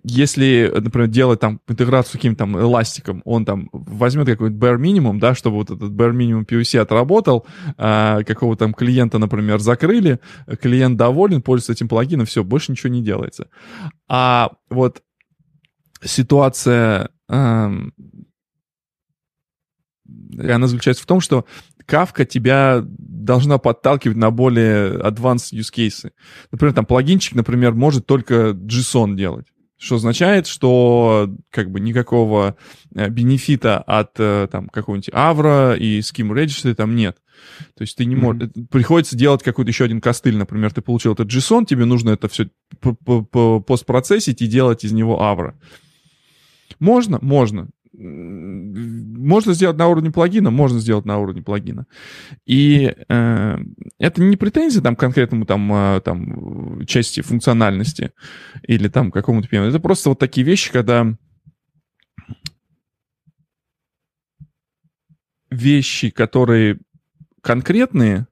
если, 0.05 0.73
например, 0.75 1.09
делать 1.09 1.41
там 1.41 1.61
интеграцию 1.69 2.11
с 2.11 2.13
каким-то 2.13 2.39
там 2.39 2.59
эластиком, 2.59 3.23
он 3.25 3.45
там 3.45 3.69
возьмет 3.73 4.27
какой-то 4.27 4.55
bare 4.55 4.79
minimum, 4.79 5.19
да, 5.19 5.35
чтобы 5.35 5.57
вот 5.57 5.71
этот 5.71 5.93
bare 5.93 6.13
minimum 6.13 6.47
POC 6.47 6.79
отработал, 6.79 7.47
э, 7.77 8.21
какого 8.27 8.57
там 8.57 8.75
клиента, 8.75 9.19
например, 9.19 9.61
закрыли, 9.61 10.21
клиент 10.61 10.97
доволен, 10.97 11.43
пользуется 11.43 11.73
этим 11.73 11.89
плагином, 11.89 12.27
все, 12.27 12.45
больше 12.45 12.73
ничего 12.73 12.93
не 12.93 13.03
делается. 13.03 13.49
А 14.09 14.53
вот 14.71 15.03
ситуация 16.03 17.11
она 17.29 17.93
заключается 20.67 21.03
в 21.03 21.07
том, 21.07 21.21
что 21.21 21.47
Kafka 21.87 22.25
тебя 22.25 22.83
должна 22.85 23.59
подталкивать 23.59 24.17
на 24.17 24.31
более 24.31 24.99
advanced 24.99 25.53
use 25.53 25.73
cases. 25.75 26.13
Например, 26.51 26.75
там 26.75 26.87
плагинчик, 26.87 27.35
например, 27.35 27.75
может 27.75 28.07
только 28.07 28.51
JSON 28.51 29.15
делать. 29.15 29.47
Что 29.77 29.97
означает, 29.97 30.47
что 30.47 31.35
как 31.51 31.71
бы 31.71 31.81
никакого 31.81 32.57
э, 32.95 33.09
бенефита 33.09 33.79
от 33.79 34.13
э, 34.19 34.49
там 34.51 34.69
какого-нибудь 34.69 35.09
Avro 35.09 35.77
и 35.77 35.99
Scheme 35.99 36.33
Registry 36.33 36.75
там 36.75 36.95
нет. 36.95 37.19
То 37.77 37.83
есть 37.83 37.97
ты 37.97 38.05
не 38.05 38.15
можешь... 38.15 38.45
Mm-hmm. 38.45 38.69
Приходится 38.71 39.17
делать 39.17 39.43
какой-то 39.43 39.71
еще 39.71 39.85
один 39.85 40.01
костыль. 40.01 40.37
Например, 40.37 40.73
ты 40.73 40.81
получил 40.81 41.13
этот 41.13 41.29
JSON, 41.29 41.67
тебе 41.67 41.85
нужно 41.87 42.11
это 42.11 42.29
все 42.29 42.49
постпроцессить 42.81 44.43
и 44.43 44.47
делать 44.47 44.85
из 44.85 44.93
него 44.93 45.21
Avro. 45.21 45.55
Можно? 46.85 47.19
Можно 47.23 47.69
можно 47.97 49.55
сделать 49.55 49.77
на 49.77 49.87
уровне 49.89 50.11
плагина, 50.11 50.51
можно 50.51 50.81
сделать 50.81 51.05
на 51.05 51.19
уровне 51.19 51.43
плагина. 51.43 51.87
И 52.45 52.93
э, 53.09 53.59
это 53.99 54.21
не 54.23 54.37
претензия 54.37 54.83
там, 54.83 54.97
к 54.97 55.01
конкретному 55.01 55.47
там, 55.47 55.73
э, 55.73 56.01
там, 56.05 56.85
части 56.87 57.21
функциональности 57.21 58.11
или 58.63 58.89
там 58.89 59.13
какому-то 59.13 59.49
PM. 59.49 59.69
Это 59.69 59.79
просто 59.79 60.09
вот 60.09 60.19
такие 60.19 60.45
вещи, 60.45 60.73
когда 60.73 61.17
вещи, 65.51 66.11
которые 66.11 66.81
конкретные, 67.43 68.27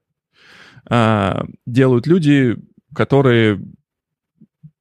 э, 0.89 1.41
делают 1.65 2.05
люди, 2.05 2.57
которые 2.93 3.63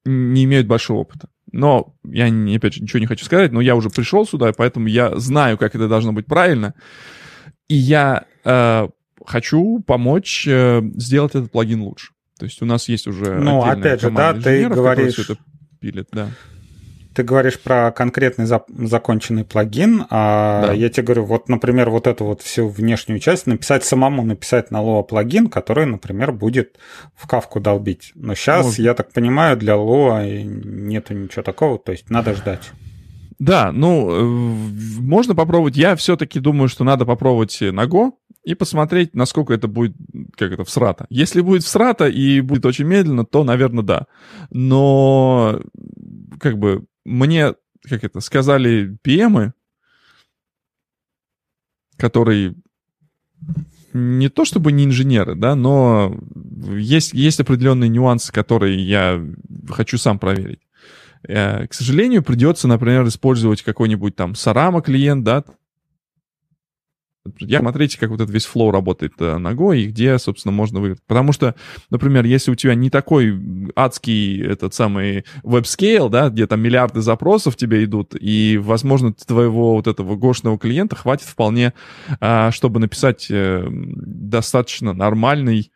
не 0.04 0.44
имеют 0.44 0.66
большого 0.66 0.98
опыта. 0.98 1.28
Но 1.52 1.94
я, 2.04 2.26
опять 2.56 2.74
же, 2.74 2.82
ничего 2.82 2.98
не 2.98 3.06
хочу 3.06 3.24
сказать, 3.24 3.52
но 3.52 3.60
я 3.60 3.76
уже 3.76 3.90
пришел 3.90 4.26
сюда, 4.26 4.52
поэтому 4.56 4.88
я 4.88 5.18
знаю, 5.18 5.58
как 5.58 5.74
это 5.74 5.88
должно 5.88 6.12
быть 6.12 6.26
правильно. 6.26 6.74
И 7.68 7.74
я 7.74 8.24
э, 8.44 8.88
хочу 9.24 9.80
помочь 9.86 10.46
э, 10.48 10.82
сделать 10.96 11.34
этот 11.34 11.52
плагин 11.52 11.82
лучше. 11.82 12.12
То 12.38 12.46
есть 12.46 12.60
у 12.62 12.64
нас 12.64 12.88
есть 12.88 13.06
уже 13.06 13.38
Ну, 13.38 13.62
опять 13.62 14.00
же, 14.00 14.10
да, 14.10 14.34
ты 14.34 14.68
говоришь... 14.68 15.18
Это 15.18 15.36
пилит, 15.80 16.08
да 16.12 16.30
ты 17.14 17.22
говоришь 17.22 17.60
про 17.60 17.92
конкретный 17.92 18.46
за, 18.46 18.64
законченный 18.68 19.44
плагин, 19.44 20.06
а 20.10 20.66
да. 20.66 20.72
я 20.72 20.88
тебе 20.88 21.04
говорю, 21.04 21.24
вот, 21.24 21.48
например, 21.48 21.90
вот 21.90 22.06
эту 22.06 22.24
вот 22.24 22.42
всю 22.42 22.68
внешнюю 22.68 23.20
часть 23.20 23.46
написать 23.46 23.84
самому, 23.84 24.22
написать 24.22 24.70
на 24.70 24.78
Lua 24.78 25.02
плагин, 25.02 25.48
который, 25.48 25.86
например, 25.86 26.32
будет 26.32 26.78
в 27.14 27.26
кавку 27.26 27.60
долбить. 27.60 28.12
Но 28.14 28.34
сейчас, 28.34 28.66
Может. 28.66 28.78
я 28.80 28.94
так 28.94 29.12
понимаю, 29.12 29.56
для 29.56 29.74
Lua 29.74 30.42
нету 30.42 31.14
ничего 31.14 31.42
такого, 31.42 31.78
то 31.78 31.92
есть 31.92 32.10
надо 32.10 32.34
ждать. 32.34 32.72
Да, 33.38 33.72
ну, 33.72 34.24
можно 35.00 35.34
попробовать. 35.34 35.76
Я 35.76 35.96
все-таки 35.96 36.38
думаю, 36.38 36.68
что 36.68 36.84
надо 36.84 37.04
попробовать 37.04 37.58
на 37.60 37.86
Go 37.86 38.12
и 38.44 38.54
посмотреть, 38.54 39.14
насколько 39.14 39.52
это 39.52 39.66
будет, 39.66 39.96
как 40.36 40.52
это, 40.52 40.64
всрата. 40.64 41.06
Если 41.10 41.40
будет 41.40 41.64
всрата 41.64 42.06
и 42.06 42.40
будет 42.40 42.66
очень 42.66 42.84
медленно, 42.84 43.24
то, 43.24 43.42
наверное, 43.42 43.82
да. 43.82 44.06
Но, 44.50 45.60
как 46.38 46.58
бы, 46.58 46.84
мне, 47.04 47.54
как 47.82 48.04
это, 48.04 48.20
сказали 48.20 48.96
ПМы, 49.02 49.54
которые 51.96 52.54
не 53.92 54.28
то 54.28 54.44
чтобы 54.44 54.72
не 54.72 54.84
инженеры, 54.84 55.34
да, 55.34 55.54
но 55.54 56.18
есть, 56.74 57.12
есть 57.12 57.40
определенные 57.40 57.88
нюансы, 57.88 58.32
которые 58.32 58.82
я 58.82 59.22
хочу 59.68 59.98
сам 59.98 60.18
проверить. 60.18 60.60
Э, 61.28 61.66
к 61.66 61.74
сожалению, 61.74 62.22
придется, 62.22 62.68
например, 62.68 63.06
использовать 63.06 63.62
какой-нибудь 63.62 64.16
там 64.16 64.32
Sarama 64.32 64.82
клиент, 64.82 65.24
да, 65.24 65.44
и 67.38 67.60
смотреть, 67.60 67.98
как 67.98 68.10
вот 68.10 68.20
этот 68.20 68.32
весь 68.32 68.46
flow 68.46 68.70
работает 68.70 69.12
э, 69.20 69.38
на 69.38 69.60
Go 69.60 69.82
и 69.82 69.86
где, 69.86 70.18
собственно, 70.18 70.52
можно 70.52 70.80
выиграть. 70.80 71.02
Потому 71.06 71.32
что, 71.32 71.54
например, 71.90 72.24
если 72.24 72.50
у 72.50 72.56
тебя 72.56 72.74
не 72.74 72.90
такой 72.90 73.38
адский 73.76 74.42
этот 74.42 74.74
самый 74.74 75.24
web 75.42 75.64
scale, 75.64 76.08
да, 76.08 76.30
где 76.30 76.46
там 76.46 76.60
миллиарды 76.60 77.00
запросов 77.00 77.56
тебе 77.56 77.84
идут, 77.84 78.16
и, 78.18 78.58
возможно, 78.60 79.12
твоего 79.12 79.76
вот 79.76 79.86
этого 79.86 80.16
гошного 80.16 80.58
клиента 80.58 80.96
хватит 80.96 81.26
вполне, 81.26 81.74
а, 82.20 82.50
чтобы 82.50 82.80
написать 82.80 83.28
э, 83.30 83.66
достаточно 83.70 84.92
нормальный 84.92 85.70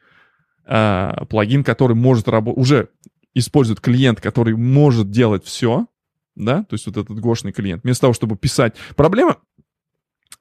а, 0.65 1.27
плагин, 1.27 1.63
который 1.63 1.95
может 1.95 2.29
работать, 2.29 2.61
уже 2.61 2.89
использует 3.35 3.81
клиент, 3.81 4.21
который 4.21 4.57
может 4.57 5.11
делать 5.11 5.45
все, 5.45 5.87
да, 6.35 6.65
то 6.65 6.75
есть 6.75 6.87
вот 6.87 6.97
этот 6.97 7.19
гошный 7.21 7.53
клиент, 7.53 7.85
вместо 7.85 8.03
того, 8.03 8.13
чтобы 8.15 8.37
писать. 8.37 8.75
Проблема, 8.97 9.37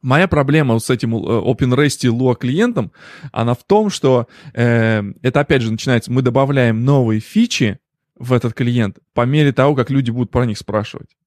Моя 0.06 0.27
проблема 0.27 0.77
с 0.77 0.91
этим 0.91 1.15
э, 1.15 1.18
OpenRest 1.18 2.07
Lua 2.11 2.36
клиентом, 2.36 2.91
она 3.32 3.56
в 3.56 3.64
том, 3.64 3.90
что 3.90 4.27
э, 4.53 5.02
это 5.23 5.40
опять 5.40 5.64
же 5.64 5.72
начинается, 5.72 6.11
мы 6.11 6.22
добавляем 6.22 6.86
новые 6.86 7.19
фичи 7.19 7.80
в 8.15 8.32
этот 8.32 8.53
клиент 8.53 8.99
по 9.15 9.26
мере 9.26 9.52
того, 9.52 9.73
как 9.73 9.90
люди 9.90 10.11
будут 10.11 10.30
про 10.30 10.45
них 10.45 10.60
спрашивать. 10.60 11.18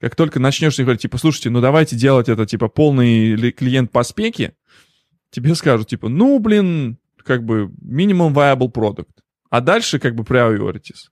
Как 0.00 0.16
только 0.16 0.40
начнешь 0.40 0.78
говорить, 0.78 1.02
типа, 1.02 1.18
слушайте, 1.18 1.50
ну 1.50 1.60
давайте 1.60 1.94
делать 1.94 2.30
это, 2.30 2.46
типа, 2.46 2.68
полный 2.68 3.52
клиент 3.52 3.92
по 3.92 4.02
спеке, 4.02 4.54
тебе 5.30 5.54
скажут, 5.54 5.88
типа, 5.88 6.08
ну, 6.08 6.38
блин, 6.38 6.96
как 7.22 7.44
бы 7.44 7.70
minimum 7.84 8.32
viable 8.32 8.72
product. 8.72 9.12
А 9.50 9.60
дальше 9.60 9.98
как 9.98 10.14
бы 10.14 10.22
priorities 10.22 11.10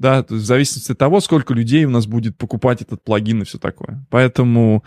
да, 0.00 0.24
в 0.26 0.38
зависимости 0.38 0.92
от 0.92 0.98
того, 0.98 1.20
сколько 1.20 1.52
людей 1.52 1.84
у 1.84 1.90
нас 1.90 2.06
будет 2.06 2.38
покупать 2.38 2.80
этот 2.80 3.04
плагин 3.04 3.42
и 3.42 3.44
все 3.44 3.58
такое. 3.58 4.06
Поэтому 4.08 4.82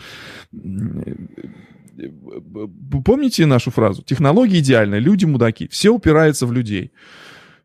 помните 3.05 3.45
нашу 3.45 3.69
фразу? 3.69 4.01
Технология 4.01 4.57
идеальная, 4.57 4.97
люди 4.97 5.25
мудаки, 5.25 5.67
все 5.67 5.91
упирается 5.91 6.47
в 6.47 6.51
людей. 6.51 6.93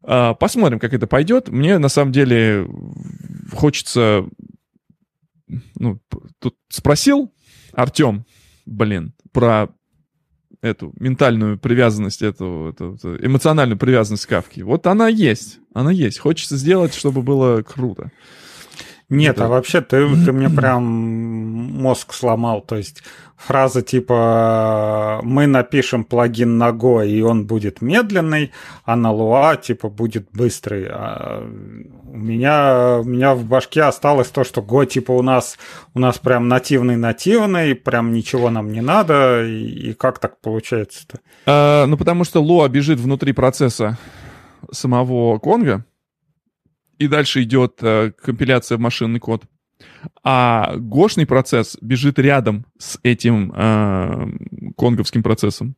А, 0.03 0.35
посмотрим, 0.35 0.79
как 0.79 0.93
это 0.93 1.07
пойдет. 1.07 1.49
Мне 1.49 1.79
на 1.79 1.89
самом 1.89 2.13
деле 2.13 2.69
хочется... 3.55 4.27
Ну, 5.77 5.99
тут 6.41 6.55
спросил 6.69 7.33
Артем, 7.73 8.27
блин, 8.67 9.15
про 9.33 9.69
эту 10.61 10.93
ментальную 10.99 11.59
привязанность, 11.59 12.23
эту, 12.23 12.71
эту, 12.75 12.95
эту 12.95 13.25
эмоциональную 13.25 13.79
привязанность 13.79 14.27
к 14.27 14.29
Кавке. 14.29 14.65
Вот 14.65 14.87
она 14.87 15.09
есть, 15.09 15.61
она 15.73 15.93
есть. 15.93 16.19
Хочется 16.19 16.57
сделать, 16.57 16.95
чтобы 16.95 17.23
было 17.23 17.63
круто. 17.63 18.11
Нет, 19.11 19.37
Это... 19.37 19.47
а 19.47 19.49
вообще 19.49 19.81
ты, 19.81 20.07
ты 20.25 20.33
мне 20.33 20.51
прям 20.51 20.85
мозг 20.85 22.13
сломал. 22.13 22.61
То 22.61 22.77
есть 22.77 23.03
фраза 23.37 23.81
типа 23.81 25.21
«мы 25.23 25.47
напишем 25.47 26.05
плагин 26.05 26.59
на 26.59 26.71
Go, 26.71 27.07
и 27.07 27.23
он 27.23 27.47
будет 27.47 27.81
медленный, 27.81 28.53
а 28.85 28.97
на 28.97 29.13
Lua 29.13 29.59
типа 29.61 29.89
будет 29.89 30.29
быстрый». 30.33 30.89
А 30.91 31.43
у 32.11 32.17
меня, 32.17 32.99
у 33.01 33.05
меня 33.05 33.35
в 33.35 33.45
башке 33.45 33.83
осталось 33.83 34.29
то, 34.29 34.45
что 34.45 34.61
Go 34.61 34.85
типа 34.85 35.13
у 35.13 35.23
нас, 35.23 35.59
у 35.95 36.01
нас 36.01 36.19
прям 36.19 36.49
нативный-нативный, 36.49 37.75
прям 37.75 38.13
ничего 38.13 38.51
нам 38.51 38.73
не 38.73 38.83
надо, 38.83 39.43
и, 39.47 39.91
и 39.91 39.95
как 39.95 40.19
так 40.19 40.39
получается-то? 40.43 41.21
А, 41.47 41.87
ну, 41.87 41.97
потому 41.97 42.25
что 42.25 42.43
Lua 42.43 42.69
бежит 42.69 43.01
внутри 43.01 43.33
процесса 43.33 43.97
самого 44.71 45.39
Конга, 45.39 45.87
и 46.99 47.09
дальше 47.09 47.43
идет 47.43 47.79
э, 47.81 48.13
компиляция 48.23 48.77
в 48.79 48.81
машинный 48.81 49.21
код. 49.21 49.45
А 50.25 50.77
гошный 50.77 51.27
процесс 51.27 51.77
бежит 51.81 52.19
рядом 52.19 52.67
с 52.79 52.99
этим 53.03 53.53
э, 53.55 54.73
конговским 54.77 55.23
процессом. 55.23 55.77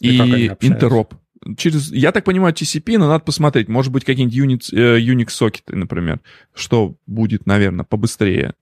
И, 0.00 0.16
и 0.16 0.48
интероп. 0.60 1.14
Через, 1.56 1.90
я 1.90 2.12
так 2.12 2.24
понимаю, 2.24 2.54
TCP, 2.54 2.98
но 2.98 3.08
надо 3.08 3.24
посмотреть. 3.24 3.68
Может 3.68 3.92
быть, 3.92 4.04
какие-нибудь 4.04 4.72
Unix, 4.72 4.76
э, 4.76 5.00
Unix 5.00 5.30
сокеты, 5.30 5.76
например, 5.76 6.20
что 6.54 6.96
будет, 7.06 7.46
наверное, 7.46 7.84
побыстрее, 7.84 8.54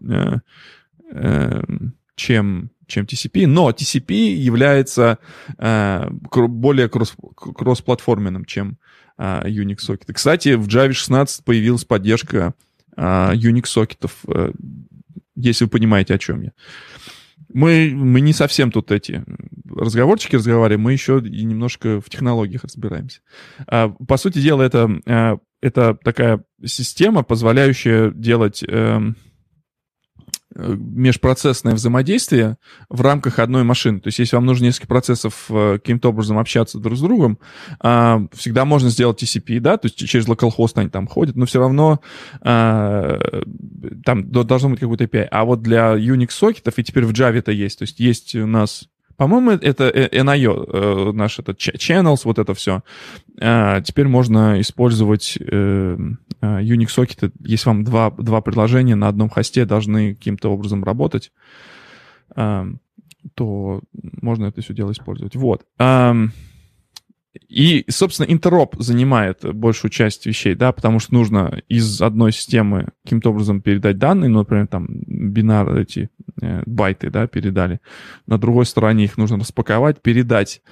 э, 0.00 0.36
э, 1.10 1.62
чем, 2.14 2.70
чем 2.86 3.04
TCP. 3.04 3.46
Но 3.46 3.70
TCP 3.70 4.12
является 4.34 5.18
э, 5.58 6.08
более 6.10 6.88
кросс, 6.88 7.16
кроссплатформенным, 7.36 8.44
чем 8.44 8.78
э, 9.18 9.48
Unix 9.48 9.80
сокеты. 9.80 10.12
Кстати, 10.12 10.54
в 10.54 10.66
Java 10.66 10.92
16 10.92 11.44
появилась 11.44 11.84
поддержка 11.84 12.54
а, 12.96 13.34
Unix 13.34 13.66
сокетов, 13.66 14.12
э, 14.26 14.52
если 15.34 15.64
вы 15.64 15.70
понимаете, 15.70 16.14
о 16.14 16.18
чем 16.18 16.42
я. 16.42 16.52
Мы, 17.52 17.92
мы 17.94 18.20
не 18.20 18.32
совсем 18.32 18.72
тут 18.72 18.90
эти 18.90 19.24
разговорчики 19.68 20.36
разговариваем, 20.36 20.80
мы 20.80 20.92
еще 20.92 21.22
и 21.24 21.44
немножко 21.44 22.00
в 22.00 22.08
технологиях 22.08 22.64
разбираемся. 22.64 23.20
А, 23.66 23.90
по 23.90 24.16
сути 24.16 24.40
дела, 24.40 24.62
это, 24.62 24.90
а, 25.06 25.38
это 25.60 25.96
такая 26.02 26.42
система, 26.64 27.22
позволяющая 27.22 28.10
делать 28.10 28.64
эм, 28.66 29.16
межпроцессное 30.56 31.74
взаимодействие 31.74 32.56
в 32.88 33.00
рамках 33.02 33.38
одной 33.38 33.64
машины. 33.64 34.00
То 34.00 34.08
есть, 34.08 34.18
если 34.18 34.36
вам 34.36 34.46
нужно 34.46 34.64
несколько 34.64 34.86
процессов 34.86 35.46
э, 35.50 35.78
каким-то 35.78 36.08
образом 36.08 36.38
общаться 36.38 36.78
друг 36.78 36.96
с 36.96 37.00
другом, 37.00 37.38
а, 37.80 38.22
всегда 38.32 38.64
можно 38.64 38.88
сделать 38.90 39.22
TCP, 39.22 39.60
да, 39.60 39.76
то 39.76 39.86
есть 39.86 39.96
через 39.96 40.26
localhost 40.26 40.72
они 40.76 40.88
там 40.88 41.06
ходят, 41.06 41.36
но 41.36 41.46
все 41.46 41.60
равно 41.60 42.00
а, 42.40 43.18
там 44.04 44.30
должно 44.30 44.70
быть 44.70 44.80
какой-то 44.80 45.04
API. 45.04 45.28
А 45.30 45.44
вот 45.44 45.62
для 45.62 45.94
Unix 45.96 46.30
сокетов, 46.30 46.78
и 46.78 46.84
теперь 46.84 47.04
в 47.04 47.12
Java 47.12 47.36
это 47.36 47.52
есть, 47.52 47.78
то 47.78 47.82
есть 47.82 48.00
есть 48.00 48.34
у 48.34 48.46
нас 48.46 48.88
по-моему, 49.16 49.52
это 49.52 49.88
NIO, 49.88 51.08
э, 51.08 51.12
наш 51.12 51.38
этот 51.38 51.58
channels, 51.58 52.22
вот 52.24 52.38
это 52.38 52.54
все. 52.54 52.82
А, 53.40 53.80
теперь 53.80 54.08
можно 54.08 54.60
использовать 54.60 55.38
э, 55.40 55.96
э, 56.40 56.60
Unix 56.62 56.88
сокеты, 56.88 57.32
если 57.40 57.68
вам 57.68 57.84
два, 57.84 58.10
два 58.10 58.40
приложения 58.40 58.94
на 58.94 59.08
одном 59.08 59.28
хосте 59.28 59.64
должны 59.64 60.14
каким-то 60.14 60.50
образом 60.52 60.84
работать, 60.84 61.32
то 63.34 63.80
можно 63.92 64.46
это 64.46 64.60
все 64.60 64.74
дело 64.74 64.92
использовать. 64.92 65.36
Вот. 65.36 65.64
И, 67.48 67.84
собственно, 67.88 68.26
интероп 68.26 68.76
занимает 68.78 69.40
большую 69.54 69.90
часть 69.90 70.26
вещей, 70.26 70.54
да, 70.54 70.72
потому 70.72 70.98
что 70.98 71.14
нужно 71.14 71.62
из 71.68 72.00
одной 72.00 72.32
системы 72.32 72.88
каким-то 73.04 73.30
образом 73.30 73.60
передать 73.60 73.98
данные, 73.98 74.28
ну, 74.28 74.40
например, 74.40 74.66
там 74.66 74.86
бинар 74.88 75.76
эти 75.76 76.10
э, 76.40 76.62
байты, 76.66 77.10
да, 77.10 77.26
передали. 77.26 77.80
На 78.26 78.38
другой 78.38 78.66
стороне 78.66 79.04
их 79.04 79.16
нужно 79.16 79.38
распаковать, 79.38 80.02
передать 80.02 80.62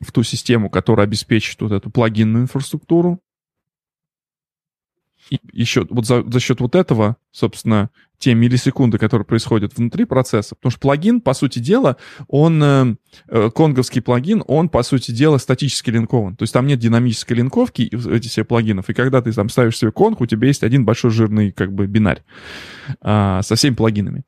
в 0.00 0.12
ту 0.12 0.22
систему, 0.22 0.70
которая 0.70 1.06
обеспечит 1.06 1.60
вот 1.60 1.72
эту 1.72 1.90
плагинную 1.90 2.44
инфраструктуру, 2.44 3.20
и 5.30 5.38
еще 5.52 5.86
вот 5.88 6.06
за, 6.06 6.22
за 6.28 6.40
счет 6.40 6.60
вот 6.60 6.74
этого, 6.74 7.16
собственно, 7.30 7.90
те 8.18 8.34
миллисекунды, 8.34 8.98
которые 8.98 9.24
происходят 9.24 9.76
внутри 9.76 10.04
процесса, 10.04 10.54
потому 10.56 10.70
что 10.70 10.80
плагин, 10.80 11.20
по 11.20 11.32
сути 11.32 11.60
дела, 11.60 11.96
он, 12.28 12.62
э, 12.62 12.96
э, 13.28 13.50
конговский 13.54 14.02
плагин, 14.02 14.42
он, 14.46 14.68
по 14.68 14.82
сути 14.82 15.12
дела, 15.12 15.38
статически 15.38 15.90
линкован. 15.90 16.36
То 16.36 16.42
есть 16.42 16.52
там 16.52 16.66
нет 16.66 16.80
динамической 16.80 17.36
линковки 17.36 17.82
этих 17.82 18.30
все 18.30 18.44
плагинов, 18.44 18.90
и 18.90 18.92
когда 18.92 19.22
ты 19.22 19.32
там 19.32 19.48
ставишь 19.48 19.78
себе 19.78 19.92
конг, 19.92 20.20
у 20.20 20.26
тебя 20.26 20.48
есть 20.48 20.64
один 20.64 20.84
большой 20.84 21.12
жирный, 21.12 21.52
как 21.52 21.72
бы, 21.72 21.86
бинарь 21.86 22.22
э, 23.00 23.40
со 23.42 23.54
всеми 23.54 23.74
плагинами. 23.74 24.24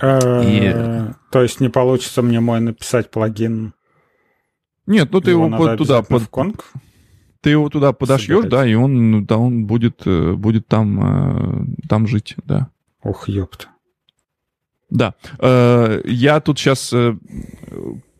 Э. 0.00 1.12
То 1.30 1.42
есть 1.42 1.60
не 1.60 1.68
получится 1.68 2.22
мне 2.22 2.40
мой 2.40 2.60
написать 2.60 3.10
плагин? 3.10 3.74
Нет, 4.86 5.10
ну 5.12 5.20
ты 5.20 5.32
его, 5.32 5.46
его 5.46 5.76
туда 5.76 6.02
под... 6.02 6.22
в 6.22 6.28
конг? 6.28 6.72
Ты 7.42 7.50
его 7.50 7.68
туда 7.68 7.92
подошьешь, 7.92 8.46
да, 8.46 8.66
и 8.66 8.74
он, 8.74 9.26
да, 9.26 9.36
он 9.36 9.66
будет, 9.66 10.02
э, 10.06 10.32
будет 10.32 10.68
там, 10.68 11.00
э, 11.02 11.86
там 11.88 12.06
жить, 12.06 12.36
да. 12.44 12.70
Ох, 13.02 13.28
ёпта. 13.28 13.66
Да. 14.88 15.14
Э, 15.40 16.00
я 16.04 16.40
тут 16.40 16.58
сейчас 16.58 16.94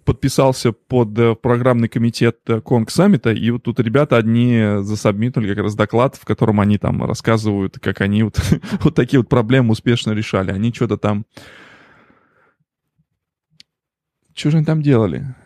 подписался 0.05 0.73
под 0.73 1.40
программный 1.40 1.89
комитет 1.89 2.40
Конг 2.65 2.90
Саммита, 2.90 3.31
и 3.31 3.51
вот 3.53 3.62
тут 3.62 3.78
ребята 3.78 4.16
одни 4.16 4.78
засабмитнули 4.81 5.55
как 5.55 5.62
раз 5.62 5.77
доклад, 5.77 6.16
в 6.16 6.24
котором 6.24 6.59
они 6.59 6.77
там 6.78 7.05
рассказывают, 7.05 7.78
как 7.78 8.01
они 8.01 8.24
вот, 8.24 8.40
вот 8.81 8.97
такие 8.97 9.20
вот 9.20 9.28
проблемы 9.28 9.70
успешно 9.70 10.11
решали. 10.11 10.51
Они 10.51 10.73
что-то 10.73 10.97
там... 10.97 11.27
Что 14.35 14.51
же 14.51 14.57
они 14.57 14.66
там 14.66 14.82
делали? 14.82 15.36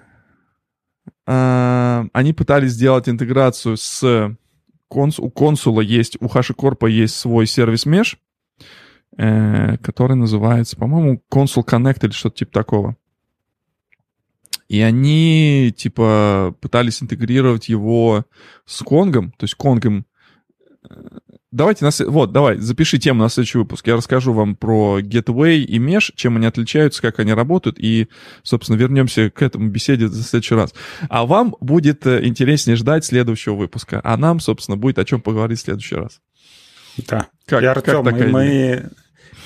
А, 1.26 2.06
они 2.12 2.32
пытались 2.32 2.72
сделать 2.72 3.08
интеграцию 3.08 3.76
с... 3.76 4.36
Конс, 4.88 5.18
у 5.18 5.30
консула 5.30 5.80
есть, 5.80 6.16
у 6.20 6.26
HashiCorp 6.26 6.88
есть 6.88 7.16
свой 7.16 7.46
сервис 7.48 7.86
Mesh, 7.86 8.16
э, 9.18 9.78
который 9.78 10.14
называется, 10.14 10.76
по-моему, 10.76 11.20
Consul 11.28 11.64
Connect 11.64 12.04
или 12.04 12.12
что-то 12.12 12.36
типа 12.36 12.52
такого. 12.52 12.96
И 14.68 14.80
они, 14.80 15.74
типа, 15.76 16.54
пытались 16.60 17.02
интегрировать 17.02 17.68
его 17.68 18.26
с 18.64 18.80
Конгом, 18.84 19.32
то 19.32 19.42
есть 19.44 19.56
Конгом 19.56 20.06
Давайте, 21.56 21.86
на, 21.86 21.90
вот, 22.10 22.32
давай, 22.32 22.58
запиши 22.58 22.98
тему 22.98 23.22
на 23.22 23.30
следующий 23.30 23.56
выпуск. 23.56 23.86
Я 23.86 23.96
расскажу 23.96 24.34
вам 24.34 24.56
про 24.56 25.00
Gateway 25.00 25.60
и 25.60 25.78
Mesh, 25.78 26.12
чем 26.14 26.36
они 26.36 26.44
отличаются, 26.44 27.00
как 27.00 27.18
они 27.18 27.32
работают, 27.32 27.78
и, 27.78 28.08
собственно, 28.42 28.76
вернемся 28.76 29.30
к 29.30 29.40
этому 29.40 29.70
беседе 29.70 30.08
за 30.08 30.22
следующий 30.22 30.54
раз. 30.54 30.74
А 31.08 31.24
вам 31.24 31.56
будет 31.60 32.06
э, 32.06 32.26
интереснее 32.26 32.76
ждать 32.76 33.06
следующего 33.06 33.54
выпуска, 33.54 34.02
а 34.04 34.18
нам, 34.18 34.38
собственно, 34.38 34.76
будет 34.76 34.98
о 34.98 35.06
чем 35.06 35.22
поговорить 35.22 35.58
в 35.58 35.62
следующий 35.62 35.94
раз. 35.94 36.20
Да. 37.08 37.28
Как, 37.46 37.62
я 37.62 37.70
Артем, 37.70 38.04
как 38.04 38.20
и 38.20 38.24
мы 38.24 38.90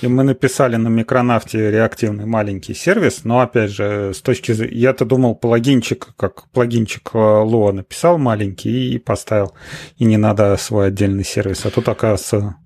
и 0.01 0.09
мы 0.09 0.23
написали 0.23 0.77
на 0.77 0.89
микронавте 0.89 1.71
реактивный 1.71 2.27
маленький 2.27 2.75
сервис, 2.75 3.25
но 3.25 3.41
опять 3.41 3.71
же, 3.71 4.13
с 4.15 4.21
точки 4.23 4.53
зрения... 4.53 4.77
Я-то 4.77 5.05
думал, 5.05 5.35
плагинчик, 5.35 6.15
как 6.17 6.49
плагинчик 6.51 7.11
Lua 7.13 7.73
написал 7.73 8.19
маленький 8.19 8.95
и 8.95 8.99
поставил, 8.99 9.55
и 9.99 10.05
не 10.05 10.17
надо 10.17 10.57
свой 10.57 10.89
отдельный 10.89 11.25
сервис. 11.25 11.67
А 11.67 11.71
тут, 11.71 11.89
оказывается, 11.89 12.57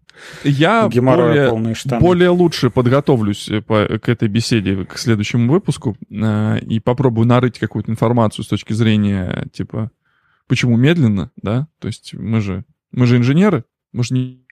я 0.45 0.89
более, 0.89 1.51
более 1.99 2.29
лучше 2.31 2.71
подготовлюсь 2.71 3.49
э, 3.49 3.61
по, 3.61 3.99
к 3.99 4.09
этой 4.09 4.29
беседе, 4.29 4.85
к 4.85 4.97
следующему 4.97 5.53
выпуску, 5.53 5.97
э, 6.11 6.61
и 6.61 6.81
попробую 6.81 7.27
нарыть 7.27 7.59
какую-то 7.59 7.91
информацию 7.91 8.45
с 8.45 8.49
точки 8.49 8.73
зрения, 8.73 9.49
типа, 9.53 9.91
почему 10.47 10.77
медленно, 10.77 11.31
да? 11.37 11.69
То 11.81 11.89
есть 11.89 12.15
мы 12.15 12.41
же, 12.41 12.65
мы 12.93 13.07
же 13.07 13.17
инженеры, 13.17 13.65
мы 13.93 14.05
же 14.05 14.15
не 14.15 14.44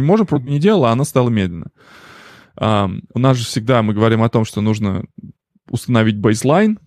не 0.00 0.06
можем, 0.06 0.26
не 0.44 0.58
делала, 0.58 0.90
а 0.90 0.92
она 0.92 1.04
стала 1.04 1.28
медленно. 1.28 1.70
У 2.56 3.18
нас 3.18 3.36
же 3.36 3.44
всегда 3.44 3.82
мы 3.82 3.94
говорим 3.94 4.22
о 4.22 4.28
том, 4.28 4.44
что 4.44 4.60
нужно 4.60 5.04
установить 5.70 6.18
бейслайн, 6.18 6.78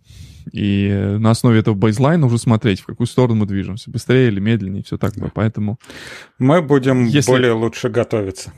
и 0.52 1.16
на 1.20 1.32
основе 1.32 1.60
этого 1.60 1.74
бейзлайна 1.74 2.26
уже 2.26 2.38
смотреть, 2.38 2.82
в 2.82 2.86
какую 2.86 3.08
сторону 3.08 3.40
мы 3.40 3.46
движемся, 3.46 3.90
быстрее 3.90 4.28
или 4.28 4.40
медленнее, 4.40 4.82
и 4.82 4.86
все 4.86 4.98
такое. 4.98 5.32
Поэтому... 5.34 5.80
Мы 6.38 6.62
будем 6.62 7.06
если... 7.06 7.32
более 7.32 7.54
лучше 7.54 7.90
готовиться. 7.90 8.52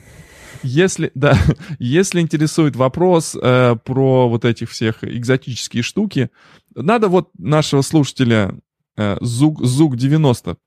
Если, 0.63 1.11
да, 1.13 1.37
если 1.79 2.21
интересует 2.21 2.75
вопрос 2.75 3.37
э, 3.39 3.75
про 3.83 4.27
вот 4.29 4.45
этих 4.45 4.71
всех 4.71 5.03
экзотические 5.03 5.83
штуки, 5.83 6.31
надо 6.73 7.07
вот 7.07 7.29
нашего 7.37 7.81
слушателя 7.81 8.55
э, 8.97 9.17
Зуг, 9.21 9.63
Зуг 9.63 9.95
90 9.95 10.57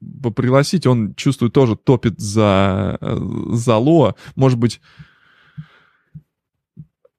пригласить, 0.00 0.86
он 0.86 1.14
чувствует 1.14 1.52
тоже 1.52 1.76
топит 1.76 2.20
за, 2.20 2.98
за 3.00 3.76
Лоа. 3.76 4.14
Может 4.36 4.58
быть, 4.58 4.80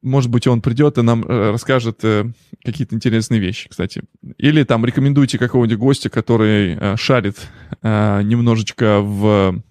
может 0.01 0.31
быть, 0.31 0.47
он 0.47 0.61
придет 0.61 0.97
и 0.97 1.01
нам 1.01 1.23
э, 1.23 1.51
расскажет 1.51 1.99
э, 2.03 2.31
какие-то 2.63 2.95
интересные 2.95 3.41
вещи, 3.41 3.67
кстати. 3.67 4.03
Или 4.37 4.63
там 4.63 4.85
рекомендуйте 4.85 5.37
какого-нибудь 5.37 5.77
гостя, 5.77 6.09
который 6.09 6.75
э, 6.75 6.95
шарит 6.95 7.49
немножечко 7.81 9.01
в 9.01 9.61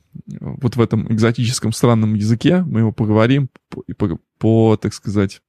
вот 0.41 0.77
в 0.77 0.81
этом 0.81 1.11
экзотическом 1.13 1.73
странном 1.73 2.15
языке. 2.15 2.63
Мы 2.63 2.81
его 2.81 2.93
поговорим 2.93 3.49
по, 3.69 3.83
по, 3.97 4.19
по 4.39 4.77
так 4.77 4.93
сказать, 4.93 5.41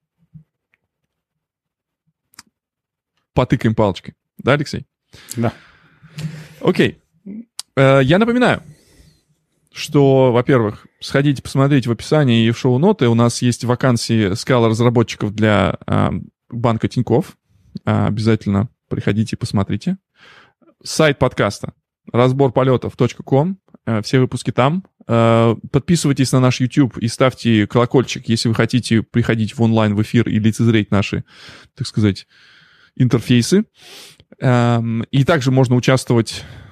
потыкаем 3.34 3.76
палочкой. 3.76 4.16
Да, 4.38 4.54
Алексей? 4.54 4.86
Да. 5.36 5.54
Окей. 6.62 7.02
Э, 7.80 8.02
я 8.04 8.20
напоминаю, 8.20 8.62
что, 9.72 10.34
во-первых, 10.34 10.86
сходите, 11.00 11.42
посмотрите 11.42 11.88
в 11.88 11.94
описании 11.94 12.46
и 12.46 12.52
в 12.52 12.58
шоу-ноты. 12.58 13.08
У 13.08 13.14
нас 13.14 13.42
есть 13.42 13.64
вакансии 13.64 14.34
скала 14.34 14.68
разработчиков 14.68 15.34
для 15.34 15.78
э, 15.88 16.10
банка 16.50 16.90
Тиньков. 16.90 17.38
Э, 17.86 18.08
обязательно 18.08 18.68
приходите 18.90 19.38
и 19.38 19.40
посмотрите. 19.40 19.98
Сайт 20.84 21.20
подкаста 21.20 21.74
разборполетов.ком. 22.12 23.60
Э, 23.86 24.02
все 24.02 24.20
выпуски 24.20 24.52
там. 24.52 24.84
Э, 25.08 25.56
подписывайтесь 25.72 26.34
на 26.34 26.42
наш 26.42 26.60
YouTube 26.60 26.98
и 26.98 27.08
ставьте 27.08 27.66
колокольчик, 27.66 28.28
если 28.28 28.50
вы 28.50 28.56
хотите 28.56 29.04
приходить 29.04 29.58
в 29.58 29.62
онлайн 29.62 29.96
в 29.96 30.02
эфир 30.02 30.28
и 30.28 30.38
лицезреть 30.38 30.92
наши, 30.92 31.24
так 31.76 31.88
сказать, 31.88 32.28
интерфейсы. 32.98 33.64
Эм, 34.42 35.04
и 35.12 35.24
также 35.24 35.52
можно 35.52 35.76
участвовать 35.76 36.44
а, 36.44 36.69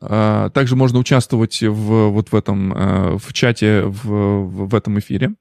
также 0.00 0.76
можно 0.76 0.98
участвовать 0.98 1.60
в, 1.60 2.08
вот 2.08 2.30
в 2.30 2.34
этом, 2.34 2.72
э, 2.72 3.16
в 3.18 3.32
чате 3.32 3.82
в, 3.82 4.66
в 4.66 4.74
этом 4.74 4.98
эфире. 4.98 5.34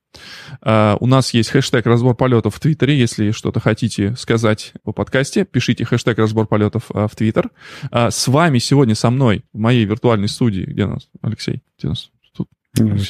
А, 0.62 0.98
у 1.00 1.08
нас 1.08 1.34
есть 1.34 1.50
хэштег 1.50 1.86
«Разбор 1.86 2.16
полетов» 2.16 2.56
в 2.56 2.60
Твиттере. 2.60 2.98
Если 2.98 3.32
что-то 3.32 3.60
хотите 3.60 4.16
сказать 4.16 4.74
о 4.84 4.92
подкасте, 4.92 5.46
пишите 5.46 5.86
хэштег 5.86 6.18
«Разбор 6.18 6.48
полетов» 6.48 6.86
э, 6.94 7.08
в 7.10 7.16
Твиттер. 7.16 7.50
А, 7.92 8.12
с 8.12 8.28
вами 8.28 8.60
сегодня 8.60 8.96
со 8.96 9.10
мной 9.10 9.44
в 9.54 9.60
моей 9.60 9.86
виртуальной 9.86 10.28
студии, 10.28 10.64
где 10.64 10.86
у 10.86 10.90
нас, 10.90 11.08
Алексей, 11.22 11.62
где 11.78 11.88
у 11.88 11.90
нас 11.92 12.10
тут? 12.36 12.50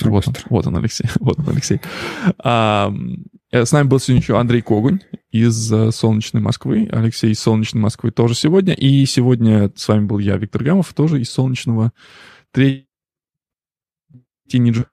Вот 0.01 0.27
он, 0.27 0.33
вот 0.49 0.67
он, 0.67 0.77
Алексей. 0.77 1.09
Вот 1.19 1.39
он, 1.39 1.49
Алексей. 1.49 1.81
Э, 3.51 3.65
с 3.65 3.71
нами 3.71 3.87
был 3.87 3.99
сегодня 3.99 4.21
еще 4.21 4.39
Андрей 4.39 4.61
Когунь 4.61 4.99
из 5.31 5.71
э, 5.71 5.91
Солнечной 5.91 6.41
Москвы. 6.41 6.87
Алексей 6.91 7.31
из 7.31 7.39
Солнечной 7.39 7.81
Москвы 7.81 8.11
тоже 8.11 8.35
сегодня. 8.35 8.73
И 8.73 9.05
сегодня 9.05 9.71
с 9.75 9.87
вами 9.87 10.05
был 10.05 10.19
я, 10.19 10.37
Виктор 10.37 10.63
Гамов, 10.63 10.93
тоже 10.93 11.21
из 11.21 11.29
Солнечного. 11.29 11.93
Третий 12.51 12.87
ниджа. 14.53 14.87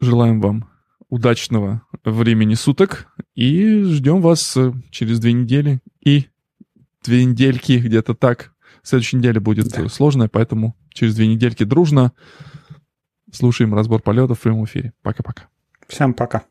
Желаем 0.00 0.40
вам 0.40 0.68
удачного 1.08 1.82
времени 2.04 2.54
суток 2.54 3.08
и 3.34 3.82
ждем 3.82 4.20
вас 4.20 4.56
э, 4.56 4.72
через 4.90 5.18
две 5.18 5.32
недели 5.32 5.80
и 6.00 6.26
две 7.02 7.24
недельки 7.24 7.72
где-то 7.78 8.14
так. 8.14 8.52
Следующая 8.82 9.16
неделя 9.16 9.40
будет 9.40 9.68
да. 9.68 9.88
сложная, 9.88 10.28
поэтому 10.28 10.76
через 10.92 11.16
две 11.16 11.26
недельки 11.26 11.64
дружно 11.64 12.12
слушаем 13.32 13.74
разбор 13.74 14.00
полетов 14.00 14.38
в 14.38 14.42
прямом 14.42 14.64
эфире. 14.66 14.92
Пока-пока. 15.02 15.48
Всем 15.88 16.14
пока. 16.14 16.44